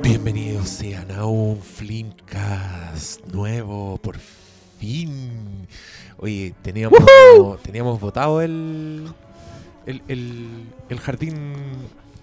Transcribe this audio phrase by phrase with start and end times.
[0.00, 4.16] Bienvenidos sean a un Flimcast nuevo, por
[4.78, 5.66] fin.
[6.18, 7.00] Oye, teníamos,
[7.62, 9.08] teníamos votado el,
[9.86, 10.46] el, el,
[10.88, 11.52] el jardín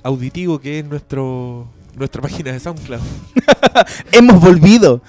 [0.04, 1.68] auditivo que es nuestro
[1.98, 3.02] nuestra página de SoundCloud.
[4.14, 5.02] Hemos volvido.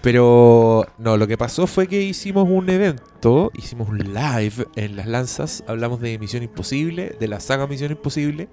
[0.00, 5.06] Pero no, lo que pasó fue que hicimos un evento, hicimos un live en Las
[5.06, 8.48] Lanzas, hablamos de Misión Imposible, de la saga Misión Imposible,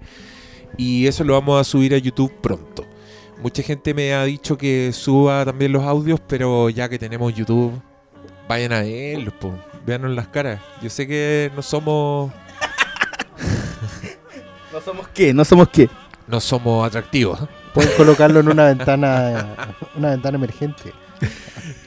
[0.78, 2.86] y eso lo vamos a subir a YouTube pronto.
[3.42, 7.82] Mucha gente me ha dicho que suba también los audios, pero ya que tenemos YouTube,
[8.48, 9.54] vayan a verlos, po,
[9.86, 10.60] véanos las caras.
[10.82, 12.32] Yo sé que no somos,
[14.74, 15.34] ¿No somos qué?
[15.34, 15.90] ¿No somos qué?
[16.30, 17.40] no somos atractivos.
[17.74, 19.56] Pueden colocarlo en una ventana,
[19.96, 20.94] una ventana emergente.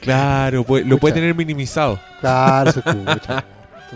[0.01, 1.99] Claro, pues, lo puede tener minimizado.
[2.19, 3.45] Claro, se escucha.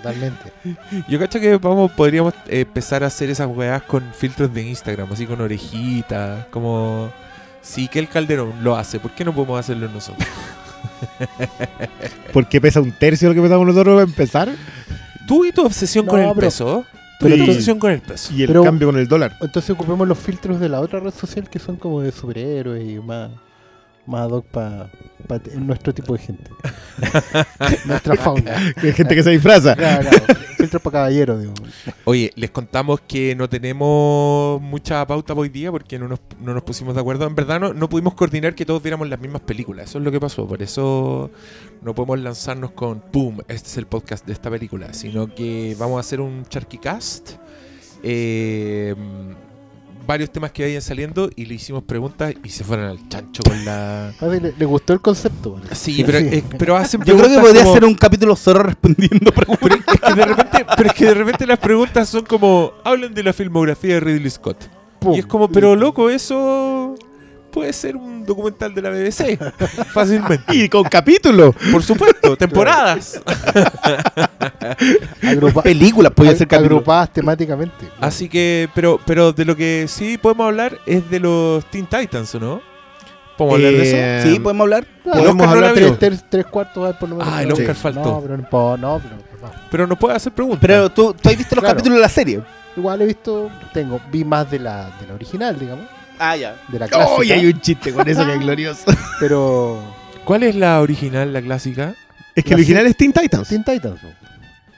[0.01, 0.51] Totalmente.
[1.07, 5.11] Yo cacho que vamos, podríamos eh, empezar a hacer esas weas con filtros de Instagram,
[5.11, 7.11] así con orejitas, como...
[7.61, 10.25] Sí, que el Calderón lo hace, ¿por qué no podemos hacerlo nosotros?
[12.33, 14.49] Porque pesa un tercio de lo que pesamos nosotros para empezar.
[15.27, 16.85] Tú y tu obsesión con el pero- peso.
[17.19, 18.33] pero tu tú- obsesión con el peso.
[18.33, 19.35] Y el Pero- cambio con el dólar.
[19.41, 22.99] Entonces ocupemos los filtros de la otra red social que son como de superhéroes y
[22.99, 23.31] más,
[24.07, 24.89] más ad hoc para
[25.55, 26.49] nuestro tipo de gente.
[27.85, 28.55] Nuestra fauna.
[28.77, 29.75] Hay gente que se disfraza.
[29.75, 30.25] Claro, claro.
[30.57, 31.53] Filtros para caballeros, digo.
[32.05, 36.63] Oye, les contamos que no tenemos mucha pauta hoy día porque no nos, no nos
[36.63, 37.27] pusimos de acuerdo.
[37.27, 39.89] En verdad no, no pudimos coordinar que todos viéramos las mismas películas.
[39.89, 40.47] Eso es lo que pasó.
[40.47, 41.29] Por eso
[41.81, 43.39] no podemos lanzarnos con ¡Pum!
[43.47, 44.93] Este es el podcast de esta película.
[44.93, 47.31] Sino que vamos a hacer un Charky Cast.
[48.03, 48.95] eh,
[50.07, 53.65] varios temas que vayan saliendo y le hicimos preguntas y se fueron al chancho con
[53.65, 54.13] la...
[54.21, 55.59] Le, le gustó el concepto.
[55.73, 59.31] Sí, pero, eh, pero hacen Yo creo que podría como- ser un capítulo solo respondiendo
[59.33, 59.59] preguntas.
[59.61, 63.13] Pero es que de repente, pero es que de repente las preguntas son como, hablan
[63.13, 64.69] de la filmografía de Ridley Scott.
[64.99, 65.13] Pum.
[65.13, 66.95] Y es como, pero loco, eso
[67.57, 69.39] puede ser un documental de la BBC.
[69.91, 70.55] Fácilmente.
[70.55, 71.55] Y con capítulo.
[71.71, 73.19] Por supuesto, temporadas.
[75.23, 76.75] Agrupa- Películas, podría ser capítulo.
[76.77, 77.87] agrupadas temáticamente.
[77.99, 82.33] Así que, pero, pero de lo que sí podemos hablar es de los Teen Titans,
[82.35, 82.61] ¿o no?
[83.39, 83.97] ¿Podemos hablar de eso?
[83.97, 84.85] Eh, Sí, podemos hablar.
[85.03, 87.33] Podemos hablar tres, tres, tres cuartos por lo menos.
[87.33, 87.81] Ah, el No, Oscar sí.
[87.81, 88.03] faltó.
[88.03, 89.01] No, pero no, no,
[89.71, 90.59] pero nos puede hacer preguntas.
[90.61, 91.75] Pero tú, tú has visto los Claro.
[91.75, 92.41] capítulos de la serie.
[92.75, 95.85] Igual he visto, tengo, vi más de la, de la original, digamos,
[96.19, 96.55] Ah, ya.
[96.67, 97.23] de la clásica, ¡Oh!
[97.23, 98.83] y hay un chiste con eso que es glorioso.
[99.19, 99.79] pero
[100.25, 101.95] ¿Cuál es la original, la clásica?
[102.35, 103.47] Es que La el original es Teen Titans.
[103.47, 103.99] Teen Titans.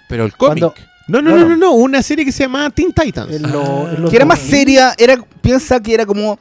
[0.08, 0.60] Pero el cómic.
[0.64, 0.74] Cuando-
[1.08, 1.72] No, no, No, no, no.
[1.74, 3.42] Una serie que se llama Teen Titans.
[3.42, 4.56] Lo- Que era más 2000.
[4.60, 6.38] seria, era, piensa que era como...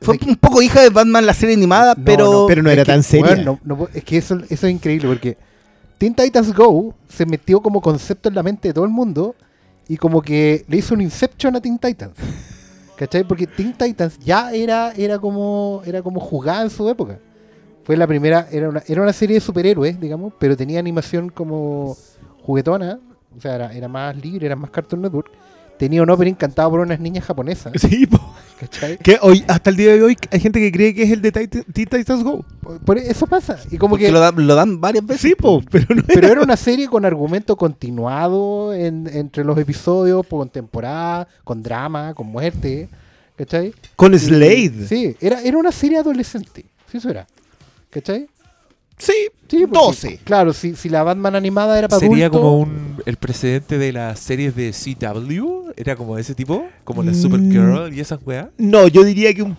[0.00, 2.24] Fue un poco hija de Batman la serie animada, No, pero...
[2.32, 3.26] no, pero no era que, tan seria.
[3.34, 5.36] bueno, no- no- es que eso, eso es increíble porque
[5.98, 9.34] Teen Titans Go se metió como concepto en la mente de todo el mundo
[9.88, 12.14] y como que le hizo un Inception a Teen Titans.
[12.96, 13.24] ¿Cachai?
[13.24, 17.18] Porque Teen Titans ya era, era como era como jugada en su época.
[17.84, 21.96] Fue la primera, era una, era una serie de superhéroes, digamos, pero tenía animación como
[22.42, 22.98] juguetona,
[23.36, 25.30] o sea, era, era más libre, era más Cartoon Network.
[25.78, 28.18] Tenía un opening cantado por unas niñas japonesas, Sí, po.
[28.58, 28.96] ¿cachai?
[28.98, 31.30] que hoy, hasta el día de hoy, hay gente que cree que es el de
[31.32, 32.44] Teen Titans Go.
[32.62, 33.58] Por- por eso pasa.
[33.70, 35.20] Y como Porque que lo, dan- lo dan varias veces.
[35.22, 40.26] Sí, po, pero no Pero era una serie con argumento continuado en- entre los episodios,
[40.26, 42.88] con temporada, con drama, con muerte.
[43.36, 43.74] ¿Cachai?
[43.96, 44.86] Con Y- Slade.
[44.88, 46.64] Sí, era, era una serie adolescente.
[46.90, 47.26] Sí, eso era.
[47.90, 48.26] ¿Cachai?
[48.98, 49.12] Sí,
[49.48, 50.20] Sí, porque, 12.
[50.24, 54.18] Claro, si, si la Batman animada era para Sería como un, el precedente de las
[54.18, 55.70] series de CW.
[55.76, 56.66] Era como de ese tipo.
[56.84, 57.14] Como la Mm.
[57.14, 58.48] Supergirl y esas weas.
[58.58, 59.56] No, yo diría que un-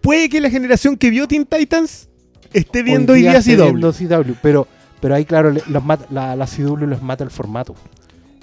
[0.00, 2.08] puede que la generación que vio Teen Titans
[2.52, 3.64] esté viendo hoy día esté CW.
[3.64, 4.66] viendo CW, Pero,
[5.00, 7.74] pero ahí, claro, los mata- la, la CW les mata el formato.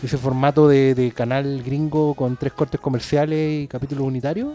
[0.04, 4.54] Ese formato de, de canal gringo con tres cortes comerciales y capítulos unitarios.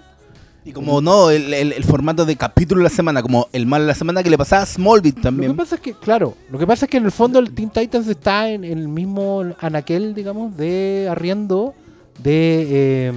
[0.66, 3.82] Y como no, el, el- el formato de capítulo de la semana, como el mal
[3.82, 5.56] de la semana que le pasaba a Smallville Lo que también.
[5.56, 8.08] pasa es que, claro, lo que pasa es que en el fondo el Teen Titans
[8.08, 11.74] está en el mismo anaquel, digamos, de arriendo
[12.22, 13.12] de eh,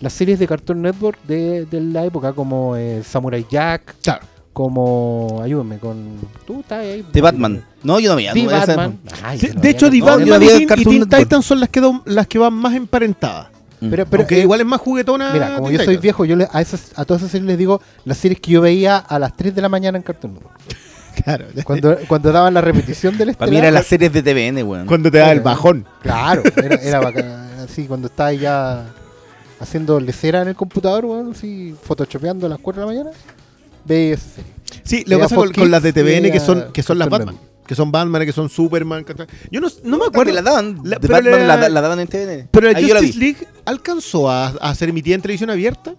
[0.00, 4.24] las series de Cartoon Network de, de la época, como eh, Samurai Jack, Claro.
[4.52, 6.18] como, ayúdame, con...
[6.46, 7.04] Tú estás ahí.
[7.12, 7.64] De Batman.
[7.82, 8.32] No, yo no veía.
[8.34, 8.98] The no Batman.
[9.24, 11.08] Ay, Sí, yo no de veía hecho, The Batman había y Teen-.
[11.08, 13.48] Titans son las que, do- las que van más emparentadas.
[13.80, 13.90] Mm.
[13.90, 15.32] Pero, pero, Aunque eh, igual es más juguetona.
[15.32, 17.80] Mira, como yo soy viejo, yo le- a, esas, a todas esas series les digo
[18.04, 20.56] las series que yo veía a las 3 de la mañana en Cartoon Network.
[21.24, 21.46] Claro.
[21.64, 24.86] Cuando, cuando daban la repetición del Para mí eran las series de TVN, weón.
[24.86, 25.86] Cuando te da el bajón.
[26.02, 27.48] Claro, era, era bacán.
[27.64, 28.84] Así, cuando estaba ya
[29.58, 33.16] haciendo lecera en el computador, bueno, así, photoshopeando a las 4 de la mañana,
[33.86, 34.52] veía esa serie.
[34.84, 37.36] Sí, lo que pasa con, con las de TVN que son, que son las Batman.
[37.66, 39.04] Que son Batman, que son Superman.
[39.50, 40.32] Yo no, no me acuerdo.
[40.34, 40.80] La daban.
[40.84, 42.48] La- pero Batman la- la, la daban en TVN.
[42.50, 42.90] Pero la Ahí.
[42.90, 45.94] Justice League alcanzó a, a ser emitida en televisión abierta.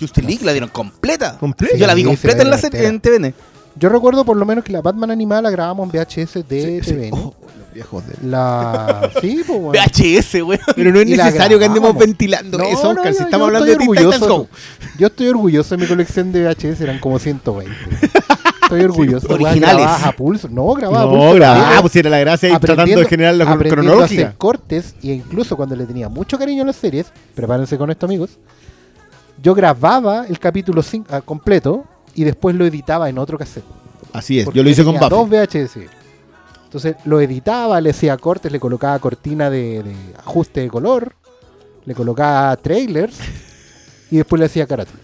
[0.00, 1.36] Justice League la dieron completa.
[1.38, 1.76] ¿Completa?
[1.76, 3.34] Yo la vi Sí, completa en la en TVN.
[3.76, 6.90] Yo recuerdo por lo menos que la Batman animada la grabamos en VHS de Sí,
[6.90, 6.94] sí.
[6.96, 7.10] TVN.
[7.12, 8.14] Oh, los viejos de...
[8.26, 9.10] La.
[9.20, 9.72] Sí, pues bueno.
[9.84, 10.60] VHS, weón.
[10.74, 12.06] Pero no es Y la necesario que andemos grabamos.
[12.06, 13.14] ventilando No, eso, no, Oscar.
[13.14, 14.26] Si estamos yo hablando de estoy Teen Titans Go.
[14.34, 14.48] orgulloso.
[14.98, 17.74] Yo estoy orgulloso de mi colección de VHS, eran como 120.
[18.76, 19.26] Estoy orgulloso.
[19.28, 19.86] weón, originales.
[20.04, 20.48] a pulso.
[20.48, 21.24] No, grababa a pulso.
[21.26, 23.82] No, grabá, Aprendiendo- pues si era la gracia ahí tratando de generar la cron- aprendiendo
[23.82, 24.22] a cronológica.
[24.28, 28.06] hacer cortes y incluso cuando le tenía mucho cariño a las series, prepárense con esto
[28.06, 28.38] amigos,
[29.42, 31.84] yo grababa el capítulo ah, completo
[32.14, 33.64] y después lo editaba en otro cassette.
[34.12, 35.36] Así es, yo lo hice con tenía dos Buffy.
[35.58, 35.76] VHS.
[36.64, 41.14] Entonces lo editaba, le hacía cortes, le colocaba cortina de, de ajuste de color,
[41.84, 43.18] le colocaba trailers
[44.10, 44.98] y después le hacía carátula.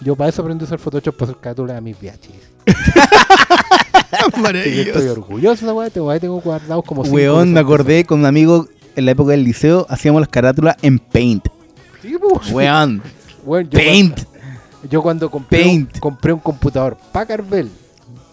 [0.00, 2.52] Yo para eso aprendí a usar Photoshop para hacer carátula a mis VHS.
[4.64, 8.20] Y yo estoy orgulloso de esa weá, tengo, guardados como de Weón, me acordé con
[8.20, 11.46] un amigo en la época del liceo, hacíamos las carátulas en Paint.
[12.02, 12.52] Sí, pues.
[12.52, 13.02] Weón,
[13.44, 14.14] Weón, yo Paint.
[14.14, 15.98] Cuando, yo cuando compré, un, Paint.
[15.98, 17.70] compré un computador Packard Bell,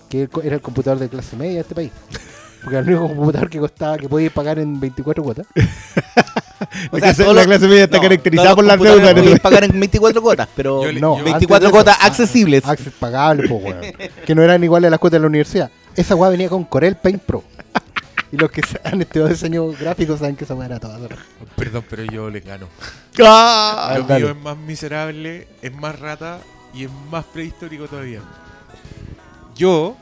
[0.09, 1.91] que era el computador de clase media de este país.
[2.63, 5.45] Porque era el único computador que costaba, que podías pagar en 24 cuotas.
[6.91, 9.23] O La clase- la media está no, caracterizada por las computadores deudas.
[9.23, 12.65] podías pagar en 24 cuotas, pero Yo le- No, yo- 24 antes de cuotas accesibles.
[12.65, 13.81] Access pagable, pues, weón.
[14.25, 15.71] Que no eran iguales a las cuotas de la universidad.
[15.95, 17.43] Esa weá venía con Corel Paint Pro.
[18.31, 20.99] Y los que han estudiado diseño gráfico saben que esa weá era toda.
[21.55, 22.67] Perdón, pero yo les gano.
[23.23, 23.95] ¡Ah!
[23.97, 26.39] Lo mío es más miserable, es más rata
[26.73, 28.19] y es más prehistórico todavía.
[29.55, 29.95] Yo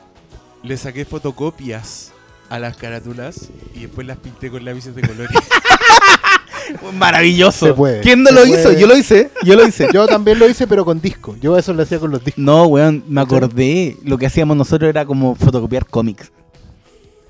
[0.62, 2.12] le saqué fotocopias
[2.48, 5.36] a las carátulas y después las pinté con lápices de colores.
[6.94, 7.66] Maravilloso.
[7.66, 8.60] Se puede, ¿Quién no se lo puede.
[8.60, 8.72] hizo?
[8.72, 9.30] Yo lo hice.
[9.42, 9.88] Yo lo hice.
[9.92, 11.36] Yo también lo hice, pero con disco.
[11.40, 12.42] Yo eso lo hacía con los discos.
[12.42, 13.96] No, weón, me acordé.
[14.04, 16.30] Lo que hacíamos nosotros era como fotocopiar cómics.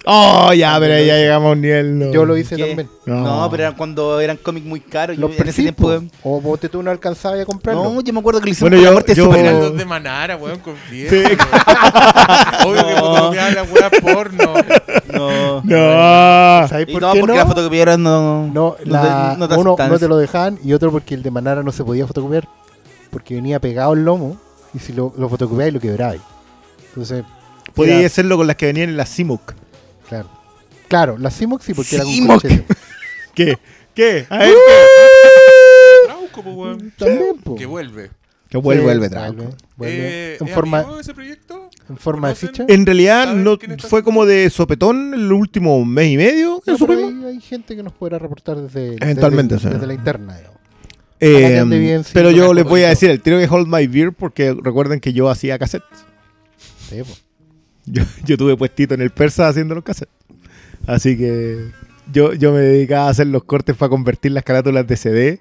[0.06, 1.99] Oh, ya, pero ya llegamos a un nivel.
[1.99, 2.11] no.
[2.12, 2.65] Yo lo hice ¿Qué?
[2.67, 2.89] también.
[3.05, 3.50] No, No.
[3.50, 5.17] pero eran cuando eran cómics muy caros.
[5.17, 5.89] Yo Los en ese tiempo.
[6.23, 6.37] po.
[6.37, 7.85] O vos te tú no alcanzabas a comprarlo.
[7.93, 9.47] No, yo me acuerdo que lo hicimos Bueno, con yo- la muerte de yo- Superman.
[9.55, 11.11] Eran los de Manara, weón, confía.
[11.11, 11.23] Sí.
[12.67, 13.00] Obvio que No.
[13.00, 14.55] fotocopiaban la weá porno.
[15.12, 15.62] No.
[15.62, 16.69] No.
[16.69, 17.39] ¿Sabes por no, qué porque no?
[17.39, 18.47] las fotocopiadoras no.
[18.47, 21.62] No, la- no te uno no te lo dejaban y otro porque el de Manara
[21.62, 22.49] no se podía fotocopiar.
[23.11, 24.37] Porque venía pegado el lomo
[24.75, 26.19] y si lo, lo fotocopiabas lo quebrabas.
[26.89, 27.25] Entonces,
[27.75, 29.55] Podía hacerlo con las que venían en la CIMUC.
[30.08, 30.28] Claro.
[30.88, 32.40] Claro, la Simox sí, porque era con.
[33.34, 33.58] ¿Qué?
[33.94, 34.26] ¿Qué?
[34.31, 34.55] A ver,
[36.06, 36.93] Trauco, po, weón.
[36.96, 37.55] También, po.
[37.56, 38.10] Que vuelve.
[38.49, 39.37] Que vuelve, Sí, vuelve, Trauco.
[39.37, 39.99] vuelve, vuelve.
[39.99, 41.69] Eh, en, ¿es forma, amigo de ese proyecto?
[41.88, 42.64] en forma de ficha.
[42.69, 46.87] En realidad ¿Saben no fue como de sopetón el último mes y medio No, su
[46.87, 47.26] pero prima.
[47.28, 49.75] hay, hay gente que nos podrá reportar desde, Eventualmente, desde, sí.
[49.75, 50.37] desde la interna.
[50.37, 50.58] digamos.
[51.20, 54.12] Eh, bien, sí, pero yo les voy a decir el tiro que Hold My Beer
[54.12, 56.04] porque recuerden que yo hacía cassettes.
[56.88, 57.11] Sí, po.
[57.90, 60.14] Yo, yo tuve puestito en el persa haciendo los cassettes.
[60.87, 61.70] Así que
[62.12, 65.40] yo, yo me dedicaba a hacer los cortes para convertir las carátulas de CD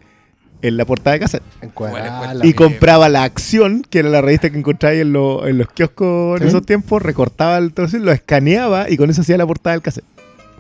[0.62, 1.44] en la portada de cassette.
[1.92, 5.68] Bueno, Y compraba la acción, que era la revista que encontráis en, lo- en los
[5.70, 9.74] kioscos en esos tiempos, recortaba el trozo, lo escaneaba y con eso hacía la portada
[9.76, 10.06] del cassette.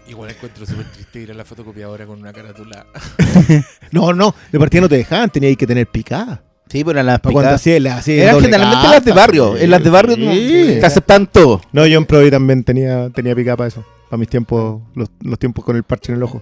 [0.07, 2.85] Igual encuentro súper triste ir a la fotocopiadora con una carátula.
[3.91, 6.41] No, no, de partida no te dejaban, tenías que tener picada.
[6.69, 7.67] Sí, pero eran las cuando picadas.
[7.67, 8.01] en Eran
[8.41, 8.91] generalmente capa.
[8.95, 9.57] las de barrio.
[9.57, 10.25] En las de barrio Sí.
[10.25, 11.61] no- te aceptan todo.
[11.71, 13.85] No, yo en Provi también tenía, tenía picada para eso.
[14.09, 16.41] Para mis tiempos, los, los tiempos con el parche en el ojo.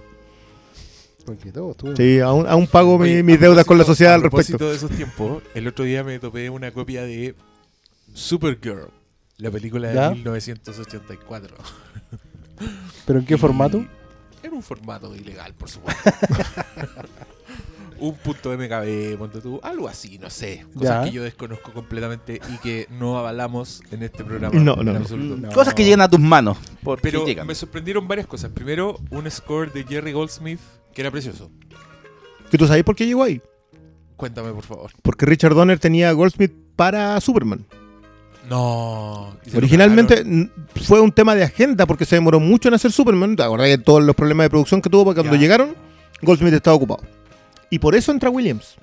[1.24, 4.58] Porque todo Sí, aún, aún pago mi- Oye, mis deudas con la sociedad al respecto.
[4.58, 7.34] propósito de esos tiempos, el otro día me topé una copia de
[8.14, 8.88] Supergirl,
[9.38, 10.10] la película de ¿Ya?
[10.10, 11.56] 1984.
[13.06, 13.84] ¿Pero en qué Y formato?
[14.42, 16.10] En un formato ilegal, por supuesto.
[18.00, 20.64] un punto MKB, ponte tú, algo así, no sé.
[20.74, 21.04] Cosas Ya.
[21.04, 24.58] que yo desconozco completamente y que no avalamos en este programa.
[24.58, 24.96] No, no, no.
[24.98, 25.36] absoluto.
[25.36, 25.52] No.
[25.52, 26.58] Cosas que llegan a tus manos.
[26.82, 28.50] Porque Pero me sorprendieron varias cosas.
[28.52, 30.60] Primero, un score de Jerry Goldsmith
[30.94, 31.50] que era precioso.
[32.50, 33.40] ¿Que tú sabes por qué llegó ahí?
[34.16, 34.90] Cuéntame, por favor.
[35.02, 37.66] Porque Richard Donner tenía a Goldsmith para Superman.
[38.48, 39.36] No.
[39.44, 40.24] ¿y se lo Originalmente
[40.84, 43.36] fue un tema de agenda porque se demoró mucho en hacer Superman.
[43.36, 45.04] ¿Te acordás de todos los problemas de producción que tuvo?
[45.06, 45.40] Porque cuando Ya.
[45.40, 45.74] llegaron,
[46.22, 47.02] Goldsmith estaba ocupado.
[47.70, 48.76] Y por eso entra Williams.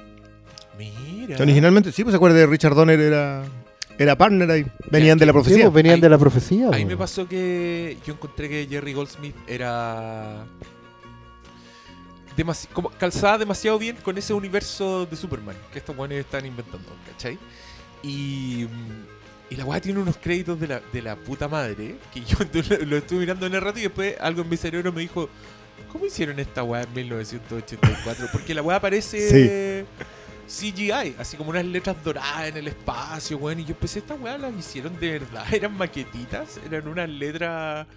[0.78, 1.38] Mira.
[1.40, 3.44] Originalmente, sí, pues se acuerda de Richard Donner era,
[3.98, 4.66] era partner ahí.
[4.90, 5.64] Venían de la profecía.
[5.66, 6.70] pues venían Ahí- de la profecía.
[6.74, 6.90] Ahí po.
[6.90, 10.46] me pasó que yo encontré que Jerry Goldsmith era.
[12.36, 16.90] demasi- como calzaba demasiado bien con ese universo de Superman que estos buenos están inventando,
[17.12, 17.38] ¿cachai?
[18.02, 18.68] Y.
[19.50, 21.98] Y la weá tiene unos créditos de la, de la puta madre.
[22.12, 24.92] Que yo lo, lo estuve mirando en el rato y después algo en mi cerebro
[24.92, 25.30] me dijo.
[25.94, 28.28] ¿Cómo hicieron esta weá en 1984?
[28.32, 29.86] Porque la weá parece.
[30.48, 33.60] CGI, así como unas letras doradas en el espacio, weón.
[33.60, 35.46] Y yo pensé, esta weá las hicieron de verdad.
[35.54, 37.88] Eran maquetitas, eran unas letras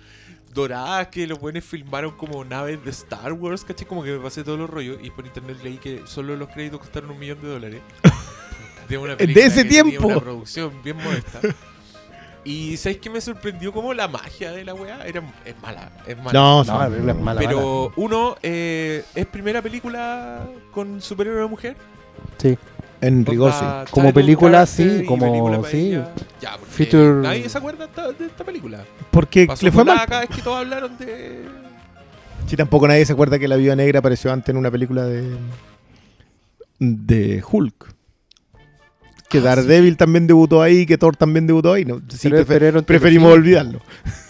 [0.54, 3.86] doradas que los buenos filmaron como naves de Star Wars, ¿cachai?
[3.86, 4.98] Como que me pasé todos los rollos.
[5.02, 7.80] Y por internet leí que solo los créditos costaron un millón de dólares.
[8.88, 10.06] De una De película ese que tenía tiempo.
[10.06, 11.40] una producción bien modesta.
[12.46, 13.72] Y ¿sabéis qué me sorprendió?
[13.72, 16.32] Como la magia de la weá era, es mala, es mala.
[16.32, 16.70] No, No, sí.
[16.70, 17.40] la película es mala.
[17.40, 21.76] Pero uno, eh, es primera película con superhéroe de mujer.
[22.38, 22.56] Sí.
[23.02, 23.64] en rigor sí.
[23.90, 25.90] Como película, sí, como- película sí.
[26.40, 28.84] Ya, porque Feature- nadie se acuerda de esta película.
[29.10, 30.06] Porque Pasó le fue mal.
[30.06, 31.42] cada vez que todos hablaron de...
[32.46, 35.36] Sí, tampoco nadie se acuerda que la Viuda Negra apareció antes en una película de.
[36.78, 37.94] de Hulk.
[39.28, 41.84] Que Ah, Daredevil también debutó ahí, que Thor también debutó ahí.
[41.84, 43.42] No, sí, Pero- prefer- pero era un preferimos telefilm.
[43.66, 43.80] olvidarlo.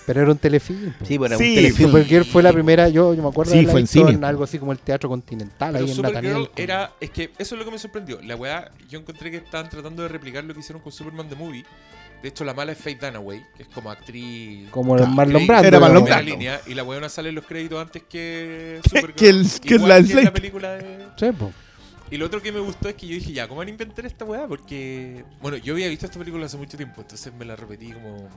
[0.06, 0.94] Pero era un telefilm.
[1.04, 1.90] Sí, bueno, Sí, un telefilm.
[1.90, 4.10] Supergirl fue la primera, yo, yo me acuerdo Sí, de haberla fue en cine.
[4.12, 6.50] en algo así como el Teatro Continental, Pero ahí en Supergirl Nathaniel.
[6.56, 6.92] era...
[7.00, 8.20] Es que eso es lo que me sorprendió.
[8.22, 11.34] La weá, yo encontré que estaban tratando de replicar lo que hicieron con Superman The
[11.34, 11.64] Movie.
[12.22, 14.70] De hecho, la mala es Faith Dunaway, que es como actriz...
[14.70, 15.68] Como Claro, Marlon Crédito Brando.
[15.68, 16.30] Era Marlon Brando.
[16.30, 19.14] línea, y la weona sale en los créditos antes que Supergirl.
[19.16, 20.98] que el- que igual la que en la película de...
[21.18, 21.52] Sí, po.
[22.10, 24.06] Y lo otro que me gustó es que yo dije, ya, ¿cómo van a inventar
[24.06, 24.46] esta weá?
[24.46, 28.28] Porque, bueno, yo había visto esta película hace mucho tiempo, entonces me la repetí como...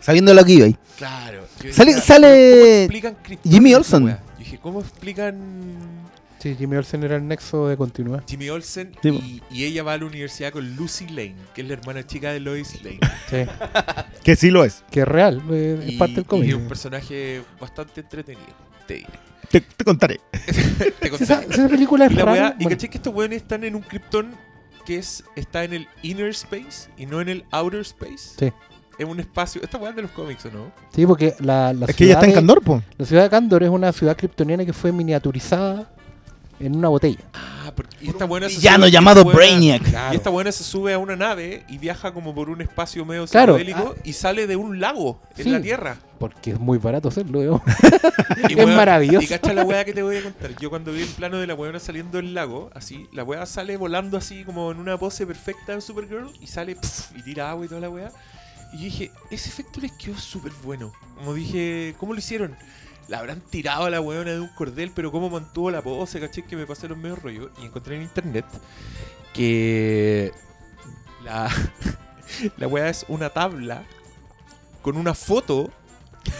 [0.00, 0.76] Sabiendo lo que iba ahí.
[0.96, 1.46] Claro.
[1.72, 4.04] Sale- sale ¿pero ¿Cómo Jimmy Olsen.
[4.04, 4.18] weá?
[4.32, 6.02] Yo dije, ¿cómo explican
[6.38, 8.22] Sí, Jimmy Olsen era el nexo de continuidad.
[8.28, 9.08] Jimmy Olsen Sí,
[9.50, 12.32] y, y ella va a la universidad con Lucy Lane, que es la hermana chica
[12.34, 13.00] de Lois Lane.
[13.30, 13.36] Sí.
[14.24, 14.82] Que sí lo es.
[14.90, 16.48] que es real, eh, es y, parte del y cómic.
[16.50, 18.46] es un personaje bastante entretenido,
[18.86, 19.08] te diré.
[19.50, 20.20] Te, te contaré.
[21.00, 21.24] Te conté.
[21.24, 22.32] esa, película es Y la rara.
[22.32, 24.34] weá, y bueno, caché que estos weones están en un Krypton
[24.84, 28.34] que es, está en el inner space y no en el outer space.
[28.38, 28.52] Sí.
[28.98, 29.62] Es un espacio.
[29.62, 30.70] Esta weá es de los cómics, ¿o no?
[30.94, 32.82] sí, porque la, la Es que ella está en Candor, po.
[32.98, 35.90] La ciudad de Candor es una ciudad kryptoniana que fue miniaturizada
[36.60, 37.18] en una botella.
[37.66, 39.82] Ah, porque y esta buena se Villano sube- llamado buena- Brainiac.
[40.12, 43.26] Y esta buena se sube a una nave y viaja como por un espacio medio
[43.26, 45.50] Claro, psicodélico y sale de un lago en Sí.
[45.50, 45.96] la Tierra.
[46.18, 47.62] Porque es muy barato hacerlo.
[48.48, 49.24] Y, Es maravilloso.
[49.24, 50.54] Y cacha la weá que te voy a contar.
[50.60, 53.76] Yo cuando vi el plano de la weona saliendo del lago, así, la weá sale
[53.76, 57.64] volando así como en una pose perfecta de Supergirl y sale pf, y tira agua
[57.64, 58.10] y toda la weá.
[58.72, 60.92] Y yo dije, ese efecto les quedó súper bueno.
[61.16, 62.56] Como dije, ¿cómo lo hicieron?
[63.08, 66.42] La habrán tirado a la weona de un cordel, pero cómo mantuvo la pose, caché
[66.42, 67.50] que me pasé los medios rollos.
[67.60, 68.46] Y encontré en internet
[69.34, 70.32] que
[71.24, 71.50] la,
[72.56, 73.82] la weá es una tabla
[74.82, 75.70] con una foto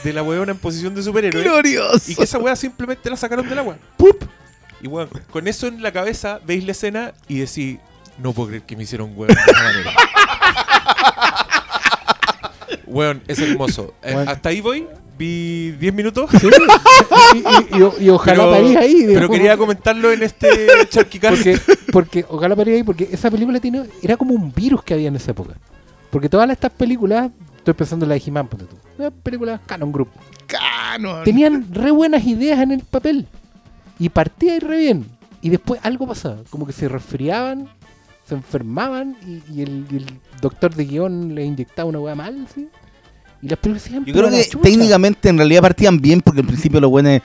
[0.02, 1.42] de la weona en posición de superhéroe.
[1.42, 2.11] Glorioso.
[2.11, 3.76] Y que esa weá simplemente la sacaron del agua.
[3.99, 4.25] ¡Pup!
[4.80, 7.78] Y weón, con eso en la cabeza veis la escena y decís,
[8.18, 9.90] no puedo creer que me hicieron weón de esa manera.
[12.87, 13.94] weón, es hermoso.
[14.02, 14.30] Eh, Bueno.
[14.30, 14.87] hasta ahí voy,
[15.18, 16.30] vi 10 minutos.
[16.40, 16.49] Sí.
[17.35, 19.04] y, y- y- y ojalá Pero- parís ahí.
[19.06, 20.49] Pero quería comentarlo en este
[20.88, 21.37] Charquicast.
[21.37, 21.59] porque,
[21.92, 25.16] porque ojalá parís ahí, porque esa película tiene, era como un virus que había en
[25.16, 25.54] esa época.
[26.11, 29.90] Porque todas estas películas, estoy pensando en la de He-Man, ponte tú, las películas Canon
[29.90, 30.09] Group,
[30.47, 31.25] Canon.
[31.25, 33.26] tenían re buenas ideas en el papel.
[33.99, 35.06] Y partía y re bien.
[35.40, 37.68] Y después algo pasaba, como que se resfriaban,
[38.26, 40.06] se enfermaban y, y el, y el
[40.40, 42.68] doctor de guion le inyectaba una hueá mal, ¿sí?
[43.44, 46.90] Y las películas Yo creo que técnicamente en realidad partían bien porque al principio los
[46.90, 47.20] buenos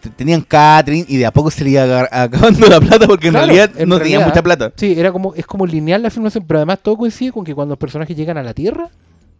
[0.00, 3.32] te- tenían catering y de a poco se le iba acabando la plata porque en
[3.32, 4.72] Claro, realidad en no tenían mucha plata.
[4.76, 7.72] Sí, era como, es como lineal la filmación, pero además todo coincide con que cuando
[7.72, 8.88] los personajes llegan a la Tierra,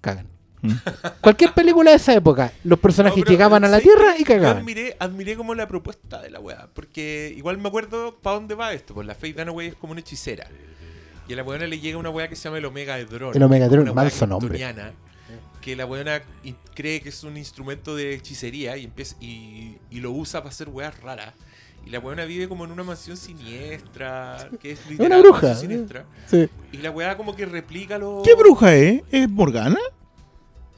[0.01, 0.27] cagan.
[0.63, 0.73] Mm.
[1.21, 4.27] Cualquier película de esa época, los personajes No, llegaban a la ¿sabes Tierra y Yo
[4.27, 4.57] cagaban.
[4.59, 6.67] admiré, admiré como la propuesta de la weá.
[6.75, 8.93] Porque igual me acuerdo para dónde va esto.
[8.95, 10.49] Pues la Faith Dunaway es como una hechicera.
[11.29, 13.37] Y a la weona le llega una weá que se llama el Omega Dron.
[13.37, 14.59] El Omega Dron, una weá manso nombre.
[15.67, 19.99] Que la weona in- cree que es un instrumento de hechicería y, empieza, y, y
[19.99, 21.35] lo usa para hacer weas raras.
[21.85, 24.49] Y la weona vive como en una mansión siniestra.
[24.63, 26.05] Que es literal Una bruja, mansión siniestra.
[26.31, 26.49] Sí.
[26.71, 28.23] Y la weá como que replica lo.
[28.25, 29.03] ¿Qué bruja es?
[29.11, 29.79] ¿Es Morgana?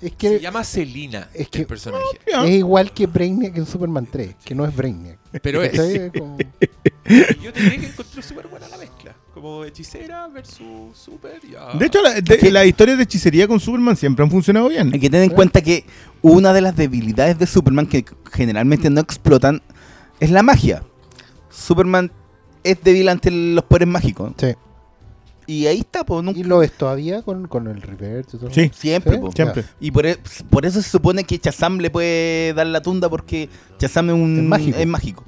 [0.00, 2.04] Es Se que llama Selina, es que- el personaje.
[2.26, 5.18] Es igual que Brainiac en Superman 3, que no es Brainiac.
[5.42, 6.10] Pero es.
[6.16, 6.38] Como-
[7.42, 9.14] yo te diré que encontré súper buena la mezcla.
[9.40, 11.40] Como hechicera versus super.
[11.48, 11.78] Ya.
[11.78, 12.14] De hecho, la-
[12.50, 14.90] las historias de hechicería con Superman siempre han funcionado bien.
[14.92, 15.84] Hay que tener en cuenta que
[16.22, 19.62] una de las debilidades de Superman que generalmente no explotan
[20.18, 20.82] es la magia.
[21.50, 22.10] Superman
[22.64, 24.32] es débil ante los poderes mágicos.
[24.38, 24.54] Sí.
[25.46, 28.50] Y ahí está, pues, nunca- Y lo es todavía con, con el reverse y todo.
[28.52, 29.14] Sí, siempre.
[29.14, 29.18] ¿Sí?
[29.20, 29.32] po.
[29.32, 29.64] siempre.
[29.80, 30.18] Y por, e-
[30.50, 33.48] por eso se supone que Shazam le puede dar la tunda porque
[33.80, 34.78] Shazam es un Es mágico.
[34.78, 35.24] es mágico.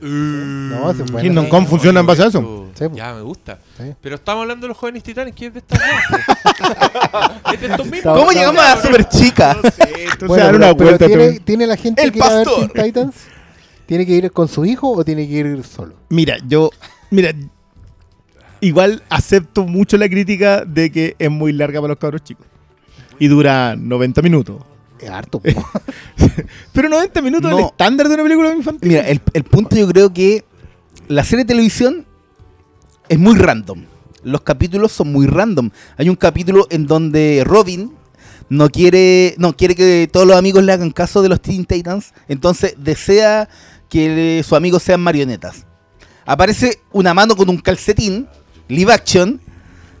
[0.00, 1.24] No, se puede.
[1.24, 2.66] Kingdom Eh, Come funciona en base a eso.
[2.74, 2.84] Sí.
[2.94, 3.58] Ya, me gusta.
[3.78, 3.84] Sí.
[4.00, 7.50] Pero estamos hablando de los jóvenes titanes, que es de estas weas, po.
[7.52, 8.04] Es de estos mismos.
[8.04, 9.52] No, ¿Cómo llegamos a la super chica?
[9.52, 11.44] Entonces, Bueno, dar pero- una pero vuelta.
[11.44, 12.46] tiene, la gente El que ir a ver.
[12.46, 13.14] Teen Titans?
[13.86, 15.94] ¿Tiene que ir con su hijo o tiene que ir solo?
[16.10, 16.70] Mira, yo.
[17.10, 17.32] Mira.
[18.60, 22.46] Igual acepto mucho la crítica de que es muy larga para los cabros chicos.
[23.18, 24.56] Y dura 90 minutos.
[25.00, 25.40] Es harto.
[26.72, 27.68] Pero 90 minutos es el No.
[27.68, 28.88] estándar de una película infantil.
[28.88, 30.44] Mira, el, el punto yo creo que
[31.08, 32.06] la serie de televisión
[33.08, 33.84] es muy random.
[34.24, 35.70] los capítulos son muy random.
[35.96, 37.92] Hay un capítulo en donde Robin
[38.48, 42.12] no quiere, no quiere que todos los amigos le hagan caso de los Teen Titans,
[42.28, 43.48] entonces desea
[43.88, 45.64] que sus amigos sean marionetas.
[46.24, 48.26] Aparece una mano con un calcetín,
[48.68, 49.40] live action,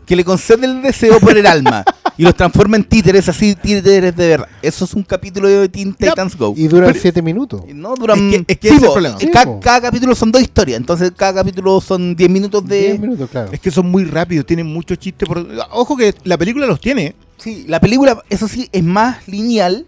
[0.06, 1.84] que le concede el deseo por el alma
[2.18, 4.48] y los transforma en títeres, así títeres de verdad.
[4.62, 6.54] Eso es un capítulo de Teen Titans Go.
[6.56, 7.62] Y duran Pero- 7 minutos.
[7.74, 8.18] No, duran.
[8.32, 9.18] Es que- es que Sí, ese es el.
[9.18, 9.60] Sí, ca- po.
[9.60, 12.80] cada, capítulo son dos historias, entonces cada capítulo son 10 minutos de.
[12.80, 13.50] 10 minutos, claro.
[13.52, 15.28] Es que son muy rápidos, tienen muchos chistes.
[15.28, 15.46] Por...
[15.72, 17.14] Ojo que la película los tiene.
[17.38, 19.86] Sí, la película, eso sí, es más lineal.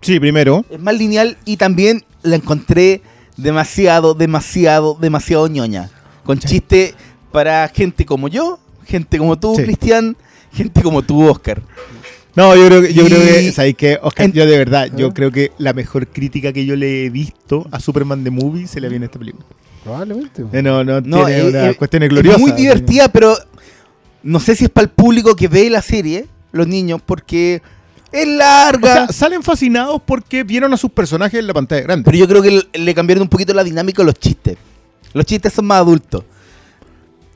[0.00, 0.64] Sí, primero.
[0.68, 3.02] Es más lineal y también la encontré
[3.36, 5.90] demasiado, demasiado, demasiado ñoña.
[6.24, 6.94] Con chistes
[7.30, 9.62] para gente como yo, gente como tú, Sí.
[9.62, 10.16] Cristian,
[10.52, 11.62] gente como tú, Oscar.
[12.34, 13.98] No, yo creo que, yo Y- creo que, ¿sabes qué?
[14.02, 15.14] Oscar, en- yo de verdad, yo ¿Ah?
[15.14, 18.80] creo que la mejor crítica que yo le he visto a Superman the Movie se
[18.80, 19.44] le viene a esta película.
[19.84, 20.42] Probablemente.
[20.52, 22.38] Eh, No, no, No, tiene eh, una eh, cuestión Es gloriosa.
[22.38, 23.36] muy divertida, pero
[24.22, 27.60] no sé si es para el público que ve la serie, los niños, porque
[28.12, 28.92] es O larga.
[28.94, 32.04] sea, salen fascinados porque vieron a sus personajes en la pantalla grande.
[32.04, 34.56] pero yo creo que le- le cambiaron un poquito la dinámica a los chistes.
[35.12, 36.24] Los chistes son más adultos.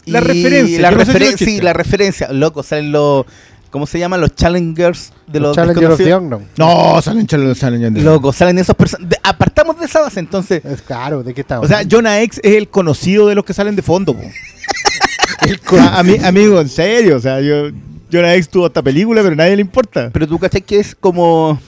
[0.06, 2.32] La Y referencia, La yo no sé si referen- los sí, la referencia.
[2.32, 3.26] Loco, salen los.
[3.70, 4.20] ¿Cómo se llaman?
[4.20, 6.14] Los challengers de los, Los Challenger of the.
[6.14, 6.44] Unknown.
[6.56, 8.02] No, salen los Challengers.
[8.04, 9.18] Loco, salen esos personajes.
[9.22, 10.64] Apartamos de esa base, entonces.
[10.64, 11.64] Es claro, ¿de qué estamos?
[11.66, 14.16] O sea, Jonah X es el conocido de los que salen de fondo.
[15.78, 17.16] A- ami- amigo, en serio.
[17.16, 17.70] O sea, yo,
[18.12, 20.10] Jonah X tuvo esta película, pero a nadie le importa.
[20.12, 21.60] Pero tú cachai que es como.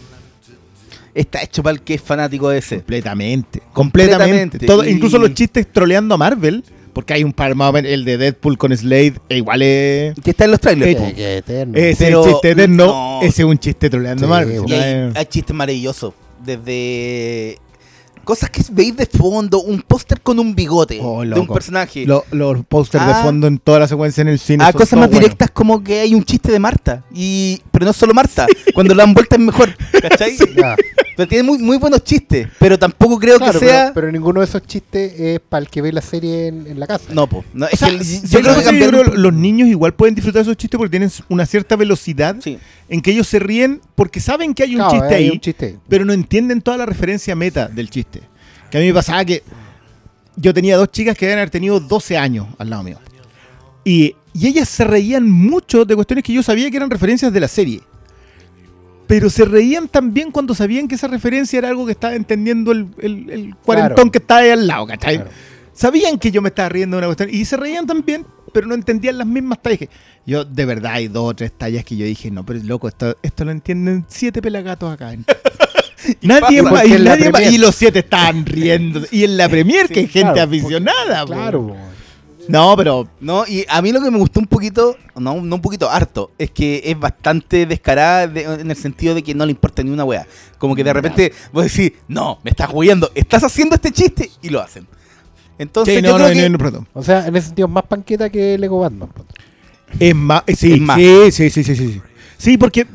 [1.14, 2.76] Está hecho para el que es fanático de ese.
[2.76, 3.61] Completamente.
[3.73, 4.59] Completamente.
[4.59, 4.66] Completamente.
[4.66, 6.64] Todo, Y- Incluso los chistes troleando a Marvel.
[6.99, 10.17] Porque hay un par más o menos, el de Deadpool con Slade, e igual es.
[10.21, 11.00] Que está en los trailers.
[11.00, 11.12] Eh.
[11.14, 11.78] Que- eterno.
[11.78, 13.21] Ese Pero- chiste eterno, no.
[13.23, 16.13] ese es un chiste troleando Sí, No hay, es- hay chistes maravillosos.
[16.45, 17.56] Desde
[18.28, 22.04] cosas que veis de fondo, un póster con un bigote Oh, de un personaje.
[22.04, 23.23] Lo- los pósters de Ah.
[23.23, 24.62] fondo en toda la secuencia en el cine.
[24.64, 27.04] a son cosas más directas como que hay un chiste de Marta.
[27.10, 28.47] y Pero no solo Marta.
[28.75, 29.71] Cuando la dan vuelta es mejor.
[30.02, 30.36] ¿Cachai?
[31.17, 32.49] Pero tiene muy, muy buenos chistes.
[32.58, 33.82] Pero tampoco creo Claro, que sea...
[33.84, 36.78] pero, pero ninguno de esos chistes es para el que ve la serie en, en
[36.78, 37.12] la casa.
[37.14, 37.45] No, po.
[37.54, 39.95] No, O es sea, que el- yo, yo creo que yo creo los niños igual
[39.95, 42.58] pueden disfrutar de esos chistes porque tienen una cierta velocidad Sí.
[42.88, 45.41] en que ellos se ríen porque saben que hay un Claro, chiste hay ahí, un
[45.41, 45.76] chiste ahí.
[45.88, 48.18] pero no entienden toda la referencia meta del chiste.
[48.71, 49.43] Que a mí me pasaba que
[50.37, 52.99] yo tenía dos chicas que deben haber tenido 12 años al lado mío.
[53.85, 57.41] Y, y ellas se reían mucho de cuestiones que yo sabía que eran referencias de
[57.41, 57.81] la serie.
[59.07, 62.89] Pero se reían también cuando sabían que esa referencia era algo que estaba entendiendo el,
[62.99, 64.11] el- el cuarentón Claro.
[64.13, 65.17] que estaba ahí al lado, ¿cachai?
[65.17, 65.31] Claro.
[65.73, 68.75] Sabían que yo me estaba riendo de una cuestión y se reían también, pero no
[68.75, 69.89] entendían las mismas tallas.
[70.26, 73.17] Yo, de verdad, hay dos o tres tallas que yo dije, no, pero loco, esto,
[73.23, 75.13] esto lo entienden siete pelagatos acá.
[76.23, 79.02] nadie más, y, nadie más- los siete estaban riendo.
[79.11, 81.25] Y en la premier, que hay gente claro, aficionada.
[81.26, 81.76] Claro.
[82.49, 85.61] No, pero No, y a mí lo que me gustó un poquito, no, no un
[85.61, 89.52] poquito, harto, es que es bastante descarada de- en el sentido de que no le
[89.52, 90.26] importa ni una wea.
[90.56, 94.49] Como que de repente vos decís, no, me estás jugando, estás haciendo este chiste y
[94.49, 94.87] lo hacen.
[95.58, 96.89] Entonces, sí, yo no, creo no, que- no, no, perdón.
[96.95, 99.11] O sea, en ese sentido, más panqueta que Lego Batman.
[100.00, 100.97] Es más, sí, Es más.
[100.97, 102.00] sí, sí, sí, sí, sí,
[102.39, 102.57] sí.
[102.57, 102.87] Porque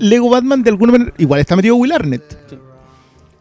[0.00, 2.22] Lego Batman de alguna manera igual está metido Will Arnett.
[2.48, 2.56] Sí.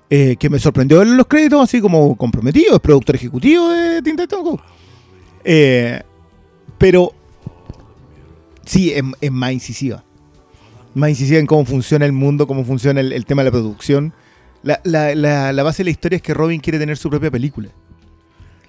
[0.09, 4.29] Eh, que me sorprendió en los créditos así como comprometido, es productor ejecutivo de Titans
[4.43, 4.59] Go.
[5.45, 6.01] Eh,
[6.77, 7.13] pero
[8.65, 10.03] sí, es, es más incisiva.
[10.93, 14.13] Más incisiva en cómo funciona el mundo, cómo funciona el, el tema de la producción.
[14.61, 17.31] La, la- la- la base de la historia es que Robin quiere tener su propia
[17.31, 17.69] película.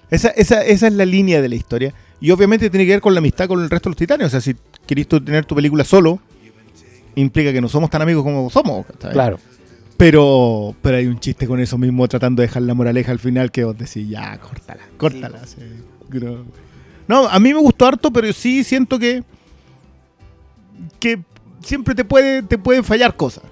[0.09, 1.93] Esa, esa, esa es la línea de la historia.
[2.19, 4.27] Y obviamente tiene que ver con la amistad con el resto de los titanes.
[4.27, 4.55] O sea, si
[4.87, 6.19] querés tú tener tu película solo,
[7.15, 8.85] implica que no somos tan amigos como somos.
[9.11, 9.39] Claro.
[9.97, 13.51] Pero, pero hay un chiste con eso mismo, tratando de dejar la moraleja al final,
[13.51, 15.39] que vos decís, ya, córtala, córtala.
[15.45, 15.61] sí,
[17.07, 19.23] No, a mí me gustó harto, pero sí siento que.
[20.99, 21.21] que
[21.61, 23.43] siempre te puede, te pueden fallar cosas.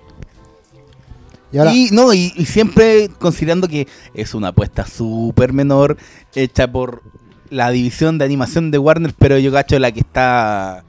[1.51, 5.97] Y ahora, Y, no, y, y siempre considerando que es una apuesta súper menor
[6.35, 7.03] hecha por
[7.49, 10.83] la división de animación de Warner, pero yo cacho la que está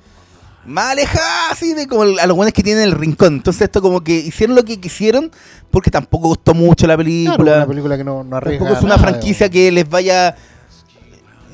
[0.67, 3.35] más alejada, así de como a los buenos que tienen el rincón.
[3.35, 5.31] Entonces esto como que hicieron lo que quisieron
[5.71, 7.57] porque tampoco costó mucho la claro, película.
[7.57, 9.67] una película que no, no arriesga tampoco es una nada, franquicia digamos.
[9.69, 10.37] que les vaya...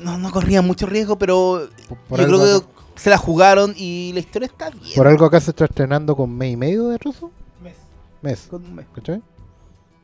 [0.01, 4.11] No, no corría mucho riesgo, pero Por- por yo creo que se la jugaron y
[4.13, 4.95] la historia está bien.
[4.95, 7.31] Por algo acá se está estrenando con mes y medio de atraso.
[7.63, 7.75] Mes.
[8.21, 8.47] Mes.
[8.49, 8.85] Con un mes.
[8.95, 9.21] ¿Cachai?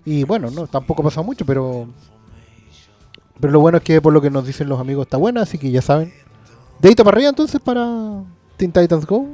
[0.06, 1.88] Y bueno, no, tampoco ha pasado mucho, pero.
[3.40, 5.58] Pero lo bueno es que por lo que nos dicen los amigos está buena, así
[5.58, 6.14] que ya saben.
[6.80, 8.24] Dedito para arriba entonces para
[8.58, 9.28] Teen Titans Go.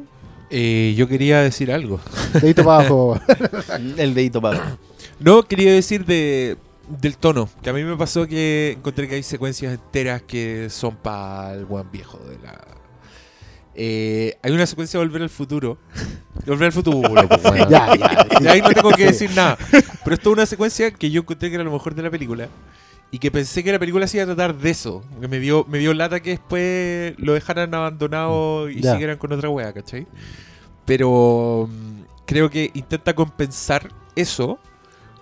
[0.49, 1.99] Eh, yo quería decir algo.
[2.41, 3.19] Dedito para abajo.
[3.97, 4.77] El dedito para
[5.19, 6.57] No, quería decir de,
[6.87, 7.49] del tono.
[7.61, 11.65] Que a mí me pasó que encontré que hay secuencias enteras que son para el
[11.65, 12.67] buen viejo de la.
[13.75, 15.79] Eh, hay una secuencia de Volver al Futuro.
[16.45, 17.41] Volver al Futuro, pues.
[17.69, 18.27] Ya, ya.
[18.37, 18.43] sí.
[18.43, 19.11] Y ahí no tengo que Sí.
[19.11, 19.57] decir nada.
[19.71, 22.47] Pero esto es una secuencia que yo encontré que era lo mejor de la película.
[23.13, 25.03] Y que pensé que la película se iba a tratar de eso.
[25.21, 28.93] Que me dio, me dio lata que después lo dejaran abandonado y Ya.
[28.93, 30.07] siguieran con otra wea, ¿cachai?
[30.85, 34.57] Pero mm, creo que intenta compensar eso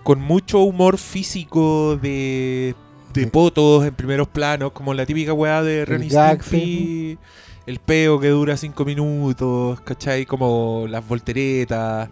[0.02, 2.74] con mucho humor físico de,
[3.12, 6.02] de potos en primeros planos, como la típica weá de Ren
[6.52, 7.18] y
[7.66, 10.26] el peo que dura cinco minutos, ¿cachai?
[10.26, 12.08] Como las volteretas.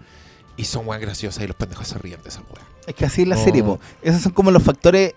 [0.56, 2.66] Y son weas graciosas y los pendejos se ríen de esas weas.
[2.86, 3.42] Es que así es la No.
[3.44, 3.80] serie, po.
[4.02, 5.14] Esos son como los factores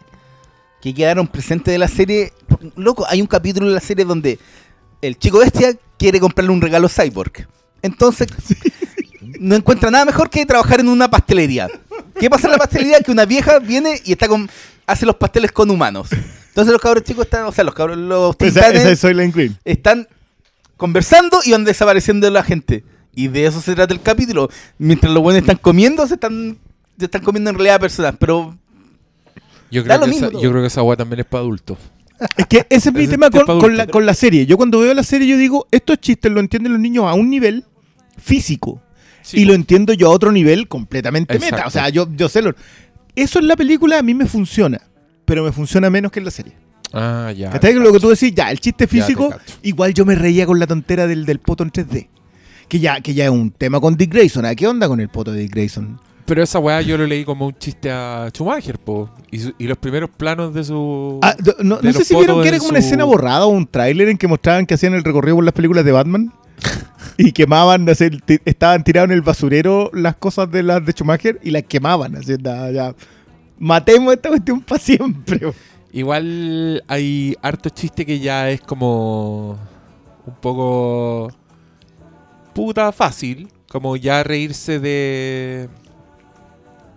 [0.83, 2.33] que quedaron presentes de la serie.
[2.75, 4.37] Loco, hay un capítulo de la serie donde
[5.01, 7.47] el chico bestia quiere comprarle un regalo cyborg.
[7.81, 8.27] Entonces,
[9.39, 11.69] no encuentra nada mejor que trabajar en una pastelería.
[12.19, 12.99] ¿Qué pasa en la pastelería?
[12.99, 14.49] Que una vieja viene y está con
[14.85, 16.09] hace los pasteles con humanos.
[16.49, 20.05] Entonces los cabros chicos están, o sea, los cabros, los Esa, titanes esa es están
[20.75, 22.83] conversando y van desapareciendo la gente.
[23.15, 24.49] Y de eso se trata el capítulo.
[24.77, 26.57] Mientras los buenos están comiendo, se están,
[26.99, 28.15] se están comiendo en realidad personas.
[28.19, 28.57] Pero
[29.73, 31.41] Yo Da creo, lo que mismo esa, yo creo que esa wea también es para
[31.41, 31.77] adultos.
[32.37, 34.45] Es que ese es mi Ese tema con, la, con la serie.
[34.45, 37.29] Yo cuando veo la serie yo digo, estos chistes lo entienden los niños a un
[37.29, 37.65] nivel
[38.17, 38.81] físico.
[39.23, 41.55] Sí, y lo entiendo yo a otro nivel completamente Exacto.
[41.55, 41.67] meta.
[41.67, 42.53] O sea, yo, yo sé lo...
[43.15, 44.81] Eso en la película a mí me funciona,
[45.25, 46.53] pero me funciona menos que en la serie.
[46.93, 47.49] Ah, ya.
[47.49, 47.73] ¿Cachai?
[47.73, 49.33] Lo que tú decís, ya, el chiste físico,
[49.63, 52.07] igual yo me reía con la tontera del, del poto en 3D.
[52.67, 54.45] Que ya, que ya es un tema con Dick Grayson.
[54.45, 55.99] ¿A qué onda con el poto de Dick Grayson?
[56.25, 59.09] Pero esa weá yo lo leí como un chiste a Schumacher, po.
[59.29, 61.19] Y, su- y los primeros planos de su.
[61.21, 63.67] Ah, no de no sé si vieron que era como una escena borrada o un
[63.67, 66.31] tráiler en que mostraban que hacían el recorrido por las películas de Batman
[67.17, 67.85] y quemaban,
[68.25, 72.15] ti- estaban tirados en el basurero las cosas de las de Schumacher y las quemaban.
[72.15, 72.95] Así, ya.
[73.59, 75.41] Matemos esta cuestión para siempre.
[75.91, 79.57] Igual hay harto chiste que ya es como.
[80.25, 81.31] Un poco.
[82.53, 83.49] Puta fácil.
[83.67, 85.67] Como ya reírse de.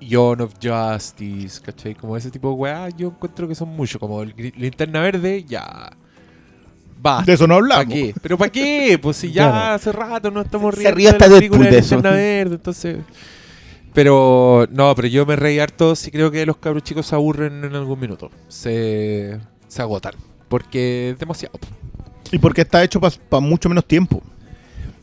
[0.01, 1.95] Yawn of Justice, ¿cachai?
[1.95, 3.99] Como ese tipo de weá, yo encuentro que son muchos.
[4.01, 5.91] Como el linterna verde, ya.
[7.05, 7.23] Va.
[7.23, 7.95] De eso no ¿Para hablamos.
[7.95, 8.15] qué?
[8.23, 8.99] ¿Pero para qué?
[9.01, 9.75] Pues si ya Claro.
[9.75, 11.95] hace rato no estamos Se riendo rió de hasta la película de de eso.
[11.97, 12.97] Linterna Verde, entonces...
[13.93, 17.65] Pero, no, pero yo me reí harto si creo que los cabros chicos se aburren
[17.65, 18.31] en algún minuto.
[18.49, 20.13] Se, se agotan.
[20.49, 21.59] Porque es demasiado.
[22.31, 24.23] Y porque está hecho para mucho menos tiempo.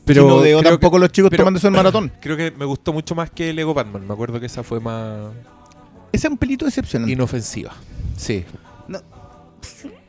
[0.06, 2.12] Pero no veo tampoco que- los chicos pero- tomándose el maratón.
[2.22, 4.06] Creo que me gustó mucho más que Lego Batman.
[4.08, 5.32] Me acuerdo que esa fue más
[6.12, 7.12] Ese es un pelito decepcionante.
[7.14, 7.72] inofensiva.
[8.18, 8.44] Sí.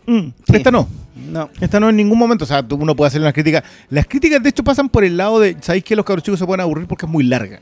[0.06, 0.56] Mm, Sí.
[0.56, 0.86] Esta no.
[1.30, 1.48] no.
[1.60, 2.44] Esta no en ningún momento.
[2.44, 3.62] O sea, tú- uno puede hacer unas críticas.
[3.88, 5.56] Las críticas, de hecho, pasan por el lado de.
[5.60, 7.60] ¿Sabéis que los cabros chicos se pueden aburrir porque es muy larga?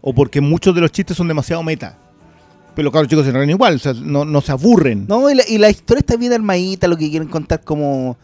[0.00, 1.98] O porque muchos de los chistes son demasiado meta.
[2.74, 3.74] Pero los cabros chicos se ríen igual.
[3.76, 5.06] O sea, no, no se aburren.
[5.08, 8.16] No, y la, y la historia está bien armadita, lo que quieren contar como.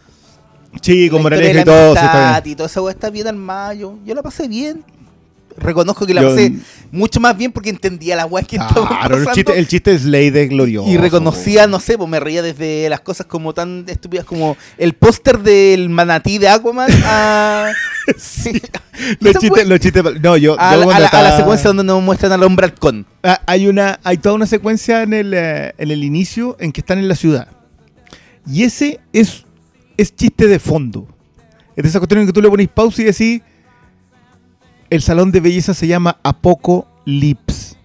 [0.82, 1.94] Sí, la moraleja y todo.
[1.94, 2.52] sí, está bien.
[2.52, 3.74] y todo eso está bien armada.
[3.74, 4.84] Yo, yo la pasé bien.
[5.56, 6.52] Reconozco que la Yo- pasé
[6.92, 9.34] mucho más bien porque entendía la weá que estaba Claro, el pasando.
[9.34, 10.88] chiste, el chiste es ley de glorioso.
[10.88, 14.92] y reconocía, no sé, pues me reía desde las cosas como tan estúpidas como el
[14.94, 17.72] póster del manatí de Aquaman a.
[18.16, 18.52] Sí.
[19.20, 20.02] Los Esa chistes, fue- los chistes.
[20.22, 20.58] No, yo.
[20.58, 23.04] a, la, cuando a la- a la estaba- secuencia donde nos muestran al hombre halcón.
[23.24, 26.80] Ah, hay una hay toda una secuencia en el, eh, en el inicio en que
[26.80, 27.48] están en la ciudad
[28.50, 29.44] y ese es
[29.98, 31.06] es chiste de fondo
[31.76, 33.42] es de esa cuestión en que tú le pones pausa y decís
[34.88, 37.76] el salón de belleza se llama Apoco Lips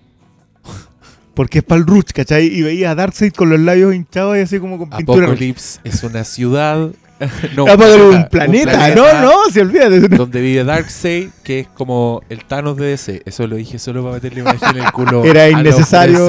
[1.34, 2.48] porque es para el Ruch, ¿cachai?
[2.48, 6.04] Y veía a Darkseid con los labios hinchados y así como con pintura Apocalypse es
[6.04, 6.92] una ciudad.
[7.56, 10.08] no, un planeta, planeta, no, no, se eso.
[10.10, 13.22] Donde vive Darkseid, que es como el Thanos de DC.
[13.26, 15.24] Eso lo dije solo para meterle una en el culo.
[15.24, 16.28] Era a innecesario.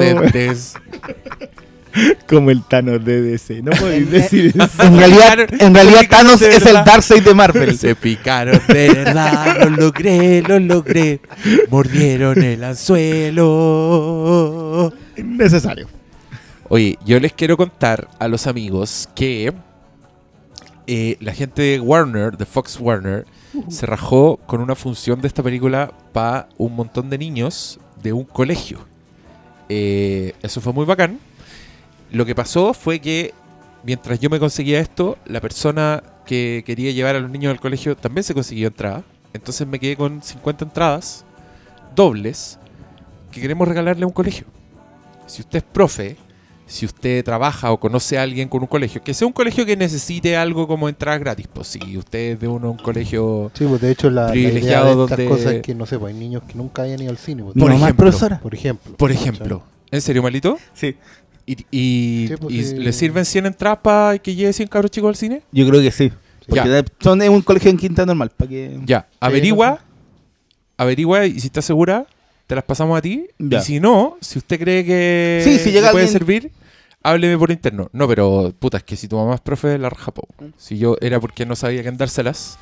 [2.27, 4.83] como el Thanos de DC no podéis decir eso.
[4.83, 6.75] En realidad, en realidad Thanos es el.
[6.85, 7.77] Darkseid de Marvel.
[7.77, 11.21] Se picaron de verdad, lo logré, lo logré.
[11.69, 13.43] Mordieron el anzuelo.
[15.15, 15.87] innecesario
[16.67, 19.53] Oye, yo les quiero contar a los amigos que
[20.87, 23.25] eh, la gente de Warner, de Fox Warner,
[23.69, 28.23] se rajó con una función de esta película para un montón de niños de un
[28.25, 28.79] colegio.
[29.69, 31.19] Eh, eso fue muy bacán.
[32.15, 33.33] Lo que pasó fue que
[33.83, 37.95] mientras yo me conseguía esto, la persona que quería llevar a los niños al colegio
[37.97, 39.03] también se consiguió entrada.
[39.33, 41.25] Entonces me quedé con 50 entradas
[41.95, 42.57] dobles
[43.31, 44.45] que queremos regalarle a un colegio.
[45.27, 46.15] Si usted es profe,
[46.67, 49.75] si usted trabaja o conoce a alguien con un colegio, que sea un colegio que
[49.75, 53.81] necesite algo como entradas gratis, pues si usted es de uno un colegio Sí, pues
[53.81, 56.13] de hecho la, la idea Privilegiado de estas donde- cosas es que, no sé, pues
[56.13, 57.43] hay niños que nunca hayan ido al cine.
[57.43, 57.95] pues, Por ejemplo.
[57.97, 58.39] profesora.
[58.39, 58.95] por ejemplo.
[58.95, 59.63] Por ejemplo.
[59.91, 60.57] ¿En serio, malito?
[60.73, 60.95] Sí.
[61.45, 62.75] ¿Y, y- Sí, pues, y sí.
[62.77, 65.41] le sirven 100 entradas para que lleve 100 cabros chicos al cine?
[65.51, 66.11] Yo creo que sí.
[66.47, 66.83] Porque Ya.
[66.99, 68.31] son es un colegio en quinta normal.
[68.35, 68.79] Para que...
[68.85, 69.79] Ya, averigua,
[70.77, 72.05] averigua y si estás segura,
[72.47, 73.27] te las pasamos a ti.
[73.39, 73.59] Ya.
[73.59, 76.51] Y si no, si usted cree que Sí, si llega le puede alguien- servir,
[77.03, 77.89] hábleme por interno.
[77.93, 80.27] No, pero puta, es que si tu mamá es profe de la raja, po.
[80.57, 82.57] Si yo era porque no sabía quién dárselas.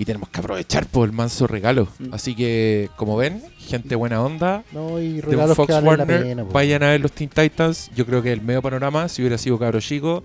[0.00, 1.86] Y tenemos que aprovechar por el manso regalo.
[1.98, 2.14] Mm.
[2.14, 4.64] Así que, como ven, gente buena onda.
[4.72, 6.44] No, y De Fox que valen la Warner, pena.
[6.46, 6.52] po.
[6.52, 7.90] vayan a ver los Teen Titans.
[7.94, 10.24] Yo creo que el medio panorama, si hubiera sido cabro chico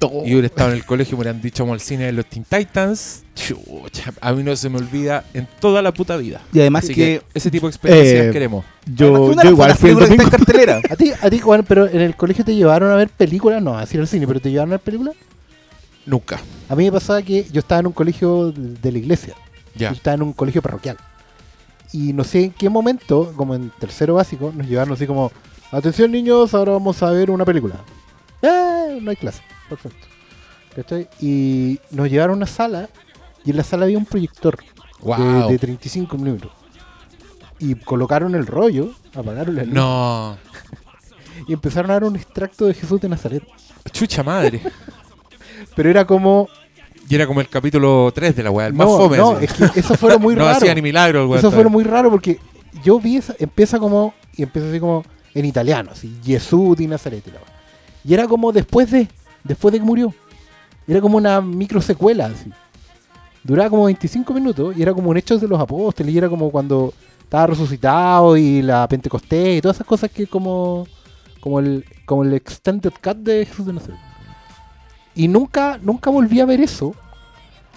[0.00, 2.44] y hubiera estado en el colegio, me hubieran dicho vamos al cine de los Teen
[2.48, 3.24] Titans.
[3.34, 6.42] Chucha, a mí no se me olvida en toda la puta vida.
[6.52, 7.00] Y además Así que...
[7.00, 8.64] que, ese tipo de experiencias eh, queremos.
[8.86, 10.54] Yo, además yo de igual fui el películas que está domingo.
[10.54, 10.80] en cartelera.
[10.88, 13.76] A ti, a ti, Juan, pero en el colegio te llevaron a ver películas, no,
[13.76, 15.16] así al cine, pero te llevaron a ver películas.
[16.06, 16.38] Nunca.
[16.68, 19.34] A mí me pasaba que yo estaba en un colegio de, la iglesia,
[19.74, 20.96] yo estaba en un colegio parroquial.
[21.92, 25.30] Y no sé en qué momento, como en tercero básico, nos llevaron así como,
[25.70, 27.76] atención niños, ahora vamos a ver una película.
[28.42, 28.98] ¡Eh!
[29.00, 30.06] No hay clase, perfecto.
[30.74, 31.08] ¿Cachai?
[31.20, 32.88] Y nos llevaron a una sala,
[33.44, 34.64] y en la sala había un proyector de-
[35.00, 35.50] Wow.
[35.50, 36.50] de, 35 minutos.
[37.58, 40.36] Y colocaron el rollo, apagaron la luz, No.
[41.46, 43.44] y empezaron a dar un extracto de Jesús de Nazaret.
[43.92, 44.62] Chucha madre.
[45.74, 46.48] Pero era como.
[47.08, 49.16] Y era como el capítulo 3 de la weá, el más no, fome.
[49.18, 49.44] no, así.
[49.44, 50.56] es que eso fue lo muy no raro.
[50.56, 51.38] hacía ni milagro el weón.
[51.38, 52.38] Eso fue lo muy raro porque
[52.82, 54.14] yo vi esa, empieza como.
[54.36, 57.22] Y empieza así como en italiano, así, Jesús de Nazaret.
[57.26, 57.52] y la weá.
[58.04, 59.08] Y era como después de.
[59.42, 60.14] Después de que murió.
[60.86, 62.50] Era como una micro secuela, así.
[63.42, 66.14] Duraba como 25 minutos y era como un Hechos de los Apóstoles.
[66.14, 70.86] Y era como cuando estaba resucitado y la Pentecostés y todas esas cosas que como.
[71.40, 73.98] Como el, como el extended cut de Jesús de Nazaret.
[75.14, 76.94] Y nunca, nunca volví a ver eso.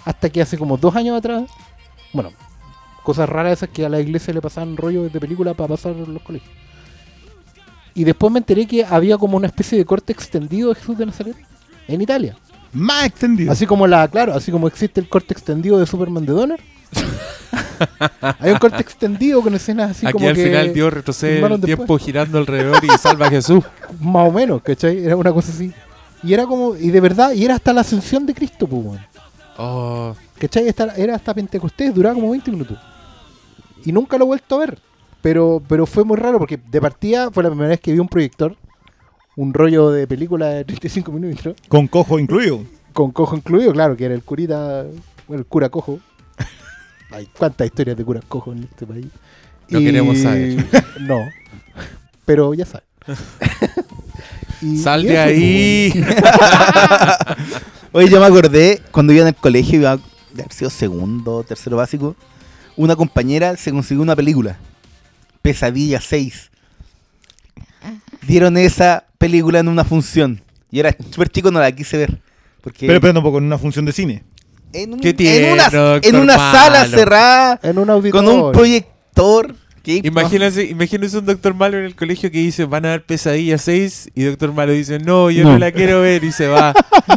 [0.05, 1.49] Hasta que hace como dos años atrás.
[2.13, 2.31] Bueno,
[3.03, 6.21] cosas raras esas que a la iglesia le pasaban rollos de película para pasar los
[6.21, 6.51] colegios.
[7.93, 11.05] Y después me enteré que había como una especie de corte extendido de Jesús de
[11.05, 11.35] Nazaret
[11.87, 12.35] en Italia.
[12.73, 13.51] Más extendido.
[13.51, 16.59] Así como la, claro, así como existe el corte extendido de Superman de Donner.
[18.39, 21.41] Hay un corte extendido con escenas así Aquí como al que final Dios retrocede el
[21.41, 21.65] después.
[21.65, 23.63] tiempo girando alrededor y salva a Jesús.
[23.99, 25.03] más o menos, ¿cachai?
[25.03, 25.73] Era una cosa así.
[26.23, 28.99] Y era como, y de verdad, y era hasta la ascensión de Cristo, pues, weón.
[29.57, 30.67] Oh, ¿Cachai?
[30.67, 32.77] Esta- era hasta Pentecostés, duraba como 20 minutos.
[33.85, 34.79] Y nunca lo he vuelto a ver.
[35.21, 38.07] Pero, pero fue muy raro porque de partida fue la primera vez que vi un
[38.07, 38.55] proyector,
[39.35, 42.63] un rollo de película de 35 minutos, Con cojo incluido.
[42.93, 44.83] con cojo incluido, claro, que era el curita,
[45.27, 45.99] bueno, el cura cojo.
[47.11, 49.07] Hay cuántas historias de curas cojo en este país.
[49.69, 50.65] No queremos saber.
[51.01, 51.19] No,
[52.25, 52.85] pero ya saben.
[54.61, 55.93] Y- sal de ahí.
[57.91, 59.97] Oye, yo me acordé cuando iba en el colegio, iba
[60.33, 62.15] de haber sido segundo, tercero básico.
[62.75, 64.57] Una compañera se consiguió una película,
[65.41, 66.51] Pesadilla 6.
[68.27, 70.41] Dieron esa película en una función.
[70.69, 72.21] Y era súper chico, no la quise ver.
[72.61, 74.23] Porque Pero esperando un poco en una función de cine.
[74.73, 79.55] en, un- Qué en tierno, una, en una sala cerrada, En un con un proyector.
[79.95, 84.09] Imagínense, imagínense un doctor malo en el colegio que dice van a dar pesadilla 6
[84.15, 85.59] y doctor malo dice no, yo no, No.
[85.59, 86.73] la quiero ver y se va.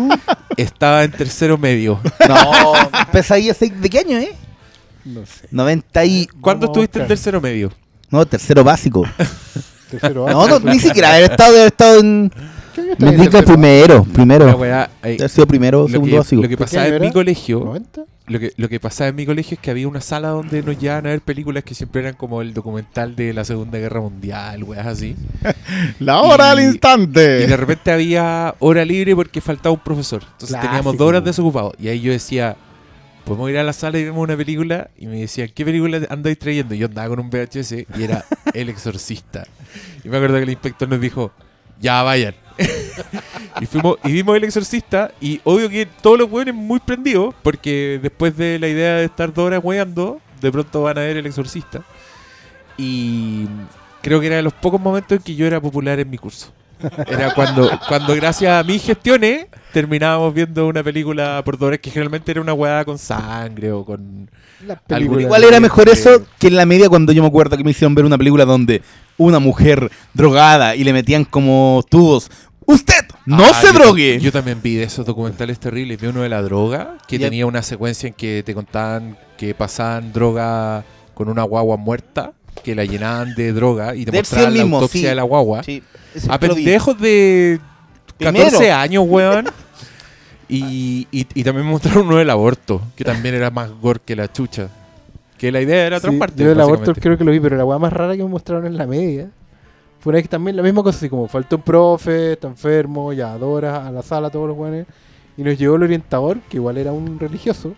[0.57, 2.01] Estaba en tercero medio.
[2.29, 2.73] No,
[3.13, 4.33] Pesadilla 6, ¿de qué año, eh?
[5.05, 5.49] No sé.
[5.51, 6.27] 90 y...
[6.41, 7.73] ¿Cuándo estuviste en tercero medio?
[8.11, 9.05] No, tercero básico.
[9.91, 12.33] Tercero No, no, ni siquiera haber estado, haber estado en...
[12.99, 14.63] Me tercero primero, primero.
[15.03, 16.43] ahí, Haber sido primero segundo básico.
[16.43, 18.05] lo que ¿De qué pasaba en mi colegio, ¿90?
[18.31, 20.79] Lo que, lo que pasaba en mi colegio es que había una sala donde nos
[20.79, 24.63] llevaban a ver películas que siempre eran como el documental de la Segunda Guerra Mundial,
[24.65, 25.17] weas así.
[25.99, 27.57] La hora Y- al Y de instante.
[27.57, 30.23] repente había hora libre porque faltaba un profesor.
[30.33, 31.75] Entonces teníamos dos horas desocupados.
[31.79, 32.57] Y ahí yo decía,
[33.25, 34.91] podemos ir a la sala y vemos una película.
[34.97, 36.75] Y me decían, ¿qué película andáis trayendo?
[36.75, 39.45] Y yo andaba con un VHS y era El Exorcista.
[40.05, 41.33] Y me acuerdo que el inspector nos dijo,
[41.81, 42.35] ya vayan.
[43.61, 45.13] y fuimos y vimos El Exorcista.
[45.21, 47.35] Y obvio que todos los hueones muy prendidos.
[47.43, 51.17] Porque después de la idea de estar dos horas hueando, de pronto van a ver
[51.17, 51.83] El Exorcista.
[52.77, 53.47] Y
[54.03, 56.53] creo que era de los pocos momentos en que yo era popular en mi curso.
[57.07, 61.91] Era cuando, cuando gracias a mis gestiones terminábamos viendo una película por dos horas que
[61.91, 64.31] generalmente era una hueá con sangre o con...
[64.89, 67.73] Algún- Igual era mejor eso que en la media cuando yo me acuerdo que me
[67.73, 68.81] hicieron ver una película donde
[69.19, 72.31] una mujer drogada y le metían como tubos.
[72.73, 74.19] ¡Usted no Ah, se yo- drogue!
[74.21, 76.01] Yo también vi de esos documentales terribles.
[76.01, 80.13] Vi uno de la droga que tenía una secuencia en que te contaban que pasaban
[80.13, 84.63] droga con una guagua muerta, que la llenaban de droga y te Debe mostraban la
[84.63, 85.07] mismo, autopsia sí.
[85.07, 85.63] de la guagua.
[85.63, 85.83] Sí,
[86.29, 87.59] A pendejos de
[88.19, 88.45] Primero.
[88.47, 89.47] 14 años, weón.
[90.53, 94.17] Y, y, y también me mostraron uno del aborto, que también era más gore que
[94.17, 94.69] la chucha.
[95.39, 96.43] Que la idea era Sí, traumarte.
[96.43, 98.67] yo el aborto creo que lo vi, pero la weá más rara que me mostraron
[98.67, 99.31] en la media
[100.01, 103.13] fue una vez que también la misma cosa, así como faltó un profe, está enfermo,
[103.13, 104.87] ya adora a la sala todos los weones.
[105.37, 107.75] y nos llegó el orientador, que igual era un religioso,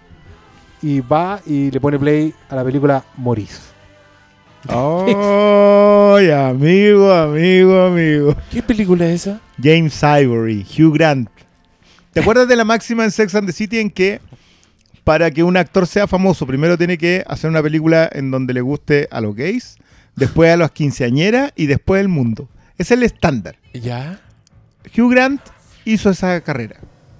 [0.80, 3.72] y va y le pone play a la película Morís.
[4.68, 8.36] ¡Ay, amigo, amigo, amigo!
[8.50, 9.40] ¿Qué película es esa?
[9.60, 11.28] James Ivory, Hugh Grant.
[12.12, 14.20] ¿Te acuerdas de la máxima en Sex and the City en que
[15.02, 18.60] para que un actor sea famoso, primero tiene que hacer una película en donde le
[18.60, 19.76] guste a los gays,
[20.16, 22.48] después a las quinceañeras y después el mundo?
[22.78, 23.56] Es el estándar.
[23.74, 24.20] ¿Ya?
[24.96, 25.40] Hugh Grant
[25.84, 26.76] hizo esa carrera.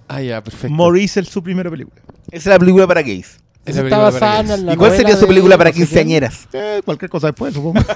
[0.08, 0.74] Ah, ya, perfecto.
[0.74, 2.00] Maurice es su primera película.
[2.30, 3.38] Esa es la película para gays.
[3.64, 4.58] Esa está película para basada gays.
[4.60, 6.48] en la ¿Y cuál sería su película para quinceañeras?
[6.52, 7.80] Eh, cualquier cosa después, supongo.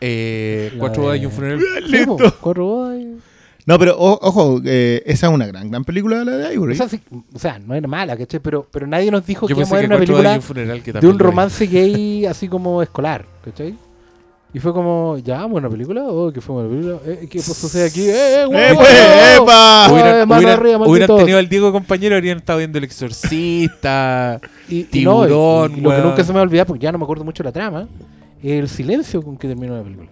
[0.00, 1.60] Eh, cuatro bodas y un funeral.
[1.86, 2.16] Listo.
[2.40, 3.18] Cuatro bodas y-
[3.66, 6.74] No, pero o- ojo, eh, esa es una gran, gran película la de Ivory.
[6.74, 7.00] O sea, sí,
[7.34, 8.40] o sea, no era mala, ¿cachai?
[8.40, 10.92] Pero, pero nadie nos dijo Yo que pensé a que una película un funeral que
[10.92, 13.74] de un romance gay así como escolar, ¿cachai?
[14.52, 16.98] Y fue como, ya, buena película, oh, ¿qué fue buena película?
[17.22, 18.02] Eh, ¿Qué sucede aquí?
[18.02, 18.90] ¡Eh, eh, ¡Eh, guau, pues,
[19.40, 19.86] epa!
[19.90, 19.94] Oye,
[20.86, 24.40] Hubieran, tenido al Diego compañero, habrían estado viendo El Exorcista.
[24.68, 26.82] Y, y Tiburón, no, y- y lo que nunca se me va a olvidar, porque
[26.84, 27.88] ya no me acuerdo mucho la trama,
[28.42, 30.08] es el silencio con que terminó la película.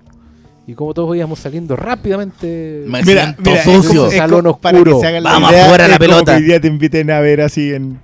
[0.73, 2.85] Y como todos íbamos saliendo rápidamente.
[2.87, 4.07] Me Mira, siento mira, sucio.
[4.07, 6.35] es Salón para que se hagan la Vamos idea, afuera es la pelota.
[6.37, 8.01] hoy día te inviten a ver así en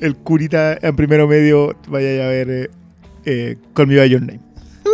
[0.00, 2.70] el curita en primero medio, vaya a ver eh,
[3.26, 4.40] eh, Call Me By Your Name.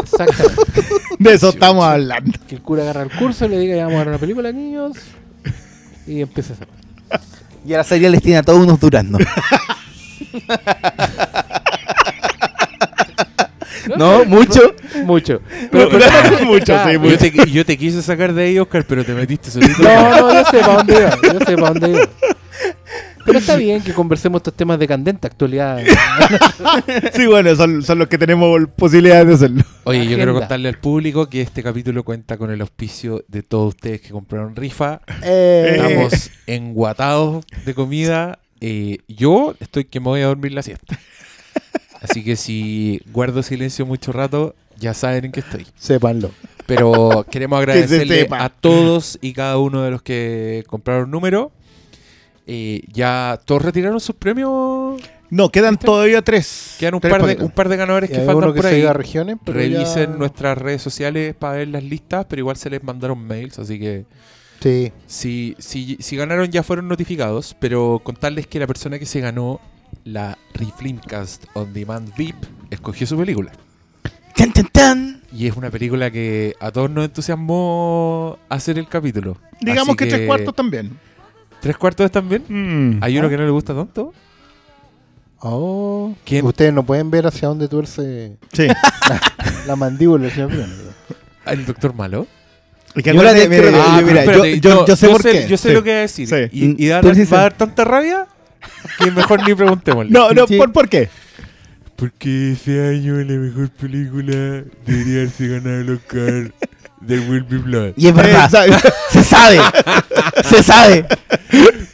[0.02, 0.62] Exactamente.
[1.18, 2.32] De eso estamos hablando.
[2.46, 4.92] que el cura agarra el curso, le diga, ya vamos a ver una película, niños.
[6.06, 6.68] Y empieza a hacer.
[7.66, 9.22] Y a la salida les tiene a todos unos duraznos.
[13.96, 14.24] ¿No?
[14.24, 14.74] ¿Mucho?
[15.04, 15.40] Mucho.
[15.70, 17.18] Pero, pero- Mucho, sí, Yo mucho.
[17.18, 19.82] te, yo te quise sacar de ahí, Oscar, pero te metiste solito.
[19.82, 21.16] No, no, yo sé para dónde iba.
[21.22, 22.08] Yo sé para dónde iba.
[23.26, 25.78] Pero está bien que conversemos estos temas de candente actualidad.
[27.14, 29.62] Sí, bueno, son, son los que tenemos posibilidad de hacerlo.
[29.84, 30.16] Oye, yo Agenda.
[30.16, 34.10] quiero contarle al público que este capítulo cuenta con el auspicio de todos ustedes que
[34.10, 35.00] compraron rifa.
[35.22, 35.74] Eh.
[35.76, 38.38] Estamos enguatados de comida.
[38.62, 40.98] Eh, yo estoy que me voy a dormir la siesta.
[42.00, 45.66] Así que si guardo silencio mucho rato, ya saben en qué estoy.
[45.76, 46.30] Sépanlo.
[46.66, 51.52] Pero queremos agradecerle a todos y cada uno de los que compraron número.
[52.46, 55.00] Eh, ya todos retiraron sus premios.
[55.28, 56.76] No, quedan todavía tres.
[56.80, 58.74] Quedan un Tres par de, un par de ganadores Y que faltan que por se
[58.76, 58.92] ahí.
[58.92, 62.82] regiones, pero Revisen ya- nuestras redes sociales para ver las listas, pero igual se les
[62.82, 64.04] mandaron mails, así que
[64.60, 64.90] Sí.
[65.06, 69.60] si, si, si ganaron ya fueron notificados, pero contarles que la persona que se ganó
[70.04, 72.36] la Reflimcast On Demand VIP
[72.70, 73.52] escogió su película.
[74.34, 75.22] ¡Tan, tan, tan!
[75.32, 79.36] Y es una película que a todos nos entusiasmó hacer el capítulo.
[79.60, 80.98] Digamos que, tres cuartos también.
[81.60, 82.44] ¿Tres cuartos están bien?
[82.48, 83.02] Mm.
[83.04, 84.14] ¿Hay uno que no le gusta tanto?
[85.40, 86.14] Oh.
[86.24, 86.44] ¿Quién?
[86.46, 88.66] Ustedes no pueden ver hacia dónde tuerce Sí.
[89.66, 90.50] la mandíbula del señor.
[91.46, 92.26] ¿El Doctor Malo?
[92.96, 95.46] Yo Ah, sé por sé, qué.
[95.48, 95.74] Yo sé Sí.
[95.74, 96.28] lo que va a decir.
[96.28, 96.36] Sí.
[96.52, 98.26] Y, da- va a dar tanta rabia
[98.98, 100.10] que mejor ni preguntémosle.
[100.10, 100.46] No, no.
[100.46, 101.08] ¿por, ¿por qué?
[101.96, 106.52] Porque ese año la mejor película debería haberse ganado el Oscar
[107.00, 107.92] de Will Be Blood.
[107.96, 108.44] Y es verdad.
[108.44, 108.88] Exacto.
[109.10, 109.58] Se sabe.
[110.44, 111.04] Se sabe.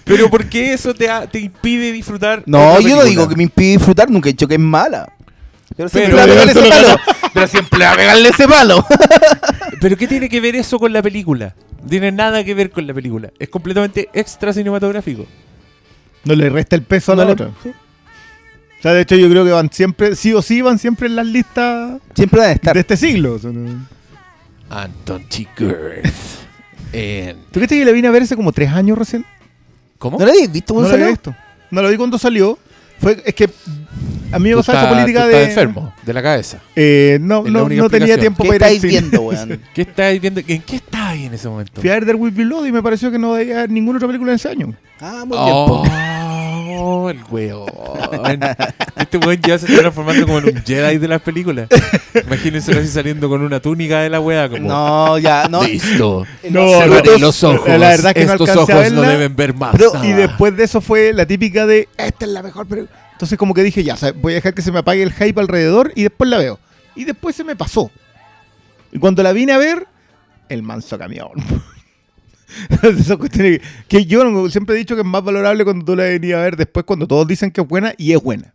[0.05, 2.43] Pero ¿por qué eso te, ha- te impide disfrutar?
[2.47, 3.05] No, otra yo no película?
[3.05, 5.13] digo que me impide disfrutar, nunca he dicho que es mala.
[5.77, 7.01] Pero siempre Pero- va a pegarle ese palo.
[7.35, 8.87] Pero siempre va a pegarle ese palo.
[9.81, 11.55] ¿Pero qué tiene que ver eso con la película?
[11.83, 13.31] No tiene nada que ver con la película.
[13.39, 15.27] Es completamente extra cinematográfico.
[16.27, 17.47] No le resta el peso a la No le- otra.
[17.49, 21.17] O sea, de hecho, yo creo que van siempre, sí o sí, van siempre en
[21.17, 22.75] las listas Siempre van a estar.
[22.75, 23.39] de este siglo.
[23.43, 23.87] No-
[24.69, 26.03] Anton Chigurh.
[26.93, 29.25] En- ¿Tú crees que la vine a ver hace como tres años recién?
[29.99, 30.19] ¿Cómo?
[30.19, 31.31] ¿No lo habéis visto No cuando lo había salió?
[31.33, 31.43] visto.
[31.71, 32.59] No lo vi cuando salió.
[33.01, 33.49] Fue, es que
[34.33, 35.33] a mí me Tú gusta esa política tú de.
[35.35, 36.59] estás enfermo, de la cabeza.
[36.75, 38.91] Eh, no, Es la no, no tenía tiempo ¿Qué para ir estáis cine.
[38.93, 39.61] viendo, weón?
[39.75, 40.41] ¿Qué estáis viendo?
[40.47, 41.81] ¿En qué estás ahí en ese momento?
[41.81, 43.97] Fui a ver The Will Be Blood y me pareció que no había haber ninguna
[43.99, 44.75] otra película en ese año.
[45.01, 45.97] Ah, muy bien.
[46.79, 47.67] Oh, el weón.
[48.97, 51.69] Este weón ya se está transformando como en un Jedi de las películas.
[52.27, 54.69] Imagínense así saliendo con una túnica de la wea como...
[54.69, 55.63] No, ya, no.
[55.65, 56.27] Listo.
[56.51, 57.69] No, Cerraré no, los ojos.
[57.69, 59.75] la verdad que no Estos a ojos no verla, deben ver más.
[59.77, 60.05] pero-.
[60.05, 62.99] Y después de eso fue la típica de, esta es la mejor película.
[63.17, 65.91] Entonces como que dije, ya, voy a dejar que se me apague el hype alrededor
[65.95, 66.59] y después la veo.
[66.95, 67.91] Y después se me pasó.
[68.93, 69.87] Y cuando la vine a ver,
[70.51, 71.31] el manso camión.
[73.33, 76.43] Que, que yo siempre he dicho que es más valorable cuando tú la venías a
[76.43, 78.55] ver después cuando todos dicen que es buena y es buena.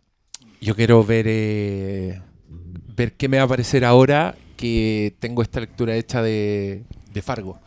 [0.62, 2.22] Yo quiero ver eh,
[2.96, 7.60] ver qué me va a parecer ahora que tengo esta lectura hecha de, de Fargo.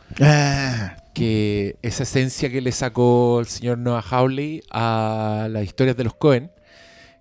[1.14, 6.14] Que esa esencia que le sacó el señor Noah Hawley a las historias de los
[6.14, 6.50] Cohen,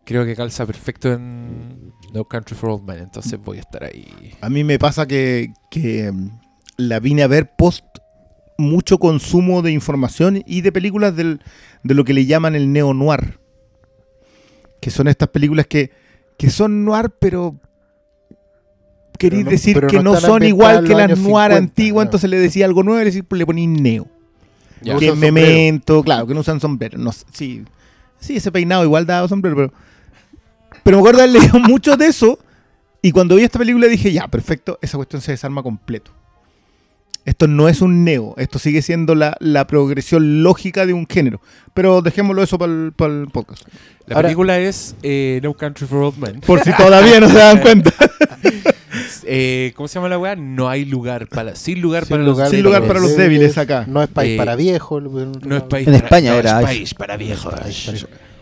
[0.06, 3.00] creo que calza perfecto en No Country for Old Men.
[3.00, 4.06] Entonces voy a estar ahí.
[4.42, 6.30] A mí me pasa que, que mm,
[6.78, 7.84] la vine a ver post
[8.58, 11.42] mucho consumo de información y de películas del,
[11.84, 13.40] de lo que le llaman el neo-noir.
[14.80, 15.92] Que son estas películas que,
[16.38, 17.60] que son noir, pero
[19.18, 22.08] queréis no- decir que no son igual que las noir años 50, antiguas, ¿no?
[22.08, 24.08] entonces le decía algo nuevo y le, decís- le ponís neo.
[24.82, 24.98] Ya.
[24.98, 25.34] Que sombrero.
[25.34, 26.98] memento, claro, que no usan sombrero.
[27.00, 27.64] No, sé, sí,
[28.20, 29.74] sí, ese peinado igual daba sombrero, pero.
[30.86, 32.38] Pero me acuerdo haber leído mucho de eso.
[33.02, 36.12] Y cuando vi esta película dije, ya, perfecto, esa cuestión se desarma completo.
[37.26, 41.42] Esto no es un neo, esto sigue siendo la, la progresión lógica de un género.
[41.74, 42.94] Pero dejémoslo eso para el,
[43.32, 43.64] podcast.
[44.06, 46.42] La Ahora- película es eh, No Country for Old Men.
[46.42, 47.92] Por si todavía no se dan cuenta.
[49.28, 50.36] Eh, ¿Cómo se llama la weá?
[50.36, 51.56] No hay lugar para.
[51.56, 53.84] Sin lugar Sin para lugar los Sin para lugar para los débiles acá.
[53.88, 55.04] No es país Eh, para viejos.
[55.04, 57.54] No es país En para- España no era es país para viejos.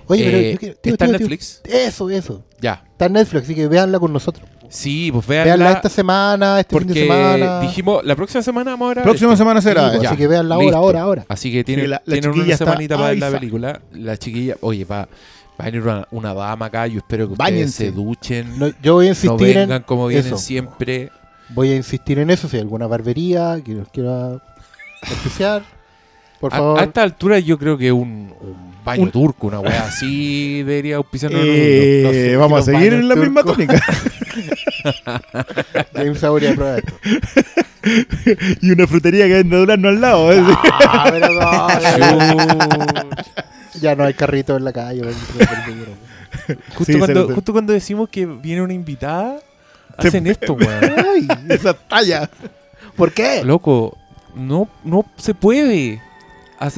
[0.07, 1.27] Oye, pero Eh, yo quiero- tío, ¿Está en tío, tío.
[1.29, 1.61] Netflix?
[1.65, 2.43] Eso, eso.
[2.61, 2.83] Ya.
[2.91, 4.47] Está en Netflix, así que véanla con nosotros.
[4.69, 5.71] Sí, pues Véanla véanla.
[5.71, 7.59] esta semana, este fin de Porque semana.
[7.61, 9.37] dijimos, la próxima semana vamos a grabar Próxima esto.
[9.43, 9.83] semana será.
[9.83, 11.25] Sí, pues, Ya, así que véanla ahora, ahora, ahora.
[11.29, 13.81] Así que tienen, Sí, la- la tienen chiquilla una semanita para ver la película.
[13.91, 15.07] La chiquilla, oye, va, va
[15.59, 16.87] a venir una, una dama acá.
[16.87, 17.89] Yo espero que Báñense.
[17.89, 18.57] ustedes se duchen.
[18.59, 20.37] No, yo voy a no insistir vengan en como vienen eso.
[20.37, 21.11] siempre.
[21.49, 22.47] Voy a insistir en eso.
[22.49, 24.41] Si hay alguna barbería que nos quiera
[25.03, 25.61] auspiciar,
[26.39, 26.79] por A, favor.
[26.79, 30.97] a esta altura yo creo que un, un baño Un- turco, una wea así, debería
[30.97, 31.41] auspiciarnos.
[31.43, 33.79] Eh, no sé, vamos a seguir en la misma tónica.
[35.93, 36.93] James Sauria a probar esto.
[38.61, 40.31] y una frutería que vende durazno al lado.
[40.33, 40.41] ¿eh?
[40.71, 41.67] Ah, pero no,
[43.79, 45.01] ya no hay carrito en la calle.
[46.75, 49.39] Justo, Sí, cuando, justo cuando decimos que viene una invitada,
[49.99, 50.83] Se- hacen esto, weón.
[50.83, 52.29] Ay, Esa talla.
[52.95, 53.43] ¿Por qué?
[53.43, 53.97] Loco,
[54.35, 56.01] no, no se puede.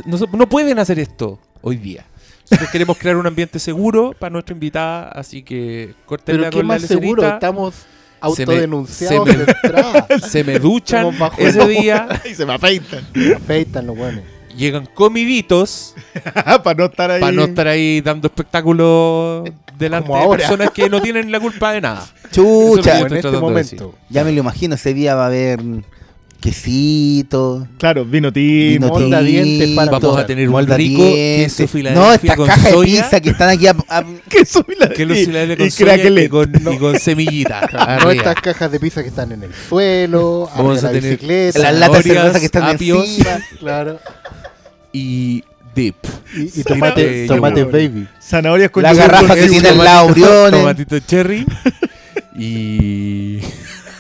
[0.06, 2.06] No, no pueden hacer esto hoy día.
[2.50, 6.68] Nosotros queremos crear un ambiente seguro para nuestra invitada, así que cortenla Pero qué con
[6.68, 7.34] la más seguro, lecerita.
[7.36, 7.88] estamos Se me-
[8.22, 10.08] autodenunciados se me- de entrada.
[10.30, 11.08] Se me duchan
[11.40, 13.04] ese día, y se me afeitan.
[13.36, 14.24] Afeitan los buenos.
[14.56, 15.96] llegan comiditos
[16.64, 17.20] para no estar ahí.
[17.22, 19.44] para no estar ahí dando espectáculo
[19.78, 20.38] delante de ahora.
[20.38, 22.06] personas que no tienen la culpa de nada.
[22.32, 23.96] Chucha, Yo en este momento.
[24.10, 25.60] ya me lo imagino, ese día va a haber
[26.46, 28.86] quesito, Claro, vino tinto.
[28.86, 31.56] vino molda dientes para Vamos a tener un rico dientes.
[31.56, 34.64] queso Filadelfia No, estas con cajas de pizza que están aquí a- a- Que soy
[34.80, 37.62] la Que los y- Filadelfia y con y con, y con semillita.
[37.74, 38.14] No arriba.
[38.14, 41.76] estas cajas de pizza que están en el suelo, Vamos a la tener bicicleta, las
[41.80, 43.06] latas de cerveza que están apios.
[43.08, 43.40] encima.
[43.60, 44.00] claro,
[44.94, 45.44] y
[45.74, 45.96] dip.
[46.38, 48.08] y, y tomate, baby.
[48.22, 50.52] Zanahorias con La garrafa que tiene al Tomatito- lado.
[50.52, 51.46] Tomatito cherry.
[52.38, 53.40] Y.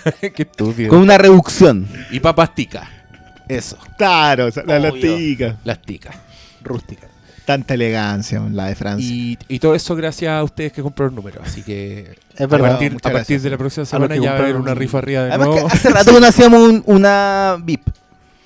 [0.21, 0.89] Qué estúpido.
[0.89, 1.87] con una reducción.
[2.11, 2.87] Y papas ticas.
[3.47, 3.77] Eso.
[3.97, 4.93] Claro, o sea, la Obvio.
[4.95, 5.57] latica.
[5.63, 6.15] Las ticas.
[6.63, 7.07] Rústica.
[7.45, 9.07] Tanta elegancia, la de Francia.
[9.07, 11.43] Y, y todo eso gracias a ustedes que compraron números.
[11.45, 12.15] Así que.
[12.33, 12.69] Es A verdad.
[12.71, 13.43] partir, muchas a partir gracias.
[13.43, 15.29] de la próxima semana que ya va a haber compraron una un- rifa arriba de
[15.29, 15.67] Además que nuevo.
[15.67, 17.87] hace rato que no hacíamos un- una VIP.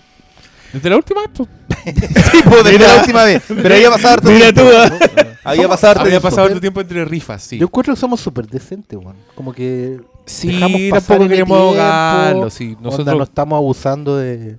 [0.73, 1.49] Desde la última vez, pues.
[2.31, 3.41] Sí, pues, desde la última vez.
[3.47, 4.71] Pero había pasado harto Mira tiempo.
[4.71, 5.25] tú, ¿ah?
[5.43, 6.29] Había pasado harto Había tiempo.
[6.29, 7.57] pasado harto tiempo entre rifas, sí.
[7.57, 9.15] Yo encuentro que somos súper decentes, weón.
[9.35, 12.49] Como que Sí, dejamos pasar tampoco el queremos tiempo, ahogarlo.
[12.51, 12.67] Sí.
[12.77, 13.17] onda, Nosotros.
[13.17, 14.57] no estamos abusando de...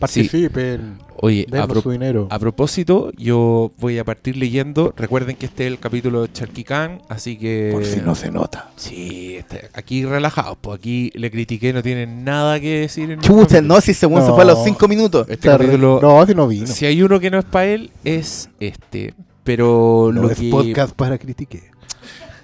[0.00, 2.28] Participen, Oye, a, denos pro- su dinero.
[2.30, 4.94] a propósito, yo voy a partir leyendo.
[4.96, 7.70] Recuerden que este es el capítulo de Charquicán, así que.
[7.72, 8.70] Por si no se nota.
[8.76, 13.10] Sí, este- aquí relajados, pues aquí le critiqué, no tienen nada que decir.
[13.10, 14.34] En Chucha, no, si según se No.
[14.34, 15.26] fue a los 5 minutos.
[15.28, 16.66] Este capítulo, No, si no vino.
[16.66, 19.14] si hay uno que no es para él, es este.
[19.44, 21.62] Pero no lo, es que, podcast para criticar.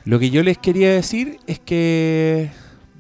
[0.07, 2.51] lo que yo les quería decir es que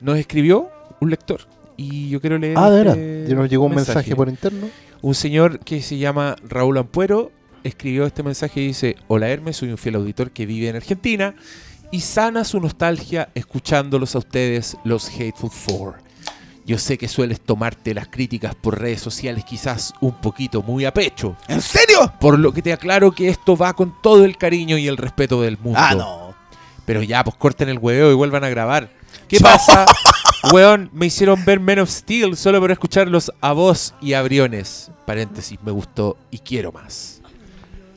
[0.00, 0.68] nos escribió
[1.00, 1.40] un lector.
[1.76, 2.56] Y yo quiero leer.
[2.58, 3.26] Ah, de este.
[3.28, 4.14] Ya nos llegó un mensaje.
[4.14, 4.68] por interno.
[5.02, 7.30] Un señor que se llama Raúl Ampuero
[7.62, 11.34] escribió este mensaje y dice, hola Hermes, soy un fiel auditor que vive en Argentina
[11.90, 15.94] y sana su nostalgia escuchándolos a ustedes, los Hateful Four.
[16.66, 20.94] Yo sé que sueles tomarte las críticas por redes sociales quizás un poquito muy a
[20.94, 22.12] pecho, ¿En serio?
[22.20, 25.42] por lo que te aclaro que esto va con todo el cariño y el respeto
[25.42, 25.78] del mundo.
[25.82, 26.34] Ah, no.
[26.86, 28.90] Pero ya, pues corten el hueveo y vuelvan a grabar.
[29.28, 29.86] ¿Qué pasa?
[30.52, 34.90] Weón, me hicieron ver Men of Steel solo por escucharlos a voz y a Briones.
[35.06, 37.22] Paréntesis, me gustó y quiero más.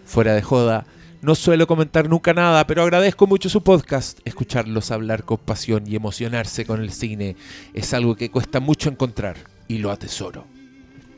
[0.05, 0.85] Fuera de joda,
[1.21, 4.19] no suelo comentar nunca nada, pero agradezco mucho su podcast.
[4.23, 7.35] Escucharlos hablar con pasión y emocionarse con el cine
[7.73, 9.35] es algo que cuesta mucho encontrar
[9.67, 10.45] y lo atesoro.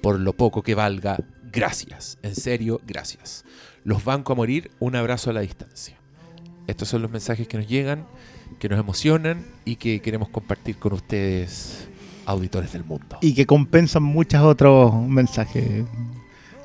[0.01, 1.17] Por lo poco que valga,
[1.51, 2.17] gracias.
[2.23, 3.45] En serio, gracias.
[3.84, 5.97] Los banco a morir, un abrazo a la distancia.
[6.65, 8.05] Estos son los mensajes que nos llegan,
[8.58, 11.88] que nos emocionan y que queremos compartir con ustedes,
[12.26, 13.18] auditores del mundo.
[13.22, 15.86] Y que compensan muchos otros mensajes.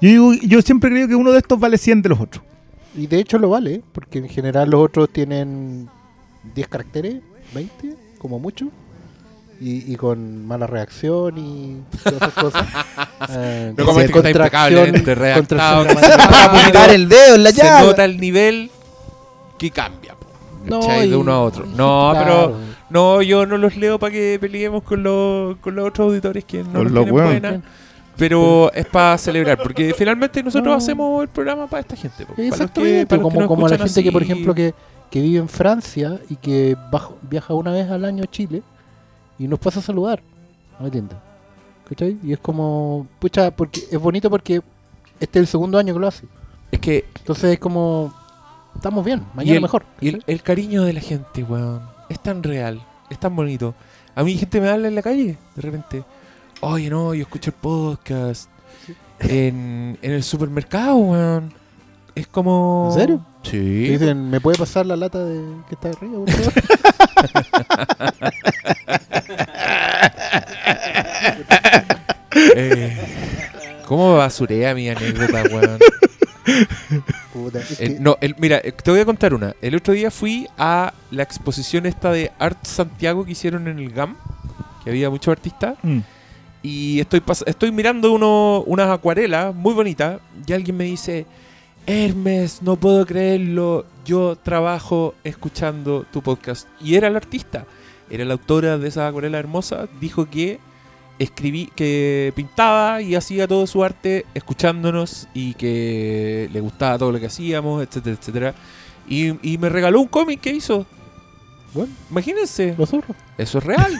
[0.00, 2.42] Yo, digo- yo siempre creo que uno de estos vale 100 de los otros.
[2.96, 5.88] Y de hecho lo vale, porque en general los otros tienen
[6.54, 7.16] 10 caracteres,
[7.54, 8.68] 20, como mucho.
[9.60, 12.66] Y, y con mala reacción y todas esas cosas.
[13.30, 16.30] Eh, No como este que está impecablemente redactado, contracción que se gramática.
[16.30, 17.86] va a apretar el dedo en la se llave.
[17.86, 18.70] nota el nivel
[19.56, 20.14] que cambia.
[20.70, 21.66] No, y- de uno a otro.
[21.66, 22.14] No, claro.
[22.24, 22.56] pero
[22.90, 26.62] no, yo no los leo para que peleemos con los, con los otros auditores que
[26.64, 27.62] no los tienen buena.
[28.16, 30.74] Pero es para celebrar, porque finalmente nosotros No.
[30.78, 32.18] hacemos el programa para esta gente.
[32.24, 34.72] para los que- Exactamente, para los que como, como la gente que, por ejemplo, que,
[35.10, 38.62] que vive en Francia y que bajo- viaja una vez al año a Chile
[39.38, 40.22] y nos pasa a saludar.
[40.74, 41.18] ¿No me entiendes?
[41.88, 42.16] ¿Cachai?
[42.22, 44.62] Y es como, pucha, porque es bonito porque
[45.18, 46.26] este es el segundo año que lo hace.
[46.70, 48.14] Es que Entonces es como,
[48.76, 49.84] estamos bien, Y mañana el- mejor.
[50.00, 53.74] Y el, el cariño de la gente, weón, es tan real, es tan bonito.
[54.14, 56.04] A mí gente me habla en la calle, de repente.
[56.60, 58.48] Oye, no, yo escucho el podcast
[59.20, 61.52] en, en el supermercado, weón.
[62.14, 62.90] Es como...
[62.92, 63.20] ¿En serio?
[63.42, 63.58] Sí.
[63.58, 66.52] Dicen, ¿me puede pasar la lata de que está arriba, por favor?
[72.56, 72.96] Eh,
[73.86, 75.78] ¿Cómo basurea mi anécdota, weón?
[77.32, 79.54] Puta, es Eh, no, el- mira, eh, te voy a contar una.
[79.62, 83.90] El otro día fui a la exposición esta de Art Santiago que hicieron en el
[83.90, 84.16] GAM,
[84.82, 85.76] que había muchos artistas.
[85.82, 85.98] Mm.
[86.62, 91.26] Y estoy, estoy mirando uno, unas acuarelas muy bonitas y alguien me dice,
[91.86, 96.66] Hermes, no puedo creerlo, yo trabajo escuchando tu podcast.
[96.80, 97.66] Y era el artista,
[98.08, 100.58] era la autora de esa acuarela hermosa, dijo que
[101.18, 107.20] escribí, que pintaba y hacía todo su arte escuchándonos y que le gustaba todo lo
[107.20, 108.54] que hacíamos, etcétera, etcétera.
[109.08, 110.86] Y, y me regaló un cómic que hizo.
[111.72, 112.90] Bueno, Imagínense, los
[113.38, 113.92] eso es real.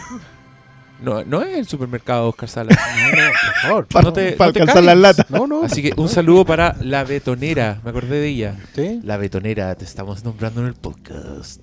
[1.03, 2.71] No, no es el supermercado Oscar Sala.
[2.97, 3.87] No, no, por favor.
[3.89, 4.87] Para No te- no te alcanzar caes.
[4.87, 5.31] las latas.
[5.31, 5.65] No, no.
[5.65, 7.81] Así que un saludo para la betonera.
[7.85, 8.57] Me acordé de ella.
[8.75, 9.01] Sí.
[9.03, 11.61] La betonera, te estamos nombrando en el podcast.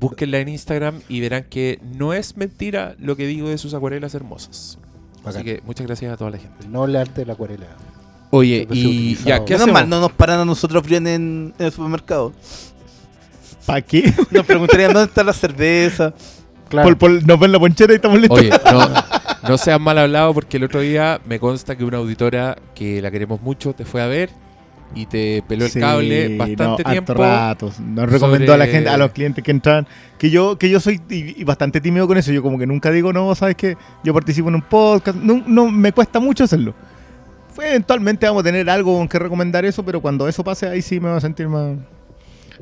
[0.00, 4.14] Búsquenla en Instagram y verán que no es mentira lo que digo de sus acuarelas
[4.14, 4.78] hermosas.
[5.24, 6.64] Así que muchas gracias a toda la gente.
[6.64, 7.66] El noble arte de la acuarela.
[8.30, 9.74] Oye, Siempre y ya, ¿qué hacemos?
[9.74, 12.32] mal, no nos paran a nosotros bien en, en el supermercado.
[13.66, 14.12] ¿Para qué?
[14.30, 16.12] Nos preguntarían dónde está la cerveza.
[16.68, 16.88] Claro.
[16.88, 18.38] Por- por- nos ven la ponchera y estamos listos.
[18.38, 18.88] Oye, no,
[19.48, 23.10] no seas mal hablado porque el otro día me consta que una auditora que la
[23.10, 24.30] queremos mucho te fue a ver
[24.94, 27.14] y te peló el Sí, cable bastante no, tiempo.
[27.14, 29.86] Nos recomendó a la gente, a los clientes que entran,
[30.18, 32.32] que yo, que yo soy y, y bastante tímido con eso.
[32.32, 35.18] Yo como que nunca digo, no, sabes que yo participo en un podcast.
[35.18, 36.74] No, no, me cuesta mucho hacerlo.
[37.56, 40.98] Eventualmente vamos a tener algo con que recomendar eso, pero cuando eso pase ahí sí
[40.98, 41.76] me voy a sentir más,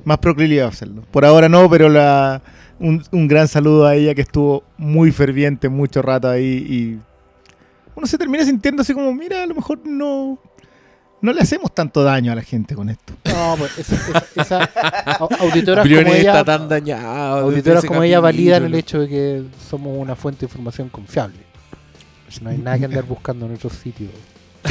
[0.04, 1.02] más proclive a hacerlo.
[1.10, 2.42] Por ahora no, pero la,
[2.80, 6.98] un, un gran saludo a ella que estuvo muy ferviente mucho rato ahí y
[7.94, 10.38] uno se termina sintiendo así como, mira, a lo mejor no,
[11.20, 13.12] no le hacemos tanto daño a la gente con esto.
[13.24, 14.70] No, pues esa, esa, esa-
[15.18, 17.36] au- auditoras como Briones ella, está tan dañado.
[17.36, 18.78] desde auditoras ese como ella validan el capítulo.
[18.78, 21.38] hecho de que somos una fuente de información confiable.
[22.42, 24.10] No hay nada que andar buscando en otros sitios.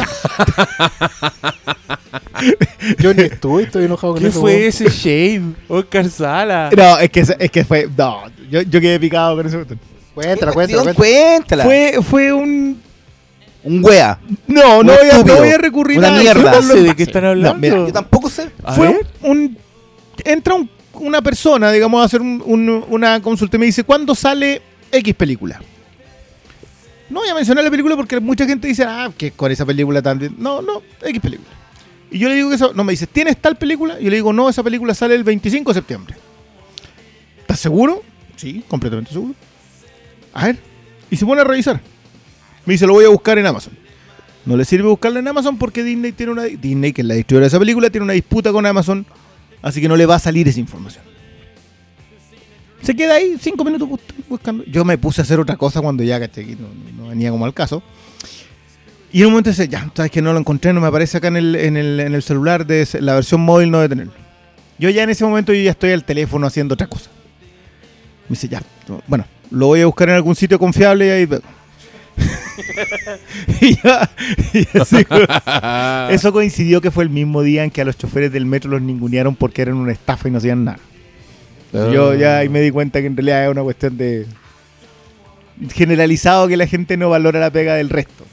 [2.99, 4.39] Yo ni estuve, estoy enojado con ¿Qué eso.
[4.41, 4.67] fue weón.
[4.67, 5.41] ese shade?
[5.67, 6.69] Oscar Sala.
[6.75, 9.63] No, es que, es que fue, no, yo, yo quedé picado con eso.
[10.13, 10.93] Cuéntala, cuéntala, cuéntala.
[10.93, 11.63] cuéntala.
[11.63, 12.81] Fue, fue un...
[13.63, 14.19] un wea.
[14.47, 16.51] No, no voy, a, no voy a recurrir Una a mierda.
[16.53, 17.53] No sé de qué están hablando.
[17.53, 18.49] No, mira, Yo tampoco sé.
[18.63, 19.07] A fue ver.
[19.23, 19.57] un,
[20.23, 24.15] entra un- una persona, digamos, a hacer un- un- una consulta y me dice, ¿cuándo
[24.15, 25.61] sale X película?
[27.09, 30.01] No voy a mencionar la película porque mucha gente dice, ah, que con esa película
[30.01, 30.35] también.
[30.37, 31.49] No, no, X película.
[32.11, 33.99] Y yo le digo que eso, no me dice, ¿tienes tal película?
[33.99, 36.15] Y yo le digo, no, esa película sale el 25 de septiembre.
[37.39, 38.01] ¿Estás seguro?
[38.35, 39.33] Sí, completamente seguro.
[40.33, 40.57] A ver.
[41.09, 41.79] Y se pone a revisar.
[42.67, 43.73] Me dice, lo voy a buscar en Amazon.
[44.45, 46.43] No le sirve buscarla en Amazon porque Disney tiene una.
[46.43, 49.05] Disney, que es la distribuidora de esa película, tiene una disputa con Amazon.
[49.61, 51.03] Así que no le va a salir esa información.
[52.81, 53.99] Se queda ahí cinco minutos bus-
[54.29, 54.63] buscando.
[54.65, 57.53] Yo me puse a hacer otra cosa cuando ya, caché, no, no venía como al
[57.53, 57.81] caso.
[59.11, 61.29] Y en un momento dice, ya, sabes que no lo encontré, no me aparece acá
[61.29, 64.13] en el, en el, en el celular de la versión móvil, no de tenerlo.
[64.77, 67.09] Yo ya en ese momento yo ya estoy al teléfono haciendo otra cosa.
[68.29, 71.25] Me dice, ya, no, bueno, lo voy a buscar en algún sitio confiable y ahí
[71.25, 71.41] veo.
[73.61, 73.77] y
[74.57, 74.67] y
[76.13, 78.81] eso coincidió que fue el mismo día en que a los choferes del metro los
[78.81, 80.79] ningunearon porque eran una estafa y no hacían nada.
[81.73, 84.25] Yo ya ahí me di cuenta que en realidad es una cuestión de
[85.73, 88.25] generalizado que la gente no valora la pega del resto.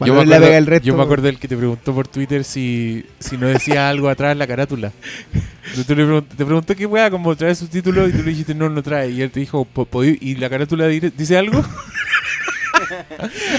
[0.00, 0.86] Yo me, Valoren la acuerdo, pega del resto.
[0.86, 4.32] yo me acuerdo del que te preguntó por Twitter si, si no decía algo atrás
[4.32, 4.92] en la carátula.
[5.74, 8.30] Tú- tú le pregunt- te preguntó qué weá, como trae sus títulos y tú le
[8.30, 9.10] dijiste no, no trae.
[9.10, 11.64] Y él te dijo, "Po- podí- ¿y la carátula dice algo?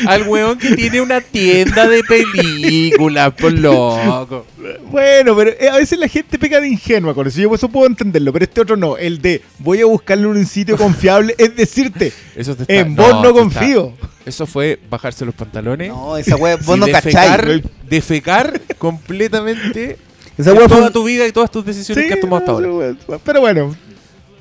[0.07, 4.45] Al weón que tiene una tienda de películas, por loco.
[4.91, 7.39] Bueno, pero eh, a veces la gente pega de ingenua con eso.
[7.41, 8.97] Yo eso puedo entenderlo, pero este otro no.
[8.97, 12.95] El de voy a buscarlo en un sitio confiable es decirte, Eso te está, en
[12.95, 13.93] vos no confío.
[13.95, 15.89] está- Eso fue bajarse los pantalones.
[15.89, 17.63] No, esa wea, vos no defecar, cacháis.
[17.89, 19.97] defecar completamente
[20.37, 20.91] Esa toda fue.
[20.91, 22.95] tu vida y todas tus decisiones que has tomado hasta ahora.
[23.23, 23.75] Pero bueno,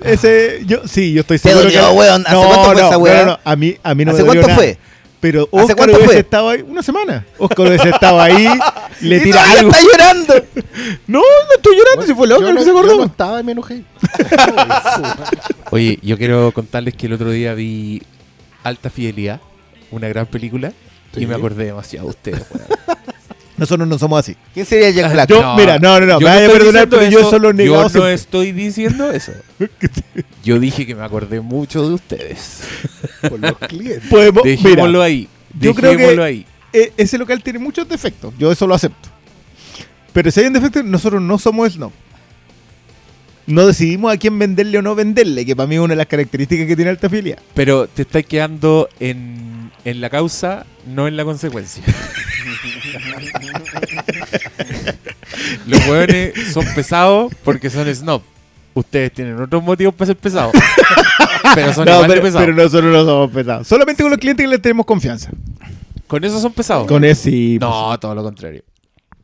[0.05, 1.97] ese, yo, sí, yo estoy Te seguro dolió, que...
[1.97, 2.23] weón.
[2.27, 3.21] ¿Hace no, cuánto fue no, esa no, wea?
[3.21, 4.57] no, no, a mí, a mí no ¿Hace me dolió cuánto nada.
[4.57, 4.79] fue?
[5.21, 6.19] Pero ¿Hace Oscar cuánto hubiese fue?
[6.21, 7.25] estado ahí una semana.
[7.39, 8.49] Oscar hubiese estado ahí,
[9.03, 9.71] le Y tira todavía algo.
[9.71, 10.35] está llorando.
[11.07, 12.97] No, no estoy llorando, si fue loco, no no, se yo acordó.
[12.97, 13.85] no estaba y me enojé.
[15.71, 18.03] Oye, yo quiero contarles que el otro día vi
[18.65, 19.41] Alta Fidelidad,
[19.91, 20.73] una gran película,
[21.15, 21.23] Sí.
[21.23, 22.43] y me acordé demasiado de ustedes.
[23.57, 24.37] Nosotros no somos así.
[24.55, 25.29] ¿Quién sería Jack Black?
[25.29, 27.83] Yo- mira, no, no, no, me vaya a perdonar, pero yo eso, solo negado Yo
[27.83, 28.15] no siempre.
[28.15, 29.33] estoy diciendo eso.
[30.43, 32.61] Yo dije que me acordé mucho de ustedes.
[33.29, 34.09] Por los clientes.
[34.11, 35.29] Podemos, Dejémoslo mira, ahí.
[35.61, 36.47] yo creo que- ahí.
[36.73, 38.33] e- ese local tiene muchos defectos.
[38.39, 39.09] Yo eso lo acepto.
[40.13, 41.93] Pero si hay un defecto, nosotros no somos snob.
[43.53, 46.07] No decidimos a quién venderle o no venderle, que para mí es una de las
[46.07, 47.37] características que tiene Alta Filia.
[47.53, 51.83] Pero te estás quedando en, en la causa, no en la consecuencia.
[55.67, 58.23] Los hueones son pesados porque son snob.
[58.73, 60.53] Ustedes tienen otros motivos para ser pesados.
[61.55, 62.47] pero son No, igual de pero, pesados.
[62.47, 63.69] pero nosotros no somos pesados.
[63.69, 65.31] Solamente con los clientes que les tenemos confianza.
[66.07, 66.87] Con eso son pesados.
[66.87, 67.59] Con ese sí.
[67.61, 68.63] No, todo lo contrario.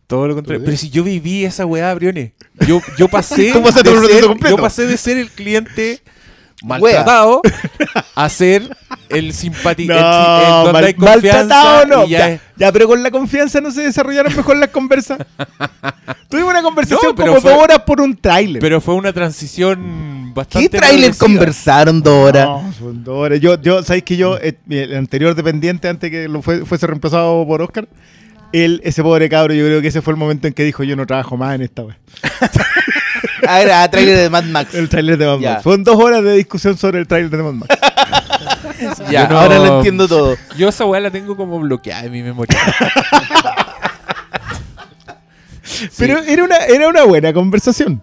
[0.09, 0.61] Todo lo contrario.
[0.61, 2.33] ¿Tú Pero si yo viví esa weá, Briones.
[2.67, 3.53] Yo, yo pasé.
[3.53, 4.57] Tú pasaste de ser- completo.
[4.57, 6.01] Yo pasé de ser el cliente
[6.65, 7.41] maltratado
[8.17, 8.69] a ser
[9.11, 9.95] el simpático.
[9.95, 12.07] No, mal- maltratado no.
[12.09, 15.19] ya Ya, pero con la confianza no se desarrollaron mejor las conversas.
[16.29, 18.61] Tuvimos una conversación No, pero como fue- dos horas por un tráiler.
[18.61, 20.69] Pero fue una transición bastante.
[20.69, 21.27] ¿Qué trailer progresiva.
[21.27, 22.47] conversaron dos horas?
[22.47, 23.41] No, son dos horas.
[23.41, 27.47] Yo, yo ¿sabéis que yo, eh, el anterior dependiente, antes que lo fue- fuese reemplazado
[27.47, 27.89] por Oscar,
[28.53, 30.97] él, ese pobre cabro, yo creo que ese fue el momento en que dijo, yo
[30.97, 31.99] no trabajo más en esta wea.
[33.51, 34.75] Ah, era ah, trailer de Mad Max.
[34.75, 35.51] El tráiler de Mad Ya.
[35.53, 35.63] Max.
[35.63, 37.75] Fueron dos horas de discusión sobre el tráiler de Mad Max.
[39.11, 40.37] Ya, no- ahora lo entiendo todo.
[40.59, 42.59] Yo esa weá la tengo como bloqueada en mi memoria.
[45.99, 48.03] Pero era una, era una buena conversación.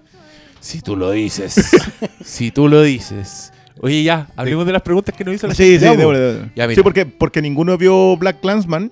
[0.60, 1.56] Si tú lo dices.
[2.24, 3.54] si tú lo dices.
[3.82, 5.98] Oye, ya, hablemos de las preguntas que nos hizo la Sí, sí, gente.
[5.98, 6.48] de verdad, de verdad.
[6.56, 6.76] Ya, mira.
[6.76, 8.92] Sí, porque, porque ninguno vio Black Clansman.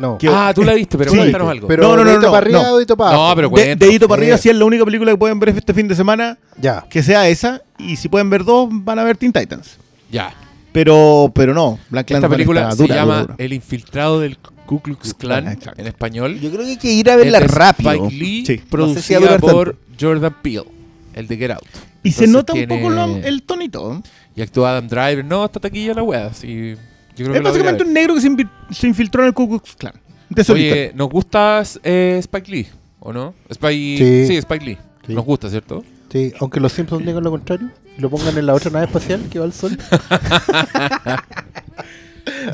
[0.00, 0.18] No.
[0.18, 1.66] Que- Ah, tú la viste, pero Sí, cuéntanos algo.
[1.68, 2.76] Pero No, no, no, dedito no, para arriba no.
[2.76, 3.36] dedito para No, abajo.
[3.36, 3.78] pero De, cuéntanos.
[3.78, 4.38] dedito para arriba, Eh.
[4.38, 6.84] si es la única película que pueden ver este fin de semana, Ya.
[6.88, 7.62] que sea esa.
[7.78, 9.76] Y si pueden ver dos, van a ver Teen Titans.
[10.10, 10.32] Ya.
[10.72, 13.34] Pero, pero no, Black Esta película está se dura, llama dura.
[13.38, 14.36] El infiltrado del
[14.66, 15.80] Ku Klux Klan Exacto.
[15.80, 16.38] en español.
[16.40, 17.90] Yo creo que hay que ir a verla Es de rápido.
[17.92, 18.60] Spike Lee, Sí.
[18.70, 20.64] No sé si va a producida durar por Jordan Peele,
[21.14, 21.62] el de Get Out.
[22.02, 24.02] Y se Entonces nota un tiene- poco lo- el tonito.
[24.36, 25.24] Y actúa Adam Driver.
[25.24, 26.32] No, está taquilla la wea.
[26.32, 26.74] Sí,
[27.18, 28.20] yo creo que Es básicamente un negro que
[28.70, 29.94] se, infiltró en el Ku Klux Klan.
[30.30, 30.92] De Oye.
[30.94, 32.66] ¿nos gusta eh, Spike Lee?
[33.00, 33.34] ¿O no?
[33.50, 33.98] Spike...
[33.98, 34.26] Sí.
[34.26, 34.78] Sí, Spike Lee.
[35.06, 35.14] Sí.
[35.14, 35.84] Nos gusta, ¿cierto?
[36.12, 39.28] Sí, aunque los Simpsons digan lo contrario y lo pongan en la otra nave espacial
[39.30, 39.76] que va al sol.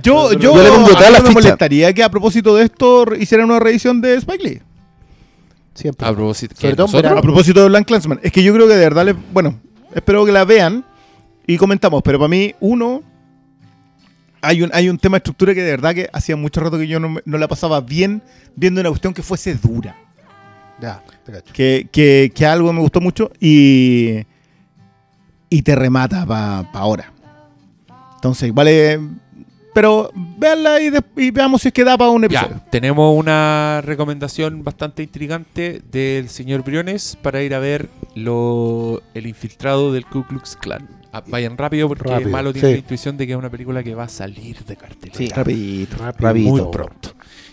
[0.03, 2.57] Yo, yo, yo le pongo a mí toda la no me molestaría que a propósito
[2.57, 4.63] de esto hicieran una revisión de Spike Lee.
[5.75, 6.07] Siempre.
[6.07, 6.55] A propósito.
[6.67, 8.21] A propósito de Black Clansman.
[8.23, 9.59] Es que yo creo que de verdad, le- bueno,
[9.95, 10.85] espero que la vean
[11.47, 12.03] y comentamos.
[12.03, 13.03] Pero para mí, uno,
[14.45, 16.87] hay un, hay un tema de estructura que de verdad que hacía mucho rato que
[16.87, 18.23] yo no, no la pasaba bien
[18.57, 19.97] viendo una cuestión que fuese dura.
[20.81, 21.53] Ya, te cacho.
[21.53, 24.21] Que, que, que algo me gustó mucho y,
[25.49, 27.13] y te remata para ahora.
[28.17, 29.01] Entonces, vale.
[29.75, 32.51] Pero véanla y, de- y veamos si es que da para un episodio.
[32.65, 39.27] Ya, tenemos una recomendación bastante intrigante del señor Briones para ir a ver lo, El
[39.27, 40.89] infiltrado del Ku Klux Klan.
[41.17, 42.73] Ah, vayan rápido porque Rápido, Malo tiene sí.
[42.75, 45.17] la intuición de que es una película que va a salir de cartelera.
[45.17, 45.97] Sí, Rapidito.
[45.99, 46.51] Rápido.
[46.51, 47.11] Muy pronto.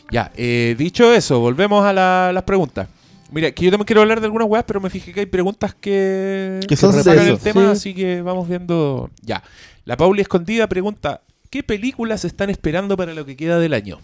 [0.09, 2.87] Ya, eh, dicho eso, volvemos a la- las preguntas.
[3.31, 5.73] Mira, que yo también quiero hablar de algunas weas, pero me fijé que hay preguntas
[5.75, 7.67] que, Que son reparan el tema, sí.
[7.71, 9.09] así que vamos viendo.
[9.21, 9.41] Ya.
[9.85, 13.99] La Pauli Escondida pregunta: ¿Qué películas están esperando para lo que queda del año?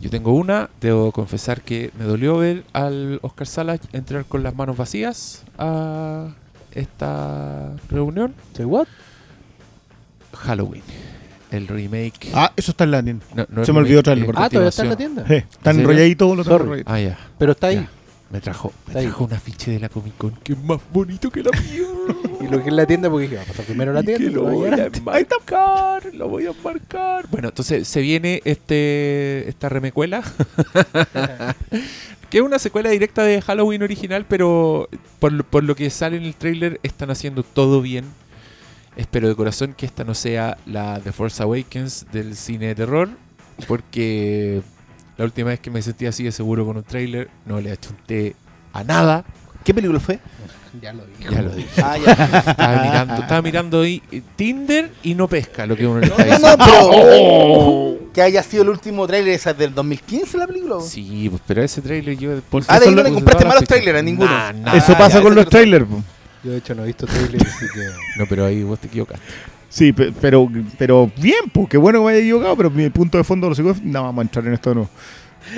[0.00, 4.54] Yo tengo una, debo confesar que me dolió ver al Oscar Salas entrar con las
[4.54, 6.28] manos vacías a
[6.72, 8.32] esta reunión.
[8.54, 8.86] ¿Say what?
[10.34, 10.82] Halloween,
[11.50, 12.30] el remake.
[12.32, 13.24] Ah, eso está en la tienda.
[13.34, 14.30] No, no se me olvidó traerlo.
[14.36, 15.24] Ah, todavía está en la tienda.
[15.26, 15.80] Sí, están ¿En serio?
[15.90, 16.62] enrolladitos los Sorry.
[16.62, 16.92] enrolladitos.
[16.94, 17.18] Ah, ya.
[17.38, 17.76] Pero está ahí.
[17.76, 17.90] Ya.
[18.30, 21.30] Me trajo, me Está trajo un afiche de la Comic Con que es más bonito
[21.30, 21.86] que la mía.
[22.40, 24.04] Y lo que es la tienda, porque dije, va a pasar primero a la Y
[24.04, 24.30] que tienda.
[24.30, 27.26] y lo lo voy voy a marcar, lo voy a marcar.
[27.30, 30.22] Bueno, entonces se viene este esta remecuela.
[32.30, 36.24] que es una secuela directa de Halloween original, pero por, por lo que sale en
[36.24, 38.04] el trailer están haciendo todo bien.
[38.96, 43.08] Espero de corazón que esta no sea la The Force Awakens del cine de terror,
[43.66, 44.60] porque
[45.18, 48.34] la última vez que me sentí así de seguro con un trailer no le achunté
[48.72, 49.24] a nada.
[49.64, 50.18] ¿Qué película fue?
[50.80, 51.30] Ya lo dije.
[51.30, 51.82] Ya lo dije.
[51.82, 52.12] Ah, ya.
[52.50, 56.38] Estaba mirando, estaba mirando ahí eh, Tinder y no pesca lo que uno le está
[56.38, 60.76] No, pero que haya sido el último tráiler esa del 2015 la película.
[60.76, 60.80] ¿o?
[60.80, 62.40] Sí, pues, pero ese trailer yo...
[62.42, 64.30] por Ah, de ahí no le compraste malos trailers, a ninguno.
[64.30, 64.74] Nah, nah.
[64.76, 65.84] Eso Ah, pasa ya, con los lo- trailers.
[65.86, 66.02] po.
[66.44, 67.80] Yo de hecho no he visto trailer, así que...
[68.18, 69.24] No, pero ahí vos te equivocaste.
[69.68, 73.18] Sí, pe- pero, pero bien, pues qué bueno que me haya equivocado, pero mi punto
[73.18, 73.74] de fondo lo sigo.
[73.82, 74.88] No vamos a entrar en esto, no.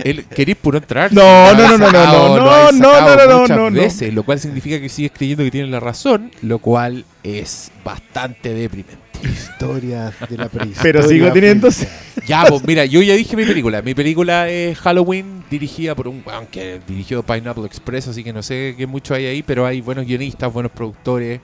[0.05, 1.13] El, ¿Querís puro entrar?
[1.13, 3.81] No, no, no, no, no, no, no, no, no, no, no.
[3.81, 8.55] veces, lo cual significa que sigues creyendo que tienes la razón, lo cual es bastante
[8.55, 8.99] deprimente.
[9.23, 10.83] Historias de la prehistoria.
[10.83, 11.91] Pero sigo teniendo- policial.
[12.27, 13.83] Ya, pues mira, yo ya dije mi película.
[13.83, 18.43] Mi película es Halloween, dirigida por un weón que dirigió Pineapple Express, así que no
[18.43, 21.41] sé qué mucho hay ahí, pero hay buenos guionistas, buenos productores.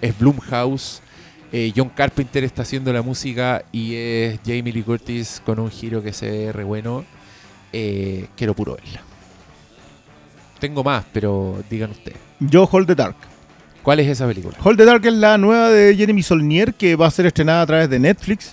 [0.00, 1.02] Es Blumhouse.
[1.52, 6.02] Eh, John Carpenter está haciendo la música y es Jamie Lee Curtis con un giro
[6.02, 7.04] que se ve re bueno.
[7.72, 9.02] Eh, quiero puro verla.
[10.58, 12.18] Tengo más, pero digan ustedes.
[12.40, 13.16] Yo, Hold the Dark.
[13.82, 14.56] ¿Cuál es esa película?
[14.62, 17.66] Hold the Dark es la nueva de Jeremy Solnier que va a ser estrenada a
[17.66, 18.52] través de Netflix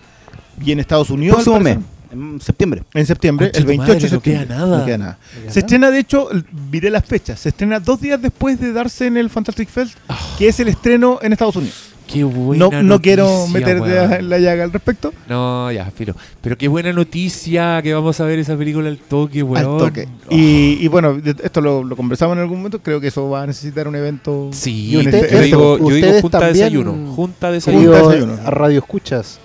[0.63, 1.35] y en Estados Unidos.
[1.37, 1.77] Próximo mes,
[2.11, 2.83] en septiembre.
[2.93, 4.55] En septiembre, Concha el tu 28 madre, de no queda septiembre.
[4.55, 4.79] nada.
[4.79, 5.17] No queda nada.
[5.45, 6.29] ¿Ya Se estrena, de hecho,
[6.71, 10.17] miré las fechas, se estrena dos días después de darse en el Fantastic Fest, Ah.
[10.37, 11.94] que es el estreno en Estados Unidos.
[12.11, 14.13] Qué buena No, no quiero noticia, meter weón.
[14.13, 15.11] en la llaga al respecto.
[15.27, 16.15] No, ya, filo.
[16.41, 19.57] Pero qué buena noticia que vamos a ver esa película al toque, weón.
[19.65, 20.07] Al toque.
[20.29, 20.35] Oh.
[20.35, 22.79] Y, y bueno, de- esto lo, lo conversamos en algún momento.
[22.81, 24.49] Creo que eso va a necesitar un evento.
[24.53, 27.13] Sí, Y yo, este- digo, yo digo junta también- desayuno.
[27.15, 27.81] Junta desayuno.
[27.85, 28.47] Junta Querido desayuno.
[28.47, 29.39] a radio escuchas,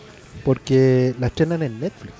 [0.44, 2.12] porque la estrenan en Netflix.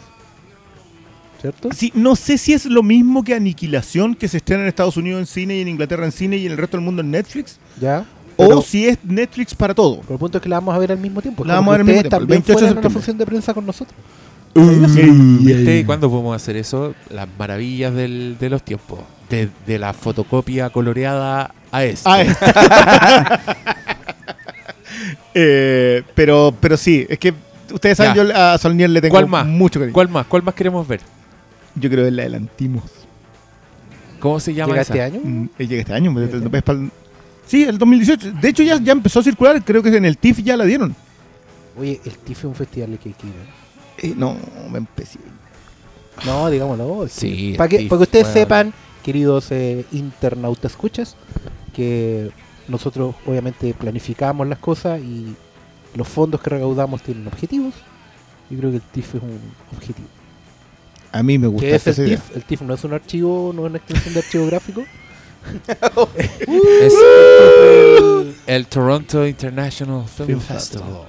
[1.40, 1.70] ¿Cierto?
[1.74, 5.20] Sí, no sé si es lo mismo que Aniquilación, que se estrena en Estados Unidos
[5.20, 7.58] en cine y en Inglaterra en cine y en el resto del mundo en Netflix.
[7.80, 8.04] Ya.
[8.48, 10.00] O si es Netflix para todo.
[10.02, 11.44] Pero el punto es que la vamos a ver al mismo tiempo.
[11.44, 13.26] La vamos a ver al mismo tiempo, el también 28 de a una función de
[13.26, 13.96] prensa con nosotros.
[14.54, 16.94] ¿Viste cuándo podemos hacer eso?
[17.10, 18.98] Las maravillas del- de los tiempos.
[19.28, 22.10] De, de la fotocopia coloreada a esto.
[22.10, 22.34] Ah, eh.
[25.34, 27.32] Eh, pero, pero sí, es que
[27.72, 28.24] ustedes saben, Ya.
[28.24, 29.46] yo a Solnier le tengo ¿Cuál más?
[29.46, 29.94] mucho cariño.
[29.94, 30.26] ¿Cuál más?
[30.26, 31.00] ¿Cuál más queremos ver?
[31.76, 32.82] Yo creo que la adelantimos.
[34.18, 34.92] ¿Cómo se llama ¿Llega esa?
[34.94, 35.20] este año?
[35.22, 36.12] Mm, eh, llega este año.
[36.12, 36.90] pues, es pa'l-
[37.50, 38.34] Sí, el 2018.
[38.40, 39.60] De hecho, ya, ya empezó a circular.
[39.64, 40.94] Creo que en el TIFF ya la dieron.
[41.76, 43.32] Oye, el TIFF es un festival que hay que ir.
[43.32, 44.10] ¿eh?
[44.10, 44.36] Eh, no,
[44.70, 45.18] me empecé.
[46.24, 47.08] No, digámoslo.
[47.08, 48.72] Sí, para, que, para que ustedes sepan,
[49.02, 51.16] queridos eh, internautas escuchas,
[51.74, 52.30] que
[52.68, 55.34] nosotros obviamente planificamos las cosas y
[55.96, 57.74] los fondos que recaudamos tienen objetivos.
[58.48, 59.40] Yo creo que el TIFF es un
[59.76, 60.08] objetivo.
[61.10, 61.66] A mí me gusta.
[61.66, 62.16] ¿Qué es el idea.
[62.16, 62.36] TIFF?
[62.36, 64.84] El TIFF no es un archivo, no es una extensión de archivo gráfico.
[66.82, 66.94] Es
[68.46, 71.02] el Toronto International Film, Film Festival.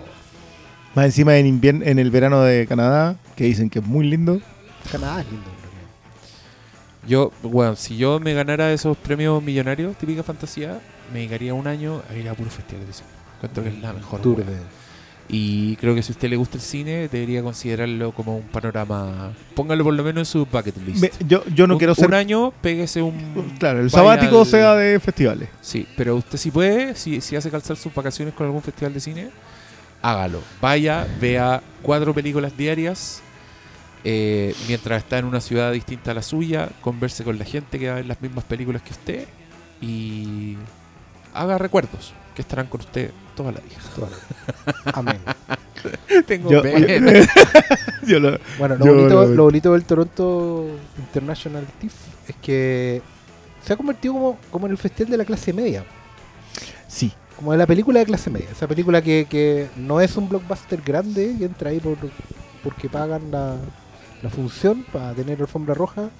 [0.95, 4.41] Más encima en invierno, en el verano de Canadá, que dicen que es muy lindo.
[4.91, 5.45] Canadá es lindo.
[5.49, 5.89] en realidad.
[7.07, 10.79] Yo, bueno, si yo me ganara esos premios millonarios, típica fantasía,
[11.13, 13.07] me dedicaría un año a ir a puro festival de cine.
[13.37, 14.21] Encuentro que es la mejor.
[14.21, 14.47] Tour weón.
[14.49, 14.80] de-
[15.33, 19.31] Y creo que si a usted le gusta el cine, debería considerarlo como un panorama.
[19.55, 21.01] Póngalo por lo menos en su bucket list.
[21.01, 22.07] Me- yo, yo no un, quiero ser.
[22.09, 23.53] un año, péguese un.
[23.57, 25.47] Claro, el vaya sabático al- sea de festivales.
[25.61, 28.99] Sí, pero usted si puede, si, si hace calzar sus vacaciones con algún festival de
[28.99, 29.29] cine,
[30.01, 30.41] hágalo.
[30.59, 33.21] Vaya, vea cuatro películas diarias.
[34.03, 37.85] eh, mientras está en una ciudad distinta a la suya, converse con la gente que
[37.87, 39.27] va a ver las mismas películas que usted
[39.79, 40.57] y
[41.33, 43.11] haga recuerdos que estarán con usted
[43.41, 43.77] toda la vida.
[43.95, 45.19] toda la- Amén.
[46.27, 47.11] Tengo Yo- pena.
[48.07, 50.67] yo lo- Bueno, lo Yo bonito, lo- lo bonito del Toronto
[50.97, 51.95] International TIFF
[52.29, 53.01] es que
[53.65, 55.83] se ha convertido como, como en el festival de la clase media.
[56.87, 57.11] sí.
[57.35, 58.49] Como de la película de clase media.
[58.51, 61.97] Esa película que, que no es un blockbuster grande, que entra ahí por,
[62.63, 63.55] porque pagan la,
[64.21, 66.11] la función para tener alfombra roja.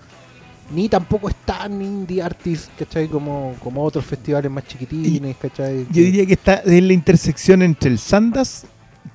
[0.74, 3.08] Ni tampoco es tan indie artist, ¿cachai?
[3.10, 5.86] Como, como otros festivales más chiquitines, ¿cachai?
[5.92, 8.66] Yo diría que está en la intersección entre el Sandas,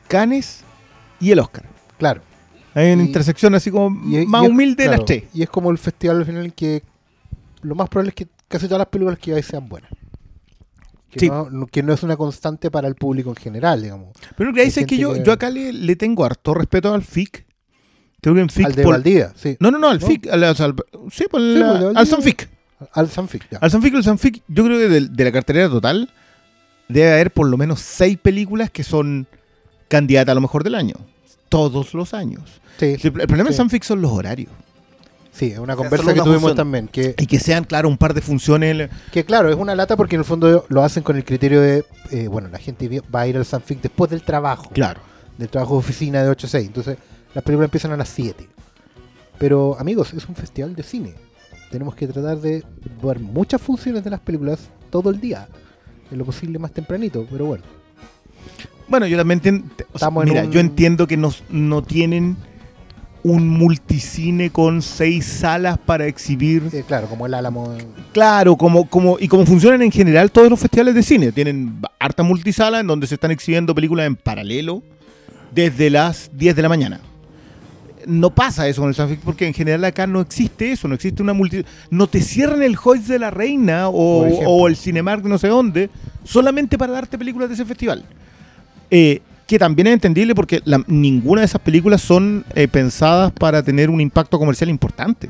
[0.08, 0.62] Cannes
[1.18, 1.64] y el Oscar.
[1.98, 2.20] Claro.
[2.74, 5.24] Hay una Y- intersección así como Y más y humilde de claro, las tres.
[5.32, 6.82] Y es como el festival al final que
[7.62, 9.90] lo más probable es que casi todas las películas que vais sean buenas.
[11.10, 11.30] Que, Sí.
[11.30, 14.10] no, que no es una constante para el público en general, digamos.
[14.36, 16.52] Pero lo que Hay dice es que yo, que- yo acá le, le tengo harto
[16.52, 17.45] respeto al FIC.
[18.26, 18.66] Creo que en FIC.
[18.66, 19.02] al de por-
[19.36, 19.56] sí.
[19.60, 20.06] No, no, no, al ¿No?
[20.08, 20.26] FIC.
[20.32, 20.56] al- al-
[21.12, 22.06] sí, por Sí, la- pues, de al.
[22.08, 22.48] Sanfic.
[22.92, 23.58] Al Sanfic, ya.
[23.58, 26.10] Al Sanfic, el Sanfic, yo creo que de, de la cartelera total
[26.88, 29.28] debe haber por lo menos seis películas que son
[29.86, 30.96] candidatas a lo mejor del año.
[31.48, 32.42] Todos los años.
[32.80, 33.58] Sí, Sí, El problema del Sí.
[33.58, 34.50] Sanfic son los horarios.
[35.30, 36.56] sí, es una conversa que tuvimos función.
[36.56, 36.88] también.
[36.88, 38.90] Que, Y que sean, claro, un par de funciones.
[39.12, 41.84] que claro, es una lata porque en el fondo lo hacen con el criterio de,
[42.10, 44.70] eh, bueno, la gente va a ir al Sanfic después del trabajo.
[44.70, 45.00] Claro.
[45.38, 46.66] del trabajo de oficina de 8 a 6.
[46.66, 46.96] Entonces,
[47.36, 48.48] las películas empiezan a las 7.
[49.38, 51.12] Pero, amigos, es un festival de cine.
[51.70, 52.64] Tenemos que tratar de
[53.02, 55.46] ver muchas funciones de las películas todo el día.
[56.10, 57.62] En lo posible más tempranito, pero bueno.
[58.88, 59.66] Bueno, yo también entiendo.
[60.00, 62.38] En mira, un- yo entiendo que no, no tienen
[63.22, 66.62] un multicine con seis salas para exhibir.
[66.72, 67.76] Eh, claro, como el Álamo.
[68.14, 71.32] Claro, como, como, y como funcionan en general todos los festivales de cine.
[71.32, 74.82] Tienen harta multisala en donde se están exhibiendo películas en paralelo
[75.52, 77.00] desde las 10 de la mañana.
[78.06, 81.22] No pasa eso con el Sanfic porque en general acá no existe eso, no existe
[81.22, 81.64] una multi...
[81.90, 83.92] No te cierran el Hoist de la Reina o,
[84.46, 85.90] o el Cinemark no sé dónde
[86.24, 88.04] solamente para darte películas de ese festival.
[88.92, 93.62] Eh, que también es entendible porque la- ninguna de esas películas son eh, pensadas para
[93.62, 95.28] tener un impacto comercial importante.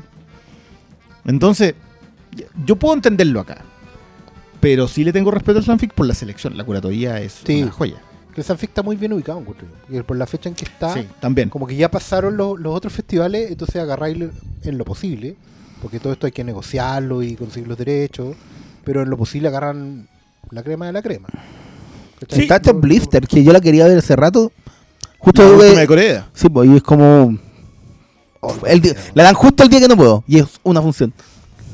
[1.25, 1.73] Entonces,
[2.65, 3.63] yo puedo entenderlo acá.
[4.59, 6.57] Pero sí le tengo respeto al Sanfic por la selección.
[6.57, 7.61] La curatoría es Sí.
[7.63, 7.97] una joya.
[8.37, 9.97] Que el Sanfic está muy bien ubicado, encuentro yo.
[9.99, 11.49] Y por la fecha en que está, Sí, también.
[11.49, 14.15] como que ya pasaron los, los otros festivales, entonces agarráis
[14.61, 15.35] en lo posible,
[15.81, 18.35] porque todo esto hay que negociarlo y conseguir los derechos,
[18.83, 20.07] pero en lo posible agarran
[20.51, 21.27] la crema de la crema.
[22.29, 22.41] Sí.
[22.43, 24.51] Está Top Blifter, que yo la quería ver hace rato.
[25.17, 26.27] Justo La última de Corea.
[26.35, 27.35] Sí, pues, y es como.
[28.67, 30.23] el día- la dan justo el día que no puedo.
[30.27, 31.11] Y es una función.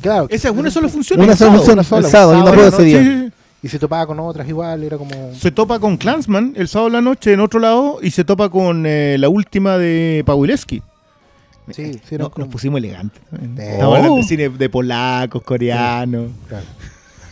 [0.02, 1.20] Claro, Esa es una sola función.
[1.20, 2.78] Una sola función, una sola, el un sábado, y no puedo ¿no?
[2.78, 3.00] ese día.
[3.00, 3.34] Sí, sí, sí.
[3.64, 5.34] Y se topaba con otras igual, era como...
[5.34, 8.50] Se topa con Clansman el sábado en la noche en otro lado y se topa
[8.50, 10.84] con eh, la última de Pawileski.
[11.72, 13.22] Sí, sí, era No, como- nos pusimos elegantes.
[13.32, 13.72] Eh.
[13.74, 14.28] Estamos hablando de Oh.
[14.28, 16.32] cine de polacos, coreanos.
[16.48, 16.66] claro.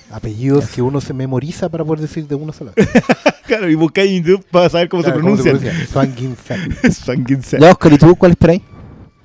[0.09, 2.71] Apellidos que uno se memoriza para poder decir de una sola.
[3.45, 5.59] Claro, y buscáis en YouTube para saber cómo Claro, se pronuncian.
[5.91, 6.73] Swan Ginseng.
[6.93, 7.59] Sanguince.
[7.59, 8.61] Ya, Oscar, ¿y tú cuál esperáis?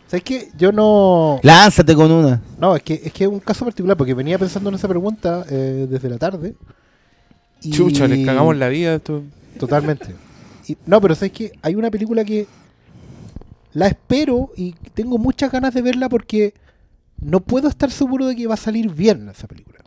[0.08, 0.48] ¿Sabes qué?
[0.58, 1.38] Yo no...
[1.44, 2.42] Lánzate con una.
[2.58, 5.44] No, es que es que es un caso particular, porque venía pensando en esa pregunta
[5.48, 6.56] eh, desde la tarde.
[7.62, 8.94] Y- Chucha, les cagamos la vida.
[8.96, 9.22] Esto.
[9.58, 10.06] Totalmente.
[10.68, 12.48] Y- no, pero sabes que hay una película que
[13.72, 16.54] la espero y tengo muchas ganas de verla porque
[17.20, 19.78] no puedo estar seguro de que va a salir bien esa película.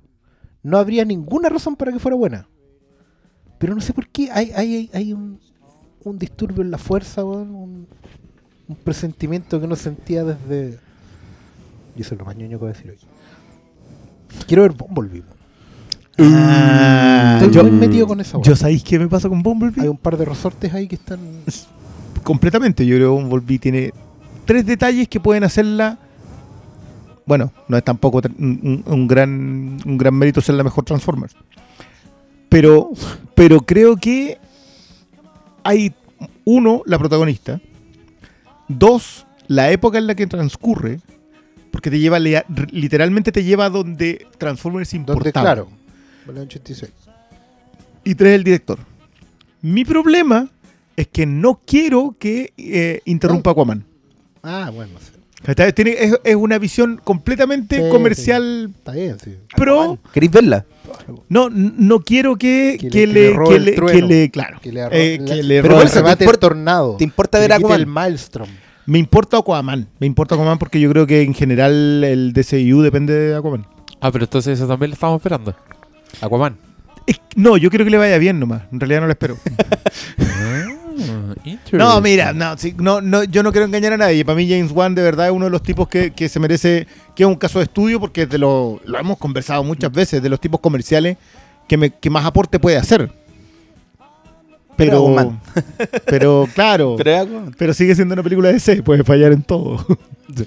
[0.64, 2.48] No habría ninguna razón para que fuera buena.
[3.58, 5.42] Pero no sé por qué hay, hay, hay- un,
[6.06, 7.86] un disturbio en la fuerza, un,
[8.70, 10.80] un presentimiento que no sentía desde...
[11.98, 12.98] Y eso es lo más ñoño que voy a decir hoy.
[14.48, 15.24] Quiero ver Bumblebee.
[16.20, 19.82] Ah, Estoy yo, muy metido con esa yo sabéis qué me pasa con Bumblebee.
[19.82, 21.20] Hay un par de resortes ahí que están...
[22.24, 22.86] Completamente.
[22.86, 23.94] Yo creo que Bumblebee tiene
[24.46, 25.98] tres detalles que pueden hacerla.
[27.26, 31.36] Bueno, no es tampoco un, gran, un gran mérito ser la mejor Transformers.
[32.50, 32.90] Pero,
[33.36, 34.40] pero creo que
[35.64, 35.94] hay,
[36.46, 37.62] uno, la protagonista.
[38.68, 41.00] Dos, la época en la que transcurre.
[41.72, 45.46] Porque te lleva, literalmente te lleva a donde Transformers Donde, importaba.
[45.46, 45.70] claro,
[46.32, 46.92] en el 86.
[48.04, 48.80] Y tres, el director.
[49.62, 50.48] Mi problema
[50.96, 53.84] es que no quiero que eh, interrumpa Aquaman.
[54.44, 54.92] Ah, bueno.
[55.74, 59.36] Tiene- es, es una visión completamente Sí, comercial Está bien, sí.
[59.56, 59.98] pro.
[60.14, 60.66] ¿Queréis verla?
[61.30, 63.78] No, n- no quiero que, Que le- que le, le robe que el le- que
[63.78, 64.08] trueno.
[64.08, 66.06] le- claro, Que le, arro- eh, la- que le pero robe el el trueno.
[66.08, 66.96] rebate ¿Te el importa- tornado.
[66.98, 67.80] ¿Te importa Que ver le a quite Aquaman?
[67.82, 68.50] el Maelstrom.
[68.86, 69.88] Me importa Aquaman.
[70.00, 73.66] Me importa Aquaman porque yo creo que en general el DCU depende de Aquaman.
[74.02, 75.56] Ah, pero entonces eso también lo estamos esperando.
[76.22, 76.58] Aquaman.
[77.06, 78.64] Es- no, yo quiero que le vaya bien nomás.
[78.72, 79.38] En realidad no lo espero.
[80.20, 80.66] Ah,
[81.72, 84.26] No, mira, no, sí, no, no, yo no quiero engañar a nadie.
[84.26, 86.88] Para mí James Wan de verdad es uno de los tipos que, que se merece,
[87.16, 90.30] que es un caso de estudio porque de lo, lo hemos conversado muchas veces, de
[90.30, 91.18] los tipos comerciales
[91.68, 93.12] que, me, que más aporte puede hacer.
[94.76, 95.04] Pero
[96.06, 96.96] Pero, claro,
[97.58, 99.86] pero sigue siendo una película de C, puede fallar en todo.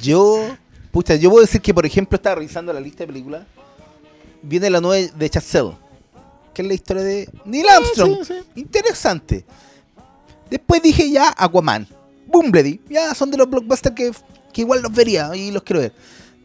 [0.03, 0.55] Yo,
[0.91, 3.43] pucha, yo puedo decir que, por ejemplo, estaba revisando la lista de películas.
[4.43, 5.73] Viene la nueva de Chazelle,
[6.53, 8.25] que es la historia de Neil Armstrong.
[8.25, 8.61] Sí, sí.
[8.61, 9.45] Interesante.
[10.51, 11.87] Después dije ya Aquaman,
[12.27, 14.13] Bumblebee, ya son de los blockbusters que,
[14.53, 15.93] que igual los vería y los quiero ver.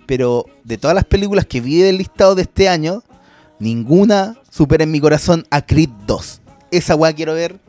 [0.05, 3.03] Pero de todas las películas que vi del listado de este año,
[3.59, 6.41] ninguna supera en mi corazón a Creed 2.
[6.71, 7.59] Esa weá quiero ver.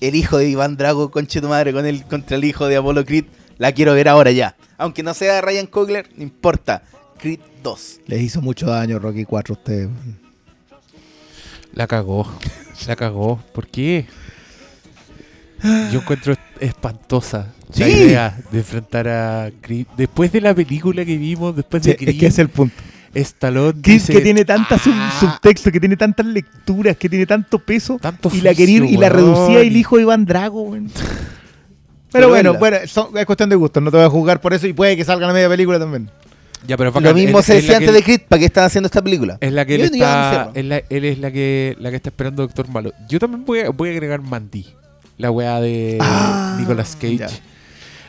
[0.00, 3.04] El hijo de Iván Drago, conche tu madre, con el, contra el hijo de Apollo
[3.04, 3.24] Creed.
[3.58, 4.54] La quiero ver ahora ya.
[4.76, 6.82] Aunque no sea Ryan Coogler, no importa.
[7.18, 8.00] Creed 2.
[8.06, 9.88] Les hizo mucho daño Rocky 4 a ustedes.
[11.74, 12.24] La cagó.
[12.86, 13.40] La cagó.
[13.52, 14.06] ¿Por qué?
[15.92, 17.92] Yo encuentro espantosa la Sí.
[17.92, 19.86] idea de enfrentar a Creed.
[19.96, 22.76] Después de la película que vimos, después Sí, de Creed, es que es el punto.
[23.12, 27.26] Stallone Creed dice, que tiene tantas sub- "Ah, subtextos, que tiene tantas lecturas, que tiene
[27.26, 27.98] tanto peso.
[28.00, 29.16] tanto y la quería oficio, y la weón".
[29.16, 30.70] reducía el hijo de Iván Drago.
[30.76, 30.90] Pero,
[32.12, 34.66] Pero bueno, bueno, son- es cuestión de gusto, no te voy a juzgar por eso
[34.68, 36.08] y puede que salga la media película también.
[36.66, 38.86] Ya, pero es Lo mismo se decía la antes de Creed, ¿para qué están haciendo
[38.86, 39.38] esta película?
[39.40, 40.50] Es la que él está.
[40.54, 42.92] es la- él es la que, la que está esperando Doctor Malo.
[43.08, 44.66] Yo también voy a, voy a agregar Mandy.
[45.18, 47.16] La weá de Ah, Nicolas Cage.
[47.18, 47.28] ya.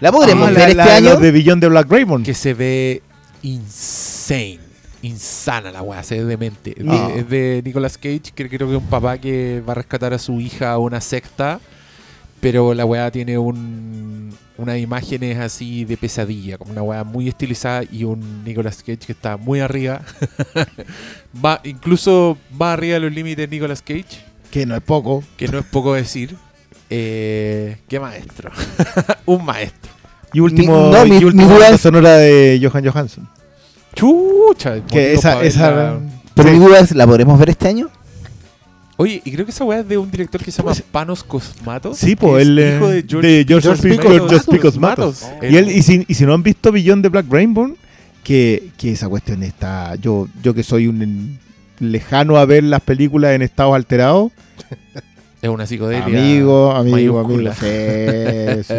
[0.01, 1.09] La podremos Ah, ver la- este la año.
[1.11, 2.25] los de Billón de Black Raymond.
[2.25, 3.01] Que se ve
[3.43, 4.59] insane.
[5.03, 6.71] insana la weá, se ve demente.
[6.77, 7.09] Es de- Ah.
[7.15, 10.17] Es de Nicolas Cage, que creo que es un papá que va a rescatar a
[10.19, 11.59] su hija a una secta,
[12.39, 17.83] pero la weá tiene un, unas imágenes así de pesadilla, como una weá muy estilizada
[17.91, 20.01] y un Nicolas Cage que está muy arriba.
[21.45, 25.23] va, incluso va arriba de los límites Nicolas Cage, Que no es poco.
[25.37, 26.35] que no es poco decir.
[26.89, 28.51] Eh, qué maestro.
[29.25, 29.91] un maestro.
[30.33, 33.29] Y último, Mi- no, mi- y última mi duda banda es- sonora de Johan Johansson.
[33.93, 34.85] Chucha.
[34.85, 35.99] Que esa, esa verla.
[36.35, 36.55] Pero sí.
[36.57, 37.89] mi duda es, ¿la podremos ver este año?
[38.99, 41.23] Oye, y creo que esa weá es de un director que se llama Pues- Panos
[41.23, 41.97] Cosmatos.
[41.97, 44.51] Sí, que po, es el eh, hijo de George, de George, George Picos- Picos George
[44.51, 45.21] Picos Matos.
[45.23, 45.43] Matos.
[45.51, 47.75] Y, él, y, si, y si no han visto Beyond the Black Rainbow,
[48.23, 49.95] que, que esa cuestión está.
[49.95, 51.37] Yo, yo que soy un
[51.79, 54.31] lejano a ver las películas en estados alterados.
[55.39, 56.03] Es una psicodelia.
[56.03, 57.23] Amigo, amigo, amigo.
[57.23, 57.53] mayúscula.
[57.53, 58.73] Sí, sí.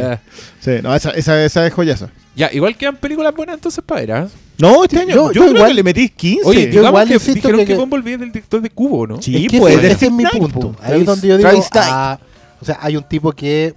[0.58, 2.08] Sí, no, esa, esa, esa es joyaza.
[2.38, 4.28] Ya, igual quedan películas buenas entonces para ver, ¿ah?
[4.58, 5.14] No, este año.
[5.14, 6.48] yo- Yo, yo creo igual- que le metí 15.
[6.48, 9.20] Oye, yo digamos igual que dijeron que- que, Bumblebee es del director de Cubo, ¿no?
[9.22, 10.74] Sí, es que pues, ese, es mi punto.
[10.82, 12.18] Ahí es donde yo digo, ah,
[12.60, 13.74] o sea, hay un tipo que,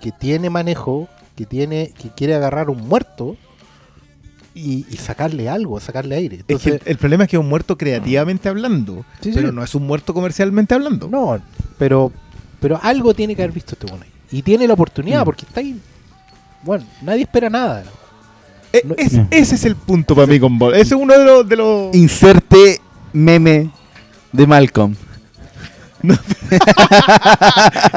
[0.00, 3.36] que tiene manejo, que tiene, que quiere agarrar un muerto
[4.54, 6.36] y, y sacarle algo, sacarle aire.
[6.36, 9.04] Es que Entonces, el, el problema es que es un muerto creativamente hablando.
[9.20, 9.32] Sí, sí.
[9.34, 11.08] pero no es un muerto comercialmente hablando.
[11.08, 11.40] no,
[11.78, 12.12] pero,
[12.60, 14.10] pero algo tiene que haber visto este bueno ahí.
[14.38, 15.24] Y tiene la oportunidad, Mm.
[15.24, 15.78] porque está ahí.
[16.64, 17.84] Bueno, nadie espera nada.
[18.72, 20.74] Eh, No- es- ese es el punto para mí con Ball.
[20.74, 21.48] Ese es uno de los.
[21.48, 21.94] De los...
[21.94, 22.80] Inserte
[23.12, 23.70] meme
[24.32, 24.94] de Malcolm.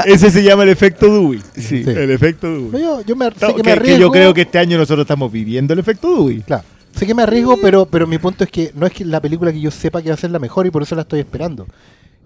[0.06, 1.42] ese se llama el efecto Dewey.
[1.56, 1.84] Sí.
[1.84, 1.90] Sí.
[1.90, 2.72] El efecto Dewey.
[2.72, 4.00] No, yo, yo me, sé No, que que- me que arriesgo.
[4.00, 6.42] yo creo que este año nosotros estamos viviendo el efecto Dewey.
[6.42, 6.64] Claro.
[6.96, 9.52] Sé que me arriesgo, pero, pero mi punto es que no es que la película
[9.52, 11.68] que yo sepa que va a ser la mejor y por eso la estoy esperando.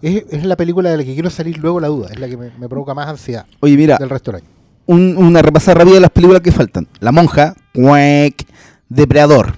[0.01, 2.09] Es, es la película de la que quiero salir luego la duda.
[2.11, 4.49] Es la que me, me provoca más ansiedad Oye, mira, del resto del año.
[4.91, 6.87] Un- una repasada rápida de las películas que faltan.
[6.99, 8.45] La monja, Quack,
[8.89, 9.55] Depredador.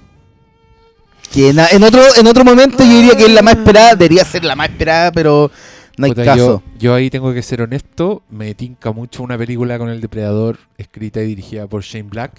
[1.32, 4.24] Que en, en otro en otro momento yo diría que es la más esperada, debería
[4.24, 5.50] ser la más esperada, pero
[5.96, 6.62] no hay Puta, caso.
[6.74, 10.58] Yo, yo ahí tengo que ser honesto, me tinca mucho una película con el depredador
[10.78, 12.32] escrita y dirigida por Shane Black,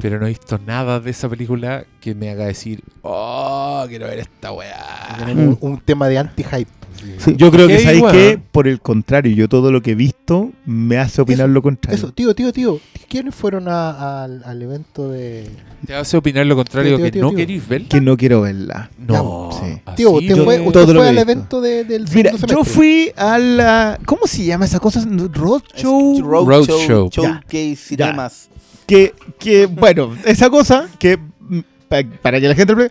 [0.00, 4.18] pero no he visto nada de esa película que me haga decir, oh, quiero ver
[4.18, 5.16] esta weá.
[5.18, 6.70] Tenemos un, un tema de anti-hype.
[7.18, 7.34] Sí.
[7.36, 8.40] Yo creo que, ¿sabéis qué?
[8.52, 11.96] Por el contrario, yo todo lo que he visto me hace opinar Eso, lo contrario.
[11.98, 12.80] Eso, tío, tío, tío.
[13.08, 15.48] ¿Quiénes fueron a- al, al evento de.
[15.86, 17.36] ¿Te hace opinar lo contrario Tío, tío, que tío, no tío.
[17.36, 17.84] queréis ver?
[17.86, 18.90] Que no quiero verla.
[18.98, 19.80] No, sí.
[19.84, 22.64] así Tío, usted fue, usted todo lo fue que al evento de- del Mira, yo
[22.64, 23.98] fui a la.
[24.04, 25.04] ¿Cómo se llama esa cosa?
[25.06, 26.20] Roadshow.
[26.22, 27.10] Roadshow.
[27.10, 28.48] Showcase, cinemas.
[28.86, 31.16] Que, que, bueno, esa cosa que.
[31.16, 32.90] mm, pa- Para que la gente.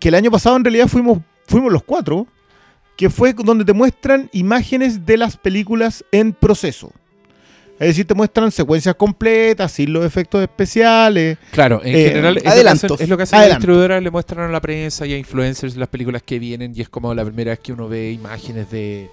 [0.00, 2.26] Que el año pasado en realidad fuimos, fuimos los cuatro.
[2.96, 6.92] Que fue donde te muestran imágenes de las películas en proceso.
[7.80, 11.36] Es decir, te muestran secuencias completas, sin los efectos especiales.
[11.50, 12.82] Claro, en Eh, general es adelantos.
[12.82, 15.14] lo que hacen, es lo que hacen las distribuidoras, le muestran a la prensa y
[15.14, 18.12] a influencers las películas que vienen y es como la primera vez que uno ve
[18.12, 19.10] imágenes de...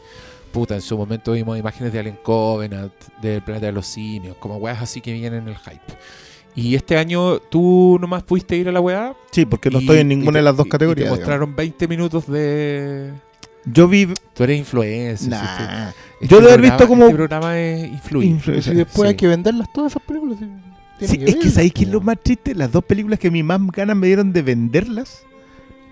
[0.52, 4.58] Puta, en su momento vimos imágenes de Alien Covenant, del Planeta de los Simios, como
[4.58, 5.82] weas así que vienen en el hype.
[6.56, 9.16] Y este año tú nomás pudiste ir a la weá.
[9.32, 11.06] Sí, porque no y- estoy en ninguna te- de las dos y categorías.
[11.06, 11.20] te digamos.
[11.20, 13.12] mostraron 20 minutos de...
[13.74, 14.08] Yo vi.
[14.34, 15.30] Tú eres influencer.
[15.30, 15.90] Nah.
[15.90, 18.30] este- este Yo lo he programa- visto como- Este programa es influir.
[18.30, 18.74] Influencer.
[18.74, 19.08] Y después Sí.
[19.08, 20.38] hay que venderlas todas esas películas.
[20.40, 21.20] sí.
[21.26, 22.54] Es que sabéis que es lo más triste.
[22.56, 25.22] Las dos películas que a mí más ganas me dieron de venderlas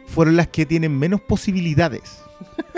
[0.05, 2.19] fueron las que tienen menos posibilidades.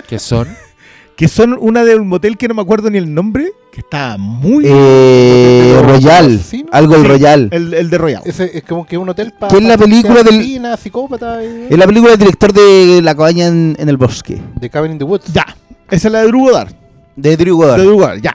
[0.08, 0.48] Que son...
[1.16, 4.16] Que son una de un motel que no me acuerdo ni el nombre, que está
[4.16, 4.64] muy.
[4.66, 6.40] Eh, Royal,
[6.72, 7.08] algo el Sí.
[7.08, 7.48] Royal.
[7.52, 8.22] el, el de Royal.
[8.24, 9.50] Ese es como que un hotel para.
[9.52, 11.44] ¿Qué es la película del- psicópata.
[11.44, 14.92] y- Es la película del director de La cabaña en, en el bosque, De Cabin
[14.92, 15.30] in the Woods.
[15.32, 15.44] Ya.
[15.90, 16.72] Esa es la de Drew Goddard.
[17.16, 17.80] de Drew De Goddard.
[17.82, 18.34] Drew Goddard, ya.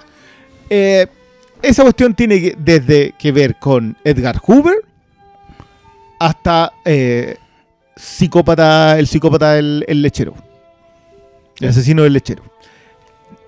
[0.70, 1.08] Eh,
[1.64, 4.76] esa cuestión tiene que- desde que ver con Edgar Hoover
[6.20, 7.38] hasta eh,
[7.96, 10.36] psicópata, el psicópata el, el lechero.
[11.60, 12.44] El asesino del lechero.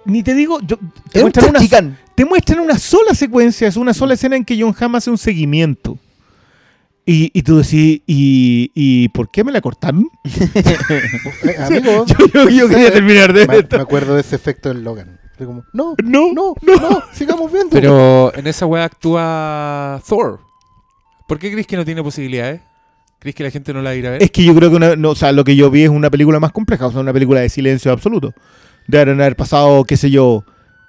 [0.08, 0.78] Ni te digo, yo,
[1.12, 4.76] te, muestran una, te muestran una sola secuencia, es una sola escena en que John
[4.80, 5.97] Hamm hace un seguimiento.
[7.05, 10.10] Y, y tú decís, ¿y, ¿y por qué me la cortaron?
[11.43, 13.80] Eh, amigo, Yo, yo- yo quería terminar de me, me esto.
[13.80, 15.20] acuerdo de ese efecto en Logan.
[15.38, 17.70] Como, no, No, no, no, sigamos viendo.
[17.70, 20.39] Pero en esa weá actúa Thor.
[21.28, 22.62] ¿Por qué crees que no tiene posibilidades?
[23.20, 24.24] ¿Crees que la gente no la va a ir a ver?
[24.24, 26.10] Es que yo creo que una- no, o sea, lo que yo vi es una
[26.10, 28.34] película más compleja, o sea, una película de silencio absoluto.
[28.88, 30.44] Deben haber pasado, qué sé yo,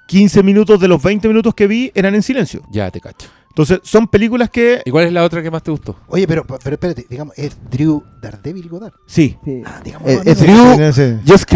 [0.06, 2.62] 15 minutos de los 20 minutos que vi eran en silencio.
[2.70, 3.28] Ya te cacho.
[3.48, 4.82] Entonces, son películas que.
[4.84, 5.96] ¿Y cuál es la otra que más te gustó?
[6.06, 8.92] Oye, pero, pero espérate, digamos, es Drew Daredevil Goddard.
[9.06, 9.36] Sí.
[9.66, 11.52] Ah, digamos, Eh, es Drew- Sí, sí, Just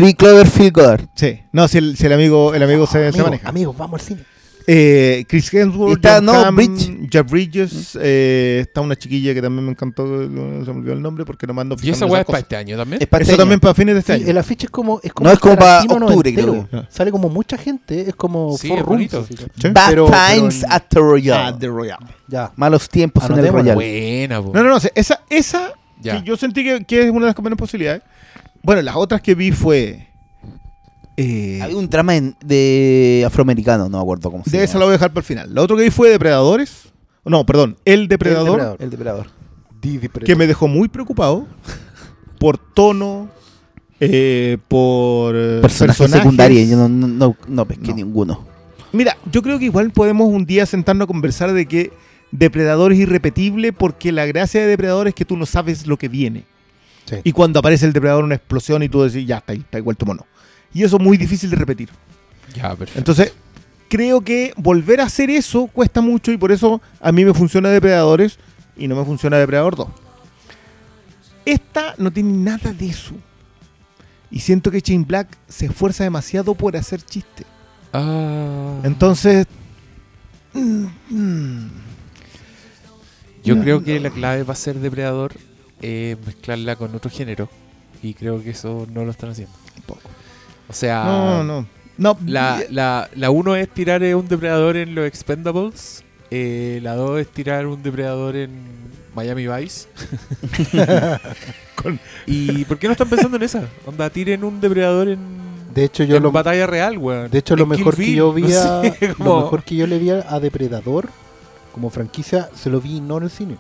[0.73, 1.07] Goddard.
[1.15, 1.39] sí.
[1.53, 3.49] No, si el, si el amigo, el amigo se, se amigo, maneja.
[3.49, 4.25] Amigos, vamos al cine.
[4.67, 7.09] Eh, Chris Hemsworth, Está, John no, Hamm, Bridge.
[7.11, 11.03] Jeff Bridges, eh, está una chiquilla que también me encantó, no se me olvidó el
[11.03, 13.03] nombre porque no mando ¿Y esa weá es para este año también?
[13.03, 13.61] Es para Eso este también año.
[13.61, 14.31] para fines de este Sí, año.
[14.31, 15.01] el afiche es como.
[15.03, 16.69] Es como No, es como para octubre, creo.
[16.89, 19.27] Sale como mucha gente, es como Sí, Four es Rooms, bonito.
[19.73, 21.43] Bad Pero- pero Times en- at the Royale.
[21.49, 22.07] Ah, The Royale.
[22.29, 22.53] Ya.
[22.57, 23.49] Malos tiempos en el.
[23.49, 23.75] Royale.
[23.75, 24.41] Buena.
[24.41, 24.79] No, no, no.
[24.95, 26.21] Esa, esa Ya.
[26.21, 28.03] que yo sentí que, que es una de las menos posibilidades.
[28.63, 30.09] Bueno, las otras que vi fue.
[31.17, 34.81] Eh, Había un drama en- de afroamericano, no me acuerdo cómo se de esa la
[34.81, 34.85] llama.
[34.87, 35.55] voy a dejar para el final.
[35.55, 36.93] La otra que vi fue Depredadores.
[37.25, 38.47] No, perdón, El Depredador.
[38.53, 38.77] Depredador.
[38.83, 39.27] El depredador.
[40.25, 41.47] Que me dejó muy preocupado
[42.39, 43.29] por tono,
[44.01, 46.23] eh, por eh, Personajes personajes.
[46.23, 47.97] secundarios, yo no, no, no, no pesqué No.
[47.97, 48.45] ninguno.
[48.93, 51.93] Mira, yo creo que igual podemos un día sentarnos a conversar de que
[52.31, 56.09] Depredador es irrepetible porque la gracia de Depredador es que tú no sabes lo que
[56.09, 56.45] viene.
[57.05, 57.17] Sí.
[57.25, 59.97] Y cuando aparece el Depredador una explosión y tú decís, ya está ahí, está igual
[59.97, 60.25] tu mono.
[60.75, 61.89] Y eso es muy difícil de repetir.
[62.55, 62.99] Ya, perfecto.
[62.99, 63.33] Entonces,
[63.89, 67.69] creo que volver a hacer eso cuesta mucho y por eso a mí me funciona
[67.69, 68.39] Depredadores
[68.77, 69.89] y no me funciona Depredador 2.
[71.45, 73.15] Esta no tiene nada de eso.
[74.31, 77.45] Y siento que Chain Black se esfuerza demasiado por hacer chiste.
[77.93, 79.47] Ah, Entonces.
[80.55, 81.71] mm, mm,
[83.45, 85.35] yo no, creo que la clave va a ser depredador
[85.83, 87.51] eh, mezclarla con otro género.
[88.03, 89.55] Y creo que eso no lo están haciendo.
[89.75, 90.01] Tampoco.
[90.73, 91.67] O sea, No, no.
[91.99, 96.03] No, La, la, la uno es tirar un depredador en los Expendables.
[96.31, 98.51] eh, la dos es tirar un depredador en
[99.15, 99.87] Miami Vice.
[101.77, 103.65] Con- ¿Y por qué no están pensando en esa?
[103.87, 105.19] Onda, tiren un depredador en,
[105.75, 107.31] De hecho, yo en lo, batalla real, weón.
[107.31, 109.87] de hecho, lo mejor que Bill, yo vi no a, sé, lo mejor que yo
[109.87, 111.09] le vi a, Depredador
[111.73, 113.57] como franquicia se lo vi no en el cine,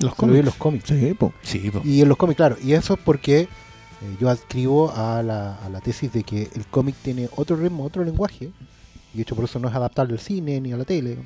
[0.00, 0.44] los se lo vi en cómics.
[0.46, 0.88] los cómics.
[0.88, 1.32] Sí, po.
[1.42, 1.82] Sí, po.
[1.84, 2.56] Y en los cómics, claro.
[2.62, 3.48] Y eso es porque
[4.02, 7.84] eh, yo adscribo a la, a la tesis de que el cómic tiene otro ritmo,
[7.84, 8.50] otro lenguaje.
[9.14, 11.18] Y de hecho por eso no es adaptable al cine ni a la tele.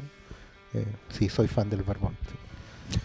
[0.74, 2.16] Eh, sí, soy fan del barbón.
[2.28, 2.34] sí.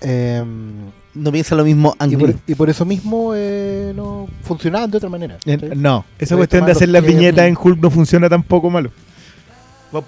[0.01, 2.37] Em, No piensa lo mismo y, Ang por, Lee.
[2.47, 5.37] y por eso mismo eh, no funcionaban de otra manera.
[5.75, 8.91] No, esa cuestión de hacer las viñetas en Hulk no funciona tampoco malo.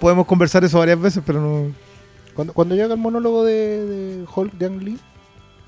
[0.00, 1.72] Podemos conversar eso varias veces, pero no.
[2.34, 4.98] Cuando, cuando llega el monólogo de, de Hulk de Ang Lee,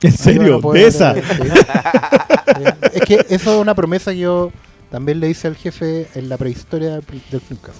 [0.02, 0.60] ¿En serio?
[0.60, 1.16] ¿De esa?
[1.16, 1.22] Eh,
[2.94, 4.52] es que eso es una promesa que yo
[4.90, 7.78] también le hice al jefe en la prehistoria del Filmcast.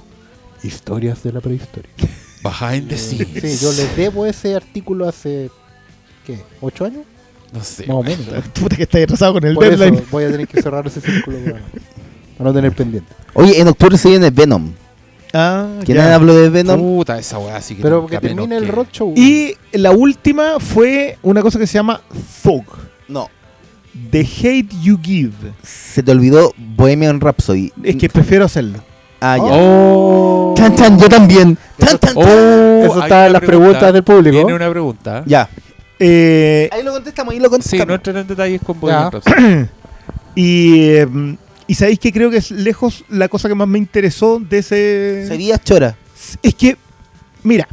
[0.63, 1.91] Historias de la prehistoria.
[2.43, 3.59] Behind the Eh, scenes.
[3.59, 5.51] Sí, yo les debo ese artículo hace,
[6.27, 6.41] ¿qué?
[6.61, 7.05] ¿Ocho años?
[7.53, 7.87] No sé.
[7.87, 8.27] Más o menos.
[8.55, 11.39] Puta que está atrasado con el Por eso voy a tener que cerrar ese círculo
[11.45, 11.61] para,
[12.39, 13.13] para no tener pendiente.
[13.35, 14.73] Oye, en octubre se viene Venom.
[15.39, 16.15] Ah, ¿Quién ya.
[16.15, 16.81] habló de Venom?
[16.81, 19.13] Puta, esa weá sí que Pero que termine el que- roadshow.
[19.17, 22.01] Y la última fue una cosa que se llama
[22.43, 22.65] Thug.
[23.09, 23.29] No.
[24.11, 25.33] The Hate You Give.
[25.63, 27.73] Se te olvidó Bohemian Rhapsody.
[27.83, 28.79] Es que prefiero hacerlo.
[29.21, 29.45] Ah, ya.
[29.45, 30.55] Oh.
[30.57, 31.59] Chan, chan, yo también.
[31.81, 32.17] Chan, chan, chan.
[32.17, 33.47] Oh, Eso está en las pregunta.
[33.81, 34.37] preguntas del público.
[34.37, 35.23] Viene una pregunta.
[35.27, 35.49] Ya.
[35.99, 37.87] Eh, Ahí lo contestamos, ahí lo Sí, contestamos.
[37.89, 38.79] no entren en detalles con.
[38.81, 39.67] Bohemian Rhapsody.
[40.35, 41.07] y, eh,
[41.67, 45.25] y sabéis que creo que es lejos la cosa que más me interesó de ese.
[45.27, 45.97] Sería Chora.
[46.43, 46.77] Es que,
[47.43, 47.69] mira,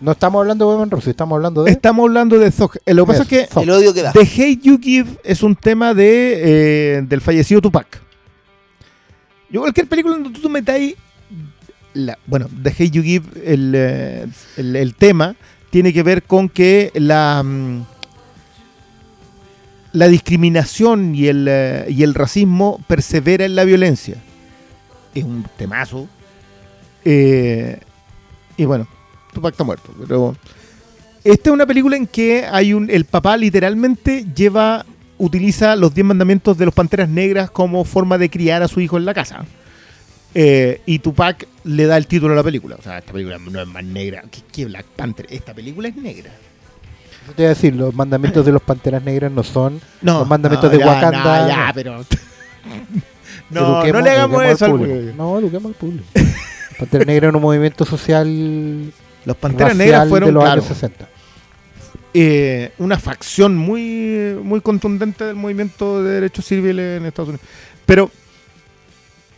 [0.00, 1.70] No estamos hablando de Bohemian Rhapsody, estamos hablando de...
[1.70, 2.76] estamos hablando de Thug.
[2.84, 3.48] Eh, Lo que pasa es que.
[3.62, 4.12] El odio que da.
[4.12, 8.02] The Hate You Give es un tema de, eh, del fallecido Tupac.
[9.50, 10.94] Yo cualquier película donde tú metáis...
[11.94, 14.26] La, bueno, The Hate You Give, el, eh,
[14.56, 15.36] el, el tema,
[15.70, 17.44] tiene que ver con que la...
[19.94, 24.16] la discriminación y el, eh, y el racismo persevera en la violencia.
[25.14, 26.08] Es un temazo.
[27.04, 27.78] Eh,
[28.56, 28.88] y bueno,
[29.32, 30.36] Tupac está muerto, pero...
[31.22, 32.90] Esta es una película en que hay un.
[32.90, 34.84] El papá literalmente lleva.
[35.16, 38.98] utiliza los 10 mandamientos de los panteras negras como forma de criar a su hijo
[38.98, 39.46] en la casa.
[40.34, 42.76] Eh, y Tupac le da el título a la película.
[42.78, 44.24] O sea, esta película no es más negra.
[44.30, 45.26] ¿Qué, qué Black Panther?
[45.30, 46.30] Esta película es negra.
[47.36, 50.70] Te iba a decir, los mandamientos de los Panteras Negras no son No, los mandamientos
[50.70, 51.40] no, de ya, Wakanda.
[51.42, 51.96] no, ya, pero.
[53.50, 54.94] no, Eduquemos- no le hagamos eso al público.
[54.94, 55.16] público.
[55.16, 56.04] No, eduquemos al público.
[56.78, 58.92] Pantera Negra era un movimiento social
[59.24, 61.08] Los panteras negras de fueron, los claro, años 60.
[62.14, 67.46] eh, una facción muy, muy contundente del movimiento de derechos civiles en Estados Unidos.
[67.86, 68.10] Pero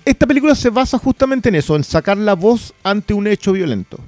[0.04, 3.98] esta película se basa justamente en eso, en sacar la voz ante un hecho violento.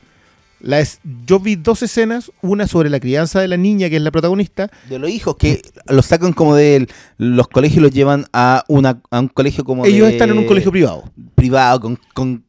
[0.61, 4.03] La es- yo vi dos escenas, una sobre la crianza de la niña, que es
[4.03, 8.27] la protagonista, De los hijos que los sacan como de los colegios y los llevan
[8.33, 11.05] a, una, a un colegio como ellos de- están en un colegio privado,
[11.37, 12.45] privado con, con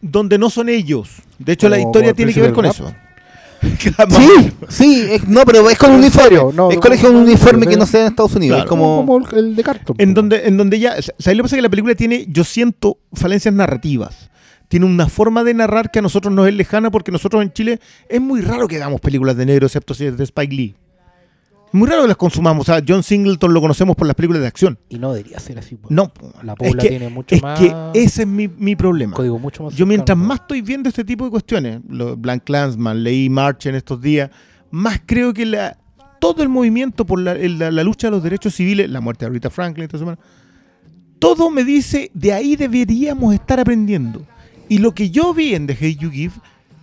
[0.00, 1.08] donde no son ellos.
[1.40, 2.92] De hecho, la historia tiene que ver con eso.
[3.60, 6.36] Sí, sí, es- no, pero es con un ¿En uniforme.
[6.54, 7.80] No, es no, colegio con no, un uniforme no, que no.
[7.80, 8.54] no se da en Estados Unidos.
[8.56, 8.64] Claro.
[8.66, 9.96] Es como, Como el, de Carton.
[9.98, 10.20] En po.
[10.20, 10.94] donde, en donde ya.
[11.18, 11.56] ¿Sabes lo que pasa?
[11.56, 14.30] Que la película tiene, yo siento, falencias narrativas.
[14.68, 17.80] Tiene una forma de narrar que a nosotros nos es lejana porque nosotros en Chile
[18.08, 20.74] es muy raro que hagamos películas de negro, excepto si es de Spike Lee.
[21.68, 22.66] Es muy raro que las consumamos.
[22.68, 24.78] O sea, John Singleton lo conocemos por las películas de acción.
[24.88, 25.74] Y no debería ser así.
[25.76, 25.88] po.
[25.90, 26.10] No,
[26.42, 27.58] La es que, tiene mucho es más.
[27.58, 29.14] que ese es mi, mi problema.
[29.14, 29.74] código mucho más.
[29.74, 30.28] Yo mientras cercano.
[30.28, 34.30] más estoy viendo este tipo de cuestiones, lo, Blank Clansman, leí March en estos días,
[34.70, 35.76] más creo que la,
[36.20, 39.50] todo el movimiento por la- la lucha de los derechos civiles, la muerte de Rita
[39.50, 40.18] Franklin esta semana,
[41.18, 44.22] todo me dice, de ahí deberíamos estar aprendiendo.
[44.68, 46.34] Y lo que yo vi en The Hate You Give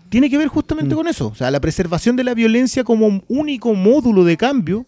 [0.09, 0.97] tiene que ver justamente Mm.
[0.97, 1.27] con eso.
[1.27, 4.85] O sea, la preservación de la violencia como único módulo de cambio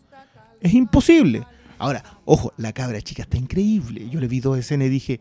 [0.62, 1.44] es imposible.
[1.80, 4.10] Ahora, ojo, la cabra chica está increíble.
[4.10, 5.20] Yo le vi dos escenas y dije,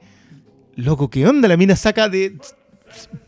[0.74, 1.48] loco, ¿qué onda?
[1.48, 2.38] La mina saca de...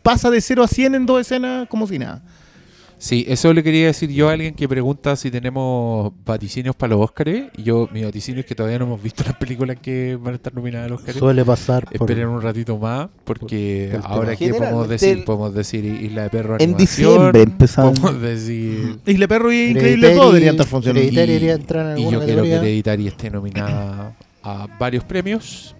[0.01, 2.23] pasa de 0 a 100 en dos escenas como si nada.
[3.01, 7.01] Sí, eso le quería decir yo a alguien que pregunta si tenemos vaticinios para los
[7.01, 7.45] Óscares.
[7.55, 10.35] Y yo, mi vaticinio es que todavía no hemos visto las películas que van a
[10.35, 11.17] estar nominadas a los Óscares.
[11.19, 11.93] Suele pasar por.
[12.09, 16.29] Esperen un ratito más, porque por ahora qué podemos decir, el- podemos decir Isla de
[16.29, 16.77] Perro En Animación,
[17.15, 17.99] diciembre empezamos.
[18.01, 20.99] Podemos decir Isla Perro y Increíble Hereditary- todo deberían estar funcionando.
[21.01, 22.69] Hereditary Y- debería entrar en y alguna yo quiero que categoría.
[22.69, 25.73] Hereditary esté nominada a varios premios,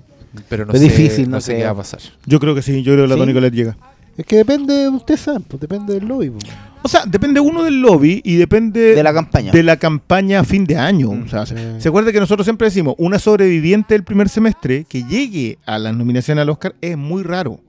[0.47, 1.67] pero no Es sé, difícil, no no sé qué creo.
[1.67, 1.99] va a pasar.
[2.25, 3.19] Yo creo que sí, yo creo que la ¿Sí?
[3.19, 3.77] Tony Colette llega.
[4.19, 6.29] Es que depende, usted sabe, pues depende del lobby.
[6.29, 6.43] pues.
[6.83, 9.51] O sea, depende uno del lobby y depende De la campaña.
[9.51, 11.09] de la campaña a fin de año.
[11.11, 11.55] O sea, Sí.
[11.77, 15.95] se acuerda que nosotros siempre decimos, una sobreviviente del primer semestre que llegue a las
[15.95, 17.59] nominaciones al Oscar es muy raro.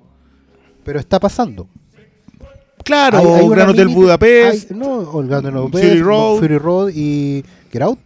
[0.85, 1.69] Pero está pasando.
[2.85, 6.39] Claro, Hay- hay Gran Hotel mini- Budapest hay- no, el Gran Hotel Fury Budapest, Road.
[6.39, 7.99] Fury Road y Get Out.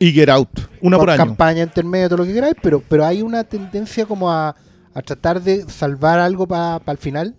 [0.00, 0.48] y Get Out,
[0.80, 1.18] una por año.
[1.18, 4.54] campaña intermedia, todo lo que queráis, pero, pero hay una tendencia como a,
[4.94, 7.34] a tratar de salvar algo para el final.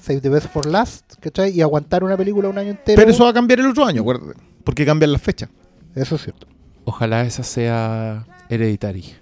[0.00, 1.50] Save the best for last, ¿cachai?
[1.50, 2.96] Y aguantar una película un año entero.
[2.96, 5.48] Pero eso va a cambiar el otro año, acuérdate, porque cambian las fechas.
[5.94, 6.46] Eso es cierto.
[6.84, 9.04] Ojalá esa sea Hereditary.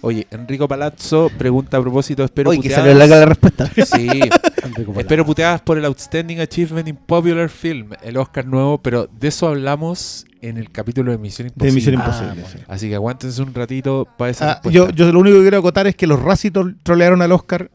[0.00, 3.68] Oye, Enrico Palazzo pregunta a propósito, espero Oye, que salió larga la respuesta.
[3.96, 4.08] Sí,
[4.98, 9.48] espero puteadas por el Outstanding Achievement in Popular Film, el Oscar nuevo, pero de eso
[9.48, 11.74] hablamos en el capítulo de Misión De Imposible.
[11.74, 12.32] Misión Ah, Imposible.
[12.42, 12.48] bueno.
[12.48, 12.58] sí.
[12.68, 14.76] Así que aguántense un ratito para esa Ah, respuesta.
[14.78, 17.68] yo, yo lo único que quiero acotar es que los tro- trolearon al Oscar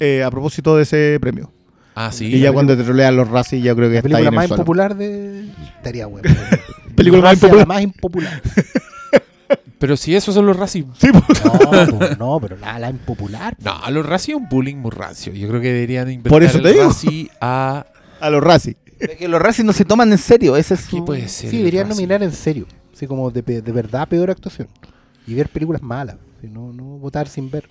[0.00, 1.52] eh, a propósito de ese premio.
[1.94, 2.26] Ah, sí.
[2.26, 4.34] y ya cuando te trolean los Razzie, yo creo que La está ahí película en
[4.34, 4.60] el más suelo.
[4.62, 5.48] impopular de.
[5.76, 6.28] Estaría bueno.
[6.96, 7.66] Película más impopular.
[7.68, 8.42] La más impopular.
[9.78, 10.86] Pero si esos son los Razzie.
[10.98, 11.44] Sí, pues.
[11.44, 11.58] No,
[11.98, 13.56] pues, no, pero la, la impopular.
[13.60, 15.32] No, los Razzie es un bullying muy rancio.
[15.34, 16.86] Yo creo que deberían inventar Por eso te el digo.
[16.86, 17.84] Razzie a...
[18.20, 18.76] A los Razzie.
[18.98, 20.56] Es que los Racing no se toman en serio.
[20.56, 21.04] Ese es ¿Qué su...
[21.04, 21.50] puede ser?
[21.50, 22.66] Sí, el deberían nominar en serio.
[22.94, 24.68] Así como de, pe- de verdad peor actuación.
[25.26, 26.16] Y ver películas malas.
[26.40, 27.68] Si no, no votar sin ver.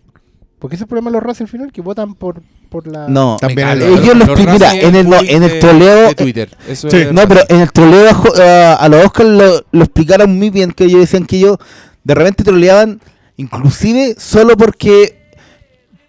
[0.59, 3.07] Porque ese es el problema de los Razzie al final, que votan por, por la...
[3.07, 3.37] No.
[3.41, 6.55] También ellos los los mira, en el- no, en el troleo- de Twitter.
[6.67, 6.97] Eso Sí.
[6.97, 10.71] es No, pero en el troleo a, a los Oscars lo, lo explicaron muy bien,
[10.73, 11.57] que ellos decían que ellos
[12.05, 13.01] de repente troleaban,
[13.35, 15.21] inclusive solo porque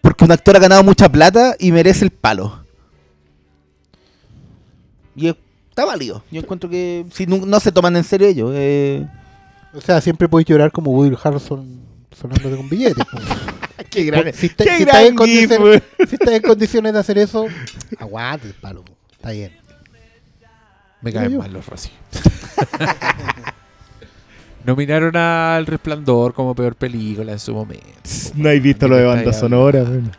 [0.00, 2.64] porque un actor ha ganado mucha plata y merece el palo.
[5.16, 5.34] Y es-
[5.70, 6.22] está válido.
[6.30, 8.52] Yo encuentro que si no, no se toman en serio ellos.
[8.54, 9.04] eh,
[9.74, 11.80] O sea, siempre podéis llorar como Woody Harrelson
[12.16, 13.04] sonándote con billetes.
[13.90, 15.50] Qué gran, si, está- qué si gran gif,
[16.08, 17.46] si estás en condiciones de hacer eso,
[17.98, 18.84] aguante el palo.
[19.12, 19.52] Está bien.
[21.02, 21.92] Me caen mal los Razzie.
[24.66, 27.84] Nominaron al Resplandor como peor película en su momento.
[28.34, 29.82] No hay visto lo de banda sonora.
[29.84, 30.10] bueno.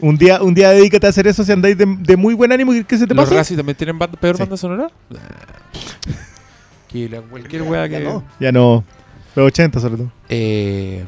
[0.00, 2.72] Un día, un día dedícate a hacer eso si andáis de, de muy buen ánimo.
[2.88, 3.36] ¿Qué se te ¿Los pasa?
[3.36, 4.40] Razzie también tienen banda- peor Sí.
[4.42, 4.88] banda sonora?
[5.10, 5.20] Nah.
[6.88, 8.04] Que la- cualquier wea ya que...
[8.04, 8.24] no.
[8.40, 8.84] Ya no.
[9.34, 10.12] Los 80 sobre todo.
[10.28, 11.04] Eh,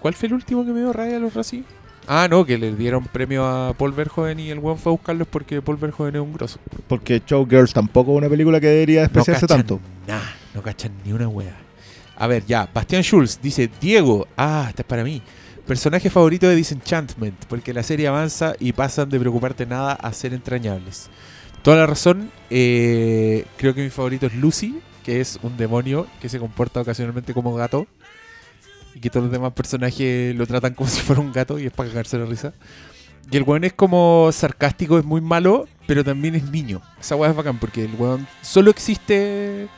[0.00, 1.64] ¿Cuál fue el último que me dio raya a los Razzie?
[2.08, 5.28] Ah, no, que le dieron premio a Paul Verhoeven y el weón fue a buscarlos
[5.28, 6.58] porque Paul Verhoeven es un grosso.
[6.88, 9.80] Porque Showgirls tampoco es una película que debería despreciarse cachan tanto.
[10.08, 10.18] Nah,
[10.54, 11.54] no cachan ni una wea.
[12.20, 15.22] A ver, ya, Bastian Schulz dice, Diego, ah, esta es para mí.
[15.66, 20.34] Personaje favorito de Disenchantment, porque la serie avanza y pasan de preocuparte nada a ser
[20.34, 21.08] entrañables.
[21.62, 26.28] Toda la razón, eh, creo que mi favorito es Lucy, que es un demonio que
[26.28, 27.86] se comporta ocasionalmente como gato.
[28.94, 31.72] Y que todos los demás personajes lo tratan como si fuera un gato y es
[31.72, 32.52] para cagarse la risa.
[33.30, 36.82] Y el weón es como sarcástico, es muy malo, pero también es niño.
[37.00, 39.68] Esa weá es bacán porque el weón solo existe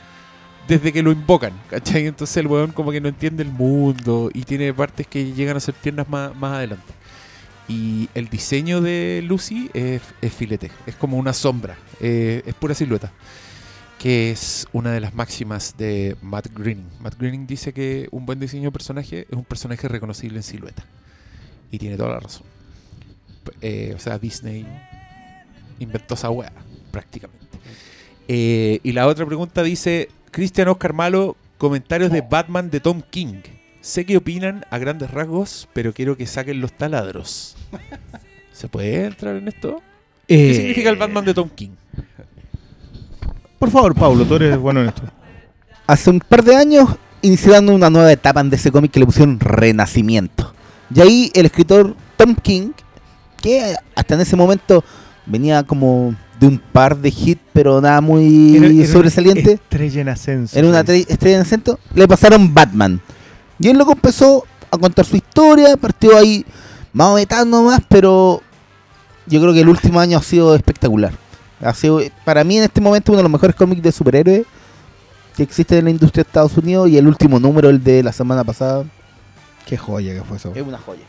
[0.69, 2.07] desde que lo invocan, ¿cachai?
[2.07, 5.61] Entonces el weón como que no entiende el mundo y tiene partes que llegan a
[5.61, 6.93] ser tiernas más, más adelante.
[7.69, 12.75] Y el diseño de Lucy es, es filete, es como una sombra, eh, es pura
[12.75, 13.13] silueta.
[13.99, 16.89] Que es una de las máximas de Matt Groening.
[16.99, 20.85] Matt Groening dice que un buen diseño de personaje es un personaje reconocible en silueta.
[21.71, 22.43] Y tiene toda la razón.
[23.61, 24.67] Eh, o sea, Disney
[25.79, 26.53] inventó esa wea,
[26.91, 27.59] prácticamente.
[28.27, 33.43] Eh, y la otra pregunta dice: Cristian Oscar Malo, comentarios de Batman de Tom King.
[33.83, 37.55] Sé que opinan a grandes rasgos, pero quiero que saquen los taladros.
[38.53, 39.83] ¿Se puede entrar en esto?
[40.27, 41.73] Eh, ¿Qué significa el Batman de Tom King?
[43.59, 45.03] Por favor, Pablo, tú eres bueno en esto.
[45.87, 46.89] Hace un par de años
[47.21, 50.55] iniciaron una nueva etapa en DC Comics que le pusieron Renacimiento.
[50.95, 52.71] Y ahí el escritor Tom King,
[53.37, 54.83] que hasta en ese momento
[55.27, 59.53] venía como de un par de hits, pero nada muy Era- era una sobresaliente.
[59.53, 60.59] Estrella en ascenso.
[60.59, 63.01] Era una estrella en acento, le pasaron Batman.
[63.61, 66.45] Y él luego empezó a contar su historia, partió ahí
[66.93, 68.43] más o menos nomás, pero
[69.27, 71.13] yo creo que el último año ha sido espectacular.
[71.61, 74.43] Ha sido, para mí en este momento uno de los mejores cómics de superhéroes
[75.37, 78.13] que existe en la industria de Estados Unidos y el último número, el de la
[78.13, 78.85] semana pasada,
[79.65, 80.53] Qué joya que fue eso.
[80.57, 81.03] es una joya.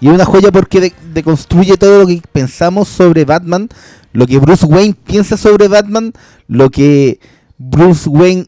[0.00, 3.68] Y es una joya porque de- deconstruye todo lo que pensamos sobre Batman,
[4.12, 6.12] lo que Bruce Wayne piensa sobre Batman,
[6.48, 7.20] lo que
[7.58, 8.46] Bruce Wayne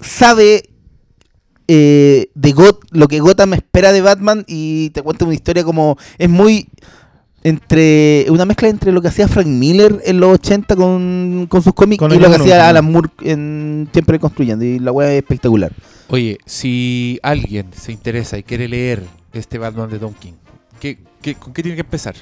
[0.00, 0.70] sabe
[1.68, 5.96] eh, de Got lo que Gotham espera de Batman y te cuenta una historia como
[6.18, 6.68] es muy
[7.42, 11.74] entre una mezcla entre lo que hacía Frank Miller en los 80 con, con sus
[11.74, 12.68] cómics Con y lo que hacía.
[12.68, 15.70] Alan Moore en Siempre Construyendo y la weá es espectacular.
[16.08, 19.02] Oye, si alguien se interesa y quiere leer
[19.32, 20.32] este Batman de Tom King,
[20.84, 22.14] ¿qué, qué- con qué tiene que empezar?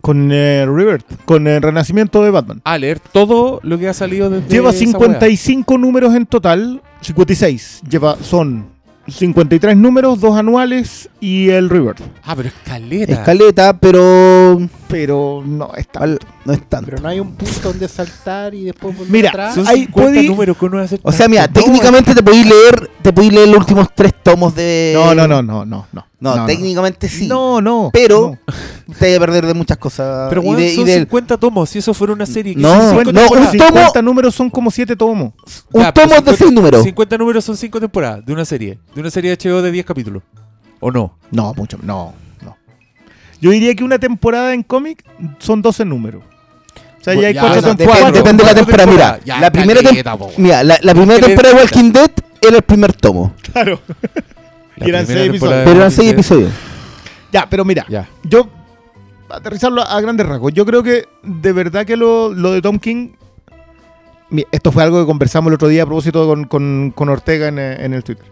[0.00, 2.62] Con eh, Rebirth, con el renacimiento de Batman.
[2.64, 7.82] A leer todo lo que ha salido desde Lleva esa 55 números en total, 56.
[7.90, 8.66] Lleva, son
[9.06, 12.00] 53 números, dos anuales y el Rebirth.
[12.22, 13.12] Ah, pero escaleta.
[13.12, 14.60] Escaleta, pero
[14.94, 15.98] Pero no está.
[16.04, 16.86] al- no es tanto.
[16.92, 19.56] Pero no hay un punto donde saltar y después volver Mira, atrás.
[19.56, 21.00] Son Hay- 50 puede- números que uno hacer.
[21.02, 21.62] O sea, mira, tanto.
[21.62, 24.92] técnicamente te podéis leer, te podéis leer los últimos tres tomos de.
[24.94, 26.06] No, no, no, no, no, no.
[26.20, 27.26] No, técnicamente sí.
[27.26, 27.90] No, no.
[27.92, 28.54] Pero no.
[28.98, 30.28] te vas a perder de muchas cosas.
[30.28, 31.68] Pero y weón, de- y son del- 50 tomos.
[31.70, 32.54] Si eso fuera una serie.
[32.54, 35.32] que No, 50 no, un tomo- 50 números son como 7 tomos.
[35.72, 36.82] un Ya, tomo es de 50 seis números.
[36.84, 38.78] 50 números son 5 temporadas de una serie.
[38.94, 40.22] De una serie de HBO de 10 capítulos.
[40.78, 41.18] ¿O no?
[41.32, 42.14] No, mucho, no, no.
[43.40, 45.04] Yo diría que una temporada en cómic
[45.38, 46.22] son 12 números.
[47.00, 48.12] O sea, ya hay Ya, cuatro no, depende, temporadas.
[48.14, 48.86] depende de la temporada.
[48.90, 49.24] Mira, temporadas.
[49.24, 52.62] Ya, la primera, tem- po, mira, la, la primera temporada de Walking Dead era el
[52.62, 53.34] primer tomo.
[53.52, 53.80] Claro.
[54.76, 55.62] La Y eran seis episodios.
[55.64, 56.50] Pero eran seis episodios.
[57.32, 58.08] Ya, pero mira, Ya.
[58.24, 58.48] yo
[59.28, 60.52] aterrizarlo a grandes rasgos.
[60.54, 63.10] Yo creo que de verdad que lo, lo de Tom King.
[64.50, 67.58] Esto fue algo que conversamos el otro día a propósito con, con- con Ortega en,
[67.58, 68.24] eh, en el Twitter.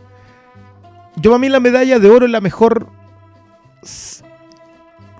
[1.16, 2.89] Yo para mí la medalla de oro es la mejor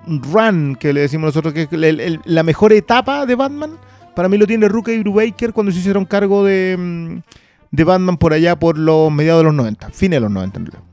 [0.07, 3.71] run que le decimos nosotros, que es el- el- la mejor etapa de Batman.
[4.15, 7.21] Para mí lo tiene Ruka y Brubaker cuando se hicieron cargo de, mm,
[7.71, 10.65] de Batman por allá por los mediados de los 90, fines de los 90 en
[10.67, 10.83] realidad.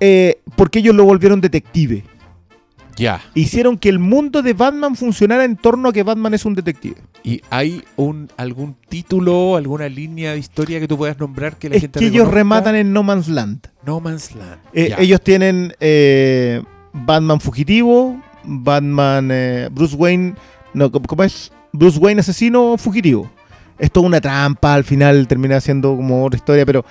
[0.00, 2.04] Eh, porque ellos lo volvieron detective
[2.96, 3.20] Ya.
[3.34, 6.96] hicieron que el mundo de Batman funcionara en torno a que Batman es un detective.
[7.22, 11.76] ¿Y hay un algún título, alguna línea de historia que tú puedas nombrar que la
[11.76, 13.68] Es gente que ellos rematan en No Man's Land.
[13.84, 14.58] No Man's Land.
[14.72, 16.62] Eh, ellos tienen eh,
[16.92, 20.34] Batman fugitivo, Batman eh, Bruce Wayne,
[20.74, 21.52] no, ¿cómo- ¿cómo es?
[21.72, 23.30] Bruce Wayne asesino fugitivo.
[23.78, 26.84] Esto es una trampa, al final termina siendo como otra historia, pero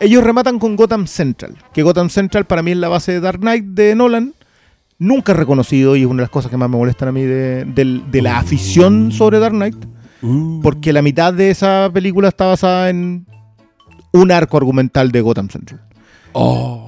[0.00, 3.40] ellos rematan con Gotham Central, que Gotham Central para mí es la base de Dark
[3.40, 4.34] Knight de Nolan.
[4.98, 7.64] Nunca reconocido y es una de las cosas que más me molestan a mí de,
[7.64, 9.76] del- de la afición sobre Dark Knight.
[10.22, 10.60] Uh.
[10.62, 13.26] Porque la mitad de esa película está basada en
[14.12, 15.80] un arco argumental de Gotham Central.
[16.32, 16.81] Oh.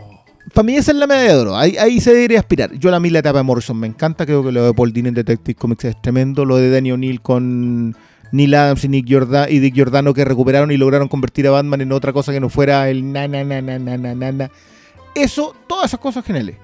[0.52, 1.56] Para mí esa es la medalla de oro.
[1.56, 2.72] Ahí, ahí se debería aspirar.
[2.74, 4.26] Yo a mí la etapa de Morrison me encanta.
[4.26, 6.44] Creo que lo de Paul Dini en Detective Comics es tremendo.
[6.44, 7.96] Lo de Danny O'Neill con
[8.30, 11.80] Neil Adams y Nick Giorda- y Dick Giordano que recuperaron y lograron convertir a Batman
[11.80, 14.50] en otra cosa que no fuera el na na na na na na, na.
[15.14, 16.56] Eso, todas esas cosas geniales.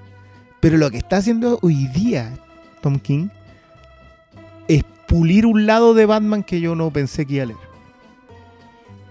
[0.59, 2.33] Pero lo que está haciendo hoy día
[2.81, 3.29] Tom King
[4.67, 7.59] es pulir un lado de Batman que yo no pensé que iba a leer.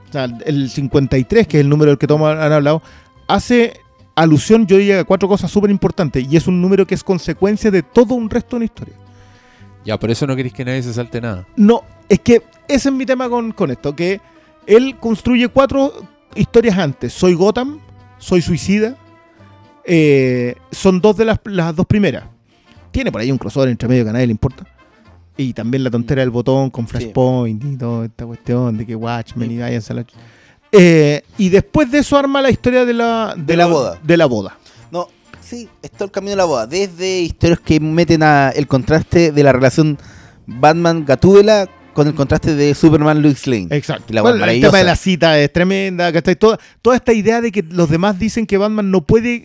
[0.09, 2.83] O sea, el 53, que es el número del que todos han hablado,
[3.29, 3.75] hace
[4.23, 6.27] alusión, yo diría, cuatro cosas súper importantes.
[6.29, 8.95] Y es un número que es consecuencia de todo un resto de la historia.
[9.85, 11.47] Ya, por eso no queréis que nadie se salte nada.
[11.57, 14.21] No, es que ese es mi tema con, con esto, que
[14.67, 15.93] él construye cuatro
[16.35, 17.13] historias antes.
[17.13, 17.81] Soy Gotham,
[18.19, 18.97] soy suicida,
[19.85, 22.25] eh, son dos de las, las dos primeras.
[22.91, 24.65] Tiene por ahí un crossover entre medio que a nadie le importa.
[25.37, 29.51] Y también la tontera del botón con Flashpoint y toda esta cuestión de que Watchmen
[29.51, 30.05] y váyanse a la...
[30.73, 33.99] Eh, y después de eso arma la historia de la, De la boda.
[34.03, 34.59] De la boda.
[34.91, 35.09] No,
[35.41, 36.67] sí, es todo el camino de la boda.
[36.67, 39.99] Desde historias que meten a el contraste de la relación
[40.47, 41.69] Batman-Gatúbela
[42.01, 43.69] con el contraste de Superman-Lois Lane.
[43.71, 44.13] Exacto.
[44.15, 46.37] La Bueno, el tema de la cita es tremenda, ¿cachai?
[46.37, 49.45] Toda, toda esta idea de que los demás dicen que Batman no puede,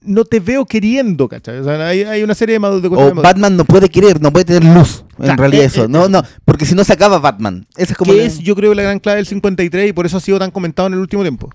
[0.00, 1.58] no te veo queriendo, ¿cachai?
[1.58, 4.20] O sea, hay, hay una serie de, de cuestiones O de Batman no puede querer,
[4.20, 5.04] no puede tener luz.
[5.18, 5.84] En Claro, realidad eh, eso.
[5.84, 7.66] eh, No, no, porque si no se acaba Batman.
[7.76, 10.06] Esa es como que la- es, yo creo, la gran clave del 53 y por
[10.06, 11.50] eso ha sido tan comentado en el último tiempo.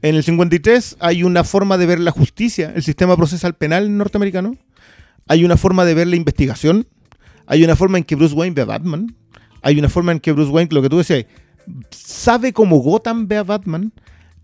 [0.00, 4.56] En el 53 hay una forma de ver la justicia, el sistema procesal penal norteamericano.
[5.28, 6.86] hay una forma de ver la investigación,
[7.46, 9.14] hay una forma en que Bruce Wayne ve a Batman,
[9.62, 11.26] hay una forma en que Bruce Wayne, lo que tú decías,
[11.90, 13.92] sabe cómo Gotham ve a Batman,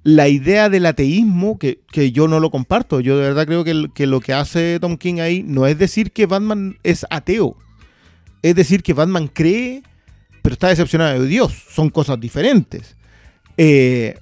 [0.05, 3.89] la idea del ateísmo, que, que yo no lo comparto, yo de verdad creo que,
[3.95, 7.57] que lo que hace Tom King ahí no es decir que Batman es ateo,
[8.43, 9.83] es decir que Batman cree,
[10.43, 12.97] pero está decepcionado de Dios, son cosas diferentes.
[13.57, 14.17] Eh,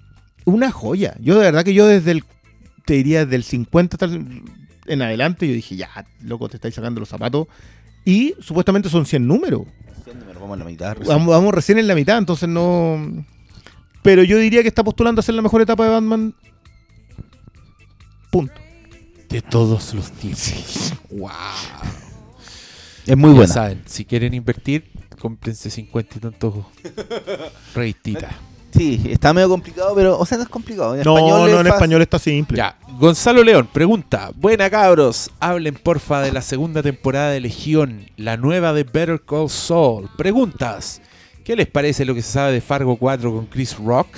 [0.47, 2.25] una joya, yo de verdad que yo desde el,
[2.87, 4.43] te diría desde el 50 tal-
[4.87, 5.89] en adelante, yo dije, ya,
[6.23, 7.49] loco, te estáis sacando los zapatos.
[8.05, 9.63] Y supuestamente son 100 números.
[10.07, 10.95] Vamos a la mitad.
[10.95, 11.09] recién.
[11.17, 13.25] Vamos, vamos recién en la mitad, entonces no.
[14.03, 16.35] Pero yo diría que está postulando a ser la mejor etapa de Batman.
[18.31, 18.55] Punto.
[19.29, 20.95] De todos los tiempos.
[21.11, 21.31] ¡Wow!
[23.07, 23.53] Es muy ya buena.
[23.53, 26.55] saben, si quieren invertir, cómprense 50 y tantos
[27.75, 28.33] reititas.
[28.77, 30.95] Sí, está medio complicado, pero, o sea, no es complicado.
[30.95, 32.59] En No, español no, es en español está simple.
[32.59, 38.37] Ya, Gonzalo León pregunta: Buena cabros, hablen porfa de la segunda temporada de Legión, la
[38.37, 40.09] nueva de Better Call Saul.
[40.17, 41.01] Preguntas:
[41.45, 44.09] ¿Qué les parece lo que se sabe de Fargo 4 con Chris Rock?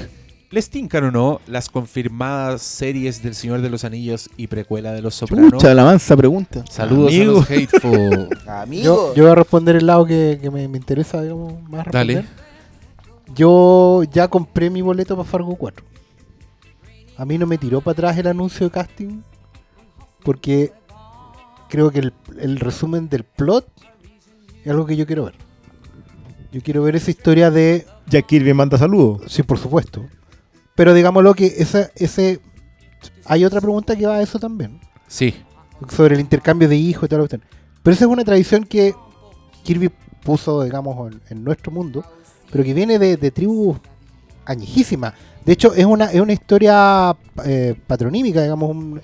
[0.50, 5.02] ¿Les tincan o no las confirmadas series del Señor de los Anillos y precuela de
[5.02, 5.50] Los Sopranos?
[5.52, 6.64] Chucha, la mansa pregunta.
[6.70, 7.32] Saludos Amigo.
[7.32, 8.28] a los hateful.
[8.46, 8.82] Amigo.
[8.82, 12.24] Yo, yo voy a responder el lado que, que me, me interesa, digamos, más responder.
[12.24, 12.47] Dale.
[13.38, 15.86] Yo ya compré mi boleto para Fargo 4.
[17.16, 19.22] A mí no me tiró para atrás el anuncio de casting
[20.24, 20.72] porque
[21.68, 23.64] creo que el, el resumen del plot
[24.64, 25.36] es algo que yo quiero ver.
[26.50, 27.86] Yo quiero ver esa historia de...
[28.08, 29.22] Jack Kirby manda saludos.
[29.28, 30.04] Sí, por supuesto.
[30.74, 32.40] Pero digámoslo que esa, ese...
[33.24, 34.80] Hay otra pregunta que va a eso también.
[35.06, 35.34] Sí,
[35.88, 37.44] sobre el intercambio de hijos y cuestión.
[37.84, 38.96] Pero esa es una tradición que
[39.62, 39.92] Kirby
[40.24, 42.04] puso, digamos, en, en nuestro mundo,
[42.50, 43.78] pero que viene de, de tribus
[44.44, 45.14] añejísimas.
[45.44, 49.00] De hecho, es una, es una historia eh, patronímica, digamos, un-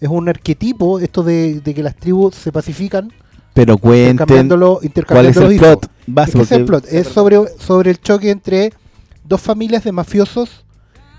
[0.00, 3.12] es un arquetipo esto de, de que las tribus se pacifican
[3.54, 6.30] Pero cuenten intercambiándolo, cuál es intercambiando el plot base.
[6.30, 6.84] Es que ese es el plot.
[6.90, 8.72] Es sobre, sobre el choque entre
[9.24, 10.64] dos familias de mafiosos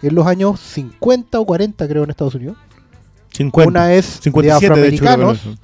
[0.03, 2.57] en los años 50 o 40, creo, en Estados Unidos.
[3.31, 3.67] 50.
[3.69, 5.03] Una es 57 de de hecho.
[5.05, 5.57] afroamericanos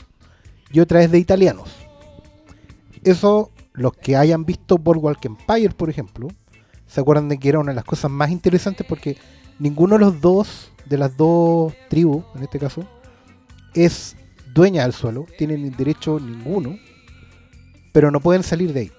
[0.71, 1.69] y otra es de italianos.
[3.03, 3.51] Eso,
[3.81, 6.27] los que hayan visto Boardwalk Empire, por ejemplo,
[6.87, 9.17] se acuerdan de que era una de las cosas más interesantes porque
[9.59, 12.85] ninguno de los dos, de las dos tribus, en este caso,
[13.73, 14.15] es
[14.53, 16.77] dueña del suelo, tienen derecho ninguno,
[17.93, 18.91] pero no pueden salir de ahí.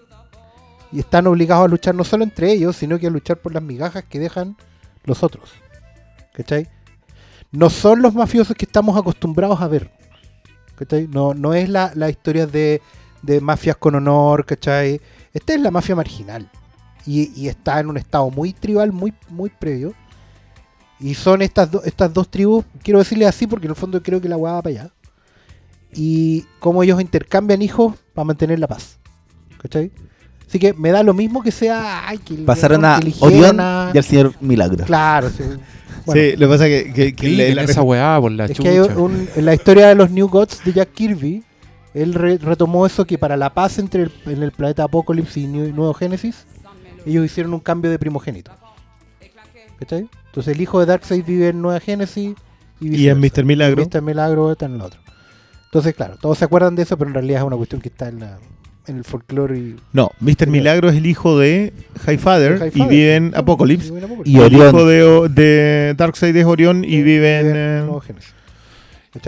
[0.90, 3.62] Y están obligados a luchar no solo entre ellos, sino que a luchar por las
[3.62, 4.56] migajas que dejan
[5.04, 5.50] los otros.
[6.34, 6.68] ¿Cachai?
[7.50, 9.90] No son los mafiosos que estamos acostumbrados a ver.
[10.76, 11.08] ¿cachai?
[11.08, 12.80] No, no es la, la historia de,
[13.22, 15.00] de mafias con honor, ¿cachai?
[15.32, 16.50] Esta es la mafia marginal.
[17.06, 19.94] Y, y está en un estado muy tribal, muy, muy previo.
[21.00, 24.20] Y son estas, do- estas dos tribus, quiero decirle así porque en el fondo creo
[24.20, 24.90] que la hueá va para allá.
[25.94, 28.98] Y cómo ellos intercambian hijos para mantener la paz.
[29.60, 29.90] ¿Cachai?
[30.48, 32.08] Así que me da lo mismo que sea.
[32.08, 34.84] Ay, que el- Pasaron a Orión a- y al señor Milagro.
[34.84, 35.44] Claro, sí.
[36.12, 38.62] Sí, lo que pasa es que, que- que la- esa weá por la es chucha.
[38.62, 41.44] que hay un- en la historia de los New Gods de Jack Kirby,
[41.94, 45.46] él re- retomó eso que para la paz entre el, en el planeta Apocalypse y
[45.46, 46.46] New- Nuevo Génesis,
[47.06, 48.52] ellos hicieron un cambio de primogénito.
[49.78, 50.08] ¿Cachai?
[50.26, 52.34] Entonces el hijo de Darkseid vive en Nueva Génesis
[52.80, 53.18] y, y en.
[53.20, 53.44] Mr.
[53.44, 53.84] Milagro.
[53.84, 54.00] Mr.
[54.02, 55.00] Milagro está en el otro.
[55.66, 58.08] Entonces, claro, todos se acuerdan de eso, pero en realidad es una cuestión que está
[58.08, 58.38] en, la-
[58.86, 60.46] en el folclore y No, Mr.
[60.48, 61.72] Milagro es el hijo de
[62.06, 63.88] Highfather de y vive en Apocalypse.
[63.90, 64.30] vive en Apocalypse.
[64.30, 64.68] Y el Orión.
[64.68, 67.46] hijo de, de Darkseid es Orión y vive en.
[67.56, 68.34] Eh, Nuevo Génesis.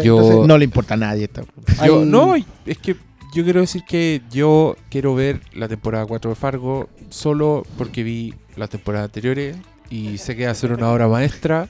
[0.02, 1.24] Yo- Entonces, no le importa a nadie.
[1.24, 1.44] esta-
[1.86, 2.96] Yo- no, es que
[3.34, 8.32] yo quiero decir que yo quiero ver la temporada 4 de Fargo solo porque vi
[8.56, 9.56] las temporadas anteriores
[9.90, 11.68] y sé que va a ser una obra maestra.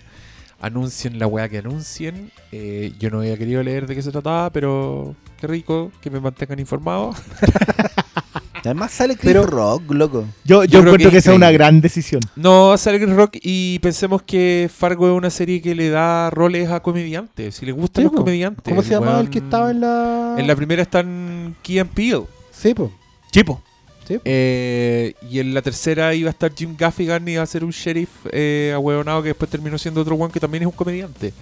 [0.61, 2.31] Anuncien la weá que anuncien.
[2.53, 6.21] Eh, yo no había querido leer de qué se trataba, pero qué rico que me
[6.21, 7.11] mantengan informado.
[8.65, 10.25] Además sale Chris Pero- Rock, loco.
[10.45, 12.21] Yo, yo, Yo creo encuentro que que, es esa es una gran decisión.
[12.37, 16.71] No, sale Chris Rock y pensemos que Fargo es una serie que le da roles
[16.71, 17.55] a comediantes.
[17.57, 18.19] Si les gustan Sí, los po.
[18.19, 18.65] comediantes.
[18.65, 20.37] ¿Cómo se llamaba el que estaba en la.
[20.39, 22.25] En la primera están Key and Peele.
[22.53, 22.91] Sí, pues.
[23.31, 23.63] Chipo.
[24.07, 24.23] Sí, po.
[24.27, 27.71] Eh, y en la tercera iba a estar Jim Gaffigan y iba a ser un
[27.71, 31.33] sheriff eh, ahueonado que después terminó siendo otro one que también es un comediante.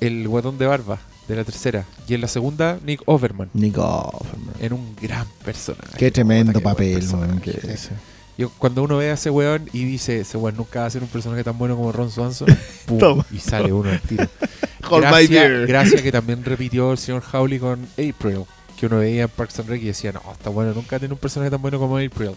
[0.00, 0.98] El guatón de barba
[1.28, 1.84] de la tercera.
[2.08, 3.50] Y en la segunda, Nick Overman.
[3.54, 4.24] Nico.
[4.60, 5.96] En un gran personaje.
[5.98, 7.04] Qué tremendo Puta, papel,
[7.42, 7.90] que ese.
[8.38, 11.02] Yo, cuando uno ve a ese weón y dice, ese weón nunca va a ser
[11.02, 12.48] un personaje tan bueno como Ron Swanson,
[12.86, 13.26] pum, Toma.
[13.32, 14.26] y sale uno al tiro.
[14.88, 18.44] Gracias, gracias que también repitió el señor Howley con April,
[18.78, 21.18] que uno veía en Parks and Rec y decía, no, está bueno, nunca tiene un
[21.18, 22.32] personaje tan bueno como April.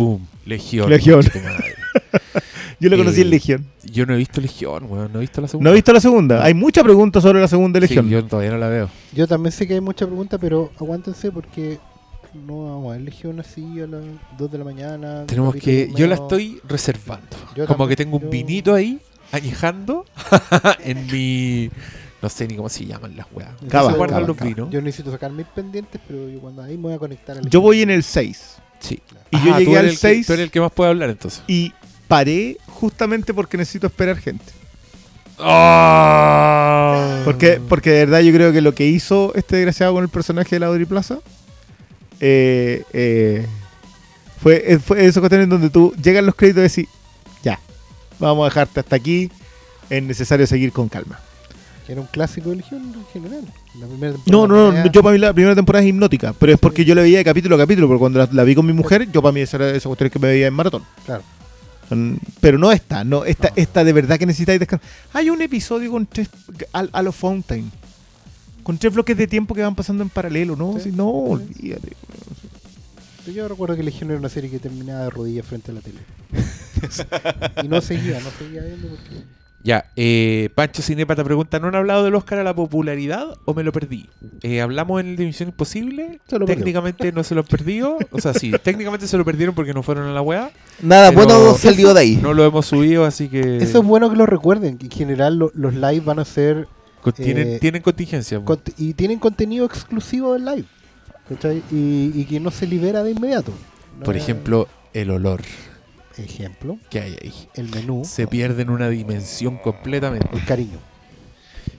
[0.00, 0.88] Pum, Legión.
[0.90, 1.22] Legión.
[2.80, 3.66] Yo lo conocí Eh, en Legión.
[3.84, 5.12] Yo no he visto Legión, weón.
[5.12, 5.68] No he visto la segunda.
[5.68, 6.42] ¿No he visto la segunda?
[6.44, 8.08] Hay muchas preguntas sobre la segunda Sí, Legión.
[8.08, 8.88] yo todavía no la veo.
[9.12, 11.78] Yo también sé que hay muchas preguntas, pero aguántense porque
[12.46, 14.02] no vamos a ver Legión así a las
[14.38, 15.26] 2 de la mañana.
[15.26, 15.90] Tenemos que.
[15.94, 17.36] Yo la estoy reservando.
[17.54, 18.98] Yo Como que tengo un yo- vinito ahí,
[19.32, 20.06] añejando,
[20.84, 21.70] en mi.
[22.22, 23.50] No sé ni cómo se llaman las weas.
[23.68, 24.48] Cava, cava, los cava.
[24.48, 24.70] vinos.
[24.70, 27.60] Yo necesito sacar mis pendientes, pero yo cuando ahí me voy a conectar a Yo
[27.62, 28.56] voy en el 6.
[28.78, 29.00] Sí.
[29.30, 31.42] Y yo llegué al el que- 6 Tú eres el que más puede hablar entonces.
[31.46, 31.72] y
[32.08, 34.44] paré justamente porque necesito esperar gente.
[35.38, 37.22] Ah.
[37.24, 40.56] Porque, porque de verdad yo creo que lo que hizo este desgraciado con el personaje
[40.56, 41.18] de la Audrey Plaza
[42.20, 43.46] eh, eh,
[44.42, 46.88] fue, eh, fue esos cuestiones donde tú llegan los créditos y decís,
[47.42, 47.58] ya,
[48.18, 49.30] vamos a dejarte hasta aquí,
[49.88, 51.20] es necesario seguir con calma.
[51.90, 53.44] Era un clásico de Legión en general.
[53.80, 56.58] La primera No, no, no, yo para mí la primera temporada es hipnótica, pero es
[56.60, 58.72] porque yo la veía de capítulo a capítulo, porque cuando la, la vi con mi
[58.72, 60.84] mujer, yo para mí esa era esa cuestión que me veía en maratón.
[61.04, 61.24] Claro.
[62.40, 63.54] Pero no esta, no, esta, No.
[63.56, 64.88] esta de verdad que necesitáis descansar.
[65.12, 66.28] Hay un episodio con tres,
[66.72, 67.68] a, a lo Fountain,
[68.62, 70.74] con tres bloques de tiempo que van pasando en paralelo, ¿no?
[70.74, 70.90] Sí.
[70.90, 71.96] Si no, olvídate.
[73.34, 75.98] Yo recuerdo que Legión era una serie que terminaba de rodillas frente a la tele.
[77.64, 79.39] y no seguía, no seguía viendo porque...
[79.62, 83.52] Ya, eh, Pancho Cinepa te pregunta, ¿no han hablado del Oscar a la popularidad o
[83.52, 84.08] me lo perdí?
[84.42, 86.18] Eh, ¿Hablamos en el de Misión Imposible?
[86.30, 86.46] Perdió.
[86.46, 87.98] técnicamente no se lo han perdido.
[88.10, 90.50] O sea, sí, técnicamente se lo perdieron porque no fueron a la weá.
[90.82, 92.16] Nada bueno salió de ahí.
[92.22, 93.58] No lo hemos subido, así que...
[93.58, 96.66] Eso es bueno que lo recuerden, que en general lo- los live van a ser...
[97.14, 98.40] tienen, eh, tienen contingencia.
[98.40, 100.64] cont- y tienen contenido exclusivo del live.
[101.70, 103.52] Y, y que no se libera de inmediato.
[103.98, 105.42] No Por ejemplo, el olor
[106.24, 107.32] Ejemplo, que hay ahí.
[107.54, 110.28] el menú, Se pierde en una dimensión completamente.
[110.32, 110.78] el cariño.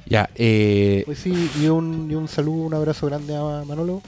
[0.07, 4.01] Ya, eh, Pues sí, y un, y un saludo, un abrazo grande a Manolo.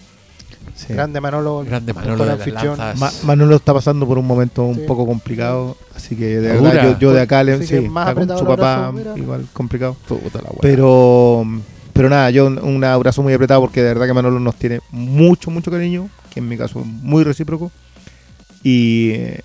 [0.75, 0.93] Sí.
[0.93, 1.61] Grande Manolo.
[1.61, 2.77] el grande Manolo de las anfitrión.
[2.77, 2.99] lanzas.
[2.99, 4.81] Ma- Manolo está pasando por un momento un Sí.
[4.87, 6.69] poco complicado, así que de Madura.
[6.73, 8.57] verdad yo, yo de acá le Así sí, que más está con apretado su el
[8.57, 9.17] papá abrazo, mira.
[9.17, 9.95] igual complicado.
[10.07, 10.59] Puta la weá.
[10.61, 11.45] Pero
[11.93, 14.79] pero nada, yo un, un abrazo muy apretado porque de verdad que Manolo nos tiene
[14.91, 17.71] mucho, mucho cariño, que en mi caso es muy recíproco.
[18.63, 19.41] Y, eh,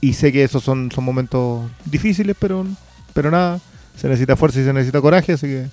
[0.00, 2.66] y sé que esos son, son momentos difíciles, pero,
[3.12, 3.60] pero nada,
[3.96, 5.66] se necesita fuerza y se necesita coraje, así que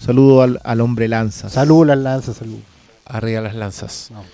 [0.00, 1.48] saludo al, al hombre lanza.
[1.48, 2.58] Salud, las lanzas, salud.
[3.04, 4.08] Arriba las lanzas.
[4.10, 4.24] No.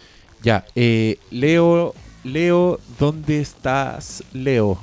[0.43, 1.94] Ya, eh, Leo,
[2.24, 4.78] Leo, ¿dónde estás, Leo?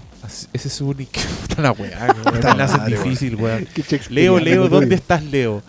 [0.53, 1.11] Ese es su único.
[1.47, 2.07] Puta la weá,
[2.55, 5.61] la difícil, Shakespeare, Leo, Leo, ¿dónde estás, Leo?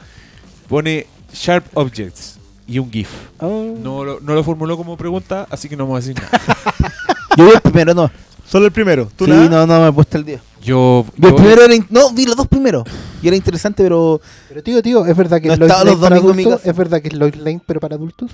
[0.68, 3.08] Pone Sharp Objects y un GIF.
[3.38, 3.74] Oh.
[3.80, 6.74] No lo, no lo formuló como pregunta, así que no vamos a decir nada.
[7.36, 8.10] Yo primero, no.
[8.50, 9.08] Solo el primero.
[9.16, 9.48] ¿Tú Sí, nada?
[9.48, 10.40] no, no me he puesto el día.
[10.62, 11.74] Yo, Vi el yo- primero era.
[11.74, 12.82] in- No, vi los dos primeros.
[13.22, 14.20] Y era interesante, pero.
[14.48, 16.66] Pero tío, tío, ¿es verdad que No es Lois estaba Lane los para domingos adultos?
[16.70, 18.30] ¿Es verdad que es Lois Lane pero para adultos?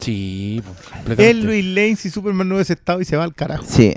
[0.00, 1.30] Sí, pues, completamente.
[1.30, 3.64] Es Luis Lane si Superman no hubiese estado y se va al carajo.
[3.68, 3.94] Sí.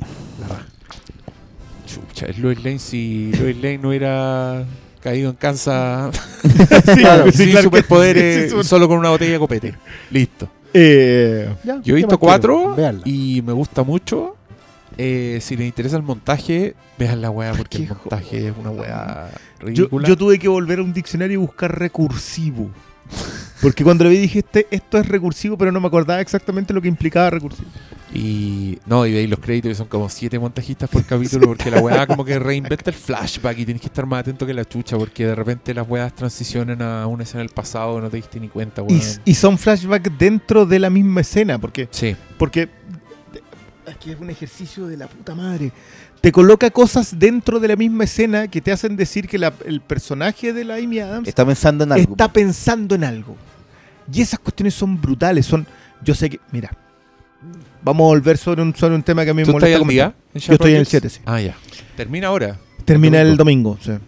[1.85, 4.63] Chucha, es Lois Lane si Lois Lane no hubiera
[5.01, 8.67] caído en Kansas Sí, Claro, sin superpoderes, sí, sí, sí.
[8.67, 9.75] solo con una botella de copete.
[10.11, 10.47] Listo.
[10.73, 12.75] Eh, Ya, Yo he ¿qué visto más cuatro?
[12.75, 13.01] Véanla.
[13.05, 14.35] y me gusta mucho.
[14.97, 19.31] Eh, si les interesa el montaje, vean la weá porque el montaje es una weá
[19.59, 20.07] ridícula.
[20.07, 22.69] yo tuve que volver a un diccionario y buscar recursivo.
[23.61, 26.81] Porque cuando lo vi dije, este, esto es recursivo, pero no me acordaba exactamente lo
[26.81, 27.69] que implicaba recursivo.
[28.13, 31.81] Y no, y veis los créditos y son como siete montajistas por capítulo porque la
[31.81, 34.97] weá como que reinventa el flashback y tienes que estar más atento que la chucha
[34.97, 38.39] porque de repente las weas transicionan a una escena del pasado y no te diste
[38.39, 39.01] ni cuenta, Y, weón.
[39.25, 42.69] y son flashbacks dentro de la misma escena, porque, Sí, porque
[44.03, 45.71] que es un ejercicio de la puta madre.
[46.21, 49.81] Te coloca cosas dentro de la misma escena que te hacen decir que la- el
[49.81, 52.11] personaje de la Amy Adams Está pensando en algo.
[52.11, 53.35] está pensando en algo.
[54.11, 55.65] Y esas cuestiones son brutales, son...
[56.03, 56.39] Yo sé que...
[56.51, 56.71] Mira,
[57.83, 59.75] vamos a volver sobre un, sobre un tema que a mí me ¿Tú estás molesta.
[59.77, 60.13] al comentar.
[60.33, 60.41] día?
[60.41, 60.89] Yo estoy en el Objects?
[60.91, 61.21] 7, sí.
[61.25, 61.55] Ah, ya.
[61.95, 62.57] Termina ahora.
[62.85, 63.77] Termina el Domingo.
[63.77, 64.05] domingo, sí.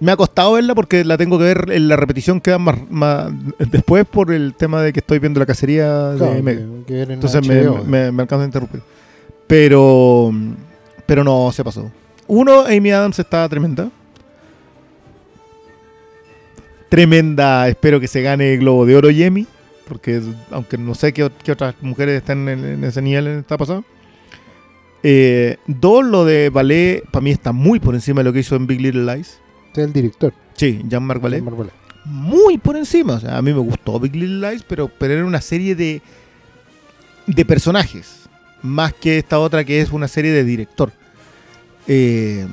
[0.00, 2.76] Me ha costado verla porque la tengo que ver en la repetición que da más,
[2.88, 3.32] más-
[3.70, 6.60] después por el tema de que estoy viendo la cacería de Claro, Mega.
[6.88, 7.84] ver en Entonces me, HBO.
[7.84, 8.80] me, me alcanza a interrumpir.
[9.48, 10.30] Pero,
[11.06, 11.90] pero no, se pasó.
[12.28, 13.90] Uno, Amy Adams está tremenda.
[16.88, 19.46] Tremenda, espero que se gane el Globo de Oro y Emmy,
[19.88, 23.58] porque aunque no sé qué, qué otras mujeres están en, en ese nivel en esta
[23.58, 23.82] pasada.
[25.02, 28.56] Eh, dos, lo de Ballet, para mí está muy por encima de lo que hizo
[28.56, 29.38] en Big Little Lies.
[29.68, 30.32] Este es el director.
[30.54, 31.38] Sí, Jean-Marc Ballet.
[31.38, 31.72] Jean-Marc Ballet.
[32.04, 33.14] Muy por encima.
[33.14, 36.02] O sea, a mí me gustó Big Little Lies, pero, pero era una serie de,
[37.26, 38.17] de personajes.
[38.62, 40.92] Más que esta otra que es una serie de director.
[41.86, 42.46] Eh,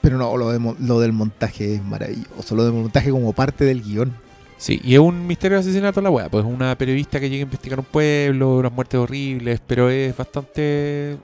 [0.00, 2.54] pero no, lo, de lo del montaje es maravilloso.
[2.54, 4.12] Lo del montaje como parte del guion.
[4.56, 6.28] Sí, y es un misterio de asesinato la weá.
[6.28, 11.16] Pues una periodista que llega a investigar un pueblo, unas muertes horribles, pero es bastante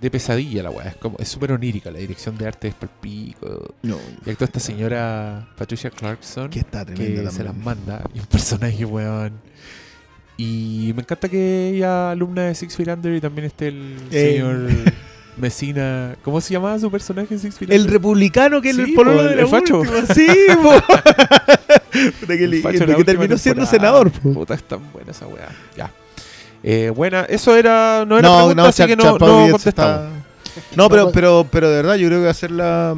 [0.00, 0.88] de pesadilla la weá.
[0.88, 3.74] Es como, es súper onírica, la dirección de arte es palpico.
[3.82, 8.02] No, Y actúa esta señora Patricia Clarkson que está que se las manda.
[8.14, 9.32] Y un personaje, weón.
[10.36, 14.32] Y me encanta que ella, alumna de Six Feet Under, y también esté el Eh.
[14.34, 14.68] señor
[15.38, 16.16] Messina.
[16.22, 17.94] ¿Cómo se llamaba su personaje en Six Feet El Under?
[17.94, 19.80] republicano que es el pololo po, de el la facho.
[19.80, 20.26] última, Sí,
[22.26, 24.10] qué El facho que terminó siendo senador.
[24.10, 24.32] po.
[24.32, 25.48] Puta, es tan buena esa weá.
[25.76, 25.90] Ya.
[26.62, 28.04] Eh, buena, eso era.
[28.06, 29.66] No era No, pregunta, no, así que no, no contestamos.
[29.66, 30.08] está-
[30.74, 32.94] No, pero, pero, pero de verdad, yo creo que hacerla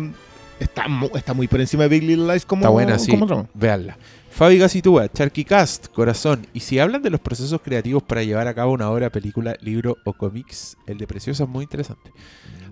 [0.61, 3.11] está, mu- está muy por encima de Big Little Lies como, Está buena, sí.
[3.11, 3.49] como.
[3.55, 3.97] Veanla.
[4.39, 6.47] Fabi Gacitúa, Charky Cast, Corazón.
[6.53, 9.97] Y si hablan de los procesos creativos para llevar a cabo una obra, película, libro
[10.05, 12.13] o cómics, el de Preciosa es muy interesante.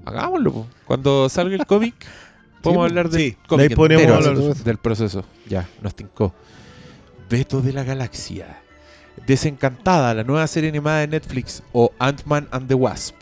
[0.04, 0.66] Hagámoslo, po.
[0.86, 1.94] Cuando salga el cómic,
[2.62, 2.88] podemos po.
[2.88, 4.36] hablar del Sí, cómic entero, hablar.
[4.38, 5.24] del proceso.
[5.48, 6.32] Ya, nos tincó.
[7.28, 8.62] Beto de la Galaxia.
[9.26, 13.16] Desencantada, la nueva serie animada de Netflix o Ant-Man and the Wasp.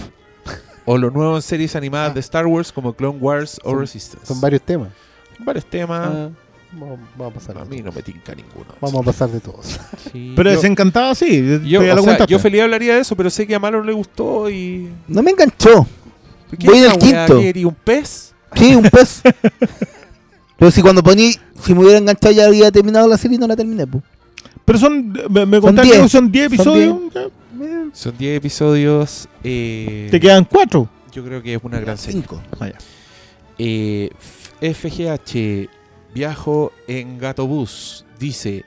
[0.85, 4.27] O lo nuevo en series animadas de Star Wars como Clone Wars o Resistance.
[4.27, 4.91] Son varios temas.
[5.39, 6.07] varios temas.
[6.12, 6.29] Ah,
[6.74, 7.59] vamos, vamos a pasar.
[7.59, 7.84] a mí todos.
[7.86, 8.66] no me tinca ninguno.
[8.80, 9.78] Vamos a pasar de todos.
[10.12, 11.42] Sí, Pero yo- desencantada, sí.
[11.66, 13.92] Yo, o sea, yo feliz hablaría de eso, pero sé que a Malo no le
[13.92, 14.88] gustó y.
[15.09, 15.86] No me enganchó.
[16.59, 17.26] ¿Qué Voy es en esa el weá?
[17.26, 17.40] quinto.
[17.40, 18.34] ¿Qué eres, un pez?
[18.55, 19.22] Sí, un pez.
[20.56, 21.32] Pero si cuando poní,
[21.64, 24.05] si me hubiera enganchado ya había terminado la serie y no la terminé, pues.
[24.64, 26.96] Pero son, me, me contaron que son 10 Son episodios.
[27.92, 29.28] Son 10 episodios.
[29.42, 30.88] eh, Te quedan 4.
[31.12, 32.22] Yo creo que es una gran serie.
[33.59, 34.10] Eh,
[34.60, 35.68] FGH,
[36.15, 38.65] viajo en Gatobús, dice: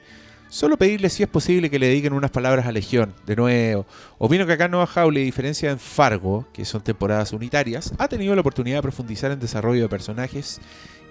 [0.50, 3.14] Solo pedirle si es posible que le dediquen unas palabras a Legión.
[3.26, 3.86] De nuevo,
[4.18, 8.42] opino que acá Nueva Jaule, diferencia en Fargo, que son temporadas unitarias, ha tenido la
[8.42, 10.62] oportunidad de profundizar en desarrollo de personajes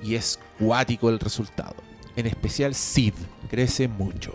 [0.03, 1.75] y es cuático el resultado.
[2.17, 3.15] En especial Sid,
[3.51, 4.33] crece mucho.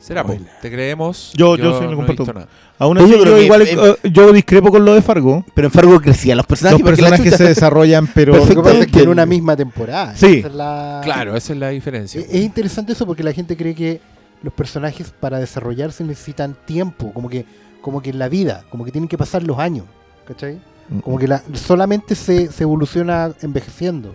[0.00, 0.36] Será, po?
[0.62, 1.32] ¿te creemos?
[1.34, 2.32] Yo- yo sí lo no comparto.
[2.32, 2.48] nada.
[2.78, 3.66] Aún así, yo, igual,
[4.04, 5.44] yo discrepo con lo de Fargo.
[5.54, 6.80] Pero en Fargo crecían los personajes.
[6.80, 8.34] Los personajes se desarrollan, pero.
[8.36, 9.02] Lo que pasa es que Perfectamente.
[9.02, 10.14] en una misma temporada.
[10.16, 10.38] Sí.
[10.38, 12.20] Esa es la- Claro, esa es la diferencia.
[12.20, 14.00] Es, es interesante eso porque la gente cree que
[14.42, 17.44] los personajes para desarrollarse necesitan tiempo, como que,
[17.82, 19.84] como que en la vida, como que tienen que pasar los años,
[20.26, 20.58] ¿cachai?
[21.04, 24.12] Como que la, solamente se, se evoluciona envejeciendo.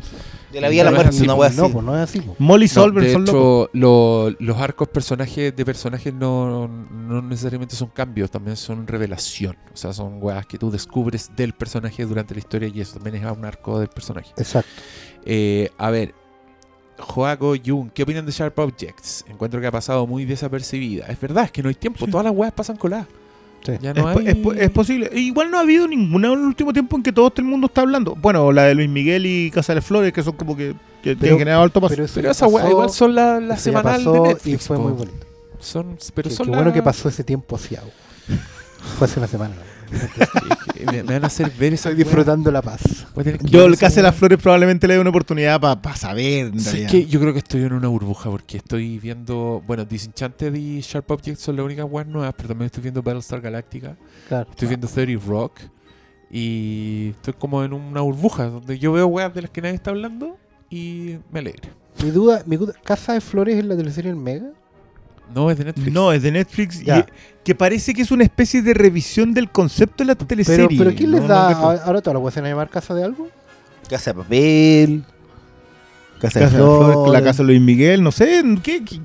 [0.51, 1.61] De la vida a la No muerte, así, no, así.
[1.73, 2.19] pues no es así.
[2.21, 2.39] pues.
[2.39, 7.75] Molly No, Solver de son hecho, lo- los arcos personajes de personajes no, no necesariamente
[7.75, 9.55] son cambios, también son revelación.
[9.73, 13.15] O sea, son weas que tú descubres del personaje durante la historia y eso también
[13.23, 14.31] es un arco del personaje.
[14.37, 14.69] Exacto.
[15.25, 16.13] Eh, a ver,
[16.99, 19.25] Joaco Jung, ¿qué opinan de Sharp Objects?
[19.27, 21.07] Encuentro que ha pasado muy desapercibida.
[21.07, 23.07] Es verdad, es que no hay tiempo, todas las weas pasan coladas.
[23.65, 23.71] Sí.
[23.81, 24.27] Ya Es, no po- hay...
[24.27, 25.09] es es posible.
[25.11, 27.67] E Igual no ha habido ninguna en el último tiempo en que todo el mundo
[27.67, 28.15] está hablando.
[28.15, 31.39] Bueno, la de Luis Miguel y Casa de Flores, que son como que, que tienen
[31.39, 31.95] generado alto paso.
[31.95, 34.47] Pero, Pero esa pasó, igual son la, la semanal pasó de Netflix.
[34.63, 34.83] Y fue po.
[34.83, 35.25] muy bonito.
[35.59, 37.75] Son, pero Qué, son qué la- bueno que pasó ese tiempo así.
[38.97, 39.55] Fue hace una semana.
[39.55, 39.74] ¿no?
[40.85, 42.81] Me, me van a hacer ver esa Estoy disfrutando la paz.
[43.43, 46.47] Yo el Casa de las Flores probablemente le dé una oportunidad para saber.
[46.47, 46.89] en Sí, realidad.
[46.91, 51.09] que yo creo que estoy en una burbuja porque estoy viendo, bueno, Disenchanted y Sharp
[51.11, 53.95] Objects son las únicas weas nuevas, pero también estoy viendo Battlestar Galactica,
[54.27, 54.49] Claro.
[54.49, 55.59] estoy viendo 30 Rock
[56.31, 59.91] y estoy como en una burbuja donde yo veo weas de las que nadie está
[59.91, 60.37] hablando
[60.69, 61.69] y me alegro.
[62.03, 64.47] Mi duda, mi duda, ¿Casa de Flores es la teleserie en Mega?
[65.33, 65.93] No, es de Netflix.
[65.93, 66.85] No, es de Netflix y
[67.43, 70.77] que parece que es una especie de revisión del concepto de la Pero, teleserie.
[70.77, 71.49] pero ¿quién les No, da?
[71.49, 71.83] no cacho.
[71.85, 73.27] ahora todas las a llamar Casa de algo?
[73.89, 75.03] Casa de papel.
[76.19, 77.13] Casa, Casa de de las Flores, flores.
[77.13, 78.41] la casa de Luis Miguel, no sé.
[78.63, 78.99] ¿qué, qué?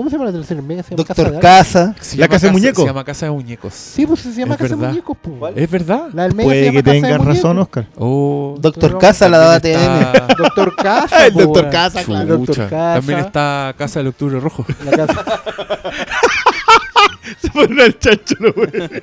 [0.00, 0.82] ¿Cómo se llama la en Mega?
[0.82, 1.40] ¿Se llama Casa de Doctor algo?
[1.40, 1.94] Casa.
[2.00, 2.84] Se La Casa de Muñecos.
[2.84, 3.74] Se llama Casa de Muñecos.
[3.74, 4.88] Sí, pues se llama Es Casa de verdad.
[4.88, 5.16] Muñecos.
[5.20, 5.52] pues.
[5.56, 6.08] ¿Es verdad?
[6.14, 7.86] La del Mega se Puede llama que Casa de tengas razón, Oscar.
[7.98, 9.74] Oh, Doctor Casa la daba TN.
[10.00, 11.26] está- Doctor Casa.
[11.26, 11.72] El pues, Doctor weón.
[11.72, 12.38] Casa, claro.
[12.38, 12.56] Doctor.
[12.70, 12.94] Casa.
[12.94, 14.64] También está Casa del Octubre Rojo.
[14.86, 15.24] La casa.
[17.42, 18.70] Se pone el chancho, no, güey.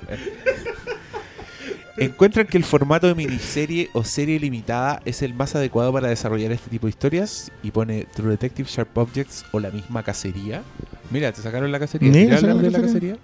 [2.05, 6.51] ¿Encuentran que el formato de miniserie o serie limitada es el más adecuado para desarrollar
[6.51, 7.51] este tipo de historias?
[7.63, 10.61] Y pone True Detective, Sharp Objects o la misma cacería.
[11.09, 12.11] Mira, te sacaron la cacería.
[12.13, 13.13] Sí, Mira me sacaron la, la la cacería.
[13.15, 13.17] cacería.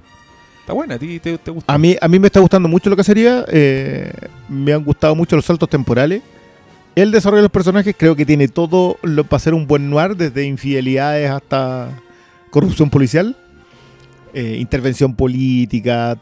[0.62, 1.74] Está buena, a ti te, te gusta.
[1.74, 3.46] A mí, a mí me está gustando mucho lo que sería.
[3.50, 4.12] eh,
[4.48, 6.22] me han gustado mucho los saltos temporales.
[6.96, 10.16] El desarrollo de los personajes creo que tiene todo lo para ser un buen noir,
[10.16, 11.90] desde infidelidades hasta
[12.52, 13.36] corrupción policial,
[14.34, 16.18] eh, intervención política.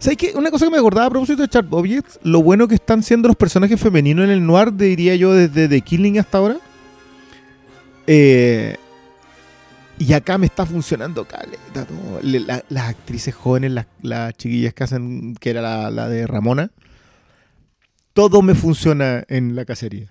[0.00, 0.32] ¿Sabes qué?
[0.34, 3.28] Una cosa que me acordaba a propósito de Sharp Objects, lo bueno que están siendo
[3.28, 6.56] los personajes femeninos en el noir, diría yo, desde The Killing hasta ahora.
[8.06, 8.76] Eh,
[9.98, 11.86] y acá me está funcionando caleta.
[12.22, 16.70] la- las actrices jóvenes, las, las chiquillas que hacen, que era la, la de Ramona,
[18.14, 20.06] todo me funciona en la cacería.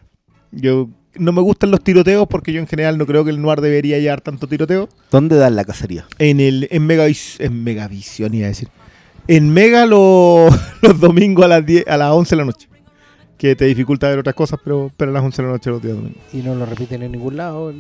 [0.52, 3.60] Yo no me gustan los tiroteos porque yo en general no creo que el noir
[3.62, 4.88] debería llevar tanto tiroteo.
[5.10, 6.06] ¿Dónde dan la cacería?
[6.20, 8.70] En el en, Megavis- en Megavisión iba a decir.
[9.28, 10.50] En Mega lo-
[10.82, 12.68] los domingos a las 10, a las 11 de la noche.
[13.38, 15.82] Que te dificulta ver otras cosas, pero, pero a las 11 de la noche los
[15.82, 16.22] días domingos.
[16.34, 17.74] Y no lo repiten en ningún lado.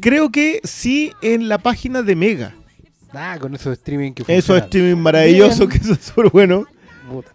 [0.00, 2.54] Creo que sí en la página de Mega.
[3.14, 4.64] Ah, con esos streaming que funcionan.
[4.64, 5.80] streaming maravilloso, Bien.
[5.80, 6.66] que es súper bueno.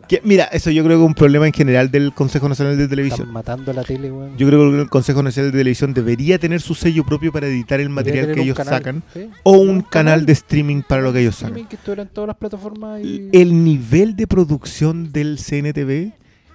[0.08, 2.84] Que, mira, eso yo creo que es un problema en general del Consejo Nacional de
[2.84, 3.32] Están Televisión.
[3.32, 4.38] matando la tele, weón.
[4.38, 7.80] Yo creo que el Consejo Nacional de Televisión debería tener su sello propio para editar
[7.80, 9.04] el material que un ellos canal, sacan.
[9.14, 9.30] ¿sí?
[9.44, 11.68] O un canal de streaming para lo que ellos sacan.
[11.68, 13.30] que en todas las plataformas y...
[13.32, 16.12] El nivel de producción del CNTV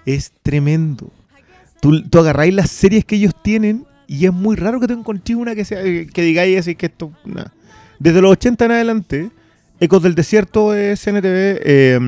[0.06, 1.10] es tremendo.
[1.80, 5.34] Tú, tú agarráis las series que ellos tienen y es muy raro que te encontré
[5.34, 7.12] una que sea que digáis así que esto.
[7.24, 7.44] nah.
[7.98, 9.30] Desde los 80 en adelante,
[9.80, 11.98] Ecos del Desierto es CNTV, eh,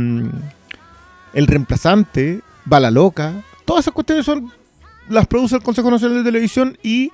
[1.36, 3.32] El Reemplazante, Bala Loca,
[3.64, 4.50] todas esas cuestiones son
[5.08, 7.12] las produce el Consejo Nacional de Televisión y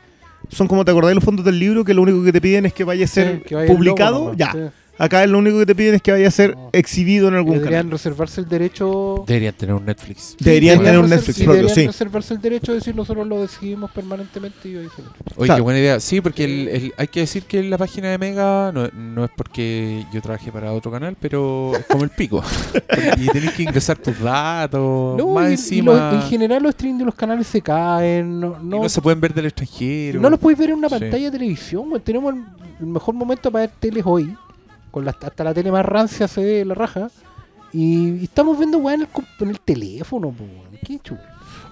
[0.48, 2.72] son como te acordáis los fondos del libro que lo único que te piden es
[2.72, 4.18] que vaya a ser Sí, vaya publicado.
[4.20, 4.58] logo ya, sí.
[5.04, 6.70] Acá lo único que te piden es que vaya a ser No.
[6.72, 7.92] exhibido en algún Deberían canal.
[7.92, 9.24] reservarse el derecho...
[9.26, 10.36] Deberían tener un Netflix.
[10.38, 11.86] Deberían tener un Netflix sí, propio, deberían sí.
[11.86, 14.88] reservarse el derecho de decir nosotros lo decidimos permanentemente y Oye,
[15.36, 15.56] Claro.
[15.56, 16.00] qué buena idea.
[16.00, 19.30] Sí, porque el- el- hay que decir que la página de Mega no, no es
[19.36, 22.42] porque yo trabajé para otro canal, pero es como el pico.
[23.18, 25.16] y tenés que ingresar tus datos.
[25.18, 25.92] No, más y- y encima.
[26.12, 29.00] lo- en general los streams de los canales se caen, no, y no, no se
[29.02, 30.20] pueden ver del extranjero.
[30.20, 30.94] no los podéis ver en una Sí.
[30.98, 32.44] pantalla de televisión, tenemos el,
[32.80, 34.34] el mejor momento para ver teles hoy,
[34.92, 37.10] con la, hasta la tele más rancia se ve la raja,
[37.72, 40.78] y, y estamos viendo weón en el, en el teléfono, weón.
[40.86, 41.20] qué chulo.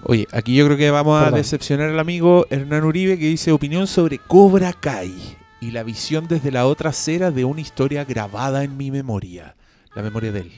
[0.03, 3.85] Oye, aquí yo creo que vamos a decepcionar al amigo Hernán Uribe que dice opinión
[3.85, 5.13] sobre Cobra Kai
[5.61, 9.55] y la visión desde la otra acera de una historia grabada en mi memoria.
[9.93, 10.51] La memoria de él.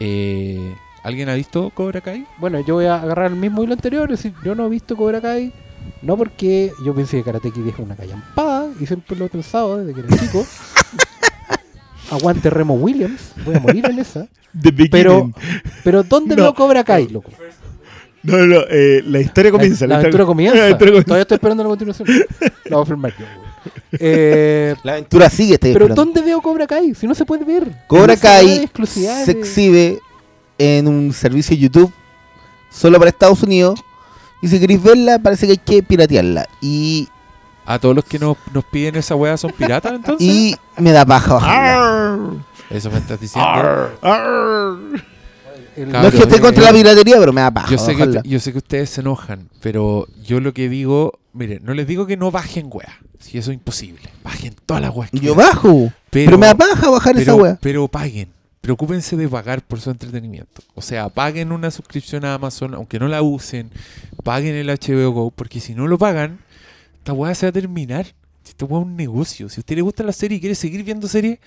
[0.00, 2.26] Eh, ¿Alguien ha visto Cobra Kai?
[2.38, 4.96] Bueno, yo voy a agarrar el mismo hilo anterior, es decir, yo no he visto
[4.96, 5.52] Cobra Kai,
[6.00, 9.76] no porque yo pensé que Karate Kid es una callampada, y siempre lo he pensado
[9.76, 10.44] desde que era chico.
[12.10, 14.26] Aguante Remo Williams, voy a morir en esa.
[14.90, 15.30] Pero,
[15.84, 16.42] pero ¿dónde No.
[16.44, 17.30] veo Cobra Kai, loco?
[18.22, 19.86] No, no, no, eh, la historia comienza.
[19.86, 20.56] La, la aventura comienza.
[20.58, 21.04] la aventura comienza.
[21.06, 22.08] Todavía estoy esperando la continuación.
[22.64, 23.24] La voy a filmar yo.
[23.92, 26.04] Eh, La aventura sigue, estoy pero esperando.
[26.12, 26.94] ¿dónde veo Cobra Kai?
[26.94, 27.70] Si no se puede ver.
[27.86, 29.98] Cobra No se Kai se de- exhibe
[30.58, 31.92] en un servicio de YouTube
[32.70, 33.80] solo para Estados Unidos.
[34.42, 36.48] Y si queréis verla, parece que hay que piratearla.
[36.60, 37.08] Y,
[37.70, 40.26] ¿A todos los que nos, nos piden esa weá son piratas entonces?
[40.26, 42.28] y me da paja bajarla.
[42.70, 43.48] Eso me estás diciendo.
[43.48, 44.78] arr.
[45.76, 48.20] el- No es que esté contra la piratería, pero me da paja Yo sé, que,
[48.24, 52.06] yo sé que ustedes se enojan, pero yo lo que digo, mire, no les digo
[52.06, 54.02] que no bajen weá, si eso es imposible.
[54.24, 55.92] Bajen todas las weas que Yo quieran, bajo.
[56.10, 57.58] Pero, me da paja bajar esa wea.
[57.60, 58.30] pero paguen.
[58.60, 60.62] Preocúpense de pagar por su entretenimiento.
[60.74, 63.70] O sea, paguen una suscripción a Amazon, aunque no la usen.
[64.24, 66.40] Paguen el HBO Go, porque si no lo pagan,
[67.08, 68.06] esta weá se va a terminar.
[68.44, 69.48] Esta weá es un negocio.
[69.48, 71.40] Si a usted le gusta la serie y quiere seguir viendo serie,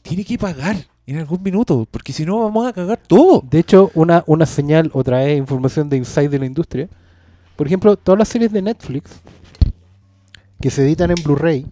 [0.00, 0.76] tiene que pagar
[1.08, 3.42] en algún minuto, porque si no vamos a cagar todo.
[3.50, 6.88] De hecho, una, una señal, otra vez, información de Inside de la industria.
[7.56, 9.10] Por ejemplo, todas las series de Netflix
[10.60, 11.66] que se editan en Blu-ray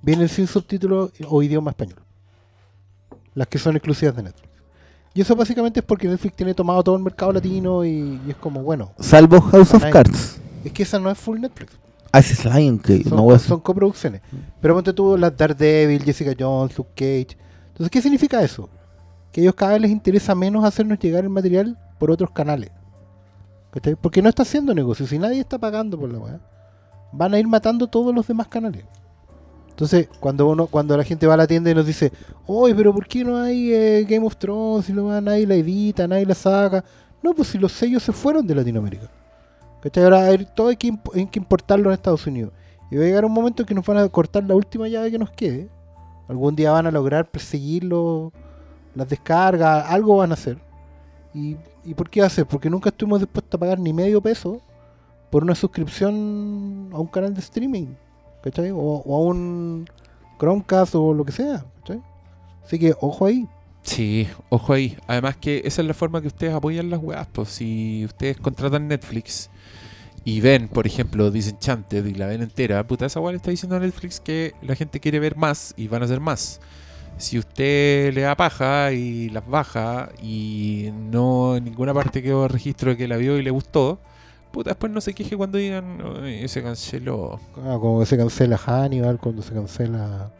[0.00, 1.98] vienen sin subtítulos o idioma español.
[3.34, 4.48] Las que son exclusivas de Netflix.
[5.12, 8.36] Y eso básicamente es porque Netflix tiene tomado todo el mercado latino y, y es
[8.36, 9.84] como, bueno, Salvo House of.
[9.90, 10.38] Cards.
[10.64, 11.79] es que esa no es full Netflix.
[12.12, 13.04] Ah, ese es Lion King.
[13.08, 14.20] Son, no son coproducciones.
[14.60, 17.36] Pero ponte tú las Daredevil, Jessica Jones, Luke Cage.
[17.68, 18.68] Entonces, ¿qué significa eso?
[19.30, 22.70] Que a ellos cada vez les interesa menos hacernos llegar el material por otros canales.
[23.70, 23.94] ¿Cachai?
[23.94, 25.06] Porque no está haciendo negocio.
[25.06, 26.40] Si nadie está pagando por la weá,
[27.12, 28.84] van a ir matando todos los demás canales.
[29.70, 32.12] Entonces, cuando uno, cuando la gente va a la tienda y nos dice,
[32.46, 34.86] oye, pero ¿por qué no hay eh, Game of Thrones?
[34.86, 36.84] Si no nadie la edita, nadie la saca.
[37.22, 39.08] No, pues si los sellos se fueron de Latinoamérica.
[39.82, 40.04] ¿Cachai?
[40.04, 42.52] Ahora todo hay que, hay que importarlo en Estados Unidos.
[42.90, 45.10] Y va a llegar un momento en que nos van a cortar la última llave
[45.10, 45.68] que nos quede.
[46.28, 48.32] Algún día van a lograr perseguirlo,
[48.94, 50.58] las descargas, algo van a hacer.
[51.32, 52.46] ¿Y, ¿Y por qué hacer?
[52.46, 54.60] Porque nunca estuvimos dispuestos a pagar ni medio peso
[55.30, 57.94] por una suscripción a un canal de streaming.
[58.42, 58.70] ¿Cachai?
[58.70, 59.86] O, o a un
[60.38, 61.64] Chromecast o lo que sea.
[61.78, 62.02] ¿Cachai?
[62.64, 63.48] Así que ojo ahí.
[63.82, 64.96] Sí, ojo ahí.
[65.06, 67.26] Además que esa es la forma que ustedes apoyan las weas.
[67.28, 69.50] Pues si ustedes contratan Netflix
[70.24, 73.76] y ven, por ejemplo, Disenchanted y la ven entera, puta, esa wea le está diciendo
[73.76, 76.60] a Netflix que la gente quiere ver más y van a hacer más.
[77.16, 82.90] Si usted le da paja y las baja y no en ninguna parte quedó registro
[82.90, 83.98] de que la vio y le gustó,
[84.52, 87.38] puta, después no se queje cuando digan, "Ay, se canceló.
[87.56, 90.30] Ah, como que se cancela Hannibal, cuando se cancela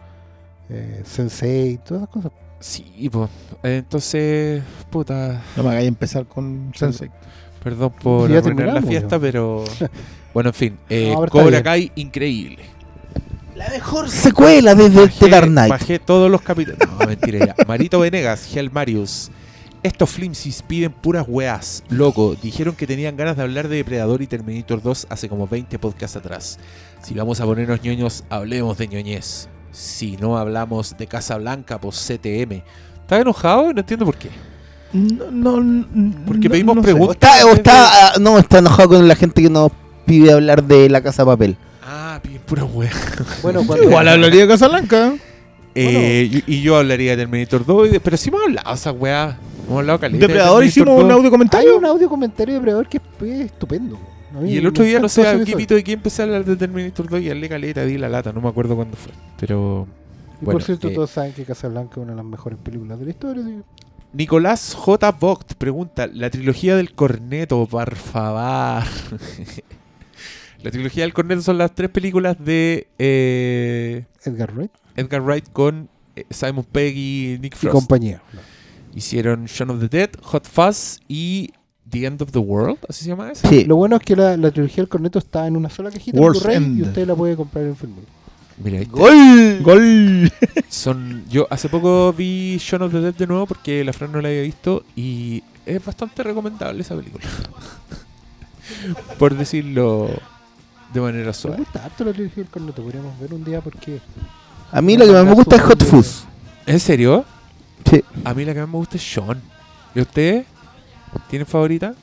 [0.70, 2.32] eh, Sensei, todas esas cosas.
[2.60, 3.28] Sí, pues,
[3.62, 7.10] entonces, puta, No me hagáis empezar con Sensei.
[7.62, 9.64] Perdón por Sí, arruinar la fiesta, pero
[10.34, 11.62] bueno, en fin, eh, No, Cobra.
[11.62, 12.58] Kai increíble.
[13.54, 15.70] La mejor secuela desde The Dark Knight.
[15.70, 16.78] bajé todos los capítulos.
[16.98, 17.54] No, mentira ya.
[17.66, 19.30] Marito Venegas, Gel Marius.
[19.82, 21.82] Estos flimsies piden puras weas.
[21.90, 25.78] Loco, dijeron que tenían ganas de hablar de Depredador y Terminator 2 hace como 20
[25.78, 26.58] podcasts atrás.
[27.02, 29.48] Si vamos a ponernos ñoños, hablemos de ñoñez.
[29.72, 32.62] Si no hablamos de Casa Blanca, pues CTM.
[33.02, 33.72] ¿Estás enojado?
[33.72, 34.28] No entiendo por qué.
[34.92, 35.86] No, no,
[36.26, 36.90] Porque no- pedimos no sé.
[36.92, 37.16] O preguntas.
[37.36, 39.70] está, o está, ah, no, está enojado con la gente que nos
[40.04, 41.56] pide hablar de la casa de papel.
[41.84, 42.94] Ah, piden puras weas.
[43.42, 45.14] Bueno, cuando, Igual hablaría de Casablanca.
[45.74, 48.94] Eh, y, y yo hablaría de Terminator 2, y de- pero sí hemos hablado esas
[48.98, 49.36] weas.
[49.66, 50.18] Hemos hablado caleta.
[50.18, 51.04] de Depredador hicimos 2.
[51.04, 51.76] un audio hay comentario.
[51.78, 53.98] un audio comentario de Predador que es, es estupendo.
[54.46, 56.56] Y el otro día, no sé, a qué pito de quién empecé a hablar de
[56.56, 59.12] Terminator 2 y darle caleta, di la lata, no me acuerdo cuándo fue.
[59.38, 59.86] Pero.
[60.40, 62.98] Y bueno, por cierto, eh, todos saben que Casablanca es una de las mejores películas
[62.98, 63.44] de la historia.
[63.44, 65.12] que- Nicolás J.
[65.12, 68.84] Vogt pregunta: La trilogía del corneto, por favor.
[70.62, 75.88] la trilogía del corneto son las tres películas de eh, Edgar Wright Edgar Wright con
[76.16, 77.74] eh, Simon Pegg y Nick y Frost.
[77.74, 78.22] compañía.
[78.94, 81.52] Hicieron Shaun of the Dead, Hot Fuzz y
[81.88, 83.48] The End of the World, ¿así se llama esa?
[83.48, 83.64] Sí.
[83.64, 86.78] Lo bueno es que la, la trilogía del corneto está en una sola cajita Blu-ray
[86.78, 88.06] y usted la puede comprar en Filmora.
[88.62, 88.96] Mira, ahí está.
[88.96, 89.58] ¡Gol!
[89.62, 90.32] Gol.
[90.68, 94.20] Son, yo hace poco vi Shaun of the Dead de nuevo porque la Fran no
[94.20, 97.24] la había visto y es bastante recomendable esa película.
[99.18, 100.08] Por decirlo
[100.92, 101.56] de manera Me suave.
[101.58, 102.82] gusta harto la trilogía del corneto.
[102.82, 104.00] Podríamos ver un día porque
[104.72, 106.24] A mí lo que más me gusta es Hot Fuzz.
[106.66, 107.24] ¿En serio?
[107.88, 108.04] Sí.
[108.24, 109.40] A mí la que más me gusta es Sean.
[109.94, 110.46] ¿Y ustedes?
[111.28, 111.94] ¿Tienen favorita?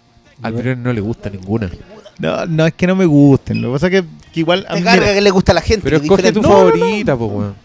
[0.41, 1.69] Al no le gusta ninguna.
[2.19, 3.61] No, no es que no me gusten.
[3.61, 4.65] Lo que pasa es que, que igual.
[4.69, 5.83] a Me mí- carga mira, que le gusta a la gente.
[5.83, 6.41] Pero es escoge tu.
[6.41, 7.55] No, no, favorita, pues, weón.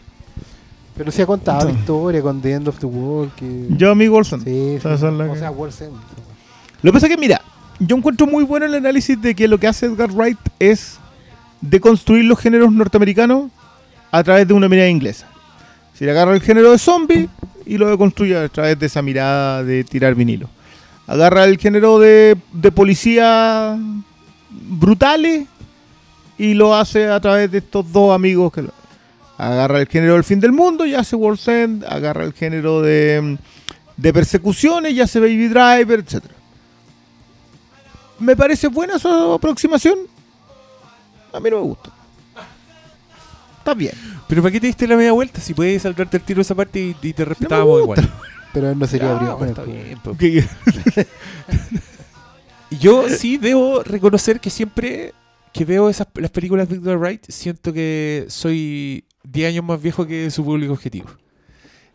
[0.97, 1.79] Pero se ha contado la No.
[1.79, 3.33] historia con The End of the World.
[3.35, 3.67] Que...
[3.71, 4.41] yo a mí Wilson.
[4.45, 4.87] Sí, sí.
[4.87, 5.97] O que- sea, End.
[6.83, 7.41] Lo que pasa es que, mira,
[7.79, 10.99] yo encuentro muy bueno el análisis de que lo que hace Edgar Wright es
[11.61, 13.51] deconstruir los géneros norteamericanos
[14.11, 15.27] a través de una mirada inglesa.
[15.95, 17.29] Si le agarra el género de zombie
[17.65, 20.49] y lo deconstruye a través de esa mirada de tirar vinilo.
[21.07, 23.79] Agarra el género de, de policía
[24.53, 25.47] brutales
[26.39, 28.73] y lo hace a través de estos dos amigos que lo-
[29.39, 33.37] agarra el género del fin del mundo y hace World's End, agarra el género de,
[33.97, 36.35] de persecuciones y hace Baby Driver, etcétera.
[38.19, 39.99] ¿Me parece buena su aproximación?
[41.33, 41.91] A mí no me gusta.
[43.59, 43.95] Está bien.
[44.29, 45.41] Pero ¿para qué te diste la media vuelta?
[45.41, 48.03] Si puedes saltarte el tiro esa parte y, y te No respetábamos gusta.
[48.03, 48.21] igual.
[48.53, 49.99] Pero no sería está bien.
[50.19, 50.47] Que-
[52.81, 55.13] Yo sí debo reconocer que siempre
[55.53, 60.07] que veo esas las películas de Edgar Wright, siento que soy 10 años más viejo
[60.07, 61.09] que su público objetivo.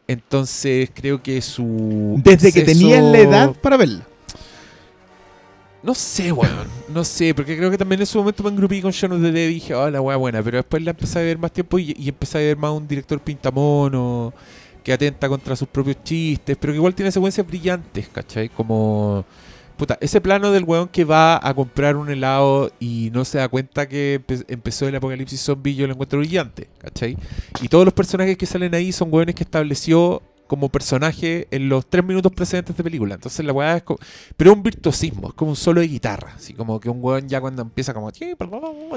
[0.08, 2.22] Entonces creo que su.
[2.24, 4.08] Desde que tenías la edad para verla.
[5.84, 6.68] No sé, weón.
[6.90, 9.32] No sé, porque creo que también en su momento me engrupí con Shaun of the
[9.32, 10.42] Dead y dije, oh, la weá buena.
[10.42, 12.88] Pero después la empecé a ver más tiempo y, y empecé a ver más un
[12.88, 14.34] director pintamono
[14.84, 18.50] que atenta contra sus propios chistes, pero que igual tiene secuencias brillantes, ¿cachai?
[18.50, 19.26] Como.
[19.78, 23.48] Puta, ese plano del weón que va a comprar un helado y no se da
[23.48, 27.16] cuenta que empe- empezó el apocalipsis zombie, yo lo encuentro brillante, ¿cachai?
[27.62, 31.86] Y todos los personajes que salen ahí son weones que estableció como personaje en los
[31.86, 33.16] tres minutos precedentes de película.
[33.16, 34.00] Entonces la weá es como.
[34.36, 36.34] Pero es un virtuosismo, es como un solo de guitarra.
[36.36, 38.10] Así como que un weón ya cuando empieza como.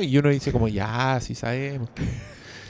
[0.00, 1.90] Y uno dice como, ya, sí sabemos.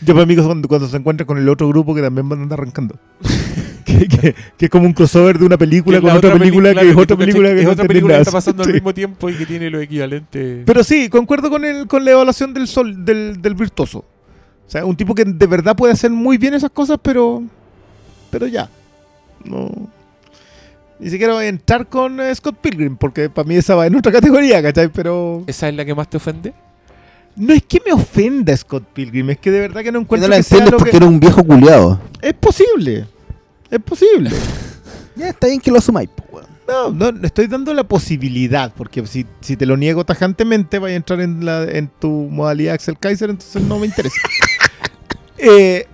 [0.00, 2.58] Yo para cuando, cuando se encuentra con el otro grupo que también van a andar
[2.60, 2.98] arrancando.
[3.84, 6.96] que, que- que es como un crossover de una película con otra película que es
[6.96, 9.70] otra película que es otra película que está pasando al mismo tiempo y que tiene
[9.70, 10.62] lo equivalente.
[10.66, 13.98] Pero sí, concuerdo con el, con la evaluación del sol, del, del virtuoso.
[14.00, 17.42] O sea, un tipo que de verdad puede hacer muy bien esas cosas, pero.
[18.30, 18.68] Pero ya.
[19.44, 19.68] No.
[21.00, 23.96] Ni siquiera voy a entrar con eh, Scott Pilgrim, porque para mí esa va en
[23.96, 24.88] otra categoría, ¿cachai?
[24.88, 25.42] Pero.
[25.46, 26.52] ¿Esa es la que más te ofende?
[27.36, 30.30] No es que me ofenda Scott Pilgrim, es que de verdad que no encuentro no
[30.30, 30.96] la que sea entiendes lo porque que.
[30.98, 32.00] era un viejo culiado.
[32.20, 33.06] Es posible.
[33.70, 34.30] Es posible.
[35.16, 36.50] Ya está bien que lo asumáis, pues, weón.
[36.68, 40.94] No, no, le estoy dando la posibilidad, porque si, si te lo niego tajantemente, vaya
[40.94, 44.16] a entrar en, la, en tu modalidad Axel Kaiser, entonces no me interesa.
[45.42, 45.86] Eh,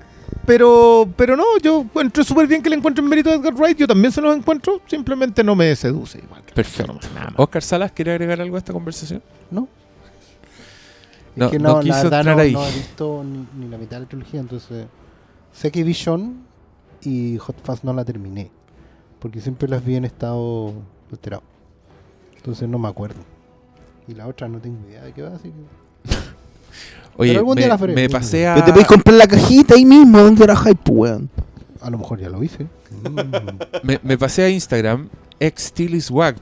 [0.45, 3.87] pero, pero no, yo encuentro súper bien que le encuentren mérito a Edgar Wright, yo
[3.87, 6.43] también se los encuentro, simplemente no me seduce igual.
[6.45, 6.99] que- Perfecto.
[7.15, 7.35] Nada más.
[7.37, 9.23] Oscar Salas, ¿quiere agregar algo a esta conversación?
[9.53, 9.69] No.
[11.37, 12.53] No, es que no no, quiso la verdad entrar no, ahí.
[12.55, 14.87] no he visto ni, ni la mitad de la trilogía, entonces
[15.53, 16.46] sé que Vision
[17.03, 18.51] y Hot Fuzz no la terminé,
[19.19, 20.73] porque siempre las vi en estado
[21.11, 21.43] alterado.
[22.37, 23.21] Entonces no me acuerdo.
[24.09, 26.15] Y la otra no tengo idea de qué va, así que...
[27.17, 28.55] Oye, Pero algún me, día la me pasé a...
[28.55, 31.31] Pero te podéis comprar la cajita ahí mismo donde era hype, weón.
[31.81, 32.67] A lo mejor ya lo hice.
[33.83, 35.09] Me, me pasé a Instagram.
[35.39, 35.73] Ex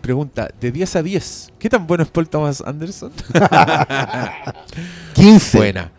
[0.01, 3.11] pregunta: de 10 a 10, ¿qué tan bueno es Paul Thomas Anderson?
[5.15, 5.59] 15.
[5.59, 5.91] buena,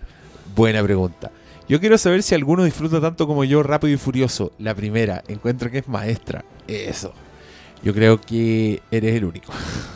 [0.55, 1.29] buena pregunta.
[1.67, 4.51] Yo quiero saber si alguno disfruta tanto como yo Rápido y Furioso.
[4.59, 6.45] La primera, encuentro que es maestra.
[6.67, 7.13] Eso.
[7.83, 9.51] Yo creo que eres el único.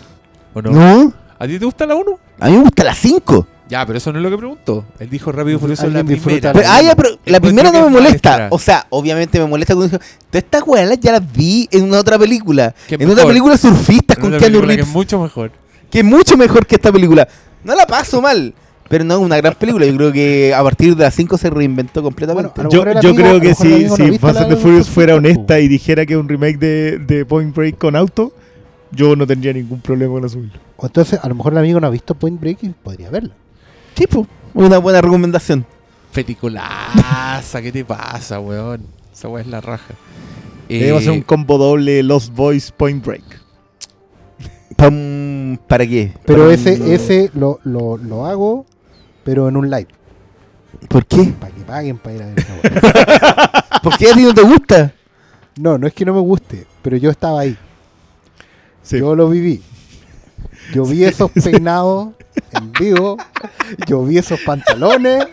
[0.53, 0.71] ¿O no?
[0.71, 1.13] ¿No?
[1.37, 2.19] ¿A ti te gusta la 1?
[2.39, 3.47] A mí me gusta la 5.
[3.69, 4.83] Ya, pero eso no es lo que preguntó.
[4.99, 6.47] Él dijo rápido y furioso la primera.
[6.47, 8.29] la- Pero, ah, ya, pero la primera no me es molesta.
[8.29, 8.47] maestra.
[8.51, 11.99] O sea, obviamente me molesta cuando dijo, todas estas weas ya las vi en una
[11.99, 12.73] otra película.
[12.89, 13.13] En mejor.
[13.13, 14.87] otra película surfistas En con Keanu película que Reeves.
[14.87, 15.51] es mucho mejor.
[15.91, 17.27] que es mucho mejor que esta película.
[17.63, 18.55] No la paso mal,
[18.89, 19.85] pero no es una gran película.
[19.85, 22.51] Yo creo que a partir de las 5 se reinventó completamente.
[22.55, 26.05] Bueno, Yo, amigo- creo que si, si Fast and the Furious fuera honesta y dijera
[26.05, 28.33] que es un remake de, de Point Break con auto,
[28.91, 30.59] yo no tendría ningún problema con subirlo.
[30.75, 33.35] O entonces, a lo mejor el amigo no ha visto Point Break y podría verla.
[33.93, 35.65] tipo, una buena recomendación.
[36.11, 38.81] Feticulaza, ¿qué te pasa, weón?
[39.13, 39.93] Esa weá es la raja.
[40.67, 43.23] Eh, Debemos hacer un combo doble Lost Boys Point Break.
[44.75, 46.13] Pam, ¿Para qué?
[46.25, 48.65] Pero Para ese, ese lo, lo, lo hago,
[49.23, 49.87] pero en un live.
[50.87, 51.33] ¿Por qué?
[51.39, 53.79] Para que paguen para ir a ver esa.
[53.83, 54.93] ¿Por qué a ti no te gusta?
[55.57, 57.57] No, no es que no me guste, pero yo estaba ahí.
[58.81, 58.99] Sí.
[58.99, 59.61] Yo lo viví.
[60.73, 62.09] Yo vi esos peinados
[62.51, 63.17] en vivo.
[63.87, 65.25] Yo vi esos pantalones.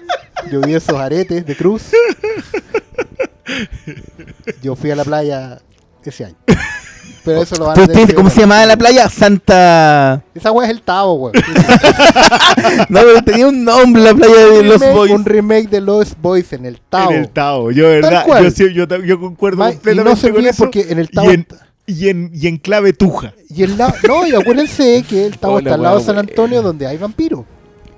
[0.50, 1.90] Yo vi esos aretes de cruz.
[4.62, 5.60] Yo fui a la playa
[6.04, 6.36] ese año.
[7.26, 9.08] Pero eso lo van a ¿Tú tener te- que ¿Cómo se llamaba la playa?
[9.10, 10.22] Santa...
[10.34, 11.34] Esa weá es el Tavo, weón.
[12.88, 15.12] No, pero tenía un nombre la playa de Un los remake- boys.
[15.12, 17.10] Un remake de Los Boys en el Tavo.
[17.10, 17.70] En el Tao.
[17.70, 20.64] Yo, verdad, yo, sí- yo, yo concuerdo Ma- y no se con eso.
[20.64, 21.30] porque en el Tavo...
[21.30, 21.46] y, en,
[21.86, 23.34] y, en, y en clave tuja.
[23.50, 26.18] Y el lado, no, y acuérdense que el Tavo Hola, está al lado de San.
[26.18, 27.44] Antonio donde hay vampiros.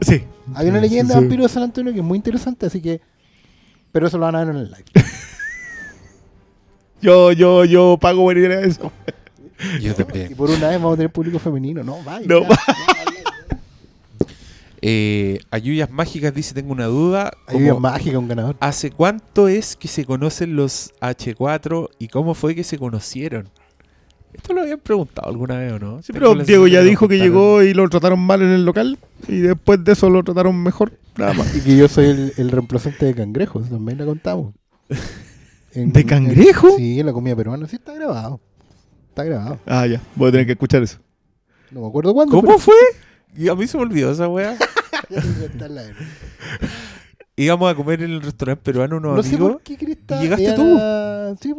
[0.01, 0.23] Sí.
[0.55, 3.01] Hay una leyenda sí, de vampiros de San Antonio que es muy interesante, así que.
[3.93, 4.85] Pero eso lo van a ver en el live.
[7.01, 8.93] Yo, yo, yo pago por ir a eso.
[9.81, 10.37] Yo Y también.
[10.37, 11.83] por una vez vamos a tener público femenino.
[11.83, 12.25] No, vaya.
[12.29, 12.49] No, ya.
[12.49, 12.59] va-
[14.81, 17.33] Eh, Ayuyas Mágicas dice: Tengo una duda.
[17.49, 18.57] Hay una como, mágica, un ganador.
[18.61, 23.49] ¿Hace cuánto es que se conocen los H4 y cómo fue que se conocieron?
[24.33, 26.03] Esto lo habían preguntado alguna vez o no.
[26.03, 27.35] Sí, pero Diego ya dijo que contaron.
[27.35, 28.97] llegó y lo trataron mal en el local.
[29.27, 30.93] Y después de eso lo trataron mejor.
[31.17, 31.53] Nada más.
[31.57, 34.55] Y que yo soy el, el reemplazante de cangrejos, también la contamos.
[35.83, 36.69] En- ¿De cangrejo?
[36.71, 38.41] en- sí, en la comida peruana, sí está grabado.
[39.11, 39.59] Está grabado.
[39.67, 40.01] Ah, ya.
[40.17, 40.99] Voy a tener que escuchar eso.
[41.71, 42.41] No me acuerdo cuándo.
[42.41, 42.75] ¿Cómo fue?
[43.37, 44.57] Y a mí se me olvidó esa weá.
[45.09, 45.75] pero-
[47.37, 49.53] Íbamos a comer en el restaurante peruano unos No sé amigos.
[49.53, 50.19] por qué Crista.
[50.19, 51.37] ¿Y llegaste era- tú?
[51.41, 51.55] Sí.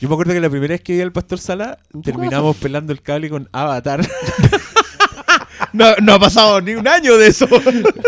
[0.00, 2.56] Yo me acuerdo que la primera vez que vi al Pastor Sala, ¿En tu terminamos
[2.56, 4.00] pelando el cable con Avatar.
[5.72, 7.46] No, no ha pasado ni un año de eso.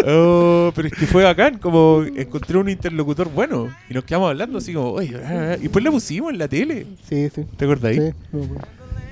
[0.07, 3.75] Oh, pero es que fue bacán, como encontré un interlocutor bueno.
[3.89, 6.49] Y nos quedamos hablando así como, oye, ah, ah", y después la pusimos en la
[6.49, 6.87] tele.
[7.09, 7.45] Sí, sí.
[7.57, 7.99] ¿Te acuerdas ahí?
[7.99, 8.49] sí, no.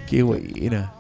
[0.09, 0.93] Qué buena.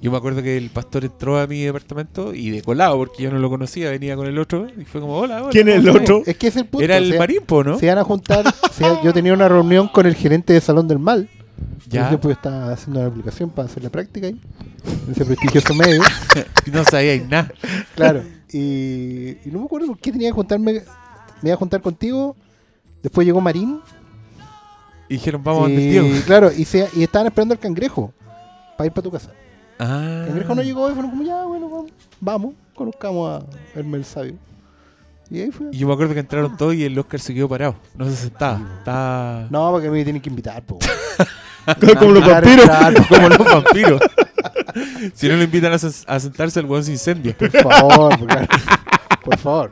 [0.00, 3.32] Yo me acuerdo que el pastor entró a mi departamento y de colado, porque yo
[3.32, 4.68] no lo conocía, venía con el otro.
[4.78, 5.50] Y fue como, hola, hola.
[5.50, 6.16] ¿Quién es el ¿cómo estás?".
[6.16, 6.22] otro?
[6.30, 6.84] Es que es el punto.
[6.84, 7.78] Era o el sea, Marimpo, ¿no?
[7.78, 8.44] Se iban a juntar.
[9.04, 11.28] yo tenía una reunión con el gerente de Salón del Mal.
[11.88, 12.10] Ya.
[12.10, 14.40] Yo pues estaba haciendo una aplicación para hacer la práctica ahí.
[15.06, 16.02] En ese prestigioso medio.
[16.72, 17.52] no sabía nada.
[17.94, 18.22] Claro.
[18.52, 20.82] Y, y no me acuerdo por qué tenía que juntarme.
[21.42, 22.36] Me iba a juntar contigo.
[23.02, 23.80] Después llegó Marín.
[25.08, 26.26] Y dijeron, vamos y, donde el tío.
[26.26, 28.12] claro, y, se, y estaban esperando al cangrejo.
[28.76, 29.30] Para ir para tu casa.
[29.78, 30.20] Ah.
[30.22, 31.90] El cangrejo no llegó y fueron como, ya, bueno, vamos.
[32.20, 34.34] Vamos, conozcamos a Hermel Sabio.
[35.30, 35.68] Y ahí fue.
[35.72, 37.76] Y yo me acuerdo que entraron todos y el Oscar se quedó parado.
[37.94, 38.60] No se sentaba.
[38.78, 39.46] Estaba.
[39.50, 40.78] No, porque me tienen que invitar, po.
[41.98, 42.64] Como los vampiros.
[42.64, 43.04] claro.
[43.08, 44.00] Como los vampiros.
[45.14, 47.36] si no lo invitan a, sen- a sentarse, el weón se incendia.
[47.36, 48.48] Por favor, por,
[49.24, 49.70] por favor.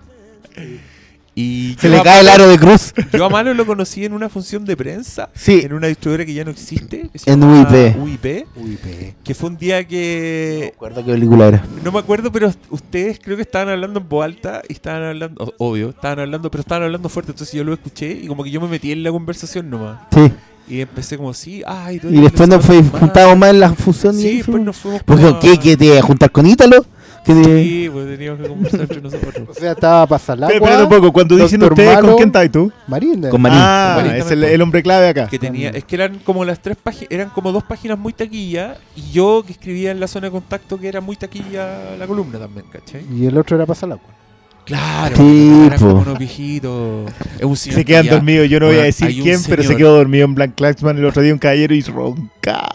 [1.39, 2.95] Y Se le cae el aro de cruz.
[3.13, 5.29] Yo a Malo lo conocí en una función de prensa.
[5.35, 5.61] Sí.
[5.65, 7.11] En una distribuidora que ya no existe.
[7.13, 7.95] Que se En UIP.
[7.99, 8.47] UIP.
[8.57, 9.15] Uy, pe.
[9.23, 10.61] Que fue un día No que.
[10.63, 11.65] me acuerdo qué película era.
[11.85, 15.53] No me acuerdo, pero ustedes creo que estaban hablando en voz alta y estaban hablando,
[15.59, 18.59] obvio, estaban hablando, pero estaban hablando fuerte, entonces yo lo escuché y como que yo
[18.63, 19.99] me metí en la conversación nomás.
[20.15, 20.33] Sí.
[20.69, 24.15] Y empecé como, sí, ay, Y después nos fue, semana juntábamos más en la función.
[24.15, 25.59] Sí, y después nos fuimos Porque, ¿qué?
[25.59, 26.85] ¿Que te juntar con Ítalo?
[27.25, 29.49] ¿Que te- Sí, pues teníamos que conversar entre nosotros.
[29.49, 30.53] O sea, estaba para salar.
[30.53, 31.13] Espera un poco.
[31.13, 32.09] Cuando dicen ustedes, Malo.
[32.09, 32.73] ¿con quién estás tú?
[32.87, 33.31] Marina.
[33.31, 33.59] Con Marín.
[33.61, 35.27] Ah, Con Marín es el, hombre clave acá.
[35.27, 38.77] Que tenía, es que eran como las tres páginas, eran como dos páginas muy taquilla
[38.95, 42.39] y yo que escribía en la zona de contacto que era muy taquilla la columna
[42.39, 43.05] también, ¿cachai?
[43.13, 43.99] Y el otro era para salar.
[44.67, 45.87] Claro, Sí, eran po.
[45.87, 47.11] como unos viejitos.
[47.39, 48.49] Es un señor Se que quedan ya- dormidos.
[48.51, 51.23] Yo no voy a decir quién, pero se quedó dormido en Blank Claxman el otro
[51.23, 52.67] día un caballero y ronca.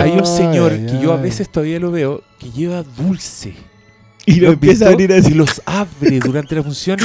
[0.00, 3.54] Hay un señor Ay, que yo a veces todavía lo veo que lleva dulce.
[4.26, 4.96] Y lo ¿Lo has empieza a visto?
[4.96, 5.36] venir a Y decir.
[5.36, 6.98] los abre durante la función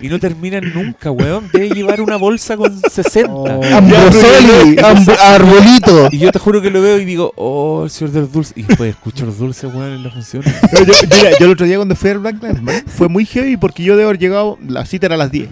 [0.00, 1.48] y no terminan nunca, weón.
[1.52, 3.30] Debe llevar una bolsa con 60.
[3.32, 3.62] Oh.
[3.62, 6.08] Ambrosoli, amb- arbolito.
[6.10, 8.54] Y yo te juro que lo veo y digo, oh, el señor de los dulces.
[8.56, 10.42] Y después escucho los dulces, weón, en la función.
[10.42, 13.84] Yo, mira, yo el otro día cuando fui al Black Clansman fue muy heavy porque
[13.84, 15.48] yo debo haber llegado, la cita era a las 10.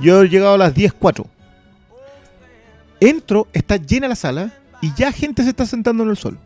[0.00, 1.24] Yo debo haber llegado a las 10.04.
[3.00, 4.52] Entro, está llena la sala
[4.82, 6.38] y ya gente se está sentando en el suelo.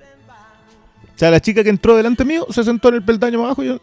[1.14, 3.62] O sea, la chica que entró delante mío se sentó en el peldaño más abajo
[3.62, 3.80] y yo...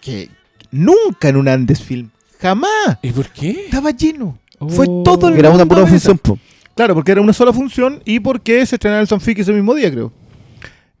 [0.00, 0.28] Que
[0.70, 2.10] nunca en un Andes film.
[2.40, 2.98] Jamás.
[3.02, 3.50] ¿Y por qué?
[3.66, 4.38] Estaba lleno.
[4.68, 5.02] Fue Oh.
[5.04, 6.38] todo el Era una pura función, po.
[6.74, 9.90] Claro, porque era una sola función y porque se estrenaba el Sanfic ese mismo día,
[9.90, 10.12] creo.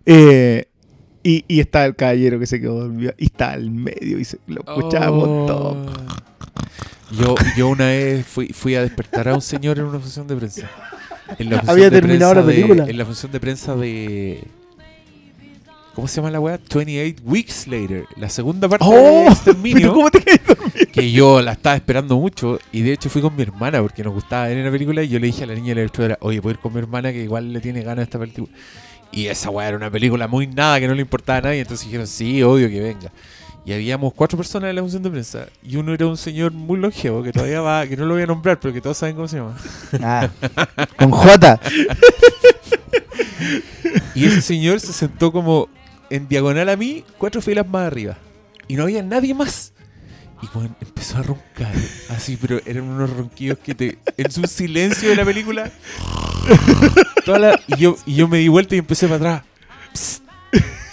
[0.06, 0.66] Eh,
[1.22, 3.12] y, y está el caballero que se quedó dormido.
[3.18, 5.46] Y está al medio y se, lo escuchábamos Oh.
[5.46, 5.86] todo.
[7.18, 10.36] Yo, yo una vez fui, fui a despertar a un señor en una función de
[10.36, 10.70] prensa.
[11.38, 12.84] En la función Había de terminado prensa la película.
[12.84, 14.44] De, en la función de prensa de.
[15.94, 16.58] ¿Cómo se llama la weá?
[16.72, 18.06] 28 Weeks Later.
[18.16, 18.94] La segunda parte de ¡Oh!
[19.24, 19.92] ¿Pero Exterminio.
[19.94, 20.20] cómo te
[20.92, 24.12] que yo la estaba esperando mucho y de hecho fui con mi hermana porque nos
[24.14, 26.40] gustaba ver la película y yo le dije a la niña de la directora, oye,
[26.40, 28.48] puedo ir con mi hermana que igual le tiene ganas a esta película.
[29.12, 31.86] Y esa weá era una película muy nada que no le importaba a nadie, entonces
[31.86, 33.12] dijeron, sí, obvio que venga.
[33.64, 36.78] Y habíamos cuatro personas en la función de prensa y uno era un señor muy
[36.78, 39.28] longevo que todavía va, que no lo voy a nombrar, pero que todos saben cómo
[39.28, 39.56] se llama.
[40.02, 40.28] Ah,
[40.96, 41.60] con J.
[44.14, 45.68] Y ese señor se sentó como
[46.10, 48.18] en diagonal a mí, cuatro filas más arriba.
[48.68, 49.72] Y no había nadie más.
[50.42, 51.72] Y bueno, empezó a roncar.
[52.08, 53.98] Así, pero eran unos ronquidos que te.
[54.16, 55.70] En su silencio de la película.
[57.24, 59.42] toda la- y, yo, y yo me di vuelta y empecé para atrás.
[59.92, 60.22] Psst,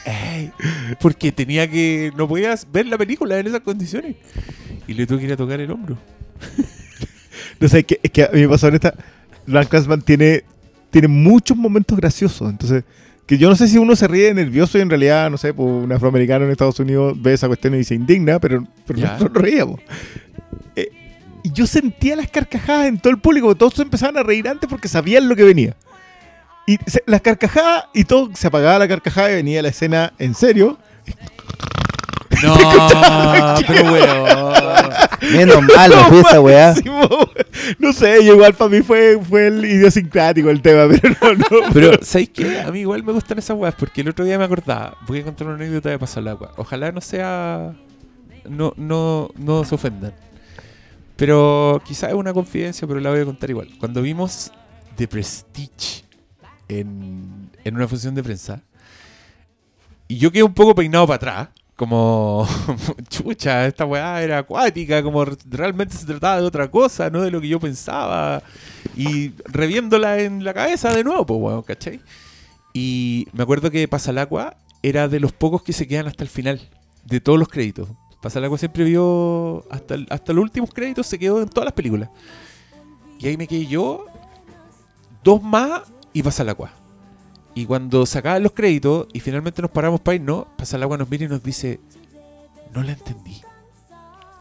[0.06, 0.52] ey,
[0.99, 2.11] porque tenía que.
[2.18, 4.15] No podías ver la película en esas condiciones.
[4.88, 5.98] Y le tuve que ir a tocar el hombro.
[7.60, 8.94] No sé, es que, es que a mí me pasó en esta.
[9.69, 10.44] Classman tiene,
[10.91, 12.49] tiene muchos momentos graciosos.
[12.49, 12.84] Entonces,
[13.28, 15.68] que yo no sé si uno se ríe nervioso y en realidad, no sé, pues
[15.70, 19.08] un afroamericano en Estados Unidos ve esa cuestión y se indigna, pero, pero Ya.
[19.14, 19.80] nosotros nos reíamos.
[20.76, 20.90] Eh,
[21.44, 24.88] y yo sentía las carcajadas en todo el público, todos empezaban a reír antes porque
[24.88, 25.76] sabían lo que venía.
[26.66, 30.34] Y se- las carcajadas, y todo se apagaba la carcajada y venía la escena en
[30.34, 30.78] serio.
[32.44, 32.58] No,
[33.68, 34.54] pero weón.
[35.22, 36.73] Menos mal, fue esa weá.
[37.80, 41.73] No sé, igual para mí fue, fue el idiosincrático el tema, pero no, no.
[41.73, 42.61] Pero, ¿sabéis qué?
[42.61, 44.98] A mí igual me gustan esas weas porque el otro día me acordaba.
[45.07, 46.53] Voy a contar una anécdota de pasar la agua.
[46.57, 47.76] Ojalá no sea.
[48.48, 50.14] No, no, no se ofendan.
[51.15, 53.69] Pero quizás es una confidencia, pero la voy a contar igual.
[53.80, 54.52] Cuando vimos
[54.95, 56.03] The Prestige
[56.68, 58.61] en, en una función de prensa,
[60.07, 61.49] y yo quedé un poco peinado para atrás.
[61.78, 62.45] Como,
[63.10, 67.32] chucha, esta weá era acuática, como re- realmente se trataba de otra cosa, no de
[67.32, 68.41] lo que yo pensaba
[68.95, 72.02] y reviéndola en la cabeza de nuevo, pues, weón, ¿cachai?
[72.74, 76.60] Y me acuerdo que Pasalacua era de los pocos que se quedan hasta el final,
[77.06, 77.88] de todos los créditos.
[78.24, 82.10] Pasalacua siempre vio, hasta, el- hasta los últimos créditos se quedó en todas las películas.
[83.20, 84.06] Y ahí me quedé yo,
[85.24, 86.72] dos más y Pasalacua.
[87.58, 91.26] Y cuando se acaban los créditos y finalmente nos paramos para irnos, Pasalacua nos mira
[91.26, 91.80] y nos dice,
[92.72, 93.42] no la entendí.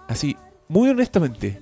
[0.07, 0.37] Así,
[0.69, 1.59] muy honestamente.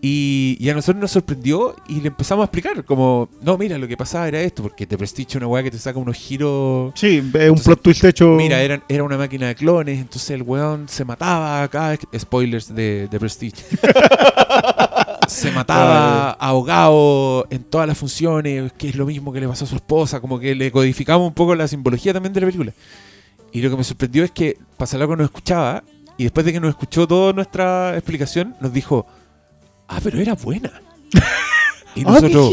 [0.00, 3.88] Y, y a nosotros nos sorprendió y le empezamos a explicar, como, no, mira, lo
[3.88, 6.92] que pasaba era esto, porque te Prestige es una weá que te saca unos giros.
[6.94, 8.28] Sí, es un Entonces, plot twist hecho.
[8.30, 11.98] Mira, era, era una máquina de clones, entonces el weón se mataba acá.
[12.16, 13.64] Spoilers de, de Prestige.
[15.28, 19.68] se mataba ahogado en todas las funciones, que es lo mismo que le pasó a
[19.68, 22.72] su esposa, como que le codificamos un poco la simbología también de la película.
[23.52, 25.82] Y lo que me sorprendió es que Pasalaco nos escuchaba
[26.16, 29.06] y después de que nos escuchó toda nuestra explicación, nos dijo,
[29.88, 30.80] ah, pero era buena.
[31.94, 32.52] y Ah, qué nosotros,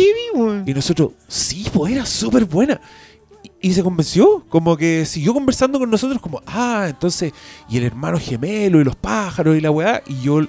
[0.66, 2.82] y nosotros, sí, pues era súper buena.
[3.44, 7.34] Y, y se convenció, como que siguió conversando con nosotros, como, ah, entonces,
[7.70, 10.41] y el hermano gemelo, y los pájaros, y la weá, y yo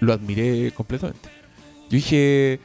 [0.00, 1.28] lo admiré completamente.
[1.90, 2.60] Yo dije,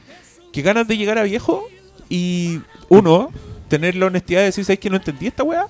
[0.52, 1.66] qué ganas de llegar a viejo,
[2.08, 3.30] y uno,
[3.68, 5.66] tener la honestidad de decir, ¿sabes que no entendí esta weá?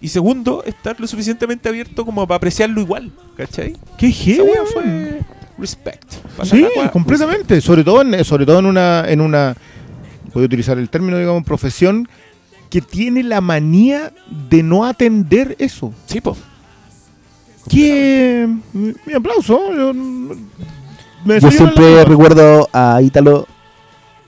[0.00, 3.76] Y segundo, estar lo suficientemente abierto como para apreciarlo igual, ¿cachai?
[3.96, 5.20] Qué heavy, fue
[5.58, 6.12] respect.
[6.42, 7.60] Sí, completamente.
[7.60, 9.54] Sobre todo en, sobre todo en una, en una,
[10.32, 12.08] voy a utilizar el término, digamos, profesión
[12.70, 14.12] que tiene la manía
[14.48, 15.92] de no atender eso.
[16.06, 16.36] Sí, po.
[17.68, 19.72] Que mi, mi aplauso.
[19.74, 20.34] Yo, me
[21.24, 23.46] Yo desayuno en la siempre recuerdo a Ítalo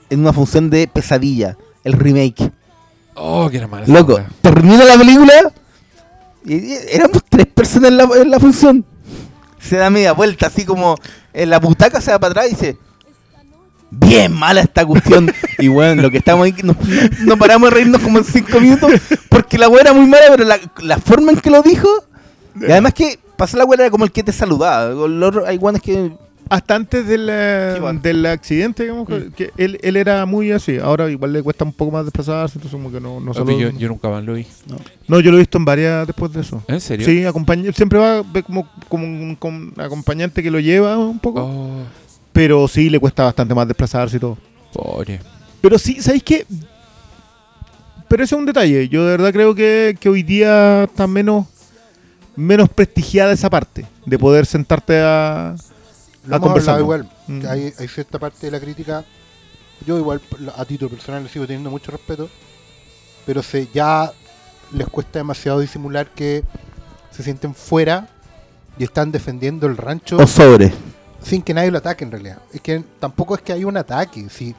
[0.09, 2.51] en una función de Pesadilla, el remake.
[3.15, 3.83] Oh, que era mala.
[3.83, 5.33] esa Loco, termina la película
[6.45, 8.85] y y éramos tres personas en la, en la función.
[9.59, 10.95] Se da media vuelta, así como
[11.33, 12.77] en la butaca se va para atrás y dice:
[13.89, 15.31] Bien mala esta cuestión.
[15.59, 16.75] y bueno, lo que estamos ahí, no,
[17.25, 18.91] no- paramos de reírnos como en cinco minutos
[19.29, 21.87] porque la weá era muy mala, pero la, la forma en que lo dijo.
[22.59, 24.93] Y además que pasó la weá era como el que te saludaba.
[25.47, 26.11] Hay guanes que.
[26.49, 27.99] Hasta antes del, eh, Sí, bueno.
[28.01, 29.31] del accidente, digamos, que- Mm.
[29.31, 30.77] que él, él era muy así.
[30.77, 33.69] Ahora igual le cuesta un poco más desplazarse, entonces como que no, no solo- yo,
[33.71, 34.45] yo nunca más lo vi.
[35.07, 36.63] No, yo lo he visto en varias después de eso.
[36.67, 37.05] ¿En serio?
[37.05, 37.23] Sí,
[37.73, 41.41] siempre va ve como, como un, como un acompañante que lo lleva un poco.
[41.43, 41.83] Oh,
[42.33, 44.37] Pero sí, le cuesta bastante más desplazarse y todo.
[44.73, 45.19] pobre.
[45.61, 46.45] Pero sí, ¿sabéis qué?
[48.07, 48.87] pero ese es un detalle.
[48.87, 51.45] Yo de verdad creo que, que hoy día está menos,
[52.37, 55.55] menos prestigiada esa parte de poder sentarte a,
[56.27, 57.09] Lo hemos hablado igual.
[57.27, 57.39] Mm.
[57.41, 59.03] que Hay, hay cierta parte de la crítica.
[59.85, 60.21] Yo igual
[60.55, 62.29] a título personal le sigo teniendo mucho respeto.
[63.25, 64.11] Pero se ya
[64.71, 66.43] les cuesta demasiado disimular que
[67.11, 68.07] se sienten fuera
[68.77, 70.71] y están defendiendo el rancho O sobre.
[71.23, 72.39] sin que nadie lo ataque en realidad.
[72.53, 74.27] Es que tampoco es que haya un ataque.
[74.29, 74.53] Si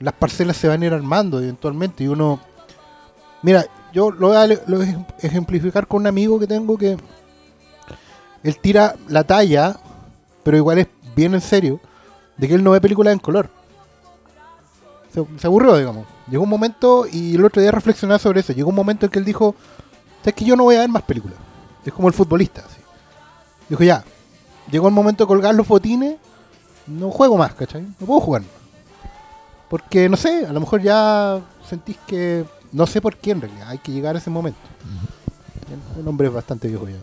[0.00, 2.40] las parcelas se van a ir armando eventualmente y uno...
[3.42, 6.76] Mira, yo lo voy a, lo voy a ejem- ejemplificar con un amigo que tengo
[6.76, 6.96] que...
[8.42, 9.76] Él tira la talla,
[10.46, 10.86] pero igual es
[11.16, 11.80] bien en serio,
[12.36, 13.50] de que él no ve películas en color.
[15.12, 16.06] Se, se aburrió, digamos.
[16.30, 19.18] Llegó un momento, y el otro día reflexionaba sobre eso, llegó un momento en que
[19.18, 19.56] él dijo,
[20.20, 21.36] ¿sabes que yo no voy a ver más películas?
[21.84, 22.60] Es como el futbolista.
[22.60, 22.80] así.
[23.68, 24.04] Dijo, ya,
[24.70, 26.14] llegó el momento de colgar los botines,
[26.86, 27.82] no juego más, ¿cachai?
[27.82, 28.42] No puedo jugar.
[29.68, 32.44] Porque, no sé, a lo mejor ya sentís que...
[32.70, 34.60] No sé por qué en realidad, hay que llegar a ese momento.
[35.98, 36.98] Un hombre bastante viejo ya.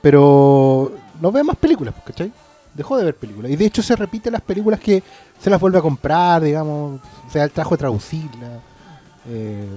[0.00, 2.32] Pero no ve más películas, pues, ¿cachai?
[2.74, 3.50] Dejó de ver películas.
[3.50, 5.02] Y de hecho se repite las películas que
[5.40, 7.00] se las vuelve a comprar, digamos.
[7.26, 8.60] O sea, el trabajo de traducirlas.
[9.28, 9.68] Eh,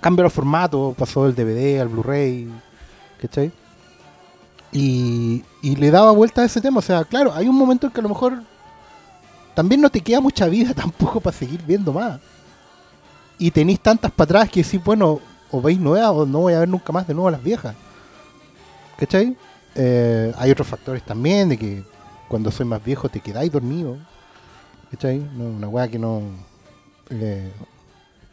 [0.00, 2.48] cambia los formatos, pasó del DVD al Blu-ray,
[3.20, 3.52] ¿cachai?
[4.72, 6.78] Y, y le daba vuelta a ese tema.
[6.78, 8.42] O sea, claro, hay un momento en que a lo mejor
[9.54, 12.20] también no te queda mucha vida tampoco para seguir viendo más.
[13.38, 15.20] Y tenéis tantas para atrás que decís, bueno,
[15.50, 17.74] o veis nuevas o no voy a ver nunca más de nuevo las viejas.
[18.98, 19.36] ¿Cachai?
[19.74, 21.84] Eh, hay otros factores también de que
[22.28, 23.96] cuando soy más viejo te quedáis dormido.
[24.90, 25.18] ¿Cachai?
[25.18, 26.22] No, una weá que no.
[27.10, 27.50] eh,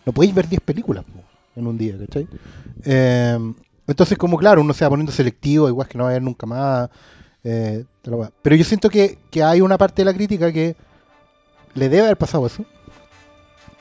[0.05, 1.03] no podéis ver 10 películas
[1.55, 2.27] en un día, ¿cachai?
[2.83, 3.53] Eh,
[3.87, 6.45] entonces, como claro, uno se va poniendo selectivo, igual que no va a ver nunca
[6.45, 6.89] más.
[7.43, 7.85] eh.
[8.41, 10.75] Pero yo siento que, que hay una parte de la crítica que
[11.73, 12.63] le debe haber pasado eso.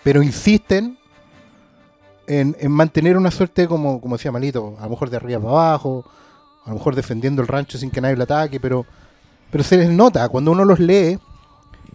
[0.02, 0.98] Pero insisten
[2.26, 5.50] en, en mantener una suerte, como, como decía Malito, a lo mejor de arriba para
[5.52, 6.04] abajo,
[6.64, 8.86] a lo mejor defendiendo el rancho sin que nadie lo ataque, pero,
[9.50, 11.18] pero se les nota, cuando uno los lee,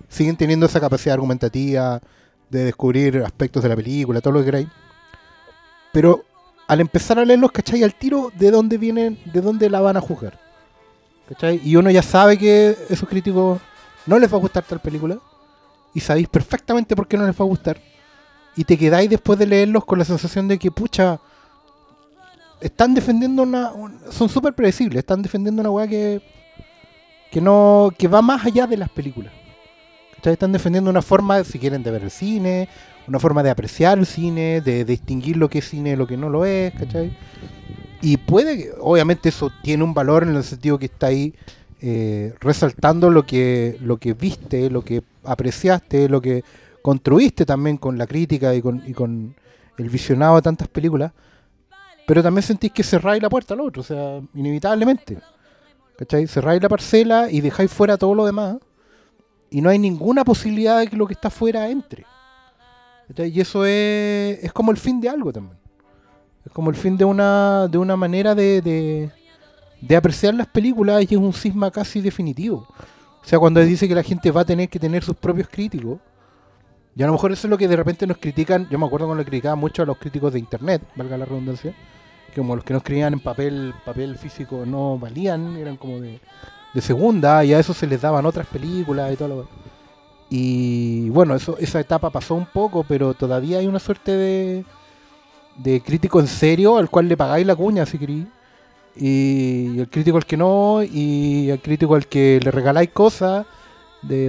[0.07, 1.99] siguen teniendo esa capacidad argumentativa
[2.49, 4.67] de descubrir aspectos de la película, todo lo que queráis.
[5.91, 6.23] Pero
[6.67, 7.83] al empezar a leerlos, ¿cachai?
[7.83, 10.39] Al tiro de dónde vienen, de dónde la van a juzgar.
[11.27, 11.61] ¿Cachai?
[11.63, 13.59] Y uno ya sabe que esos críticos
[14.05, 15.17] no les va a gustar tal película.
[15.93, 17.81] Y sabéis perfectamente por qué no les va a gustar.
[18.55, 21.19] Y te quedáis después de leerlos con la sensación de que, pucha,
[22.61, 23.71] están defendiendo una.
[23.71, 26.21] un- son súper predecibles, están defendiendo una weá que.
[27.31, 27.91] que no.
[27.97, 29.31] que va más allá de las películas.
[30.15, 30.33] ¿Cachai?
[30.33, 32.67] Están defendiendo una forma, si quieren, de ver el cine,
[33.07, 36.17] una forma de apreciar el cine, de distinguir lo que es cine y lo que
[36.17, 37.15] no lo es, ¿cachai?
[38.01, 41.33] Y puede que, obviamente eso tiene un valor en el sentido que está ahí
[41.81, 46.43] eh, resaltando lo que, lo que viste, lo que apreciaste, lo que
[46.81, 49.35] construiste también con la crítica y con, y con
[49.77, 51.11] el visionado de tantas películas,
[52.09, 55.19] pero también sentís que cerráis la puerta al otro, o sea, inevitablemente.
[55.95, 56.25] ¿Cachai?
[56.25, 58.57] Cerráis la parcela y dejáis fuera todo lo demás,
[59.51, 62.07] y no hay ninguna posibilidad de que lo que está fuera entre.
[63.09, 63.29] ¿Cachai?
[63.29, 65.55] Y eso es, es como el fin de algo también.
[66.43, 69.11] Es como el fin de una, de una manera de, de,
[69.79, 72.67] de apreciar las películas y es un cisma casi definitivo.
[73.21, 75.99] O sea, cuando dice que la gente va a tener que tener sus propios críticos,
[76.95, 78.67] y a lo mejor eso es lo que de repente nos critican.
[78.71, 81.75] Yo me acuerdo cuando le criticaban mucho a los críticos de internet, valga la redundancia,
[82.35, 86.19] como los que no escribían en papel, papel físico no valían, eran como de,
[86.73, 89.47] de segunda, y a eso se les daban otras películas y todo lo
[90.29, 94.65] Y bueno, eso, esa etapa pasó un poco, pero todavía hay una suerte de,
[95.57, 98.25] de crítico en serio al cual le pagáis la cuña si queréis.
[98.95, 103.45] Y el crítico al que no, y el crítico al que le regaláis cosas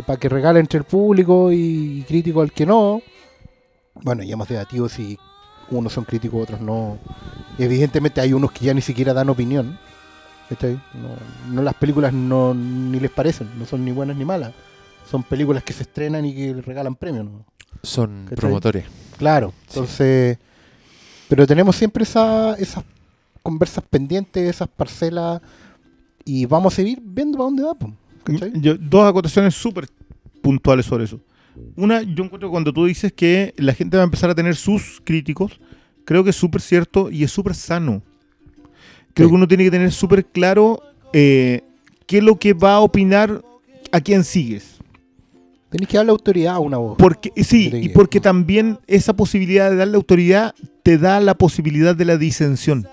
[0.07, 3.03] para que regale entre el público y, crítico al que no.
[3.95, 5.19] Bueno, ya hemos debatido si
[5.71, 6.99] unos son críticos, otros no.
[7.59, 9.79] Evidentemente hay unos que ya ni siquiera dan opinión.
[10.95, 14.53] No, no las películas no ni les parecen, no son ni buenas ni malas.
[15.09, 17.25] Son películas que se estrenan y que regalan premios.
[17.25, 17.45] ¿no?
[17.83, 18.85] Son promotores.
[19.19, 20.39] Claro, entonces.
[21.29, 22.85] Pero tenemos siempre esa, esas
[23.43, 25.41] conversas pendientes, esas parcelas.
[26.25, 27.77] Y vamos a seguir viendo para dónde va.
[28.25, 28.53] ¿cachai?
[28.61, 29.89] Yo- dos acotaciones súper
[30.43, 31.21] puntuales sobre eso.
[31.77, 35.01] Una, yo encuentro cuando tú dices que la gente va a empezar a tener sus
[35.05, 35.61] críticos,
[36.05, 38.03] creo que es súper cierto y es súper sano.
[39.15, 39.31] Creo Sí.
[39.33, 40.83] que uno tiene que tener súper claro
[41.13, 41.63] eh,
[42.07, 43.43] qué es lo que va a opinar
[43.91, 44.77] a quién sigues.
[45.71, 46.97] Tenés que darle autoridad a una voz.
[46.99, 51.35] Porque, sí, Creo y que- porque también esa posibilidad de darle autoridad te da la
[51.35, 52.87] posibilidad de la disensión.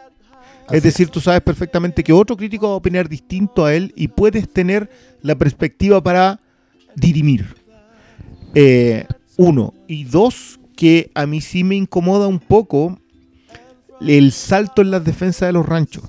[0.68, 3.94] Así Es decir, tú sabes perfectamente que otro crítico va a opinar distinto a él
[3.96, 4.90] y puedes tener
[5.22, 6.40] la perspectiva para
[6.96, 7.56] dirimir.
[8.54, 9.06] Eh,
[9.38, 9.74] uno.
[9.88, 13.00] Y dos, que a mí sí me incomoda un poco
[14.02, 16.04] el salto en las defensas de los ranchos.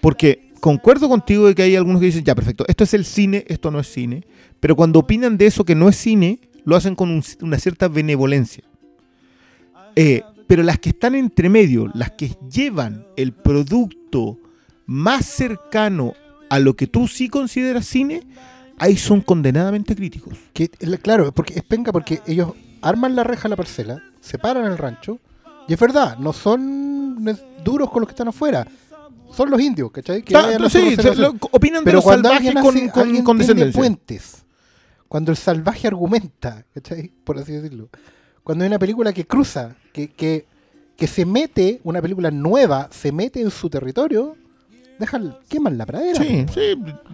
[0.00, 3.44] Porque concuerdo contigo de que hay algunos que dicen, ya, perfecto, esto es el cine,
[3.48, 4.24] esto no es cine.
[4.58, 7.88] Pero cuando opinan de eso que no es cine, lo hacen con un- una cierta
[7.88, 8.64] benevolencia.
[9.96, 14.38] Eh, pero las que están entre medio, las que llevan el producto
[14.86, 16.14] más cercano
[16.48, 18.22] a lo que tú sí consideras cine,
[18.80, 20.36] ahí son condenadamente críticos.
[20.52, 22.52] Que, la- claro, porque es penca porque ellos
[22.82, 25.18] arman la reja a la parcela, separan el rancho,
[25.68, 27.24] y es verdad, no son
[27.62, 28.66] duros con los que están afuera.
[29.32, 30.22] Son los indios, ¿cachai?
[30.22, 33.22] Que Ta- sí, se- lo- opinan de Pero lo cuando salvaje alguien con, hace- con
[33.22, 33.78] condescendencia.
[33.78, 34.44] puentes,
[35.06, 37.12] cuando el salvaje argumenta, ¿cachai?
[37.22, 37.88] Por así decirlo.
[38.42, 40.46] Cuando hay una película que cruza, que, que,
[40.96, 44.36] que se mete, una película nueva, se mete en su territorio,
[45.00, 46.22] dejan, queman la pradera.
[46.22, 46.60] Sí, sí,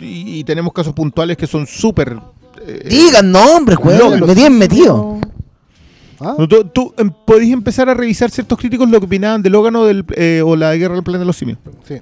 [0.00, 2.18] y, y tenemos casos puntuales que son súper...
[2.66, 4.20] eh, Digan nombres, weón.
[4.26, 5.18] Me tienen metido.
[6.20, 6.34] ¿Ah?
[6.48, 9.84] tú tú, em, podéis empezar a revisar ciertos críticos lo que opinaban de Logan o,
[9.84, 11.58] del, eh, o la guerra del planeta de los simios.
[11.86, 11.96] Sí.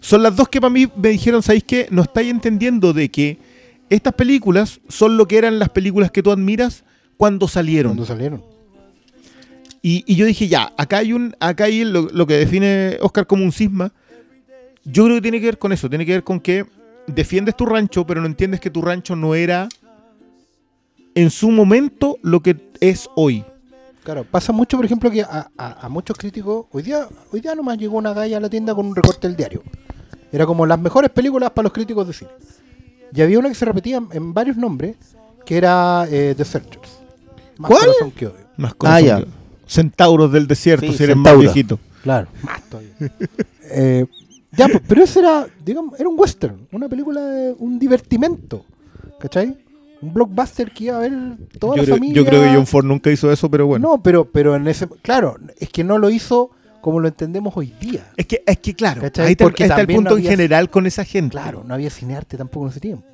[0.00, 1.88] Son las dos que para mí me dijeron, ¿sabéis qué?
[1.90, 3.38] No estáis entendiendo de que
[3.88, 6.84] estas películas son lo que eran las películas que tú admiras
[7.16, 7.92] cuando salieron.
[7.92, 8.42] Cuando salieron.
[9.80, 13.26] Y, y yo dije, ya, acá hay un, acá hay lo, lo que define Oscar
[13.26, 13.92] como un cisma.
[14.84, 16.66] Yo creo que tiene que ver con eso, tiene que ver con que
[17.06, 19.68] defiendes tu rancho, pero no entiendes que tu rancho no era
[21.14, 23.44] en su momento lo que es hoy.
[24.02, 27.54] Claro, pasa mucho, por ejemplo, que a, a- a muchos críticos, hoy día, hoy día
[27.54, 29.62] nomás llegó una galla a la tienda con un recorte del diario.
[30.30, 32.30] Era como las mejores películas para los críticos de cine.
[33.14, 34.96] Y había una que se repetía en varios nombres,
[35.46, 36.98] que era eh, The Searchers.
[37.56, 37.82] Más ¿Cuál?
[37.86, 38.44] corazón que odio.
[38.56, 39.18] Más Ah, corazón ya.
[39.20, 39.26] que-
[39.66, 41.38] Centauros del desierto, Sí, si eres centauro.
[41.38, 41.78] más viejito.
[42.02, 42.90] Claro, más todavía.
[43.76, 44.04] Eh,
[44.56, 48.64] ya, pues, pero eso era, digamos, era un western, una película de un divertimento.
[49.20, 49.56] ¿Cachai?
[50.02, 51.12] Un blockbuster que iba a ver
[51.58, 52.14] toda Yo la creo, familia.
[52.16, 53.88] yo creo que John Ford nunca hizo eso, pero bueno.
[53.88, 54.86] No, pero, pero en ese.
[55.02, 56.50] Claro, es que no lo hizo
[56.82, 58.10] como lo entendemos hoy día.
[58.16, 59.26] Es que, es que claro, ¿Cachai?
[59.26, 61.30] ahí está, Porque está el punto no en general con esa gente.
[61.32, 63.04] Claro, no había cinearte tampoco en ese tiempo.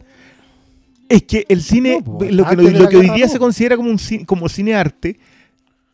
[1.08, 3.32] Es que el cine, No, pues, lo que, lo que hoy día no.
[3.32, 5.18] se considera como un cine, como cine arte,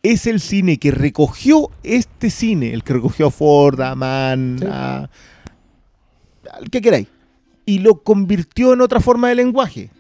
[0.03, 4.67] es el cine que recogió este cine, el que recogió a Ford, a Mann, Sí.
[4.71, 5.11] a,
[6.57, 7.07] al que queráis,
[7.65, 9.91] y lo convirtió en otra forma de lenguaje.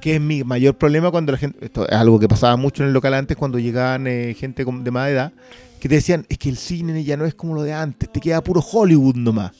[0.00, 2.88] Que es mi mayor problema cuando la gente, esto es algo que pasaba mucho en
[2.88, 5.32] el local antes, cuando llegaban eh, gente de más edad,
[5.78, 8.20] que te decían, es que el cine ya no es como lo de antes, te
[8.20, 9.52] queda puro Hollywood nomás.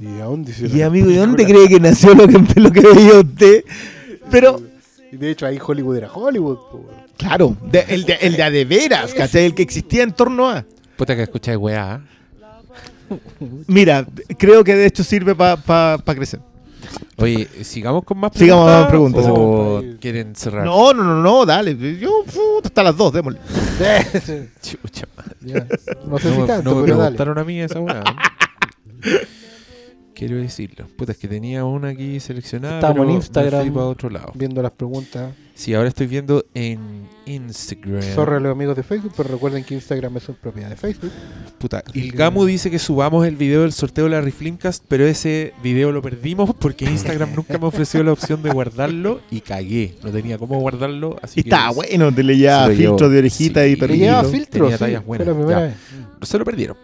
[0.00, 3.14] ¿Y a dónde Y amigo, ¿de dónde cree que nació lo que, lo que veía
[3.20, 3.64] usted?
[4.30, 4.60] Pero,
[5.12, 6.58] Y de hecho ahí Hollywood era Hollywood.
[7.16, 9.44] claro, de- el, de, el de a de veras, ¿cachai?
[9.44, 10.64] El que existía en torno a.
[10.96, 12.00] Puta que escucháis weá.
[13.66, 14.06] Mira,
[14.38, 16.40] creo que de hecho sirve para crecer.
[17.16, 19.22] Oye, sigamos con más Sigamos preguntas.
[19.24, 19.94] más preguntas.
[19.96, 20.64] ¿O quieren cerrar?
[20.64, 21.76] No, no, no, no, dale.
[21.98, 22.24] Yo,
[22.62, 23.40] hasta las dos, démosle.
[24.62, 25.36] Chucha madre.
[25.40, 25.66] Ya,
[26.06, 27.16] No sé No, si me- tanto, no me pero dale.
[27.16, 28.02] preguntaron a mí esa weá.
[30.14, 30.86] Quiero decirlo.
[30.96, 32.76] Puta, es que tenía una aquí seleccionada.
[32.76, 33.60] Estábamos pero en me Instagram.
[33.62, 34.32] fui para otro lado.
[34.34, 35.34] Viendo las preguntas.
[35.56, 38.02] Sí, ahora estoy viendo en Instagram.
[38.14, 41.10] Sorry a los amigos de Facebook, pero recuerden que Instagram es propiedad de Facebook.
[41.58, 45.52] Puta, el Gamu dice que subamos el video del sorteo de la Reflimcast, pero ese
[45.62, 49.94] video lo perdimos porque Instagram nunca me ofreció la opción de guardarlo y cagué.
[50.02, 53.18] No tenía cómo guardarlo, así Y que estaba bueno, te leía Se lo filtros de
[53.18, 53.70] orejita Sí.
[53.70, 54.04] y Que perrito.
[54.04, 54.50] llevaba filtros.
[54.62, 55.66] tenía sí, tallas fue buenas, la primera ya.
[55.66, 55.76] vez.
[56.28, 56.76] se lo perdieron.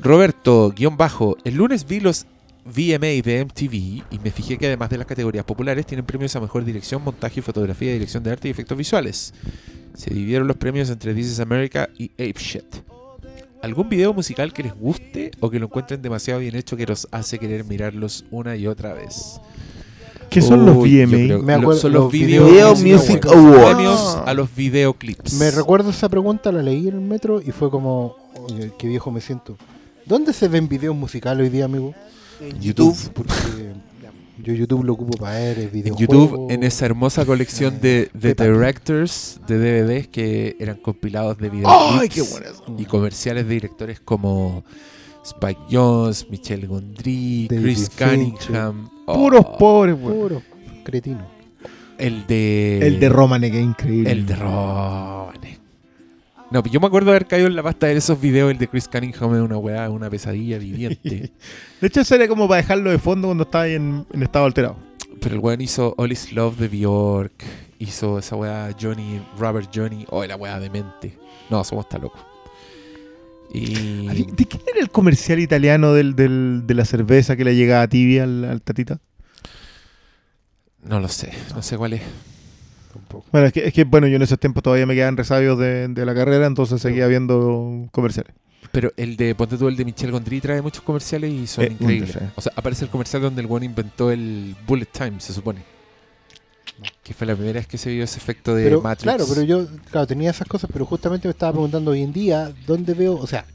[0.00, 2.24] Roberto, guion bajo, el lunes vi los
[2.68, 3.74] VMA de MTV
[4.10, 7.42] y me fijé que además de las categorías populares tienen premios a mejor dirección, montaje,
[7.42, 9.32] fotografía, dirección de arte y efectos visuales.
[9.94, 12.64] Se dividieron los premios entre This is America y Ape Shit.
[13.62, 17.08] ¿Algún video musical que les guste o que lo encuentren demasiado bien hecho que los
[17.10, 19.40] hace querer mirarlos una y otra vez?
[20.30, 21.16] ¿Qué son los VMA?
[21.16, 23.46] Me lo- acuerdo- son los los Video, Video Music Music Awards.
[23.56, 23.74] Awards.
[23.74, 25.32] Premios a los videoclips.
[25.34, 29.10] Me recuerdo esa pregunta, la leí en el metro y fue como, oye, qué viejo
[29.10, 29.56] me siento.
[30.04, 31.94] ¿Dónde se ven videos musicales hoy día, amigo?
[32.40, 32.96] En YouTube.
[33.12, 33.72] Porque
[34.42, 36.00] yo YouTube lo ocupo para ver En videojuegos.
[36.00, 41.72] YouTube, en esa hermosa colección de, de directors de DVDs que eran compilados de videos
[42.76, 44.64] y comerciales de directores como
[45.24, 47.90] Spike Jones, Michel Gondry, David Chris.
[47.90, 50.18] Cunningham, oh, Puros pobres, weón.
[50.18, 50.42] Puro
[50.84, 51.26] cretino.
[51.98, 54.10] el de El de Romanek, que es increíble.
[54.12, 55.57] el de Romanek.
[56.50, 58.50] No, yo me acuerdo de haber caído en la pasta de esos videos.
[58.50, 61.30] El de Chris Cunningham es una weá, una pesadilla viviente.
[61.80, 64.46] De hecho, eso era como para dejarlo de fondo cuando estaba ahí en, en estado
[64.46, 64.76] alterado.
[65.20, 67.44] Pero el weón hizo All Is Love de Bjork.
[67.78, 70.06] Hizo esa weá Johnny, Robert Johnny.
[70.08, 71.18] Oh, la weá demente.
[71.50, 72.20] No, somos tan locos.
[73.52, 74.06] Y.
[74.06, 78.24] ¿De quién era el comercial italiano del, del- de la cerveza que le llegaba tibia
[78.24, 79.00] al, al tatita?
[80.82, 82.02] No lo sé, no sé cuál es.
[82.92, 83.26] Tampoco.
[83.32, 85.88] Bueno, es que, es que, bueno, yo en esos tiempos todavía me quedaban resabios de,
[85.88, 88.32] de la carrera, entonces seguía viendo comerciales.
[88.72, 91.76] Pero el de, ponte tú, el de Michel Gondry trae muchos comerciales y son Eh,
[91.78, 92.18] increíbles.
[92.34, 95.62] O sea, aparece el comercial donde el buen inventó el bullet time, se supone.
[97.02, 99.02] Que fue la primera vez que se vio ese efecto de Pero, Matrix.
[99.02, 102.52] claro, pero yo, claro, tenía esas cosas, pero justamente me estaba preguntando hoy en día,
[102.66, 103.16] ¿dónde veo?
[103.16, 103.46] O sea,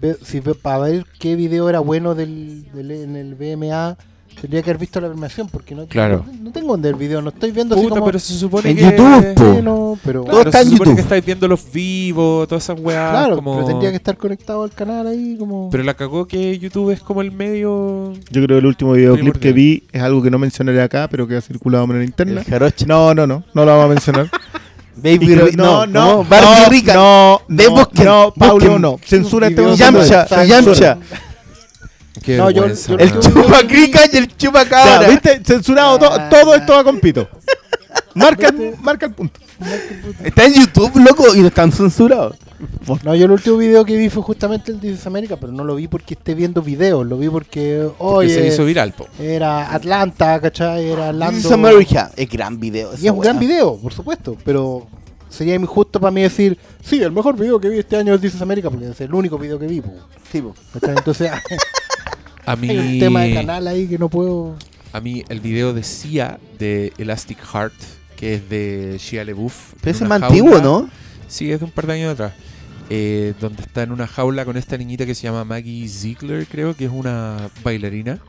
[0.00, 3.96] veo- si veo- para ver qué video era bueno del, del- en el BMA,
[4.40, 6.24] tendría que haber visto la animación, porque no, Claro.
[6.26, 8.06] no, no tengo donde el video, no estoy viendo así Puta, como...
[8.06, 8.82] pero se supone En que...
[8.84, 9.62] YouTube, po.
[9.62, 10.20] No, pero...
[10.22, 10.96] Todo Claro, está se en supone YouTube.
[10.96, 13.10] que estáis viendo los vivos, todas esas weas.
[13.10, 13.54] Claro, como...
[13.56, 15.70] pero tendría que estar conectado al canal ahí como...
[15.70, 18.12] Pero la cagó que YouTube es como el medio...
[18.30, 21.26] Yo creo que el último videoclip que vi es algo que no mencionaré acá, pero
[21.26, 22.42] que ha circulado en la interna.
[22.46, 22.72] El.
[22.86, 24.30] No, no, no, no lo vamos a mencionar.
[24.96, 26.94] Baby que- Ri- no, no, Barbie no, Rica.
[26.94, 28.98] No, De no, busquen, no, Paulo, no.
[29.04, 29.76] Censura este.
[29.76, 30.26] Yamcha.
[30.44, 30.98] Yamcha.
[32.22, 35.08] Qué No, yo- yo- El chupacrica y el Ya, chupacabra.
[35.08, 35.40] ¿viste?
[35.44, 37.28] Censurado to- todo esto va con pito.
[38.14, 39.40] Marca, el- marca el punto.
[40.22, 42.36] Está en YouTube, loco, y están censurados.
[43.04, 45.64] No, yo el último video que vi fue justamente el de This America, pero no
[45.64, 49.06] lo vi porque esté viendo videos, lo vi porque, oye, se hizo viral, po.
[49.18, 50.90] era Atlanta, ¿cachai?
[50.90, 52.10] Era is America.
[52.16, 52.92] Es gran video.
[53.00, 54.86] Y es un gran video, por supuesto, pero
[55.28, 58.34] sería injusto para mí decir, sí, el mejor video que vi este año es This
[58.36, 59.80] is America, porque es el único video que vi.
[59.82, 59.92] po,
[60.32, 60.54] Sí, po.
[60.86, 61.30] Entonces
[62.46, 62.70] A hay mí...
[62.70, 64.56] un tema de canal ahí que no puedo...
[64.92, 67.74] A mí el video de Sia de Elastic Heart,
[68.16, 69.74] que es de Shia LaBeouf.
[69.80, 70.58] Pero ese es más antiguo.
[70.60, 70.88] ¿no?
[71.28, 72.32] Sí, es de un par de años atrás.
[72.88, 76.76] Eh, donde está en una jaula con esta niñita que se llama Maggie Ziegler, creo
[76.76, 78.20] que es una bailarina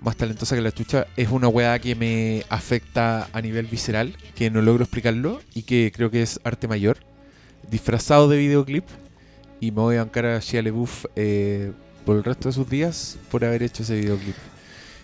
[0.00, 1.06] más talentosa que la chucha.
[1.16, 5.92] Es una weá que me afecta a nivel visceral, que no logro explicarlo y que
[5.94, 6.98] creo que es arte mayor,
[7.68, 8.84] disfrazado de videoclip.
[9.60, 11.72] Y me voy a bancar a Shia LaBeouf eh,
[12.04, 14.34] por el resto de sus días por haber hecho ese videoclip.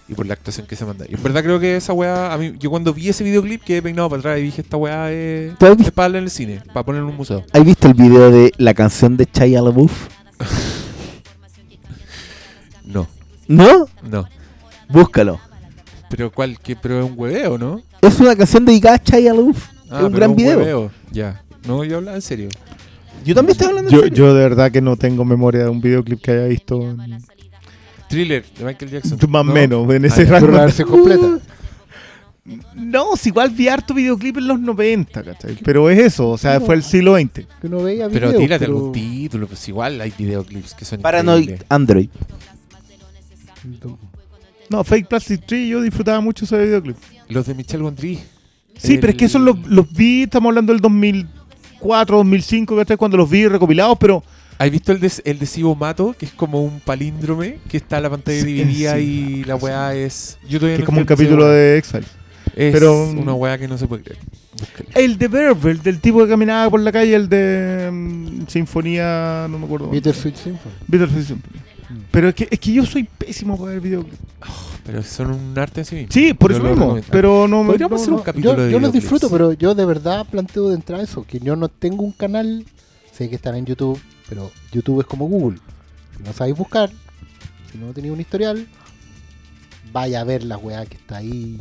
[0.09, 1.05] Y por la actuación que se manda.
[1.09, 3.83] Y en verdad creo que esa weá, a mí, yo cuando vi ese videoclip quedé
[3.83, 6.63] peinado para atrás y dije, esta weá es, ¿Tú has es para en el cine,
[6.73, 7.45] para poner en un museo.
[7.53, 9.93] has visto el video de la canción de Chaya LaBeouf?
[12.85, 13.09] No,
[13.49, 13.89] ¿No?
[14.09, 14.29] no.
[14.89, 15.41] Búscalo.
[16.09, 17.83] Pero cuál, que pero es un hueveo, ¿no?
[18.01, 19.67] Es una canción dedicada a Chaya LaBeouf.
[19.91, 20.59] Ah, es un gran video.
[20.59, 20.91] hueveo.
[21.11, 21.43] Ya.
[21.67, 22.49] No, yo hablaba en serio.
[23.27, 24.15] Yo también estoy hablando Yo, serio.
[24.15, 26.81] yo de verdad que no tengo memoria de un videoclip que haya visto.
[26.81, 27.19] en-
[28.09, 29.19] Thriller de Michael Jackson.
[29.29, 29.53] Más o ¿no?
[29.53, 30.47] menos, en Ah, ese rango.
[30.47, 31.39] Pero la versión completa.
[32.77, 35.59] No, si igual vi harto videoclip en los 90, ¿cachai?
[35.65, 37.45] Pero es eso, o sea, fue el siglo XX.
[37.61, 41.41] Que no veía Pero tírate pero- algún título, pues igual hay videoclips que son Paranoid
[41.41, 41.67] increíbles.
[41.69, 42.09] Android.
[44.71, 46.97] No, Fake Plastic Tree, yo disfrutaba mucho ese videoclip.
[47.29, 48.21] Los de Michel Gondry.
[48.77, 50.83] Sí, El- pero es que esos los, los vi, estamos hablando del
[51.87, 52.97] 2004, 2005, ¿cachai?
[52.97, 54.23] Cuando los vi recopilados, pero
[54.59, 56.15] ¿Has visto el de, el de Mato?
[56.19, 59.01] Que es como un palíndrome que está en la pantalla Sí, dividida sí.
[59.41, 60.39] y la weá es.
[60.49, 62.09] Yo todavía que es no como un capítulo de X-Files.
[62.55, 64.19] Es pero- una weá que no se puede creer.
[64.95, 69.47] El de Verve, el del tipo que caminaba por la calle, el de mm, Sinfonía,
[69.51, 69.91] no me acuerdo.
[69.91, 70.75] Bittersweet Symphony.
[70.89, 71.61] Bittersweet Symphony.
[72.11, 74.19] Pero es que, es que yo soy pésimo para ver videoclips.
[74.85, 76.09] Pero son un arte en sí mismo.
[76.13, 76.85] Sí, por Yo eso lo mismo.
[76.85, 77.09] recomiendo.
[77.13, 77.71] Pero no me.
[77.73, 80.27] Podríamos no- hacer un no- capítulo Yo, de yo los disfruto, pero yo de verdad
[80.31, 82.65] planteo de entrada eso, que yo no tengo un canal,
[83.13, 85.59] sé que están en YouTube, pero YouTube es como Google.
[86.17, 86.91] Si no sabéis buscar,
[87.73, 88.67] si no tenéis un historial,
[89.93, 91.61] vaya a ver la weá que está ahí.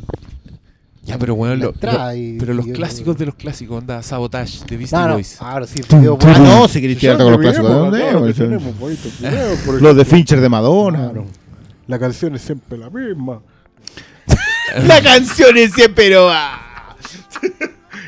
[1.06, 4.64] Ya, pero bueno, lo- lo- y- pero los y- clásicos de los clásicos, onda Sabotage
[4.66, 5.40] de Beastie No, no, Boys.
[5.40, 5.96] ahora sí, Ah,
[6.38, 7.68] no, si queréis tirarte con los clásicos.
[7.92, 8.60] ¿de dónde?
[9.80, 11.12] Los de Fincher de Madonna.
[11.86, 13.40] La canción es siempre la misma.
[14.84, 16.28] La canción es siempre, pero.
[16.28, 16.96] ah.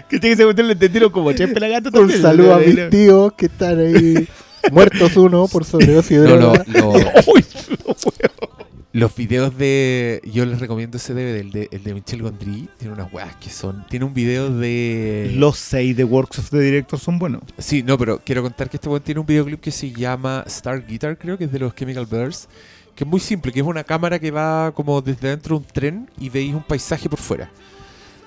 [0.09, 3.33] que tiene que ser le entendieron como Chepe la gata Un saludo a mis tíos
[3.35, 4.27] que están ahí
[4.73, 7.13] muertos uno por sobredosis de No, lo- droga.
[8.93, 10.23] los videos de.
[10.33, 12.69] Yo les recomiendo ese DVD, el de, el de Michel Gondry.
[12.79, 13.85] Tiene unas weas que son.
[13.89, 15.33] Tiene un video de.
[15.35, 17.43] Los seis de Works of the Director son buenos.
[17.59, 20.87] Sí, no, pero quiero contar que este weón tiene un videoclip que se llama Star
[20.87, 22.49] Guitar, creo que es de los Chemical Birds.
[22.95, 25.71] Que es muy simple, que es una cámara que va como desde dentro de un
[25.73, 27.49] tren y veis un paisaje por fuera.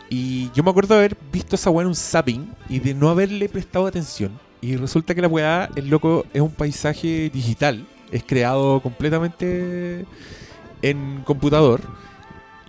[0.10, 3.10] Y yo me acuerdo de haber visto esa weá en un zapping y de no
[3.10, 4.32] haberle prestado atención.
[4.62, 7.86] Y resulta que la weá, el loco, es un paisaje digital.
[8.12, 10.06] Es creado completamente
[10.82, 11.82] en computador.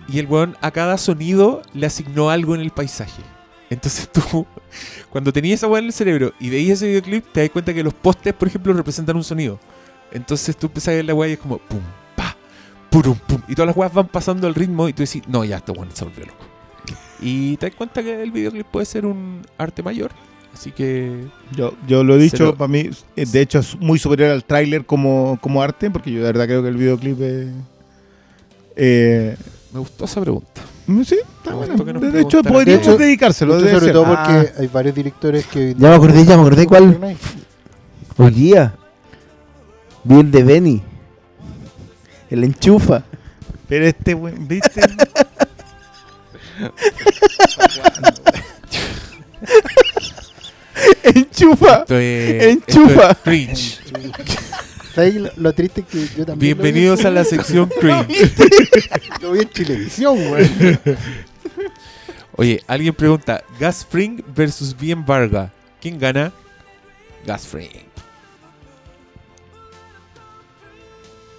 [0.07, 3.21] Y el weón a cada sonido le asignó algo en el paisaje.
[3.69, 4.45] Entonces tú,
[5.09, 7.83] cuando tenías esa weá en el cerebro y veías ese videoclip, te das cuenta que
[7.83, 9.59] los postes, por ejemplo, representan un sonido.
[10.11, 11.79] Entonces tú empiezas a ver la weá y es como pum,
[12.15, 12.35] pa,
[12.89, 13.41] purum, pum.
[13.47, 15.89] Y todas las weas van pasando al ritmo y tú decís, no, ya, este weón
[15.93, 16.45] se volvió loco.
[17.21, 20.11] Y te das cuenta que el videoclip puede ser un arte mayor.
[20.53, 21.23] Así que
[21.55, 24.43] Yo, yo lo he dicho, lo- para mí, eh, de hecho, es muy superior al
[24.43, 27.47] tráiler como, como arte, porque yo de verdad creo que el videoclip es.
[28.75, 29.35] Eh,
[29.73, 30.61] me gustó esa pregunta.
[31.05, 33.57] Sí, está nos De hecho, podríamos De hecho, dedicárselo.
[33.57, 33.93] Debe sobre ser.
[33.93, 34.25] todo Ah.
[34.25, 35.73] porque hay varios directores que...
[35.77, 36.99] Ya me acordé, ya me acordé cuál.
[38.17, 38.75] Hoy día.
[40.03, 40.81] Vi el de Benny.
[42.29, 43.03] El enchufa.
[43.69, 44.81] Pero este, weón, ¿viste?
[51.03, 51.79] Enchufa.
[51.81, 53.11] Esto es- Enchufa.
[53.11, 53.79] esto es
[54.93, 56.39] ¿Sabes lo, lo triste que yo también...
[56.39, 58.31] vi- Bienvenidos a la sección cringe.
[59.21, 60.49] Lo vi en televisión, güey.
[62.35, 65.51] Oye, alguien pregunta, Gas Fring versus Bien Varga.
[65.81, 66.31] ¿Quién gana?
[67.25, 67.69] Gas Fring.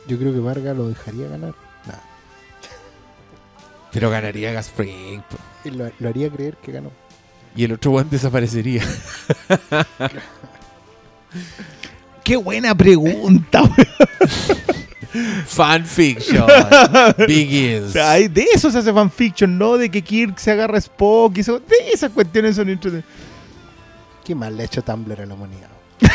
[0.06, 1.54] Yo creo que Vargas lo dejaría ganar.
[1.86, 1.94] Nah.
[3.92, 5.22] Pero ganaría Gas Fring.
[5.64, 6.90] lo, lo haría creer que ganó.
[7.56, 8.82] Y el otro one desaparecería.
[12.24, 15.44] Qué buena pregunta, weón.
[15.46, 16.46] Fanfiction.
[17.18, 17.94] Begins.
[17.96, 21.40] Hay- de eso se hace fanfiction, no de que Kirk se agarra a Spock y
[21.40, 21.60] eso.
[21.60, 23.08] De esas cuestiones son entretenidas.
[24.24, 25.68] ¿Qué mal le ha hecho Tumblr a la humanidad?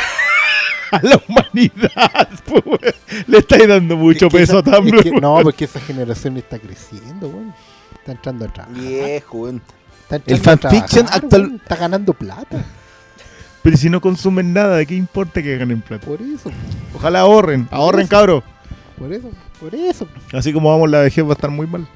[0.92, 2.80] A la humanidad, pues, weón.
[3.28, 4.96] Le estáis dando mucho que peso a Tumblr.
[4.98, 5.22] es que- weón.
[5.22, 7.46] no, porque esa generación está creciendo, güey.
[7.94, 8.82] Está entrando a trabajar.
[8.82, 9.62] Viejo, weón.
[10.10, 11.60] Está El fanfiction actual-.
[11.62, 12.66] Está ganando plata.
[13.62, 16.06] Pero si no consumen nada, ¿de qué importa que ganen plata?
[16.06, 16.50] Por eso,
[16.96, 18.10] Ojalá ahorren, ahorren, Eso.
[18.10, 18.44] cabros.
[18.98, 19.30] por eso,
[19.60, 20.08] por eso.
[20.34, 21.88] Así como vamos, la vejez va a estar muy mal.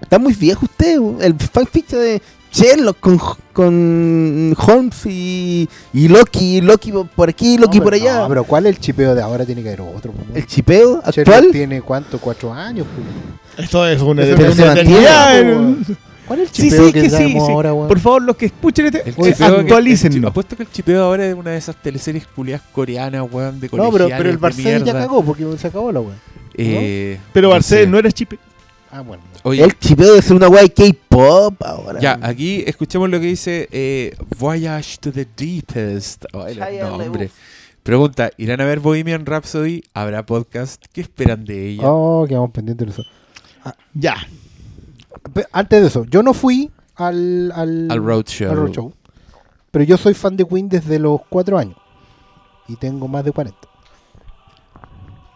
[0.00, 0.98] Está muy viejo usted.
[1.20, 2.20] El fanfiction de
[2.52, 3.20] Sherlock con,
[3.52, 6.60] con Holmes y, y Loki.
[6.60, 8.20] Loki por aquí, Loki No, por allá.
[8.20, 9.44] No, pero ¿cuál es el chipeo de ahora?
[9.44, 10.12] Tiene que haber otro.
[10.12, 10.34] ¿no?
[10.36, 11.48] El chipeo Sherlock actual.
[11.52, 12.18] tiene cuánto?
[12.18, 12.86] ¿Cuatro años?
[12.94, 13.64] pues?
[13.66, 15.76] Esto es una, Pero se mantiene.
[16.26, 17.38] ¿Cuál es el Sí, chipeo sí, que, que sí, sí.
[17.38, 17.88] ahora, weón?
[17.88, 20.20] Por favor, los que escuchen este, chipeo actualícenlo.
[20.20, 23.68] chi- Apuesto que el chipeo ahora es una de esas teleseries culiadas coreanas, weón, de
[23.72, 26.16] No, pero, el Barcel ya cagó porque se acabó la weón.
[26.54, 27.86] Eh, Pero no Barcel sé.
[27.90, 28.38] no era chipe.
[28.90, 29.22] Ah, bueno.
[29.42, 32.00] Oye, El chipeo debe ser una weá de K-pop ahora.
[32.00, 36.24] ya, aquí escuchemos lo que dice eh, Voyage to the Deepest.
[36.32, 37.30] Ay, Shia nombres.
[37.82, 39.82] Pregunta, ¿irán a ver Bohemian Rhapsody?
[39.94, 40.82] ¿Habrá podcast?
[40.92, 41.82] ¿Qué esperan de ella?
[41.84, 43.02] Oh, quedamos pendientes de eso.
[43.94, 44.16] Ya.
[45.52, 48.50] Antes de eso, yo no fui al, al, Al Roadshow.
[48.50, 48.94] al
[49.70, 51.76] Pero yo soy fan de Queen desde los 4 años.
[52.68, 53.58] Y tengo más de 40.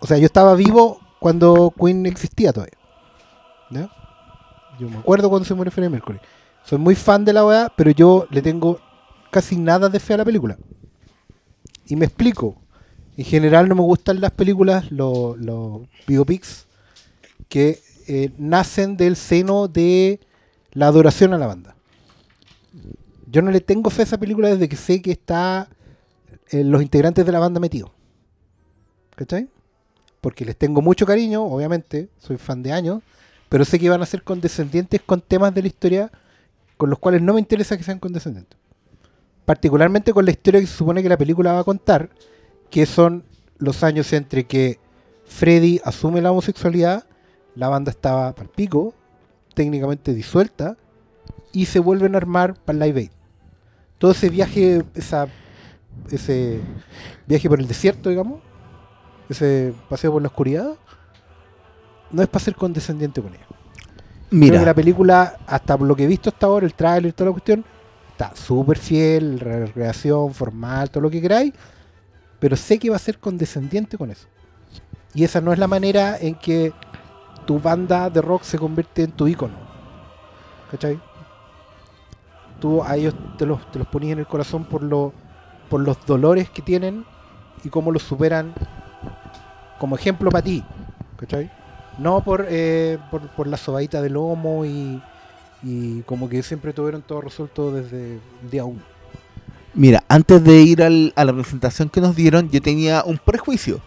[0.01, 2.79] O sea, yo estaba vivo cuando Queen existía todavía.
[3.71, 3.91] ¿Ya?
[4.79, 6.19] Yo me acuerdo cuando se murió Freddie Mercury.
[6.65, 8.81] Soy muy fan de la weá, pero yo le tengo
[9.31, 10.57] casi nada de fe a la película.
[11.87, 12.57] Y me explico.
[13.17, 16.67] En general no me gustan las películas, los, los biopics,
[17.49, 17.81] que
[18.13, 20.19] eh, nacen del seno de
[20.73, 21.77] la adoración a la banda.
[23.31, 25.69] Yo no le tengo fe a esa película desde que sé que está
[26.51, 27.93] eh, los integrantes de la banda metidos.
[29.15, 29.49] ¿Cachai?
[30.21, 33.01] Porque les tengo mucho cariño, obviamente, soy fan de años,
[33.49, 36.11] pero sé que van a ser condescendientes con temas de la historia
[36.77, 38.59] con los cuales no me interesa que sean condescendientes.
[39.45, 42.11] Particularmente con la historia que se supone que la película va a contar,
[42.71, 43.23] que son
[43.59, 44.81] los años entre que
[45.27, 47.05] Freddy asume la homosexualidad,
[47.55, 48.95] la banda estaba para pico,
[49.55, 50.77] técnicamente disuelta,
[51.53, 53.11] y se vuelven a armar para el Live Aid.
[53.99, 55.27] Todo ese viaje, esa,
[56.11, 56.61] ese
[57.27, 58.41] viaje por el desierto, digamos,
[59.29, 60.75] ese paseo por la oscuridad,
[62.11, 63.47] no es para ser condescendiente con ella.
[64.29, 67.11] Creo que la Mira, película, hasta por lo que he visto hasta ahora, el tráiler
[67.11, 67.65] y toda la cuestión,
[68.13, 71.53] está súper fiel, re- recreación, formal, todo lo que queráis,
[72.39, 74.29] pero sé que va a ser condescendiente con eso.
[75.15, 76.73] Y esa no es la manera en que
[77.51, 79.55] tu banda de rock se convierte en tu ícono.
[80.71, 81.01] ¿Cachai?
[82.61, 85.13] Tú a ellos te los, te los ponías en el corazón por, lo,
[85.69, 87.05] por los dolores que tienen
[87.65, 88.55] y cómo los superan
[89.81, 90.63] como ejemplo para ti.
[91.17, 91.51] ¿Cachai?
[91.99, 95.03] No por, eh, por, por la sobadita del lomo y,
[95.65, 98.79] y como que siempre tuvieron todo resuelto desde el día uno.
[99.75, 103.81] mira, antes de ir al- a la presentación que nos dieron, yo tenía un prejuicio.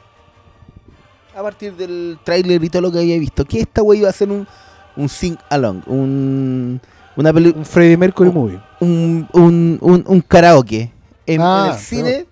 [1.36, 4.14] A partir del tráiler y todo lo que había visto, que esta wey iba a
[4.14, 4.48] ser un,
[4.96, 6.82] un sing along, un
[7.16, 8.34] una Un Freddie Mercury Oh.
[8.34, 8.60] movie.
[8.80, 10.92] un, un, un, un karaoke
[11.26, 12.26] en, Ah, en el cine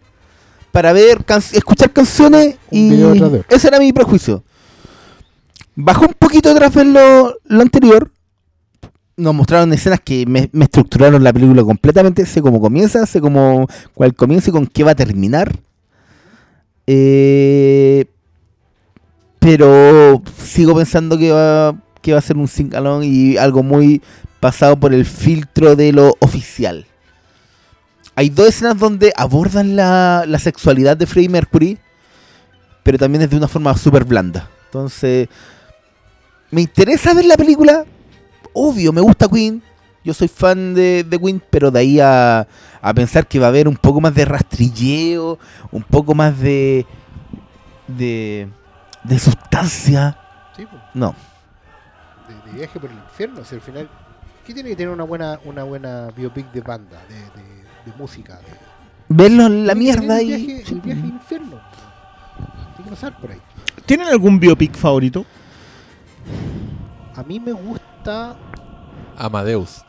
[0.72, 4.44] para ver can- escuchar canciones Un y ese era mi prejuicio.
[5.76, 8.11] Bajó un poquito tras ver lo, lo anterior.
[9.18, 12.26] Nos mostraron escenas que me, me estructuraron la película completamente.
[12.26, 15.52] Sé cómo comienza, sé cómo cuál comienza y con qué va a terminar.
[16.88, 18.06] Eh,
[19.41, 24.03] pero sigo pensando que va, que va a ser un sing along y algo muy
[24.39, 26.85] pasado por el filtro de lo oficial.
[28.15, 31.80] Hay dos escenas donde abordan la, la sexualidad de Freddie Mercury,
[32.84, 34.47] pero también es de una forma súper blanda.
[34.65, 35.27] Entonces,
[36.51, 37.84] me interesa ver la película.
[38.53, 39.63] obvio, me gusta Queen.
[40.03, 42.47] Yo soy fan de, de Queen, pero de ahí a,
[42.80, 45.39] a pensar que va a haber un poco más de rastrilleo,
[45.72, 46.85] un poco más de.
[47.88, 48.47] de.
[49.03, 50.18] De sustancia.
[50.56, 50.78] Sí, po.
[50.94, 51.15] No.
[52.28, 53.44] de, de viaje por el infierno.
[53.44, 53.90] Si al final,
[54.45, 57.48] ¿qué tiene que tener una buena, una buena biopic de banda, de, de,
[57.86, 58.36] de música?
[58.38, 58.72] De,
[59.14, 60.34] Verlo en la mierda ahí.
[60.34, 61.61] El viaje, el viaje al infierno.
[62.76, 63.41] Tiene que pasar por ahí.
[63.86, 65.26] ¿Tienen algún biopic favorito?
[67.15, 68.36] A mí me gusta.
[69.18, 69.84] Amadeus.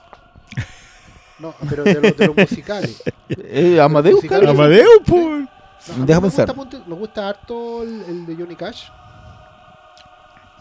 [1.38, 3.02] No, pero de los de los musicales.
[3.28, 4.22] Eh, Amadeus.
[4.30, 5.48] Amadeus, pues.
[5.96, 6.54] No, me pensar.
[6.54, 8.88] Gusta, me gusta harto el, el de Johnny Cash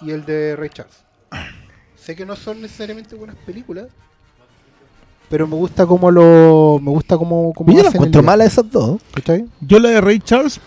[0.01, 1.03] y el de Ray Charles.
[1.95, 3.87] Sé que no son necesariamente buenas películas,
[5.29, 6.79] pero me gusta como lo.
[6.81, 7.53] Me gusta como.
[7.53, 9.01] como Yo el encuentro mala esas dos.
[9.13, 9.45] ¿Cachai?
[9.61, 10.59] Yo la de Ray Charles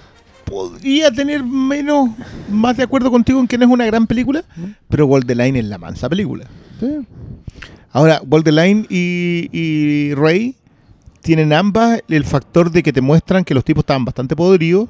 [0.45, 2.11] podría tener menos,
[2.49, 4.45] más de acuerdo contigo en que no es una gran película,
[4.89, 6.47] pero Wall the Line es la mansa película.
[6.81, 7.07] Sí.
[7.93, 10.57] Ahora, the Line y, y Ray
[11.21, 14.89] tienen ambas el factor de que te muestran que los tipos estaban bastante podridos.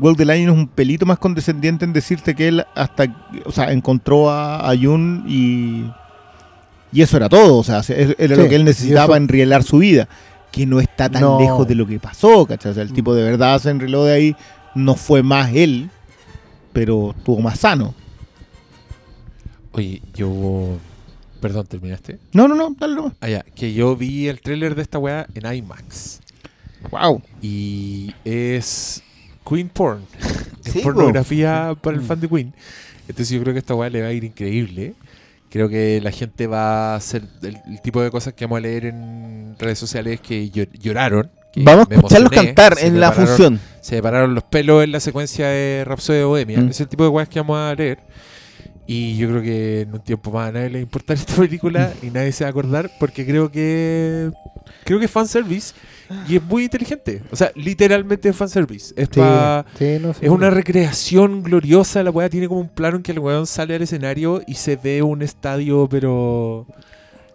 [0.00, 3.04] Wall the Line es un pelito más condescendiente en decirte que él hasta,
[3.44, 5.84] o sea, encontró a, a Jun y,
[6.92, 9.62] y eso era todo, o sea, es- era Sí, lo que él necesitaba eso- enrielar
[9.62, 10.08] su vida,
[10.50, 11.38] que no está tan No.
[11.40, 12.72] lejos de lo que pasó, ¿cachai?
[12.72, 14.36] O sea, el tipo de verdad se enrieló de ahí,
[14.74, 15.90] no fue más él,
[16.72, 17.94] pero estuvo más sano.
[19.72, 20.78] Oye, yo.
[21.40, 22.18] Perdón, ¿terminaste?
[22.32, 23.14] No, no, no, dale nomás.
[23.20, 26.20] Ah, ya, que yo vi el tráiler de esta weá en IMAX.
[26.90, 27.22] Wow.
[27.40, 29.02] Y es
[29.50, 30.02] Queen Porn.
[30.64, 30.92] Es Sí, po.
[30.92, 32.54] pornografía para el fan de Queen.
[33.08, 34.94] Entonces yo creo que esta weá le va a ir increíble.
[35.50, 38.60] Creo que la gente va a hacer el, el tipo de cosas que vamos a
[38.60, 41.28] leer en redes sociales que llo- lloraron.
[41.52, 43.58] que Vamos a escucharlos cantar en la función.
[43.80, 46.60] Se pararon los pelos en la secuencia de Rhapsody de Bohemia.
[46.60, 46.68] Mm.
[46.68, 47.98] Es el tipo de weas que vamos a leer.
[48.86, 51.34] Y yo creo que en un tiempo más a nadie le va a importar esta
[51.36, 54.30] película y nadie se va a acordar porque creo que
[54.84, 55.74] creo que es fanservice
[56.28, 57.22] y es muy inteligente.
[57.30, 58.92] O sea, literalmente es fanservice.
[58.96, 62.02] Es, Sí, pa- sí, no, es una recreación gloriosa.
[62.02, 64.74] La weá tiene como un plano en que el weón sale al escenario y se
[64.76, 66.66] ve un estadio, pero...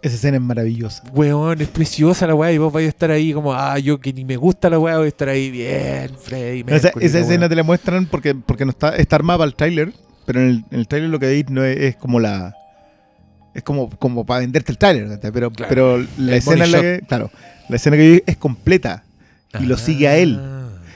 [0.02, 1.02] Esa escena es maravillosa.
[1.14, 4.12] Weón, es preciosa la weá y vos vais a estar ahí como, ah, yo que
[4.12, 6.60] ni me gusta la weá, voy a estar ahí bien, Freddy.
[6.68, 9.54] Esa, Mercury, esa escena te la muestran porque, porque no está, está armada para el
[9.56, 9.92] tráiler,
[10.26, 12.54] pero en el, en el tráiler lo que veis no es, es como la...
[13.54, 15.32] Es como, como para venderte el ¿cachai?
[15.32, 15.68] pero, Claro.
[15.70, 17.30] pero la El escena en la money que, claro,
[17.70, 19.04] la escena que vi es completa
[19.58, 20.38] y lo sigue a él.
[20.38, 20.52] Ah.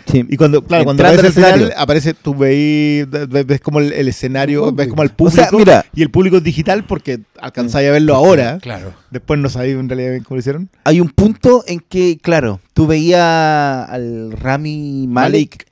[0.07, 0.27] Sí.
[0.29, 1.79] Y cuando, claro, cuando aparece el final, escenario.
[1.79, 5.49] aparece, tú veis, ves, ves como el, el escenario, ves como el O público, sea,
[5.53, 8.93] mira, y el público es digital porque alcanzáis a verlo ahora, Claro.
[9.11, 10.69] después no sabéis en realidad bien cómo lo hicieron.
[10.85, 15.67] hay un punto en que, claro, tú veías al Rami Malek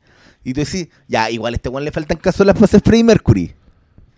[0.49, 3.55] y tú decís, ya, igual a este one le faltan caso las pases Freddie Mercury.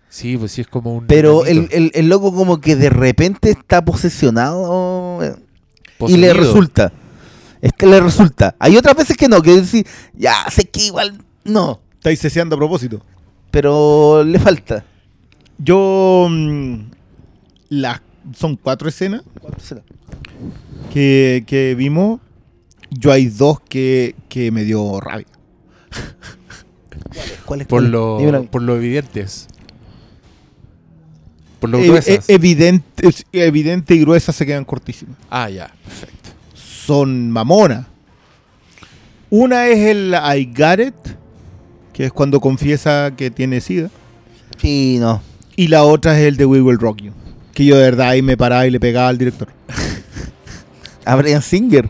[0.07, 1.07] Sí, pues sí es como un...
[1.07, 5.35] Pero el, el, el loco como que de repente está posesionado eh,
[6.07, 6.93] y le resulta.
[7.61, 8.55] Es que le resulta.
[8.59, 12.59] Hay otras veces que no, que decís, ya, sé que igual no, Estáis ceseando a
[12.59, 13.01] propósito.
[13.51, 14.85] pero le falta.
[15.57, 16.75] Yo, mm,
[17.69, 18.01] las,
[18.35, 19.21] son cuatro escenas
[20.93, 22.21] que, que vimos.
[22.89, 25.27] Yo hay dos que, que me dio rabia.
[27.45, 29.47] ¿Cuál es Por lo, Dímelo por lo evidentes.
[31.59, 32.27] Por lo gruesas.
[32.29, 32.39] e-
[33.33, 35.15] evidente y gruesa se quedan cortísimas.
[35.29, 36.29] ah, ya, perfecto.
[36.53, 37.85] Son mamonas.
[39.29, 40.95] Una es el I Got It,
[41.93, 43.89] que es cuando confiesa que tiene SIDA.
[44.59, 45.21] Sí, no.
[45.55, 47.11] Y la otra es el de We Will Rock You.
[47.53, 49.49] Que yo de verdad ahí me paraba y le pegaba al director.
[51.05, 51.89] A Brian Singer.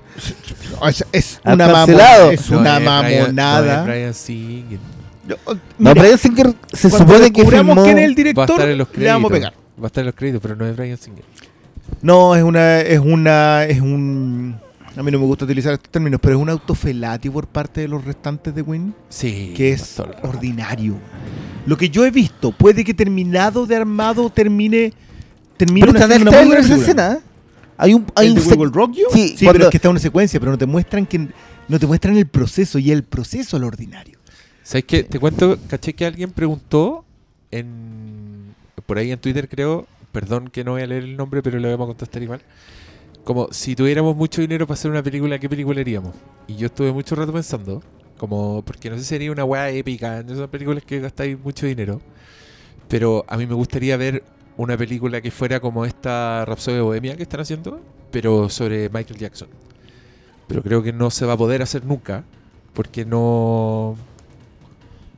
[1.12, 2.26] Es, una cancelado.
[2.28, 3.76] mamona- Es No una mamonada.
[3.76, 4.80] no es Brian Singer.
[5.28, 5.36] Yo-
[5.78, 7.84] No, mira, Brian Singer se supone que filmó...
[7.84, 9.14] quién es el Va a director, estar en los le créditos.
[9.16, 9.54] vamos a pegar.
[9.80, 11.24] Va a estar en los créditos, pero no es Brian Singer.
[12.02, 14.56] No, es una, es una, es un.
[14.98, 17.88] A mí no me gusta utilizar estos términos, pero es un autofelatio por parte de
[17.88, 19.54] los restantes de Win Sí.
[19.56, 20.96] que es ordinario.
[21.66, 24.92] Lo que yo he visto, puede que terminado de armado termine.
[25.58, 27.20] Termine Pero una, está en el trailer esa escena.
[27.82, 28.06] Hay un...
[28.16, 29.06] Hay ¿El un de Will Rock You?
[29.12, 31.28] Sí, Sí, cuando- pero es que está en una secuencia, pero no te muestran que
[31.68, 34.18] no te muestran el proceso y el proceso es lo ordinario.
[34.64, 35.04] ¿Sabes qué?
[35.04, 37.04] Te cuento, caché que alguien preguntó
[37.50, 38.54] en
[38.86, 41.70] por ahí en Twitter creo, perdón que no voy a leer el nombre, pero le
[41.72, 42.42] vamos a contestar igual.
[43.24, 46.14] Como si tuviéramos mucho dinero para hacer una película, ¿qué película haríamos?
[46.48, 47.82] Y yo estuve mucho rato pensando,
[48.18, 51.66] como porque no sé si sería una weá épica, no son películas que gastáis mucho
[51.66, 52.02] dinero,
[52.88, 54.24] pero a mí me gustaría ver
[54.58, 57.80] una película que fuera como esta Rhapsody de Bohemia que están haciendo,
[58.12, 59.48] pero sobre Michael Jackson.
[60.48, 62.24] Pero creo que no se va a poder hacer nunca,
[62.74, 63.96] porque no...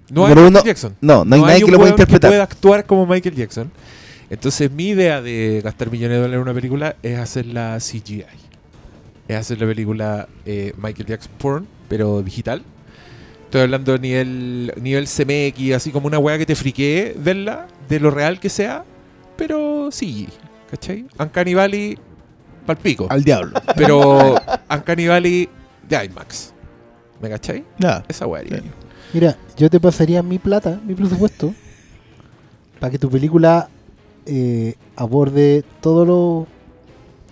[0.09, 0.95] No hay Michael no- Jackson.
[1.01, 2.29] No, no hay nadie que lo pueda interpretar.
[2.29, 3.71] pueda actuar como Michael Jackson.
[4.29, 8.25] Entonces mi idea de gastar millones de dólares en una película es hacer la CGI.
[9.27, 12.63] Es hacer la película eh, Michael Jackson Porn, pero digital.
[13.45, 17.99] Estoy hablando de nivel, nivel CMX, así como una weá que te friquee verla, de
[17.99, 18.83] lo real que sea,
[19.35, 20.27] pero sí,
[20.69, 21.05] ¿cachai?
[21.19, 21.97] Uncanny Valley,
[22.65, 23.07] palpico.
[23.09, 23.59] Al diablo.
[23.75, 24.35] Pero
[24.69, 25.49] Uncanny Valley
[25.87, 26.53] de IMAX.
[27.21, 27.63] ¿Me cachai?
[27.77, 28.03] Nada.
[28.07, 28.43] Esa weá.
[29.13, 31.53] Mira, yo te pasaría mi plata, mi presupuesto,
[32.79, 33.69] para que tu película
[34.25, 36.47] eh, aborde todos los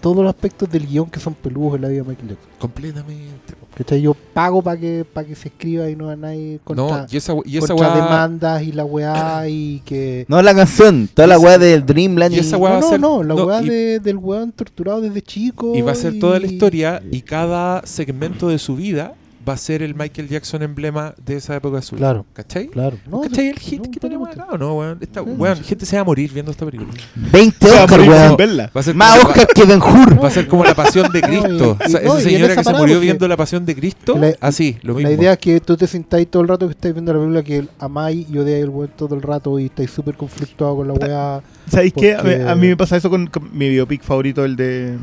[0.01, 2.49] todos los aspectos del guion que son peludos en la vida de Michael Jackson.
[2.59, 3.53] Completamente.
[3.75, 4.01] ¿Cachai?
[4.01, 7.15] Yo pago para que, para que se escriba y no a nadie contra, No, y
[7.17, 8.03] esa, y esa contra weá.
[8.03, 10.25] demandas y la weá y que...
[10.27, 12.35] No la canción, toda la weá esa- del Dreamland.
[12.35, 14.17] y esa y- weá- va a no, ser- no, la no, weá y- de- del
[14.17, 15.73] weón torturado desde chico.
[15.75, 19.13] Y va a ser toda la historia y cada segmento de su vida
[19.47, 21.97] va a ser el Michael Jackson emblema de esa época vida.
[21.97, 22.67] Claro, ¿Cachai?
[22.67, 22.97] claro.
[23.09, 24.97] No, ¿Cachai el hit no, que tenemos acá o no, weón?
[25.01, 25.23] Esta,
[25.63, 26.91] gente se va a morir viendo esta película.
[27.15, 28.37] 20 Se va a Oscar, morir sin weón.
[28.37, 28.71] verla.
[28.75, 30.23] Va a ser Más como, Oscar que Ben Hur.
[30.23, 31.77] va a ser como la pasión de y- Cristo.
[31.79, 33.75] y- O sea, no, y esa señora esa que se murió viendo la pasión de
[33.75, 35.09] Cristo, la- así, lo mismo.
[35.09, 37.43] La idea es que tú te sintáis todo el rato que estáis viendo la película
[37.43, 40.93] que amáis y odiáis el weón todo el rato y estáis súper conflictuados con la
[40.93, 41.41] weá.
[41.67, 42.13] ¿Sabéis qué?
[42.15, 44.97] A, mí- Porque- a mí me pasa eso con, con mi biopic favorito, el de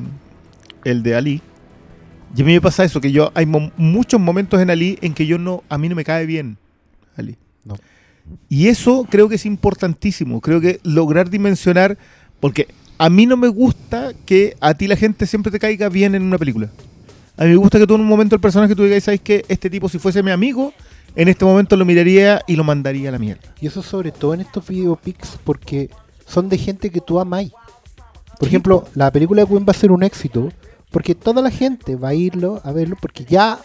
[0.85, 1.43] el de Ali.
[2.37, 5.15] Y a mí me pasa eso, que yo hay mo- muchos momentos en Ali en
[5.15, 6.57] que yo no, a mí no me cae bien
[7.17, 7.37] Ali.
[7.65, 7.77] No.
[8.49, 10.41] Y eso creo que es importantísimo.
[10.41, 11.97] Creo que lograr dimensionar,
[12.41, 16.15] porque a mí no me gusta que a ti la gente siempre te caiga bien
[16.15, 16.69] en una película.
[17.37, 19.45] A mí me gusta que tú en un momento el personaje tú digas, ¿sabes qué?
[19.49, 20.75] Este tipo si fuese mi amigo,
[21.17, 23.55] en este momento lo miraría y lo mandaría a la mierda.
[23.61, 25.89] Y eso sobre todo en estos videopics porque
[26.27, 27.51] son de gente que tú amáis.
[28.39, 28.55] Por Sí.
[28.55, 30.53] ejemplo, la película de Queen va a ser un éxito
[30.91, 33.59] porque toda la gente va a irlo a verlo porque ya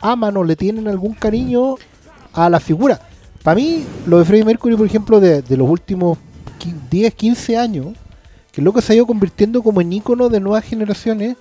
[0.00, 1.76] aman o le tienen algún cariño
[2.32, 3.00] a la figura.
[3.42, 6.18] Para mí, lo de Freddie Mercury, por ejemplo, de, de los últimos
[6.60, 7.88] qui- 10, 15 años,
[8.52, 11.36] que el loco se ha ido convirtiendo como en ícono de nuevas generaciones,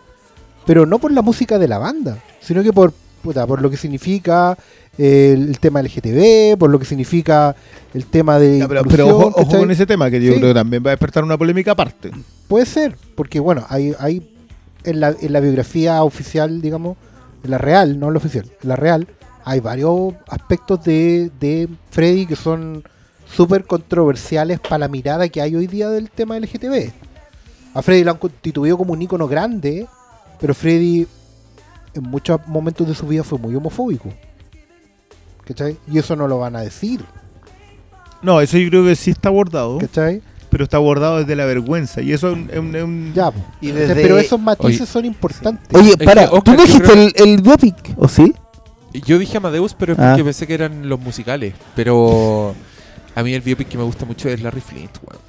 [0.66, 2.94] pero no por la música de la banda, sino que por,
[3.24, 4.58] puta, por lo que significa
[4.98, 7.56] eh, el, tema LGTB, por lo que significa
[7.94, 8.60] el tema de.
[8.60, 10.38] Ya, pero, pero ojo, ojo con ese tema, que yo Sí.
[10.40, 12.12] creo que también va a despertar una polémica aparte.
[12.48, 14.20] Puede ser, porque bueno, hay, hay
[14.84, 16.98] en, la, en la biografía oficial, digamos,
[17.44, 19.08] en la real, no en la oficial, en la real,
[19.44, 22.84] hay varios aspectos de, de Freddy que son
[23.26, 26.92] súper controversiales para la mirada que hay hoy día del tema LGTB.
[27.74, 29.88] A Freddy lo han constituido como un ícono grande,
[30.40, 31.08] pero Freddy
[31.94, 34.10] en muchos momentos de su vida fue muy homofóbico.
[35.46, 35.78] ¿Cachai?
[35.88, 37.04] Y eso no lo van a decir.
[38.22, 40.22] No, eso yo creo que sí está abordado, ¿Cachai?
[40.52, 42.02] Pero está abordado desde la vergüenza.
[42.04, 42.50] Y eso es un.
[42.76, 42.76] es
[43.10, 43.32] es Ya,
[43.62, 45.68] desde- Pero esos matices Oye, son importantes.
[45.74, 47.76] Oye, que, para, Oscar, ¿tú no dijiste creo- el, el biopic?
[47.98, 48.34] ¿O sí?
[48.94, 50.10] Yo dije Amadeus, pero es Ah.
[50.12, 51.54] porque pensé que eran los musicales.
[51.76, 52.54] Pero
[53.16, 55.22] a mí el biopic que me gusta mucho es Larry Flint, weón.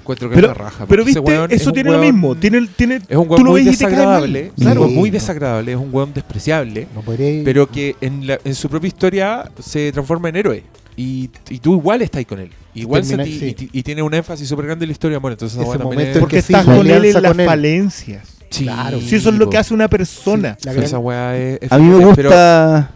[0.00, 0.84] Encuentro que Pero- es la raja.
[0.86, 2.34] pero viste, weón es eso un tiene lo weón- mismo.
[2.34, 4.40] Tiene, tiene, Es un tú weón lo muy desagradable.
[4.46, 4.80] Es un Claro.
[4.82, 5.72] weón muy desagradable.
[5.72, 6.88] Es un weón despreciable.
[6.94, 10.64] No Pero que en, la- en su propia historia se transforma en héroe.
[10.96, 12.50] Y, y tú igual estás ahí con él.
[12.74, 13.14] Igual sí.
[13.24, 15.18] y, ti- y tiene un énficis súper grande en la historia.
[15.18, 17.46] Bueno, entonces Ese momento es- porque que sí, estás con él en las él.
[17.46, 18.28] falencias.
[18.50, 19.00] Sí, Claro.
[19.00, 20.56] Si eso es lo que hace una persona.
[20.64, 22.90] La gran- esa weá es, es A mí me pero- gusta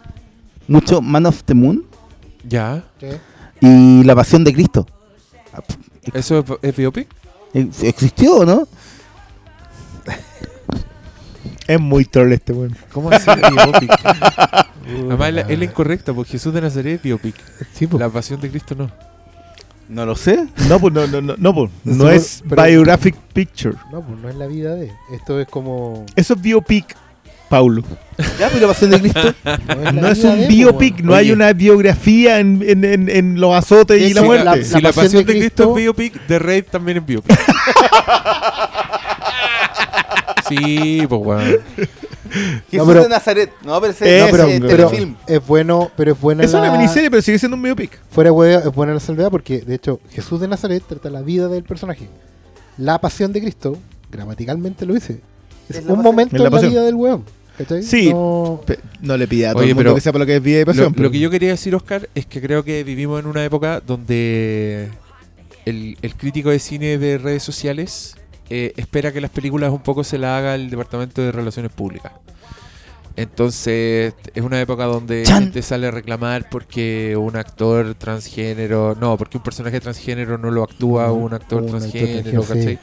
[0.67, 1.83] mucho Man of the Moon
[2.47, 2.83] ya.
[2.99, 3.17] ¿Qué?
[3.61, 4.85] y La Pasión de Cristo.
[6.13, 7.07] ¿Eso es, es biopic?
[7.53, 8.67] Ex- ¿Existió, no?
[11.67, 12.75] Es muy troll este weón.
[12.91, 13.91] ¿Cómo hacer biopic?
[15.07, 17.35] Además, la- es la incorrecta, porque Jesús de Nazaret es biopic.
[17.73, 17.99] Sí, po.
[17.99, 18.89] La pasión de Cristo no.
[19.89, 20.45] No lo sé.
[20.69, 23.75] No, pues no, no, no, no, pues, no Eso- es pero- biographic picture.
[23.91, 24.91] No, pues no es la vida de.
[25.11, 26.05] Esto es como.
[26.15, 26.95] Eso es biopic,
[27.49, 27.81] Paulo.
[28.39, 29.33] Ya, pero La Pasión de Cristo.
[29.43, 31.33] No es, la No es vida un de, biopic, no hay Oye.
[31.33, 34.45] una biografía en, en, en, en los azotes y Sí, la sí, muerte.
[34.45, 37.35] la- si la pasión de Cristo, es biopic, The Raid también es biopic.
[40.49, 41.57] sí, pues weón.
[42.71, 43.51] Jesús pero- de Nazaret.
[43.63, 44.91] No, pero ese Eso, no, pero ese es pero-.
[45.27, 47.99] Es bueno, pero es buena Es una la- miniserie, pero sigue siendo un biopic.
[48.11, 51.21] Fuera de huevo, es buena la salvedad porque, de hecho, Jesús de Nazaret trata la
[51.21, 52.07] vida del personaje.
[52.77, 53.77] La pasión de Cristo,
[54.11, 55.19] gramaticalmente lo dice.
[55.69, 56.03] Es, Es un pasión.
[56.03, 57.23] momento Es en la la, vida del hueón.
[57.57, 57.83] ¿cachai?
[57.83, 58.11] Sí.
[58.13, 58.61] No-
[59.17, 60.65] le pida a todo Oye, el mundo pero que sepa lo que es vida y
[60.65, 60.85] pasión.
[60.85, 63.43] Lo, pero- lo que yo quería decir, Oscar, es que creo que vivimos en una
[63.43, 64.87] época donde
[65.65, 68.15] el, el crítico de cine de redes sociales
[68.49, 72.11] eh, espera que las películas un poco se la haga el Departamento de Relaciones Públicas.
[73.15, 75.43] Entonces, es una época donde Chan.
[75.43, 80.63] gente sale a reclamar porque un actor transgénero, no, porque un personaje transgénero no lo
[80.63, 82.75] actúa No, un actor un actor transgénero, transgénero, ¿cachai?
[82.75, 82.79] sí.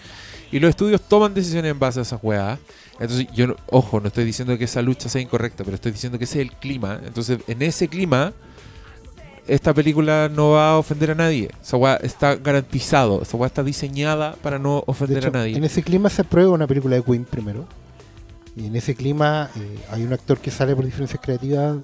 [0.53, 2.59] Y los estudios toman decisiones en base a esas weas.
[3.01, 6.25] Entonces, yo, ojo, no estoy diciendo que esa lucha sea incorrecta, pero estoy diciendo que
[6.25, 7.01] ese es el clima.
[7.05, 8.33] Entonces, en ese clima,
[9.49, 11.50] esta película no va a ofender a nadie.
[11.62, 13.23] Esa weá está garantizado.
[13.23, 15.57] Esa weá está diseñada para no De ofender hecho, a nadie.
[15.57, 17.65] en ese clima se prueba una película de Queen primero.
[18.57, 21.76] Y en ese clima eh, hay un actor que sale por diferencias creativas.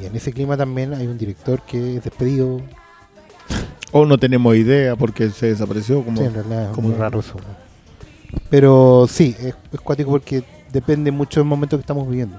[0.00, 2.60] Y en ese clima también hay un director que es despedido.
[3.94, 6.02] O no tenemos idea porque se desapareció.
[6.02, 7.34] Como, Sí, en realidad es como- muy raro eso.
[8.48, 12.38] Pero sí, es, es cuático porque depende mucho del momento que estamos viviendo.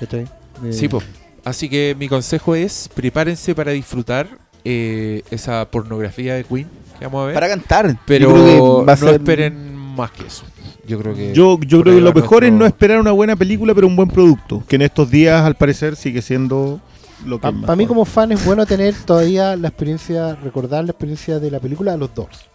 [0.00, 0.22] ¿Cachai?
[0.64, 1.00] Eh, Sí, po.
[1.44, 4.28] Así que mi consejo es prepárense para disfrutar
[4.64, 6.68] eh, esa pornografía de Queen
[6.98, 7.34] que vamos a ver.
[7.34, 7.98] Para cantar.
[8.06, 8.44] pero Yo creo
[8.80, 10.44] que va a no ser- esperen más que eso.
[10.86, 13.74] Yo creo que Yo, yo creo que lo mejor es no esperar una buena película,
[13.74, 14.64] pero un buen producto.
[14.66, 16.80] Que en estos días, al parecer, sigue siendo
[17.26, 21.38] lo que Para mí como fan es bueno tener todavía la experiencia, recordar la experiencia
[21.38, 22.48] de la película de los Doors.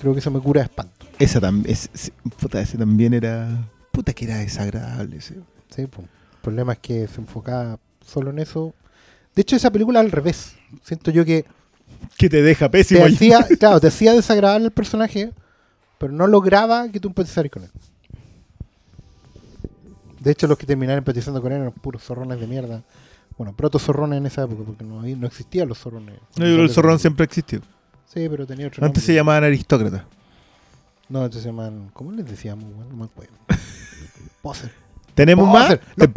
[0.00, 1.06] Creo que eso me cura de espanto.
[1.18, 1.72] Esa también.
[1.72, 1.88] Es,
[2.40, 3.48] puta, ese también era.
[3.92, 5.16] Puta, que era desagradable.
[5.18, 5.36] ese.
[5.74, 5.86] ¿sí?
[5.86, 6.02] po.
[6.44, 8.74] Problema es que se enfocaba solo en eso.
[9.34, 10.54] De hecho, esa película al revés.
[10.84, 11.44] Siento yo que
[12.18, 13.04] Que te deja te pésimo.
[13.04, 15.32] hacía, claro, te hacía desagradable el personaje,
[15.98, 17.70] pero no lograba que tú empatizaras con él.
[20.20, 22.82] De hecho, los que terminaron empatizando con él eran puros zorrones de mierda.
[23.36, 26.14] Bueno, proto zorrones en esa época, porque no, no existían los zorrones.
[26.36, 27.60] No, yo creo que el zorrón siempre existió.
[28.06, 29.06] Sí, pero tenía otro Antes nombre.
[29.06, 30.02] se llamaban aristócratas.
[31.08, 31.90] No, antes se llaman.
[31.92, 32.64] ¿Cómo les decíamos?
[32.64, 33.34] Bueno, no me acuerdo.
[34.42, 34.83] Poser.
[35.14, 35.80] ¿Tenemos Poser.
[35.80, 35.88] más?
[35.96, 36.08] Los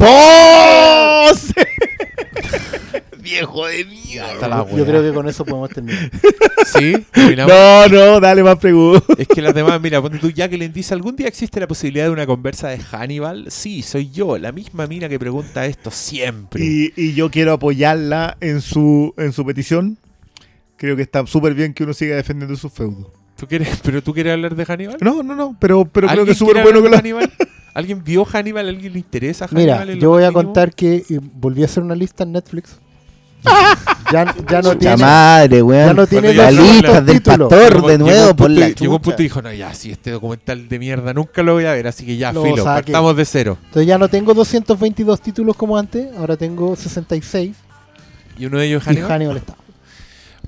[1.42, 1.68] ¡Poser!
[3.22, 4.66] Viejo de mierda.
[4.74, 6.10] Yo creo que con eso podemos terminar.
[6.66, 7.54] Sí, terminamos.
[7.54, 9.16] No, no, dale más preguntas.
[9.18, 12.10] Es que las demás, mira, ponte tú, Jacqueline dice, ¿algún día existe la posibilidad de
[12.10, 13.46] una conversa de Hannibal?
[13.50, 16.62] Sí, soy yo, la misma mina que pregunta esto siempre.
[16.62, 19.96] Y, y yo quiero apoyarla en su, en su petición.
[20.76, 23.10] Creo que está súper bien que uno siga defendiendo su feudo.
[23.38, 24.98] ¿Tú quieres, ¿Pero tú quieres hablar de Hannibal?
[25.00, 26.90] No, no, no, pero, pero creo ¿Alguien que es súper bueno que lo...
[26.90, 27.32] de Hannibal?
[27.74, 28.68] ¿Alguien vio Hannibal?
[28.68, 29.86] ¿Alguien le interesa Hannibal?
[29.86, 30.42] Mira, yo voy a mínimo?
[30.44, 32.78] contar que eh, volví a hacer una lista en Netflix.
[34.12, 34.96] ya, ya no tiene.
[34.96, 35.86] madre, weón.
[35.86, 37.48] Ya no tiene la lista del títulos.
[37.48, 40.10] pastor Llegó- de nuevo por la Llegó un punto y dijo, no, ya, si este
[40.10, 43.24] documental de mierda nunca lo voy a ver, así que ya, Lo filo, partamos de
[43.24, 43.58] cero.
[43.66, 47.56] Entonces ya no tengo 222 títulos como antes, ahora tengo 66
[48.38, 49.10] ¿Y uno de ellos es y Hannibal?
[49.12, 49.54] Hannibal está.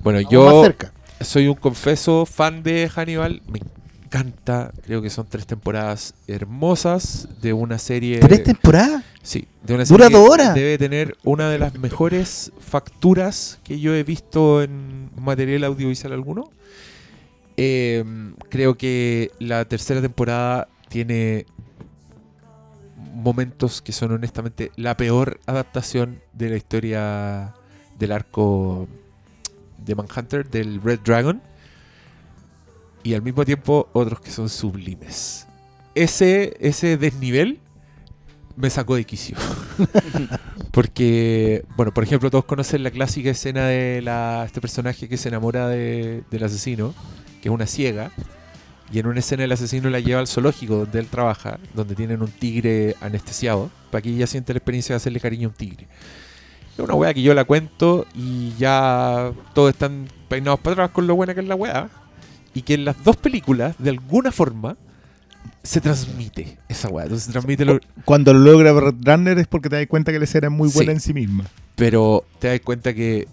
[0.03, 0.63] Bueno, yo
[1.21, 3.41] soy un confeso fan de Hannibal.
[3.47, 3.59] Me
[4.11, 4.71] encanta.
[4.83, 8.19] Creo que son tres temporadas hermosas de una serie.
[8.19, 9.03] ¿Tres temporadas?
[9.23, 10.53] Sí, de una Dura serie dos horas.
[10.53, 16.51] Debe tener una de las mejores facturas que yo he visto en material audiovisual alguno.
[17.57, 18.03] Eh,
[18.49, 21.45] creo que la tercera temporada tiene
[23.13, 27.53] momentos que son honestamente la peor adaptación de la historia
[27.99, 28.87] del arco
[29.77, 31.41] de Manhunter, del Red Dragon.
[33.03, 35.47] Y al mismo tiempo otros que son sublimes.
[35.95, 37.59] Ese, ese desnivel
[38.55, 39.37] me sacó de quicio.
[40.71, 45.29] Porque, bueno, por ejemplo, todos conocen la clásica escena de la, este personaje que se
[45.29, 46.93] enamora de- del asesino,
[47.41, 48.11] que es una ciega,
[48.91, 52.21] y en una escena el asesino la lleva al zoológico donde él trabaja, donde tienen
[52.21, 55.87] un tigre anestesiado, para que ella sienta la experiencia de hacerle cariño a un tigre.
[56.73, 61.05] Es una wea que yo la cuento y ya todos están peinados para atrás con
[61.07, 61.89] lo buena que es la wea.
[62.53, 64.77] Y que en las dos películas, de alguna forma,
[65.63, 66.89] se transmite esa.
[66.89, 70.25] Entonces se transmite lo, Cuando lo logra Runner es porque te das cuenta que la
[70.25, 70.95] escena es muy buena Sí.
[70.95, 71.45] en sí misma.
[71.75, 73.27] pero te das cuenta que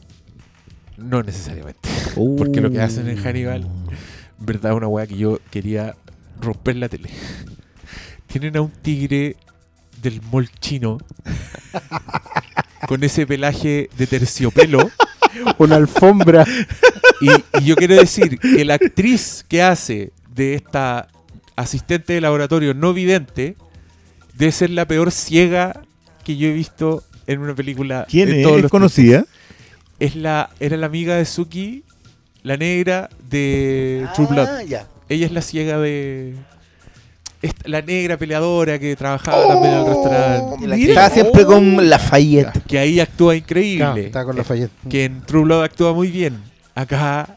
[0.97, 1.89] no necesariamente.
[2.37, 3.69] Porque lo que hacen en Hannibal,
[4.39, 5.95] verdad, es una weá que yo quería
[6.41, 7.09] romper la tele.
[8.27, 9.37] Tienen a un tigre
[10.03, 10.99] del mall chino
[12.89, 14.91] con ese pelaje de terciopelo.
[15.59, 16.45] Una alfombra.
[17.21, 21.09] Y, y yo quiero decir que la actriz que hace de esta
[21.57, 23.57] asistente de laboratorio no vidente
[24.35, 25.83] debe ser la peor ciega
[26.23, 28.07] que yo he visto en una película.
[28.09, 28.45] ¿Quién es?
[28.45, 29.25] todos ¿Es conocida?
[29.99, 31.85] es la era la amiga de Suki,
[32.43, 34.49] la negra de True Blood.
[34.49, 34.87] Ah, ya.
[35.09, 36.35] Ella es la ciega de
[37.65, 40.67] la negra peleadora que trabajaba también en el restaurante.
[40.67, 40.92] La que Mira.
[41.07, 42.62] estaba siempre con Lafayette.
[42.67, 44.07] Que ahí actúa Claro, increíble.
[44.07, 44.73] está con la falleta.
[44.89, 46.39] que en True Blood actúa muy bien.
[46.75, 47.36] Acá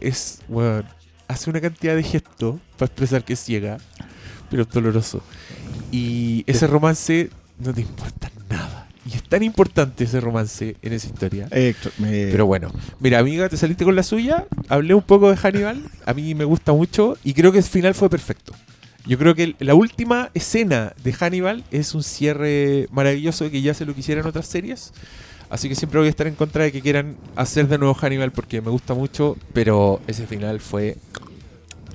[0.00, 0.82] es, bueno,
[1.28, 3.78] hace una cantidad de gestos para expresar que es ciega,
[4.50, 5.22] pero es doloroso.
[5.90, 8.86] Y ese romance no te importa nada.
[9.10, 11.48] Y es tan importante ese romance en esa historia.
[11.50, 12.70] Eh, Héctor, me- Pero bueno,
[13.00, 14.44] mira, amiga, te saliste con la suya.
[14.68, 15.82] Hablé un poco de Hannibal.
[16.04, 18.52] A mí me gusta mucho y creo que el final fue perfecto.
[19.08, 23.86] Yo creo que la última escena de Hannibal es un cierre maravilloso que ya se
[23.86, 24.92] lo quisieran otras series.
[25.50, 28.32] Así que siempre voy a estar en contra de que quieran hacer de nuevo Hannibal
[28.32, 30.98] porque me gusta mucho, pero ese final fue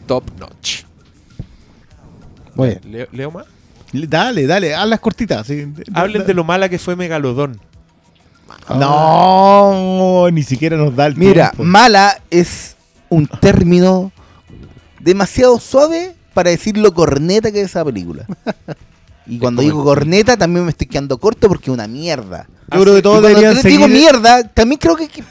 [0.08, 0.86] top notch.
[2.56, 2.80] Muy bien.
[2.92, 3.46] Leo, ¿Leo más?
[3.92, 5.46] Dale, dale, haz las cortitas.
[5.46, 5.68] sí.
[5.94, 7.60] Hablen de lo mala que fue Megalodón.
[8.80, 11.64] No, ni siquiera nos da el Mira, tiempo.
[11.64, 12.76] mala es
[13.10, 14.12] un término
[15.00, 18.26] demasiado suave para decir lo corneta que es esa película.
[19.26, 22.46] Y cuando digo corneta también me estoy quedando corto porque es una mierda.
[22.74, 25.24] Yo creo que Y todos cuando deberían te digo seguir- mierda, también creo que, que-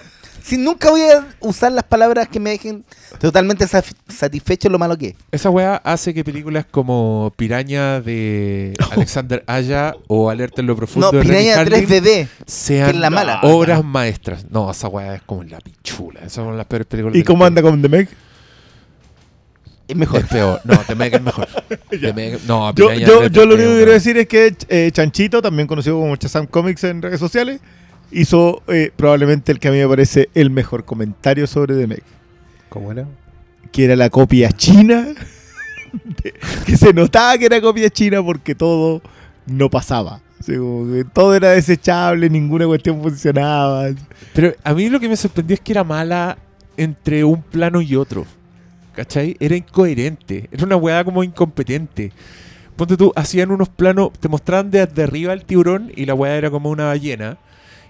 [0.43, 2.85] si nunca voy a usar las palabras que me dejen
[3.21, 5.15] totalmente saf- satisfecho lo malo que es.
[5.31, 11.13] Esa weá hace que películas como Piraña de Alexander Aya o Alerta en lo profundo
[11.13, 12.29] No, de Piraña Harlin 3DD.
[12.47, 13.41] sean la mala.
[13.43, 14.47] obras maestras.
[14.51, 16.21] No, esa weá es como la pichula.
[16.21, 17.15] Esas son las peores películas.
[17.15, 18.09] ¿Y cómo anda con The Meg?
[19.93, 20.21] Es mejor.
[20.21, 20.61] Es peor.
[20.65, 21.47] No, The Meg es mejor.
[21.91, 24.91] The Meg- no, Yo, yo, 3DD yo lo único que quiero decir es que eh,
[24.93, 27.61] Chanchito, también conocido como Chazam Comics en redes sociales,
[28.11, 32.03] hizo eh, probablemente el que a mí me parece el mejor comentario sobre The Meg.
[32.69, 33.07] ¿Cómo era?
[33.71, 35.07] Que era la copia china.
[36.23, 36.35] de-
[36.67, 39.03] que se notaba que era copia china porque todo
[39.47, 40.21] no pasaba.
[40.41, 43.91] Así como que todo era desechable, ninguna cuestión funcionaba.
[44.35, 46.37] Pero a mí lo que me sorprendió es que era mala
[46.77, 48.27] entre un plano y otro.
[48.95, 49.37] ¿Cachai?
[49.41, 50.49] Era incoherente.
[50.53, 52.13] Era una weá como incompetente.
[52.77, 56.51] Ponte tú, hacían unos planos, te mostraban desde arriba el tiburón y la weá era
[56.51, 57.39] como una ballena.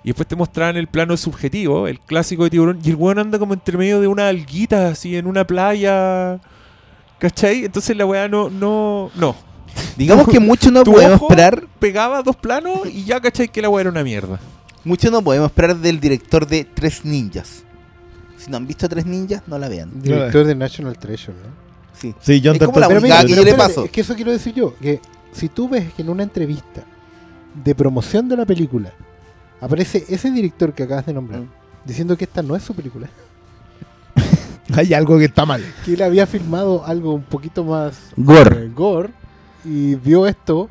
[0.05, 2.81] Y después te mostraban el plano subjetivo, el clásico de tiburón.
[2.83, 6.41] Y el weón anda como entre medio de una alguita, así en una playa.
[7.19, 7.65] ¿Cachai?
[7.65, 9.37] Entonces la weá no, no, no.
[9.97, 11.65] Digamos que mucho no Tu podemos ojo esperar.
[11.79, 13.49] Pegaba dos planos y ya, ¿cachai?
[13.49, 14.41] Que la weá era una mierda.
[14.85, 17.65] Mucho no podemos esperar del director de Tres Ninjas.
[18.43, 19.91] Si no han visto Tres Ninjas, no la vean.
[20.03, 21.49] Director de National Treasure, ¿no?
[21.99, 22.15] Sí.
[22.21, 23.85] Sí, John Es como la única que pero le paso.
[23.85, 24.75] Es que eso quiero decir yo.
[24.79, 25.01] Que
[25.33, 26.83] si tú ves que en una entrevista
[27.55, 28.93] de promoción de la película
[29.61, 31.49] aparece ese director que acabas de nombrar Mm.
[31.85, 33.09] diciendo que esta no es su película,
[34.75, 35.63] Hay algo que está mal.
[35.85, 38.65] que él había filmado algo un poquito más Gore.
[38.67, 39.11] eh, gore
[39.65, 40.69] y vio esto,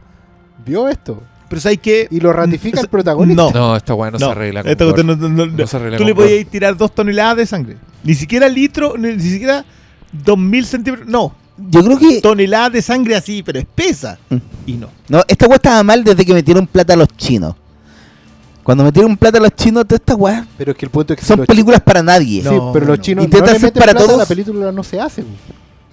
[0.66, 1.22] vio esto
[1.52, 2.08] Pero ¿sabes qué?
[2.10, 3.44] y lo ratifica el protagonista.
[3.44, 3.52] No.
[3.52, 5.04] No, esta weá no, se arregla con esta gore.
[5.04, 6.28] no- no- no- No se arregla Tú con le gore.
[6.30, 7.78] podías tirar dos toneladas de sangre.
[8.04, 9.64] Ni siquiera litro, ni, ni siquiera
[10.12, 11.08] dos mil centímetros.
[11.08, 11.36] No,
[11.70, 12.22] Yo creo que.
[12.22, 14.18] toneladas de sangre así, pero espesa.
[14.30, 14.36] Mm.
[14.66, 14.88] Y no.
[15.10, 17.54] No, esta weá estaba mal desde que metieron plata a los chinos.
[18.64, 21.20] Cuando metieron plata a los chinos, todas estas weas Pero es que el punto es
[21.20, 22.42] que si son películas para nadie.
[22.44, 23.04] sí, pero los no.
[23.04, 24.18] chinos Intentan meten para plata, todos.
[24.20, 25.24] la película no se hace.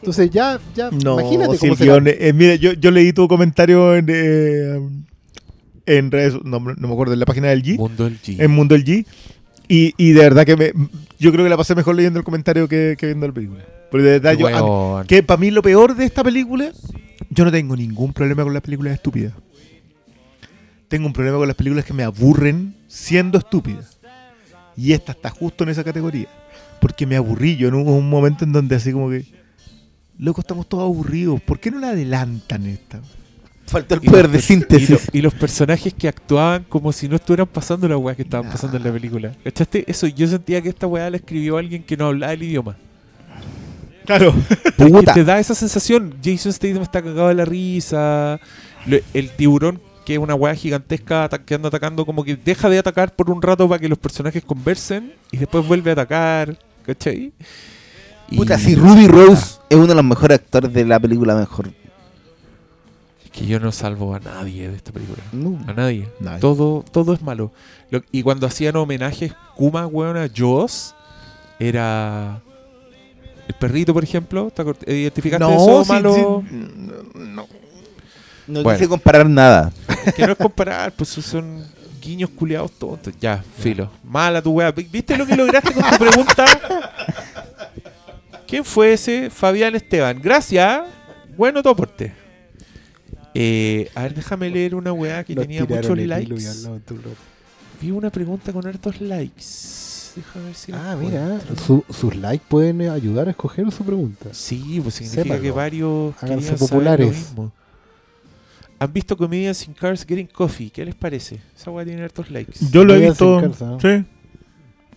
[0.01, 3.27] Entonces ya, ya No, imagínate si cómo el guion, eh, mira, yo, yo leí tu
[3.27, 4.81] comentario en, eh,
[5.97, 8.36] en redes, no, no me acuerdo, en la página del G, Mundo del G.
[8.41, 9.07] en Mundo del G.
[9.68, 10.73] Y, y de verdad que me,
[11.18, 13.65] yo creo que la pasé mejor leyendo el comentario que, que viendo la película.
[13.91, 14.47] Porque de verdad, yo,
[15.02, 16.73] mí- que para mí lo peor de esta película,
[17.31, 19.33] yo no tengo ningún problema con las películas estúpidas.
[20.89, 23.99] Tengo un problema con las películas que me aburren siendo estúpidas.
[24.76, 26.28] Y esta está justo en esa categoría.
[26.81, 29.25] Porque me aburrí yo en un, un momento en donde así como que,
[30.18, 31.41] loco, estamos todos aburridos.
[31.42, 33.00] ¿Por qué no la adelantan esta?
[33.68, 34.88] Faltó el poder de síntesis.
[34.88, 38.22] Y, lo- y los personajes que actuaban como si no estuvieran pasando la weá que
[38.22, 39.32] estaban pasando en la película.
[39.44, 39.84] ¿Cachaste?
[39.86, 42.76] Eso, yo sentía que esta weá la escribió alguien que no hablaba el idioma.
[44.06, 44.34] Claro.
[44.76, 45.12] Puta.
[45.12, 46.14] Te da esa sensación.
[46.24, 48.40] Jason Statham está cagado de la risa.
[48.86, 52.78] Lo- el tiburón, que es una weá gigantesca que anda atacando, como que deja de
[52.78, 56.56] atacar por un rato para que los personajes conversen y después vuelve a atacar.
[56.86, 57.32] ¿Cachai?
[58.30, 61.70] Y- Puta, si Ruby Rose es uno de los mejores actores de la película, mejor.
[63.39, 65.23] Que yo no salvo a nadie de esta película.
[65.33, 65.58] No.
[65.70, 66.08] A nadie.
[66.18, 66.41] Nadie.
[66.41, 67.52] Todo, todo es malo.
[67.91, 70.94] Lo- y cuando hacían homenajes Kuma, weón, a Jaws,
[71.60, 72.41] era.
[73.47, 74.50] El perrito, por ejemplo.
[74.50, 76.15] ¿te ¿Identificaste eso sí, malo?
[76.15, 76.57] sí,
[77.15, 77.47] no.
[78.49, 78.78] No Bueno.
[78.78, 79.70] quise comparar nada.
[80.17, 81.65] Que no es comparar, pues son
[82.00, 83.12] guiños culiados tontos.
[83.20, 83.91] Ya, filo.
[84.02, 84.73] Mala tu weá.
[84.73, 86.44] ¿Viste lo que lograste con tu pregunta?
[88.47, 89.31] ¿Quién fue ese?
[89.31, 90.18] Fabián Esteban.
[90.20, 90.83] Gracias.
[91.36, 92.12] Bueno tu aporte.
[93.34, 96.34] Eh, a ver, déjame leer una weá que Nos tenía muchos likes.
[97.81, 99.44] Vi una pregunta con hartos likes.
[100.16, 100.73] Déjame ver si.
[100.73, 104.31] Ah, mira, su- sus likes pueden eh, ayudar a escoger su pregunta.
[104.32, 107.07] Sí, pues significa que varios Háganse saber populares.
[107.07, 107.52] lo mismo.
[108.81, 110.70] ¿Han visto Comedians in Cars Getting Coffee?
[110.70, 111.40] ¿Qué les parece?
[111.57, 112.55] Esa weá tiene hartos likes.
[112.73, 113.39] Yo lo he visto.
[113.39, 113.81] acercarse, ¿no?
[113.81, 114.05] Sí.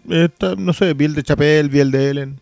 [0.09, 2.39] Está- no sé, vi el de Chapel, vi el de Ellen.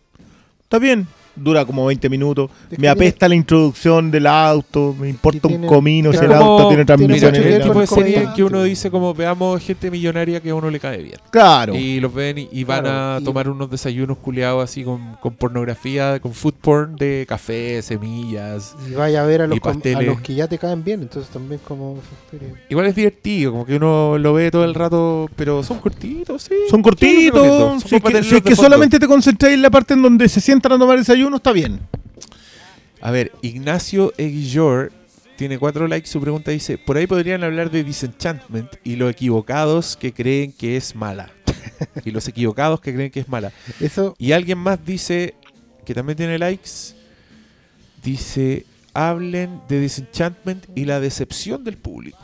[0.62, 1.06] Está bien.
[1.42, 2.50] Dura como 20 minutos.
[2.70, 4.94] Es que me apesta la introducción del auto.
[4.98, 7.86] Me importa un comino si es el auto tiene tiene transmisión que el tipo de
[7.86, 11.18] serie que uno dice como veamos gente millonaria que a uno le cae bien.
[11.30, 11.74] Claro.
[11.74, 15.16] Y los ven y, y van Claro, a y- tomar unos desayunos culiados así con,
[15.20, 18.74] con pornografía, con food porn de café, semillas.
[18.90, 20.06] Y vaya a ver a los, a pasteles.
[20.06, 21.98] los que ya te caen bien, entonces también como.
[22.68, 26.54] Igual es divertido, como que uno lo ve todo el rato, pero son cortitos, sí.
[26.68, 27.82] Son cortitos.
[27.84, 30.72] Si es que, si es solamente te concentráis en la parte en donde se sientan
[30.72, 31.80] a tomar desayuno, está bien.
[33.00, 34.92] A ver, Ignacio Eguillor
[35.36, 36.08] tiene cuatro likes.
[36.08, 40.76] Su pregunta dice: Por ahí podrían hablar de Disenchantment y los equivocados que creen que
[40.76, 41.30] es mala.
[42.04, 43.52] y los equivocados que creen que es mala.
[43.80, 45.34] Eso, Y alguien más dice,
[45.84, 46.70] que también tiene likes,
[48.02, 52.18] dice: Hablen de Disenchantment y la decepción del público.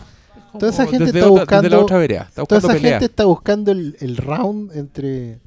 [0.53, 2.23] Como Toda esa gente está otra- desde la buscando- otra vereda.
[2.29, 2.91] Está toda esa pelea.
[2.93, 5.39] gente está buscando el, el round entre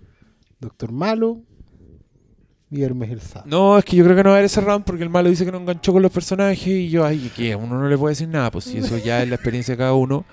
[0.60, 1.42] Doctor Malo
[2.72, 3.10] y Hermes.
[3.46, 5.30] No, es que yo creo que no va a haber ese round porque el malo
[5.30, 8.12] dice que no enganchó con los personajes y yo, ay, que uno no le puede
[8.14, 10.26] decir nada, pues si eso ya es la experiencia de cada uno.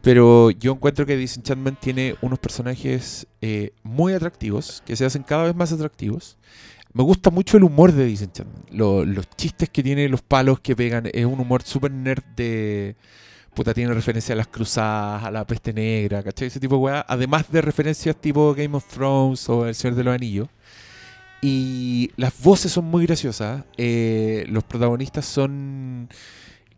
[0.00, 5.44] Pero yo encuentro que Disenchantment tiene unos personajes eh, muy atractivos, que se hacen cada
[5.44, 6.36] vez más atractivos.
[6.92, 8.70] Me gusta mucho el humor de Disenchantment.
[8.70, 12.94] Lo- los chistes que tiene, los palos que pegan, es un humor súper nerd de...
[13.54, 16.46] Puta, tiene referencia a las cruzadas, a la peste negra, ¿cachai?
[16.46, 17.04] Ese tipo de weá.
[17.08, 20.48] Además de referencias tipo Game of Thrones o El Señor de los Anillos.
[21.40, 23.64] Y las voces son muy graciosas.
[23.76, 26.08] Eh, los protagonistas son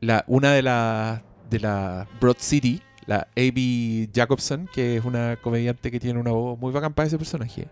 [0.01, 4.11] la, una de las de la Broad City, la A.B.
[4.15, 7.69] Jacobson, que es una comediante que tiene una voz muy bacán para ese personaje.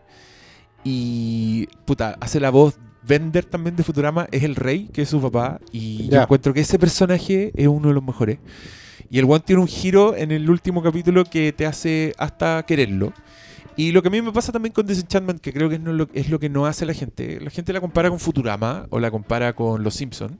[0.84, 5.20] Y puta, hace la voz Bender también de Futurama, es el rey, que es su
[5.20, 5.60] papá.
[5.72, 8.38] Y yo encuentro que ese personaje es uno de los mejores.
[9.10, 13.12] Y el one tiene un giro en el último capítulo que te hace hasta quererlo.
[13.78, 15.76] Y lo que a mí me pasa también con Disenchantment, que creo que
[16.12, 17.38] es, lo, que no hace la gente.
[17.40, 20.34] La gente la compara con Futurama o la compara con Los Simpsons.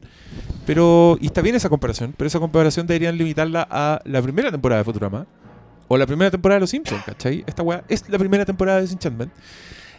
[0.67, 4.81] Pero, y está bien esa comparación, pero esa comparación deberían limitarla a la primera temporada
[4.81, 5.25] de Futurama
[5.87, 7.45] o la primera temporada de Los Simpsons, ¿cachai?
[7.47, 9.33] Esta weá es la primera temporada de Disenchantment.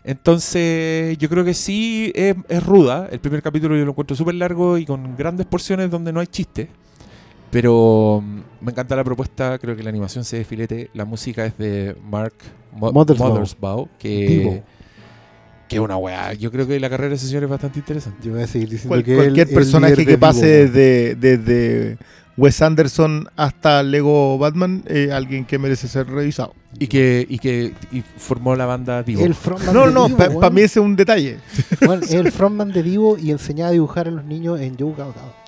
[0.03, 3.07] Entonces, yo creo que sí es, es ruda.
[3.09, 6.27] El primer capítulo yo lo encuentro súper largo y con grandes porciones donde no hay
[6.27, 6.67] chistes.
[7.51, 10.89] Pero mm, me encanta la propuesta, creo que la animación se filete.
[10.93, 12.33] La música es de Mark
[12.73, 13.29] Mo- Mothersbaugh.
[13.31, 14.63] Mothersbaugh, que, Divo.
[15.67, 16.33] que es una weá.
[16.33, 18.19] Yo creo que la carrera de ese señor es bastante interesante.
[18.27, 21.97] Yo voy a seguir diciendo Cual- que cualquier el- personaje que de pase desde, desde
[22.37, 26.53] Wes Anderson hasta Lego Batman, eh, alguien que merece ser revisado.
[26.77, 29.25] Y que, y que y formó la banda Divo.
[29.25, 30.53] El frontman No, de no, para weón.
[30.53, 31.39] mí ese es un detalle.
[32.03, 35.38] Es el frontman de Divo y enseñaba a dibujar a los niños en Gao Gao.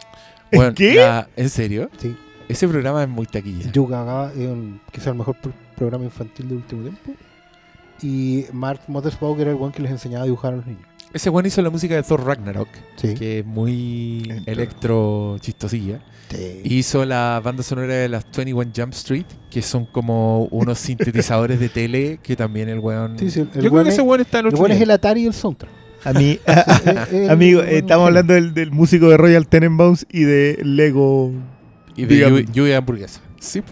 [0.51, 0.95] Bueno, ¿Qué?
[0.95, 1.89] la- ¿En serio?
[1.97, 2.15] Sí.
[2.49, 3.71] Ese programa es muy taquilla.
[3.71, 7.11] Yu Gao Gao es un- quizá el mejor pro- programa infantil del último tiempo.
[8.01, 10.81] Y Mark Mothersbaugh era el one que les enseñaba a dibujar a los niños.
[11.13, 13.13] Ese weón hizo la música de Thor Ragnarok, Sí.
[13.15, 15.99] que es muy electro chistosilla.
[16.29, 16.61] Sí.
[16.63, 21.67] Hizo la banda sonora de las 21 Jump Street, que son como unos sintetizadores de
[21.67, 23.19] tele, que también el weón...
[23.19, 24.73] Sí, sí, el Yo creo weón que es- ese weón está en El otro one
[24.73, 24.89] es nivel.
[24.89, 25.71] el Atari y el soundtrack.
[26.03, 26.39] A mí,
[27.11, 31.31] El- amigo, el- eh, estamos hablando del, del músico de Royal Tenenbaums y de Lego.
[31.95, 33.21] Y de lluvia, hamburguesa.
[33.39, 33.61] Sí.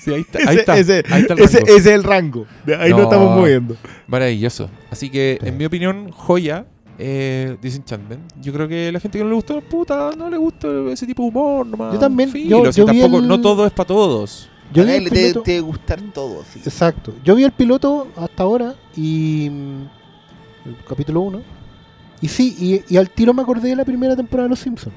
[0.00, 0.38] Sí, ahí está.
[0.38, 1.66] Ese, Ahí está, ese- ahí está el ese- rango.
[1.74, 2.46] ese es el rango.
[2.80, 2.96] Ahí No.
[2.96, 3.76] nos estamos moviendo.
[4.06, 4.70] Maravilloso.
[4.90, 5.46] Así que, Sí.
[5.48, 6.64] en mi opinión, joya.
[6.98, 8.22] Eh, Disenchantment.
[8.40, 11.22] Yo creo que la gente que no le gustó, puta, no le gusta ese tipo
[11.24, 11.92] de humor nomás.
[11.92, 14.48] Yo también, Filo, yo- tampoco, el- no todo es para todos.
[14.72, 16.44] Yo vi A el él te, piloto- te gustar todo.
[16.50, 16.60] sí.
[16.64, 17.12] Exacto.
[17.22, 19.50] Yo vi el piloto hasta ahora y.
[20.64, 21.40] El capítulo 1.
[22.22, 22.54] Y sí,
[22.88, 24.94] y, y al tiro me acordé de la primera temporada de Los Simpsons.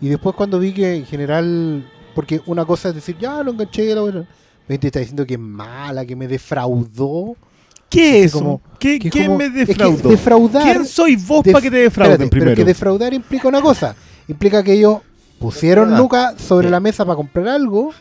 [0.00, 1.84] Y después cuando vi que en general.
[2.14, 4.24] Porque una cosa es decir, ya lo enganché, la buena.
[4.66, 7.36] Me está diciendo que es mala, que me defraudó.
[7.88, 8.38] ¿Qué Así es eso?
[8.38, 10.08] como- ¿Qué, que es ¿Quién como- me es que defraudó?
[10.08, 10.62] defraudar.
[10.62, 12.50] ¿Quién soy vos para que te defrauden Espérate, primero?
[12.52, 13.94] Pero que defraudar implica una cosa.
[14.28, 14.98] Implica que ellos
[15.38, 17.92] pusieron lucas sobre la mesa para comprar algo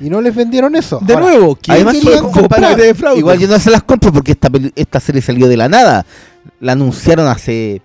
[0.00, 0.98] y no les vendieron eso.
[1.02, 1.96] de Ahora, nuevo, ¿quién Además,
[2.32, 2.76] comprar?
[2.76, 3.18] defrauden?
[3.20, 6.04] Igual yo no se las compro porque esta, esta serie salió de la nada.
[6.60, 7.82] La anunciaron hace.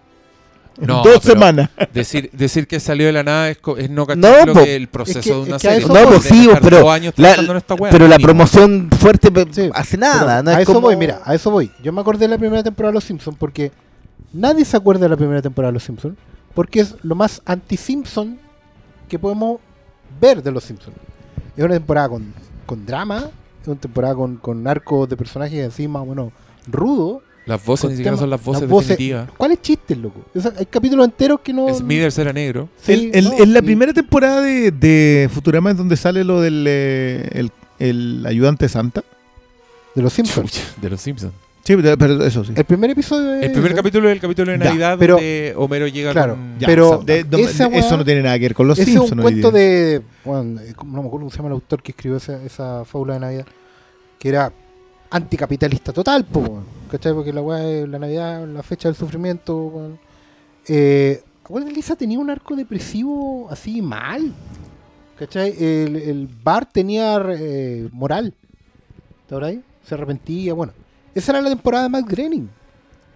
[0.79, 1.71] No, Dos semanas.
[1.93, 3.57] Decir, decir que salió de la nada es,
[3.89, 4.63] no cachar No, lo po.
[4.63, 5.87] que el proceso Es que- de una es que a serie.
[5.87, 10.43] No, pues sí, pero años la- esta wea, pero la promoción fuerte Sí, hace nada.
[10.43, 11.71] No a es eso como- voy, mira, a eso voy.
[11.83, 13.71] Yo me acordé de la primera temporada de Los Simpsons porque
[14.31, 16.15] nadie se acuerda de la primera temporada de Los Simpsons
[16.53, 18.37] porque es lo más anti-Simpson
[19.09, 19.59] que podemos
[20.21, 20.95] ver de Los Simpsons.
[21.57, 22.33] Es una temporada con,
[22.65, 23.29] con drama,
[23.61, 26.31] es una temporada con, con arcos de personajes así más o menos
[26.71, 27.21] rudo.
[27.45, 29.29] Las voces ni siquiera son las voces voces- definitivas.
[29.37, 30.21] ¿Cuáles chistes, loco?
[30.35, 31.73] O sea, hay capítulos enteros que no...
[31.73, 32.67] Smithers era negro.
[32.81, 36.23] Sí, El- el- no, en la y- primera temporada de, de Futurama es donde sale
[36.25, 39.03] lo del eh, el, el ayudante Santa.
[39.95, 40.51] De Los Simpsons.
[40.51, 41.33] Chucha, de los Simpsons.
[41.67, 42.53] Sí, pero pero eso sí.
[42.55, 43.43] El primer episodio es...
[43.43, 46.57] El primer capítulo es el capítulo de Navidad pero- donde Homero llega claro, con...
[46.59, 48.69] Ya, pero o sea, de- de- esa de- eso no tiene nada que ver con
[48.69, 49.11] los Ese es Simpsons.
[49.17, 50.01] un cuento de.
[50.23, 53.15] Bueno, eh, no me acuerdo cómo se llama el autor que escribió esa, esa fábula
[53.15, 53.45] de Navidad.
[54.17, 54.51] Que era
[55.09, 57.13] anticapitalista total, po, ¿cachai?
[57.13, 59.57] Porque la weá la Navidad, la fecha del sufrimiento.
[59.57, 59.99] weón.
[60.69, 61.21] Eh,
[61.75, 64.33] Lisa tenía un arco depresivo así mal.
[65.19, 65.53] ¿cachai?
[65.57, 68.33] El, el bar tenía eh, moral.
[69.23, 69.61] ¿Está por ahí?
[69.85, 70.53] Se arrepentía.
[70.53, 70.71] Bueno,
[71.17, 72.49] esa era la temporada de Matt Groening.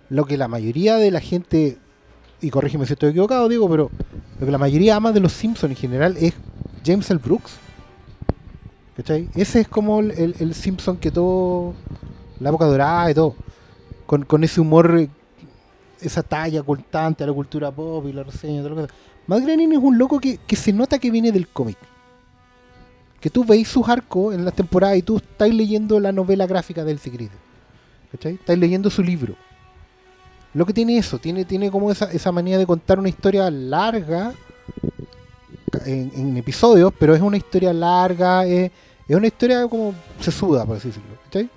[0.10, 1.78] Lo que la mayoría de la gente
[2.42, 3.92] y corrígeme si estoy equivocado, digo, pero
[4.40, 6.34] lo que la mayoría ama de los Simpsons en general es
[6.84, 7.20] James L.
[7.24, 7.54] Brooks.
[8.98, 9.30] ¿Cachai?
[9.36, 11.74] Ese es como el, Simpson que todo.
[12.40, 13.36] La época dorada y todo.
[14.08, 15.08] Con, ese humor,
[16.02, 18.94] esa talla ocultante a la cultura pop y la reseña y todo lo que.
[19.28, 21.78] Matt Groening es un loco que, que se nota que viene del cómic.
[23.20, 26.84] Que tú veis sus arcos en las temporadas y tú estás leyendo la novela gráfica
[26.84, 27.32] del Secret.
[28.12, 28.34] ¿Cachai?
[28.36, 29.36] Estás leyendo su libro.
[30.54, 34.34] Lo que tiene eso, tiene, tiene como esa, esa manía de contar una historia larga
[35.86, 38.70] en, en episodios, pero es una historia larga, es,
[39.08, 41.10] es una historia como sesuda, por así decirlo.
[41.26, 41.50] ¿cachai?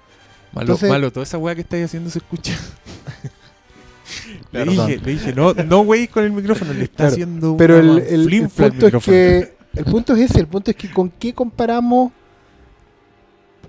[0.53, 2.53] Malo, Entonces- malo, toda esa weá que estáis haciendo se escucha.
[4.53, 7.79] le, dije, le dije, no, no wey con el micrófono, le está Claro, haciendo Pero
[7.79, 11.11] el, el- el punto es que el punto es ese, el punto es que con
[11.11, 12.13] qué comparamos.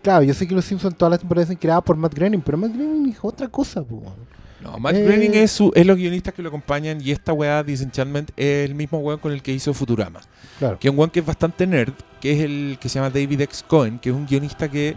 [0.06, 2.58] Claro, yo sé que los Simpsons todas las temporadas son creadas por Matt Groening, pero
[2.60, 4.14] Matt Groening es otra cosa, po, weón.
[4.62, 5.04] No, Matt Eh.
[5.04, 8.76] Groening es, su, es los guionistas que lo acompañan y esta weá Disenchantment es el
[8.76, 10.22] mismo weón con el que hizo Futurama.
[10.60, 10.78] Claro.
[10.80, 13.42] Que es un weón que es bastante nerd, que es el que se llama David
[13.42, 13.66] X.
[13.68, 14.96] Cohen, que es un guionista que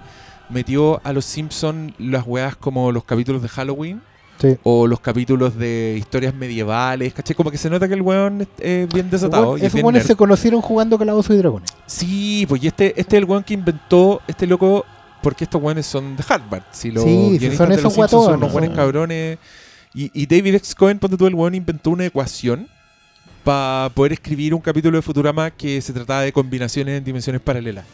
[0.50, 4.00] metió a los Simpsons las weas como los capítulos de Halloween
[4.40, 4.56] Sí.
[4.62, 7.34] o los capítulos de historias medievales, ¿cachai?
[7.34, 9.58] Como que se nota que el weón es, es bien desatado.
[9.58, 10.02] y es Esos nerd.
[10.06, 11.68] se conocieron jugando Calabozos y Dragones.
[11.86, 14.86] Sí, pues y este, este es el weón que inventó este loco,
[15.22, 16.62] porque estos weones son de Harvard.
[16.72, 19.38] Si los Sí, si son de esos los Simpsons son guatones, unos buenos cabrones.
[19.94, 20.74] Y, y David X.
[20.74, 22.68] Cohen, ponte tú, el weón inventó una ecuación
[23.44, 27.84] para poder escribir un capítulo de Futurama que se trataba de combinaciones en dimensiones paralelas.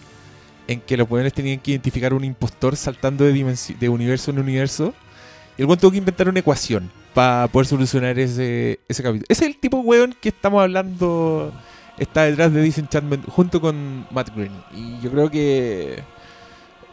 [0.66, 4.94] En que los weones tenían que identificar un impostor saltando de, de universo en universo.
[5.56, 9.26] Y el weón tuvo que inventar una ecuación para poder solucionar ese, ese capítulo.
[9.28, 11.52] Ese es el tipo de weón que estamos hablando
[11.98, 14.62] está detrás de Disenchantment junto con Matt Groening.
[14.74, 16.02] Y yo creo que...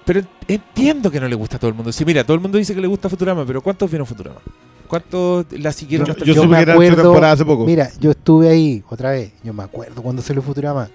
[0.05, 1.91] Pero entiendo que no le gusta a todo el mundo.
[1.91, 4.39] Sí, mira, todo el mundo dice que le gusta Futurama, pero ¿cuántos vieron Futurama?
[4.87, 7.45] ¿Cuántos la siguieron Yo, hasta yo Yo supe me que era otra acuerdo- temporada hace
[7.45, 7.65] poco.
[7.65, 9.31] Mira, yo estuve ahí otra vez.
[9.43, 10.89] Yo me acuerdo cuando salió Futurama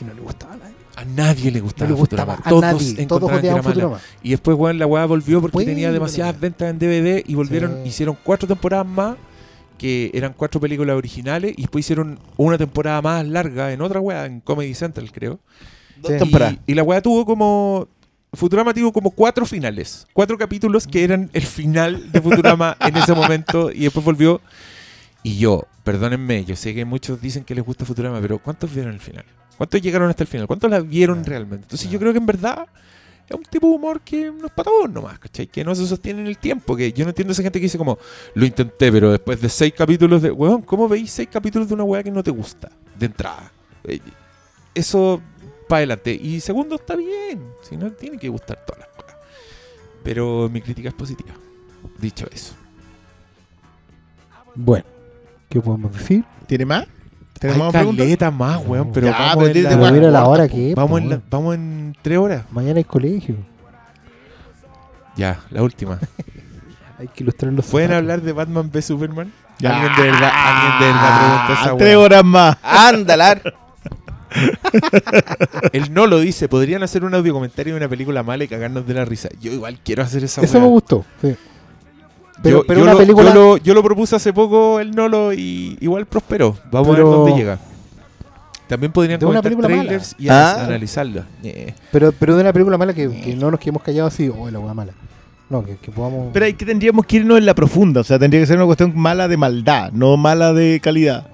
[0.00, 0.74] y no le gustaba a nadie.
[0.96, 2.46] A nadie le No gustaba, le gustaba Futurama.
[2.46, 2.78] a Todos nadie.
[2.78, 3.74] Todos encontraban que era odiaban mala.
[3.74, 4.00] Futurama.
[4.22, 7.82] Y después, weón, la weá volvió porque Bueno, tenía demasiadas ventas en DVD y volvieron,
[7.82, 7.88] Sí.
[7.90, 9.16] hicieron cuatro temporadas más,
[9.78, 14.24] que eran cuatro películas originales, y después hicieron una temporada más larga en otra weá,
[14.24, 15.38] en Comedy Central, creo.
[16.00, 16.18] Dos Sí.
[16.18, 16.56] temporadas.
[16.66, 17.86] Y, y la weá tuvo como.
[18.36, 20.06] Futurama tuvo como cuatro finales.
[20.12, 23.70] Cuatro capítulos que eran el final de Futurama en ese momento.
[23.72, 24.40] Y después volvió.
[25.22, 28.94] Y yo, perdónenme, yo sé que muchos dicen que les gusta Futurama, pero ¿cuántos vieron
[28.94, 29.24] el final?
[29.56, 30.46] ¿Cuántos llegaron hasta el final?
[30.46, 31.64] ¿Cuántos la vieron Claro, realmente?
[31.64, 32.00] Entonces yo claro.
[32.00, 32.66] creo que en verdad
[33.28, 35.48] es un tipo de humor que no es para todos nomás, ¿cachai?
[35.48, 36.76] Que no se sostiene en el tiempo.
[36.76, 37.98] Que yo no entiendo a esa gente que dice como,
[38.34, 40.30] lo intenté, pero después de seis capítulos de...
[40.30, 42.70] Weón, ¿cómo veis seis capítulos de una weá que no te gusta?
[42.96, 43.50] De entrada.
[43.84, 43.98] Eh,
[44.74, 45.20] Eso
[45.68, 46.12] para adelante.
[46.14, 47.42] Y segundo, está bien.
[47.62, 49.16] Si no, tiene que gustar todas las cosas.
[50.02, 51.32] Pero mi crítica es positiva.
[51.98, 52.54] Dicho eso.
[54.54, 54.84] Bueno,
[55.48, 56.24] ¿qué podemos decir?
[56.46, 56.82] ¿Tiene más?
[56.82, 58.04] Hay ¿Tenemos más preguntas?
[58.04, 58.90] caleta más, weón.
[58.92, 60.74] Pero Ya, vamos, pero en la- la hora que es.
[60.74, 61.24] vamos, po, en la- weón.
[61.30, 62.44] vamos en tres horas.
[62.50, 63.36] Mañana hay colegio.
[65.16, 65.98] Ya, la última.
[66.98, 68.02] Hay que ilustrar los ¿Pueden zapatos.
[68.04, 69.30] hablar de Batman v Superman?
[69.58, 69.76] Ya.
[69.76, 71.98] Alguien de verdad, alguien de verdad pregunta esa Ah, Tres weá.
[72.04, 72.56] horas más.
[72.62, 73.54] Andalar.
[75.72, 76.48] Él no lo dice.
[76.48, 79.28] Podrían hacer un audio comentario de una película mala y cagarnos de la risa.
[79.40, 81.04] Yo igual quiero hacer esa Eso me gustó.
[81.20, 81.34] sí.
[82.42, 83.28] Pero, yo, pero yo una lo, película.
[83.32, 86.54] yo, lo, yo lo propuse hace poco, el Nolo, y igual prosperó.
[86.70, 87.58] Vamos Pero- a ver dónde llega.
[88.68, 90.64] También podrían De una película trailers y Ah.
[90.64, 91.24] analizarla.
[91.42, 91.72] Eh.
[91.92, 94.58] Pero, pero de una película mala que, que no nos quedemos callados así, oh, la
[94.58, 94.92] hueá mala.
[95.48, 96.28] No, que, que podamos.
[96.34, 98.00] Pero ahí que tendríamos que irnos en la profunda.
[98.02, 101.28] O sea, tendría que ser una cuestión mala de maldad, no mala de calidad.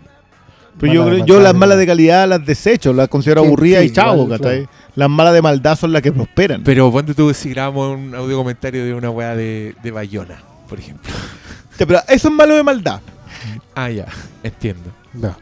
[0.79, 3.47] Pero yo, Mala de creo- yo las malas de calidad las desecho, las considero Sí,
[3.47, 4.59] aburridas sí, y chavo, igual, ¿cachai?
[4.65, 4.73] claro.
[4.95, 6.63] Las malas de maldad son las que prosperan.
[6.65, 10.79] Pero ponte tú si grabamos un audio comentario de una weá de, de Bayona, por
[10.79, 11.11] ejemplo.
[11.79, 13.01] Pero eso es malo de maldad.
[13.75, 14.07] Ah, ya,
[14.43, 14.91] entiendo.
[15.13, 15.37] No.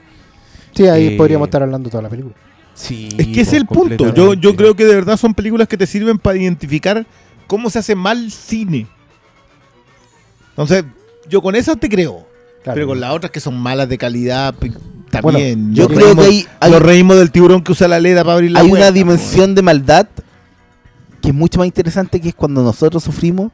[0.74, 2.34] Sí, ahí Eh, podríamos estar hablando toda la película.
[2.74, 4.14] Sí, Es que es pues, el punto.
[4.14, 7.04] Yo, yo creo que de verdad son películas que te sirven para identificar
[7.46, 8.86] cómo se hace mal cine.
[10.50, 10.84] Entonces,
[11.28, 12.26] yo con esas te creo.
[12.62, 12.74] Claro.
[12.74, 14.54] Pero con las otras que son malas de calidad,
[15.22, 15.38] Bueno.
[15.72, 18.52] Yo creo que hay, hay, Nos reímos del tiburón que usa la leda para abrir
[18.52, 20.06] la hay puerta, una dimensión de maldad
[21.20, 23.50] que es mucho más interesante que es cuando nosotros sufrimos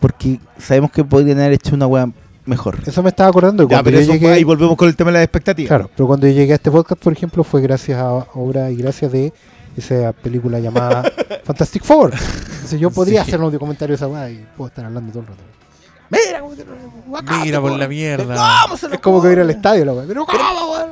[0.00, 2.08] porque sabemos que podrían haber hecho una wea
[2.44, 2.78] mejor.
[2.86, 3.62] Eso me estaba acordando.
[3.64, 5.68] y Ya, pero yo eso llegué, fue- ahí volvemos con el tema de las expectativas.
[5.68, 8.76] Claro, pero cuando yo llegué a este podcast, por ejemplo, fue gracias a obra y
[8.76, 9.32] gracias de
[9.76, 11.02] esa película llamada
[11.44, 12.12] Fantastic Four.
[12.54, 13.28] Entonces yo podría Sí.
[13.30, 15.42] hacer un audio comentario de esa weá y puedo estar hablando todo el rato.
[16.10, 16.42] Mira,
[17.42, 18.36] Mira por la mierda.
[18.64, 20.04] ¿Cómo se lo- Es como que ir al estadio la weá.
[20.06, 20.90] Pero ¿cómo, weón?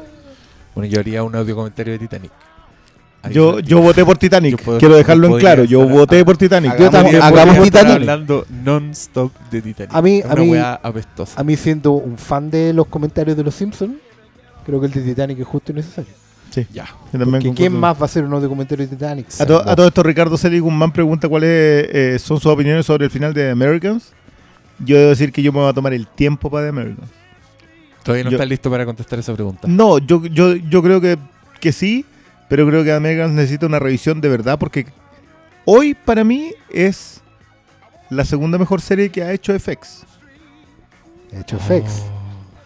[0.74, 2.30] Bueno, yo haría un audio comentario de Titanic.
[3.24, 4.56] Ahí Yo, yo voté por Titanic.
[4.58, 5.62] Yo puedo- Quiero dejarlo en claro.
[5.64, 6.72] Yo estar- voté por Titanic.
[6.72, 7.92] Hagamos- Yo también hagamos Titanic.
[7.94, 9.94] hablando non-stop de Titanic.
[9.94, 11.40] A mí- Es a una mí- weá apestosa.
[11.40, 13.94] A mí, siendo un fan de los comentarios de los Simpsons,
[14.66, 16.10] creo que el de Titanic es justo y necesario.
[16.72, 16.84] Ya.
[16.84, 17.54] Yo también Porque concuerdo.
[17.54, 19.26] ¿Quién más va a hacer unos de comentarios de Titanic?
[19.38, 21.48] A, to- a todo esto, Ricardo Seligman pregunta cuáles
[21.92, 24.12] eh, son sus opiniones sobre el final de Americans.
[24.84, 27.10] Yo debo decir que yo me voy a tomar el tiempo para The Americans.
[28.02, 29.68] Todavía no Yo- estás listo para contestar esa pregunta.
[29.68, 31.16] No, yo, yo, yo creo que,
[31.60, 32.04] que sí,
[32.48, 34.86] pero creo que The Americans necesita una revisión de verdad porque
[35.64, 37.20] hoy para mí es
[38.10, 40.04] la segunda mejor serie que ha hecho FX.
[41.30, 42.02] De hecho, FX,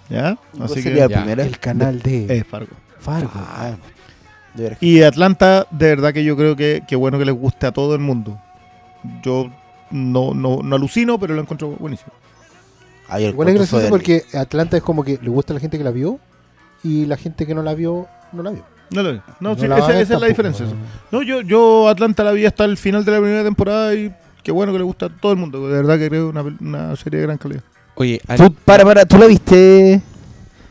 [0.09, 0.39] ¿Ya?
[0.53, 1.15] ¿Cuál Así sería que...
[1.15, 1.23] la ya.
[1.23, 1.45] primera?
[1.45, 2.73] el canal de Eh, Fargo.
[2.99, 3.31] Fargo.
[3.35, 3.77] Ah,
[4.55, 4.77] de.
[4.81, 7.95] Y Atlanta, de verdad que yo creo que, que bueno que les guste a todo
[7.95, 8.41] el mundo.
[9.23, 9.51] Yo
[9.91, 12.13] no, no, no alucino, pero lo encuentro buenísimo.
[13.09, 15.61] Ay, el Igual es gracioso soy porque Atlanta es como que le gusta a la
[15.61, 16.19] gente que la vio
[16.83, 18.65] y la gente que no la vio, no la vio.
[18.91, 20.67] No, lo- no, sí, la esa, va a ver esa es la diferencia.
[20.67, 20.73] no.
[21.11, 24.53] No, yo, yo Atlanta la vi hasta el final de la primera temporada y qué
[24.53, 25.69] bueno que le gusta a todo el mundo.
[25.69, 27.63] De verdad que creo una, una serie de gran calidad.
[27.97, 30.01] Oye, Tú, para, para, ¿tú la viste,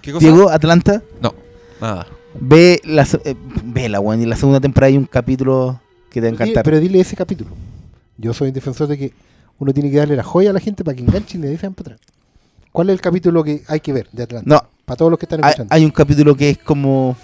[0.02, 0.26] ¿qué cosa?
[0.26, 1.02] Diego, Atlanta?
[1.82, 2.06] Nada.
[2.40, 5.80] Ve la, eh, vela, weón, y en la segunda temporada hay un capítulo
[6.10, 6.64] que te va a Dile- encantar.
[6.66, 7.52] Pero dile ese capítulo.
[8.18, 9.14] Yo soy un defensor de que
[9.60, 11.74] uno tiene que darle la joya a la gente para que enganchen y le dejen
[11.74, 12.08] para atrás.
[12.72, 14.50] ¿Cuál es el capítulo que hay que ver de Atlanta?
[14.50, 15.74] No, Para todos los que están escuchando.
[15.74, 17.16] hay un capítulo que es como...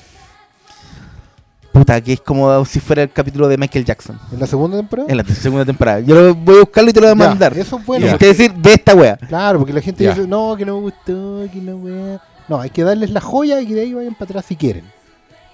[1.74, 4.20] Puta, que es como si fuera el capítulo de Michael Jackson.
[4.32, 5.10] ¿En la segunda temporada?
[5.10, 6.02] En la segunda temporada.
[6.02, 7.58] Yo lo voy a buscarlo y te lo voy a Ya, mandar.
[7.58, 8.06] Eso es Y bueno.
[8.08, 8.14] Ya.
[8.14, 9.16] usted decir, ve esta wea.
[9.16, 10.14] Claro, porque la gente Ya.
[10.14, 12.22] dice, no, que no me gustó, que no wea.
[12.50, 14.84] No, hay que darles la joya y que de ahí vayan para atrás si quieren.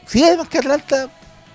[0.07, 1.07] Si además que Atlanta,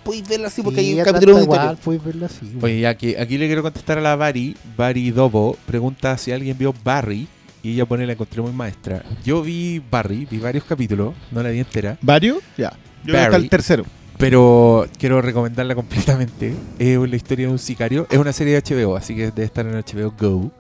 [0.05, 2.59] podéis verla así porque hay un capítulo igual, puedes verla así.
[2.61, 4.57] Oye, ya que aquí le quiero contestar a la Bari.
[4.77, 7.29] Bari Dobo pregunta si alguien vio Barry.
[7.65, 9.05] Y ella pone la encontré muy maestra.
[9.25, 11.97] Yo vi Barry, vi varios capítulos, no la vi entera.
[12.03, 12.39] ¿Varios?
[12.59, 12.77] Ya.
[13.05, 13.45] Yo hasta Barry.
[13.45, 13.85] el tercero.
[14.19, 16.55] Pero quiero recomendarla completamente.
[16.79, 18.07] Es la historia de un sicario.
[18.11, 20.51] Es una serie de HBO, así que debe estar en HBO Go.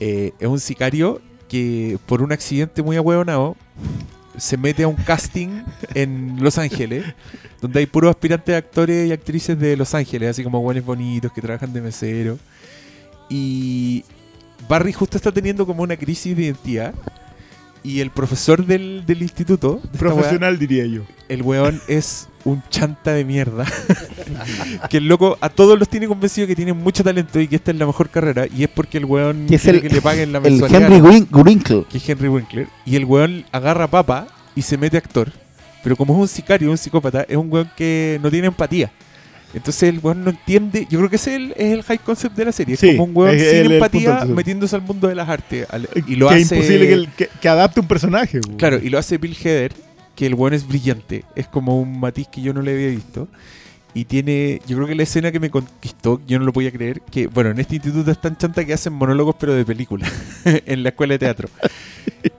[0.00, 3.56] Eh, es un sicario que por un accidente muy ahueonado
[4.36, 5.62] se mete a un casting
[5.94, 7.04] en Los Ángeles,
[7.60, 11.40] donde hay puros aspirantes actores y actrices de Los Ángeles, así como buenos bonitos que
[11.40, 12.38] trabajan de mesero.
[13.28, 14.04] Y
[14.68, 16.94] Barry justo está teniendo como una crisis de identidad.
[17.82, 21.02] Y el profesor del, del instituto, de esta weá, Profesional, diría yo.
[21.28, 23.64] el weón es un chanta de mierda.
[24.90, 27.70] que el loco a todos los tiene convencido que tienen mucho talento y que esta
[27.70, 28.46] es la mejor carrera.
[28.54, 30.82] Y es porque el weón Que es quiere el- que le paguen la El mensualidad.
[30.82, 31.84] Henry Win- Winkle.
[31.90, 32.68] Que es Henry Winkler.
[32.86, 35.30] Y el weón agarra papa y se mete actor.
[35.82, 38.90] Pero como es un sicario, un psicópata, es un weón que no tiene empatía.
[39.52, 40.86] Entonces el weón no entiende.
[40.88, 42.76] Yo creo que ese es el, es el high concept de la serie.
[42.76, 45.28] Sí, es como un weón es sin el- el empatía metiéndose al mundo de las
[45.28, 45.66] artes.
[45.70, 46.42] al- y lo que hace.
[46.42, 48.40] es imposible que, el- que- que adapte un personaje.
[48.56, 49.72] Claro, y lo hace Bill Heather,
[50.20, 51.24] que el weón es brillante.
[51.34, 53.26] Es como un matiz que yo no le había visto.
[53.94, 57.00] Y tiene, yo creo que la escena que me conquistó, yo no lo podía creer,
[57.10, 60.06] que, bueno, en este instituto es tan chanta que hacen monólogos, pero de película,
[60.44, 61.48] en la escuela de teatro.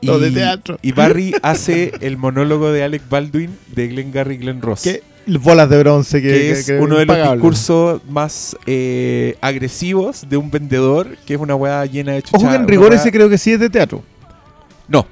[0.04, 0.78] No, de teatro.
[0.84, 4.82] Y Barry hace el monólogo de Alec Baldwin de Glenn Gary y Glenn Ross.
[4.84, 5.02] Que
[5.40, 7.34] bolas de bronce que, que que- es que uno de los impagable.
[7.38, 12.38] discursos más eh, agresivos de un vendedor, que es una weá llena de chucha.
[12.38, 14.04] Ojo que en rigor ese creo que sí es de teatro.
[14.88, 15.08] no.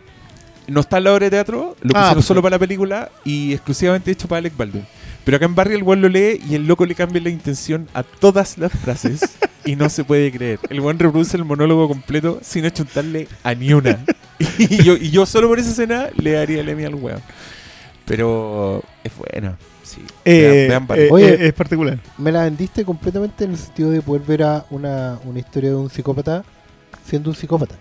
[0.70, 2.26] No está en la obra de teatro, lo Ah, pusieron pues.
[2.26, 4.86] solo para la película y exclusivamente hecho para Alec Baldwin.
[5.26, 7.88] Pero acá en Barry el weón lo lee y el loco le cambia la intención
[7.94, 9.22] a todas las frases
[9.66, 10.60] y no se puede creer.
[10.70, 14.00] El weón reproduce el monólogo completo sin achuntarle a ni una.
[14.58, 17.22] Y yo, y yo solo por esa escena le daría el Emmy al weón.
[18.06, 20.02] Pero es buena, sí.
[20.26, 21.02] Eh, Vean- vean Barry.
[21.04, 21.34] eh, Oye.
[21.34, 22.00] eh, es particular.
[22.18, 25.76] Me la vendiste completamente en el sentido de poder ver a una, una historia de
[25.76, 26.44] un psicópata
[27.06, 27.76] siendo un psicópata.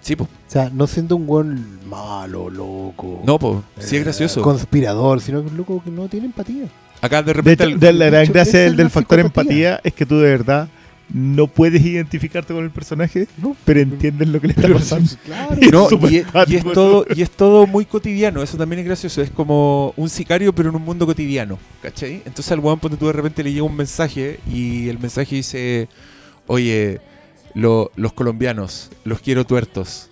[0.00, 0.24] Sí, po.
[0.24, 3.22] O sea, no siendo un buen malo, loco.
[3.24, 3.62] No, po.
[3.78, 4.42] Sí es eh, gracioso.
[4.42, 6.64] Conspirador, sino que un loco que no tiene empatía.
[7.02, 7.64] Acá de De repente...
[7.64, 10.68] hecho, el- de la hecho, gracia del, del factor empatía es que tú de verdad
[11.12, 15.10] no puedes identificarte con el personaje, No, pero entiendes lo que le está pasando.
[15.24, 15.56] claro.
[15.72, 19.20] No, y, es- y es todo, y es todo muy cotidiano, eso también es gracioso,
[19.20, 22.22] es como un sicario pero en un mundo cotidiano, ¿cachai?
[22.24, 25.88] Entonces al weón ponte tú de repente le llega un mensaje y el mensaje dice,
[26.46, 27.00] oye,
[27.54, 30.08] lo- los colombianos, los quiero tuertos.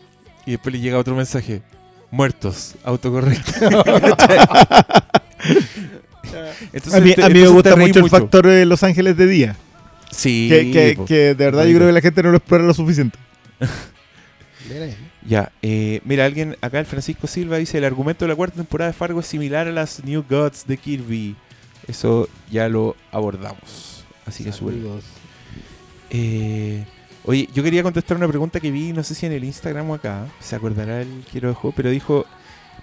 [0.46, 1.62] Y después le llega otro mensaje,
[2.10, 3.52] muertos, autocorrecto.
[6.72, 9.26] Entonces A mí, te- a mí me gusta mucho el factor de Los Ángeles de
[9.26, 9.56] día.
[10.10, 13.18] Sí, Que, que- de verdad yo creo que la gente no lo explora lo suficiente.
[15.26, 18.90] Ya, eh, mira, alguien acá, el Francisco Silva, dice: el argumento de la cuarta temporada
[18.90, 21.36] de Fargo es similar a las New Gods de Kirby.
[21.86, 24.04] Eso ya lo abordamos.
[24.26, 24.74] Así que sube.
[26.10, 26.84] Eh,
[27.28, 29.94] oye, yo quería contestar una pregunta que vi, no sé si en el Instagram o
[29.94, 32.24] acá, se acordará el quiero ojo, pero dijo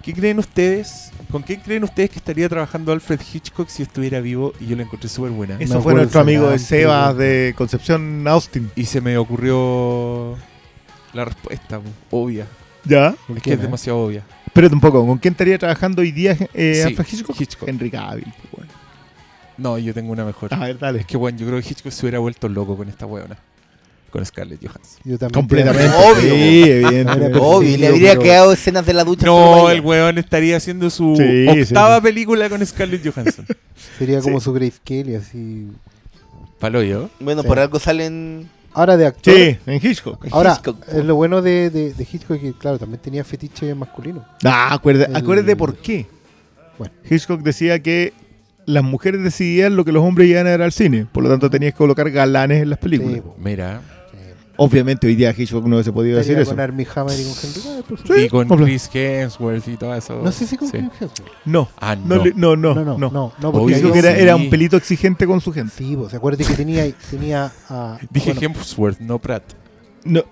[0.04, 1.12] ¿Qué creen ustedes?
[1.32, 4.54] ¿Con qué creen ustedes que estaría trabajando Alfred Hitchcock si estuviera vivo?
[4.60, 5.58] Y yo la encontré súper buena.
[5.58, 8.70] Me Eso fue nuestro amigo de Sebas de Concepción Austin.
[8.76, 10.38] Y se me ocurrió
[11.12, 12.46] la respuesta, obvia.
[12.84, 13.16] ¿Ya?
[13.26, 13.66] ¿Con Es que quién, es eh?
[13.66, 14.24] demasiado obvia.
[14.54, 17.42] Pero tampoco, ¿con quién estaría trabajando hoy día eh, Sí, Alfred Hitchcock?
[17.42, 17.68] Hitchcock.
[17.68, 18.26] Henry Cavill.
[18.26, 18.72] pues, bueno.
[19.58, 20.54] No, yo tengo una mejor.
[20.54, 21.00] A ver, dale.
[21.00, 23.38] Es que, bueno, yo creo que Hitchcock se hubiera vuelto loco con esta weona.
[24.16, 25.02] Con Scarlett Johansson.
[25.04, 25.90] Yo también Completamente.
[25.94, 26.34] Obvio.
[26.36, 27.38] Sí, evidentemente.
[27.42, 29.26] Obvio, le habría pero- quedado escenas de la ducha.
[29.26, 32.02] No, el weón estaría haciendo su Sí, octava sí.
[32.04, 33.46] película con Scarlett Johansson.
[34.00, 34.46] Sería como Sí.
[34.46, 35.68] su Grace Kelly, así.
[36.60, 37.10] Paloyo.
[37.20, 37.48] Bueno, Sí.
[37.50, 38.50] por algo salen.
[38.74, 39.34] Ahora de actor.
[39.34, 40.26] Sí, en Hitchcock.
[40.32, 40.78] Ahora, Hitchcock.
[40.90, 44.26] es lo bueno de, de, de Hitchcock que, claro, también tenía fetiche masculino.
[44.46, 46.06] Ah, acuérdate, El- acuérdate por qué.
[46.78, 46.94] Bueno.
[47.10, 48.14] Hitchcock decía que
[48.66, 51.06] las mujeres decidían lo que los hombres iban a ver al cine.
[51.12, 53.16] Por lo tanto, tenías que colocar galanes en las películas.
[53.16, 53.82] Sí, Mira.
[54.58, 54.64] Sí.
[54.66, 56.52] Obviamente, hoy día Hitchcock no se podía decir eso.
[56.52, 58.14] con Armie Hammer y con Henry Cavill, por supuesto.
[58.16, 60.22] Sí, y con Chris Hemsworth y todo eso.
[60.24, 60.74] No sé si con Sí.
[60.78, 61.28] Clint Eastwood.
[61.46, 62.24] No, Ah, no, no.
[62.26, 63.34] le- no, no, No, no, no, no.
[63.40, 64.22] no, porque Obvio Hitchcock ahí- era, sí.
[64.22, 65.74] era un pelito exigente con su gente.
[65.78, 67.98] Sí, pues acuérdate que tenía, tenía a.
[68.10, 69.44] Dije bueno, Hemsworth, no Pratt.
[70.04, 70.24] No,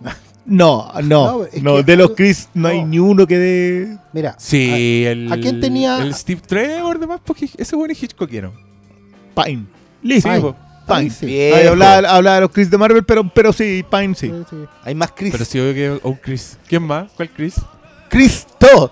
[0.46, 1.02] no, no.
[1.02, 2.88] No, es no, que- de los Chris no, hay no.
[2.88, 3.98] ni uno que de.
[4.14, 5.32] Mira, Sí, el.
[5.32, 8.54] ¿a quién tenía- El Steve Trevor, demás, porque ese weón es Hitchcockero.
[9.36, 9.64] Pine.
[10.02, 10.30] Sí, Listo.
[10.30, 10.42] Pine.
[10.42, 10.56] po.
[10.88, 11.10] Pine.
[11.10, 11.40] sí.
[11.52, 14.28] Ahí hablaba, hablaba de los Chris de Marvel, pero, pero sí, Pine sí.
[14.30, 14.56] Sí, sí.
[14.84, 15.32] Hay más Chris.
[15.32, 16.58] pero sí, obvio que un Chris.
[16.68, 17.12] ¿Quién más?
[17.16, 17.56] ¿Cuál Chris?
[18.10, 18.90] Cristo.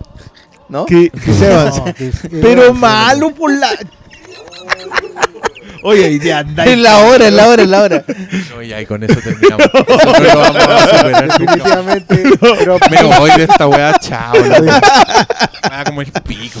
[0.68, 0.86] ¿No?
[0.88, 1.76] Evans.
[1.78, 3.68] No, Chris pero Evans, malo por la.
[5.84, 6.64] Oye, ya anda.
[6.64, 8.04] Es la hora, es la hora, es la hora.
[8.54, 9.66] No, ya, y con eso terminamos.
[9.66, 11.38] Eso no lo vamos a superar nunca.
[11.38, 12.24] Definitivamente.
[12.58, 14.32] pero- Me voy de esta weá, chao.
[14.34, 16.60] Me da como el pico.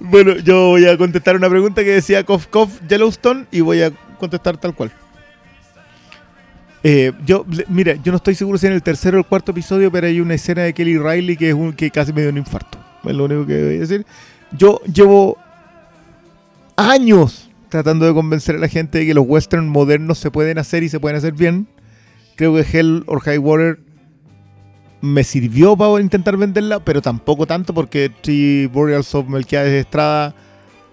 [0.00, 3.90] Bueno, yo voy a contestar una pregunta que decía Cough Cough Yellowstone y voy a
[4.18, 4.92] contestar tal cual.
[6.84, 9.90] Eh, yo, mira, yo no estoy seguro si en el tercero o el cuarto episodio,
[9.90, 12.38] pero hay una escena de Kelly Riley que es un que casi me dio un
[12.38, 12.78] infarto.
[13.04, 14.06] Es lo único que voy a decir.
[14.52, 15.36] Yo llevo
[16.76, 20.84] años tratando de convencer a la gente de que los western modernos se pueden hacer
[20.84, 21.66] y se pueden hacer bien.
[22.36, 23.80] Creo que Hell or High Water
[25.00, 30.34] me sirvió para intentar venderla, pero tampoco tanto porque Three Boreals of Melquiades Estrada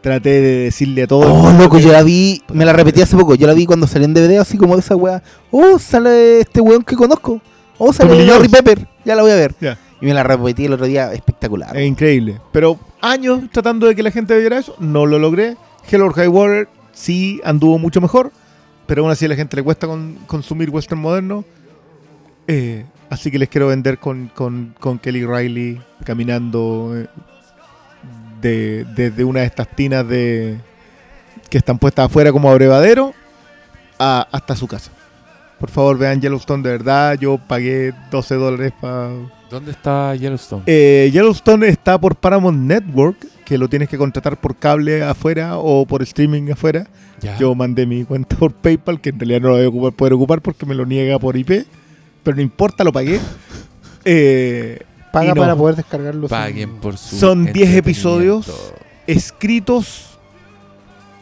[0.02, 1.26] traté de decirle a todos.
[1.28, 3.34] Oh, loco, yo la vi, me la repetí hace poco.
[3.36, 5.24] Yo la vi cuando salió en DVD, así como de esa weá.
[5.50, 7.42] Oh, sale este weón que conozco.
[7.78, 8.48] Oh, sale Harry.
[8.48, 8.88] Pepper.
[9.04, 9.56] Ya la voy a ver.
[10.02, 11.76] Y me la repetí el otro día, espectacular.
[11.76, 12.40] Es increíble.
[12.52, 15.58] Pero años tratando de que la gente viera eso, no lo logré.
[15.90, 18.32] Hell or High Water sí anduvo mucho mejor,
[18.86, 21.44] pero aún así a la gente le cuesta con- consumir western moderno.
[22.48, 27.08] Eh, así que les quiero vender con, con- con Kelly Riley caminando eh,
[28.42, 30.58] de- desde una de estas tinas de
[31.50, 33.14] que están puestas afuera como abrevadero
[34.00, 34.92] a- hasta su casa.
[35.60, 37.18] Por favor, vean Yellowstone de verdad.
[37.20, 39.10] Yo pagué 12 dólares para
[39.50, 40.64] ¿Dónde está Yellowstone?
[40.66, 45.86] eh, Yellowstone está por Paramount Network, que lo tienes que contratar por cable afuera o
[45.86, 46.88] por streaming afuera.
[47.22, 47.38] Ya.
[47.38, 50.14] Yo mandé mi cuenta por PayPal, que en realidad no lo voy a ocupar- poder
[50.14, 51.66] ocupar porque me lo niega por IP,
[52.26, 53.22] pero no importa, lo pagué.
[54.04, 54.82] Eh,
[55.14, 55.42] Paga no.
[55.42, 56.28] para poder descargarlo.
[56.28, 57.16] sin- Paguen por su.
[57.18, 57.80] Son 10 entretenimiento.
[57.90, 58.74] episodios.
[59.08, 60.20] escritos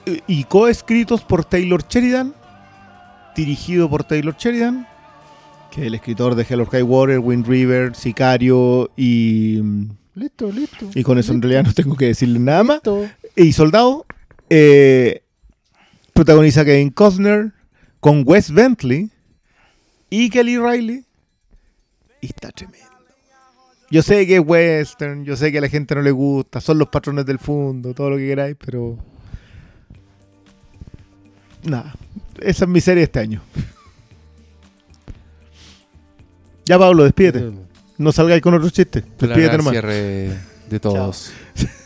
[0.06, 2.34] eh, y coescritos por Taylor Sheridan,
[3.36, 4.88] dirigido por Taylor Sheridan,
[5.72, 9.62] que es el escritor de Hell or High Water, Wind River, Sicario y,
[10.16, 10.90] Listo, listo.
[10.96, 12.76] y con eso en realidad no tengo que decirle nada más.
[12.78, 13.06] listo.
[13.36, 14.06] Y Soldado
[14.50, 15.24] eh,
[16.14, 17.52] protagoniza a Kevin Costner
[18.00, 19.10] con Wes Bentley
[20.14, 21.04] y Kelly Riley.
[22.22, 22.88] Y está tremendo.
[23.90, 26.78] Yo sé que es western, yo sé que a la gente no le gusta, son
[26.78, 28.98] los patrones del fondo, todo lo que queráis, pero...
[31.64, 31.96] Nada,
[32.42, 33.42] esa es mi serie este año.
[36.66, 37.52] Ya Pablo, despídete.
[37.98, 39.04] No salgáis con otro chiste.
[39.20, 39.74] Despídete nomás.
[39.74, 41.34] cierre de todos.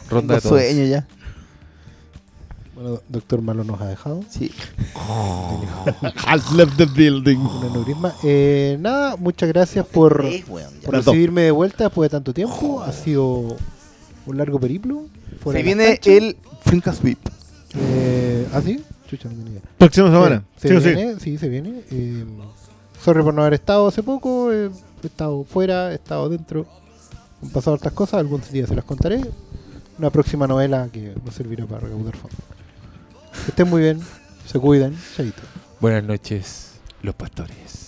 [0.08, 0.62] Ronda de todos.
[0.62, 1.08] sueño ya.
[2.80, 4.22] Bueno, doctor Malo nos ha dejado.
[4.30, 4.52] Sí.
[6.28, 7.38] Has left the building.
[7.40, 8.14] Un aneurisma.
[8.24, 12.82] Eh, nada, muchas gracias por, weón, recibirme de vuelta después de tanto tiempo.
[12.84, 13.58] Ha sido
[14.28, 15.06] un largo periplo.
[15.52, 17.18] Se viene el Frinkas VIP.
[17.76, 18.84] Eh, ¿Ah, sí?
[19.10, 19.62] Chucha, no tenía idea.
[19.80, 20.44] Próxima semana.
[20.58, 20.90] Se, Sí, o sí.
[20.94, 21.82] viene, sí, se viene.
[21.90, 22.26] Eh,
[23.04, 24.52] sorry por no haber estado hace poco.
[24.54, 24.70] eh,
[25.04, 26.66] he estado fuera, he estado dentro.
[27.42, 29.22] Han pasado otras cosas, algún día se las contaré.
[29.98, 32.40] Una próxima novela que nos servirá para recaudar fondos.
[33.46, 34.02] Que estén muy bien,
[34.46, 35.42] se cuidan, chaito.
[35.80, 37.87] Buenas noches, los pastores.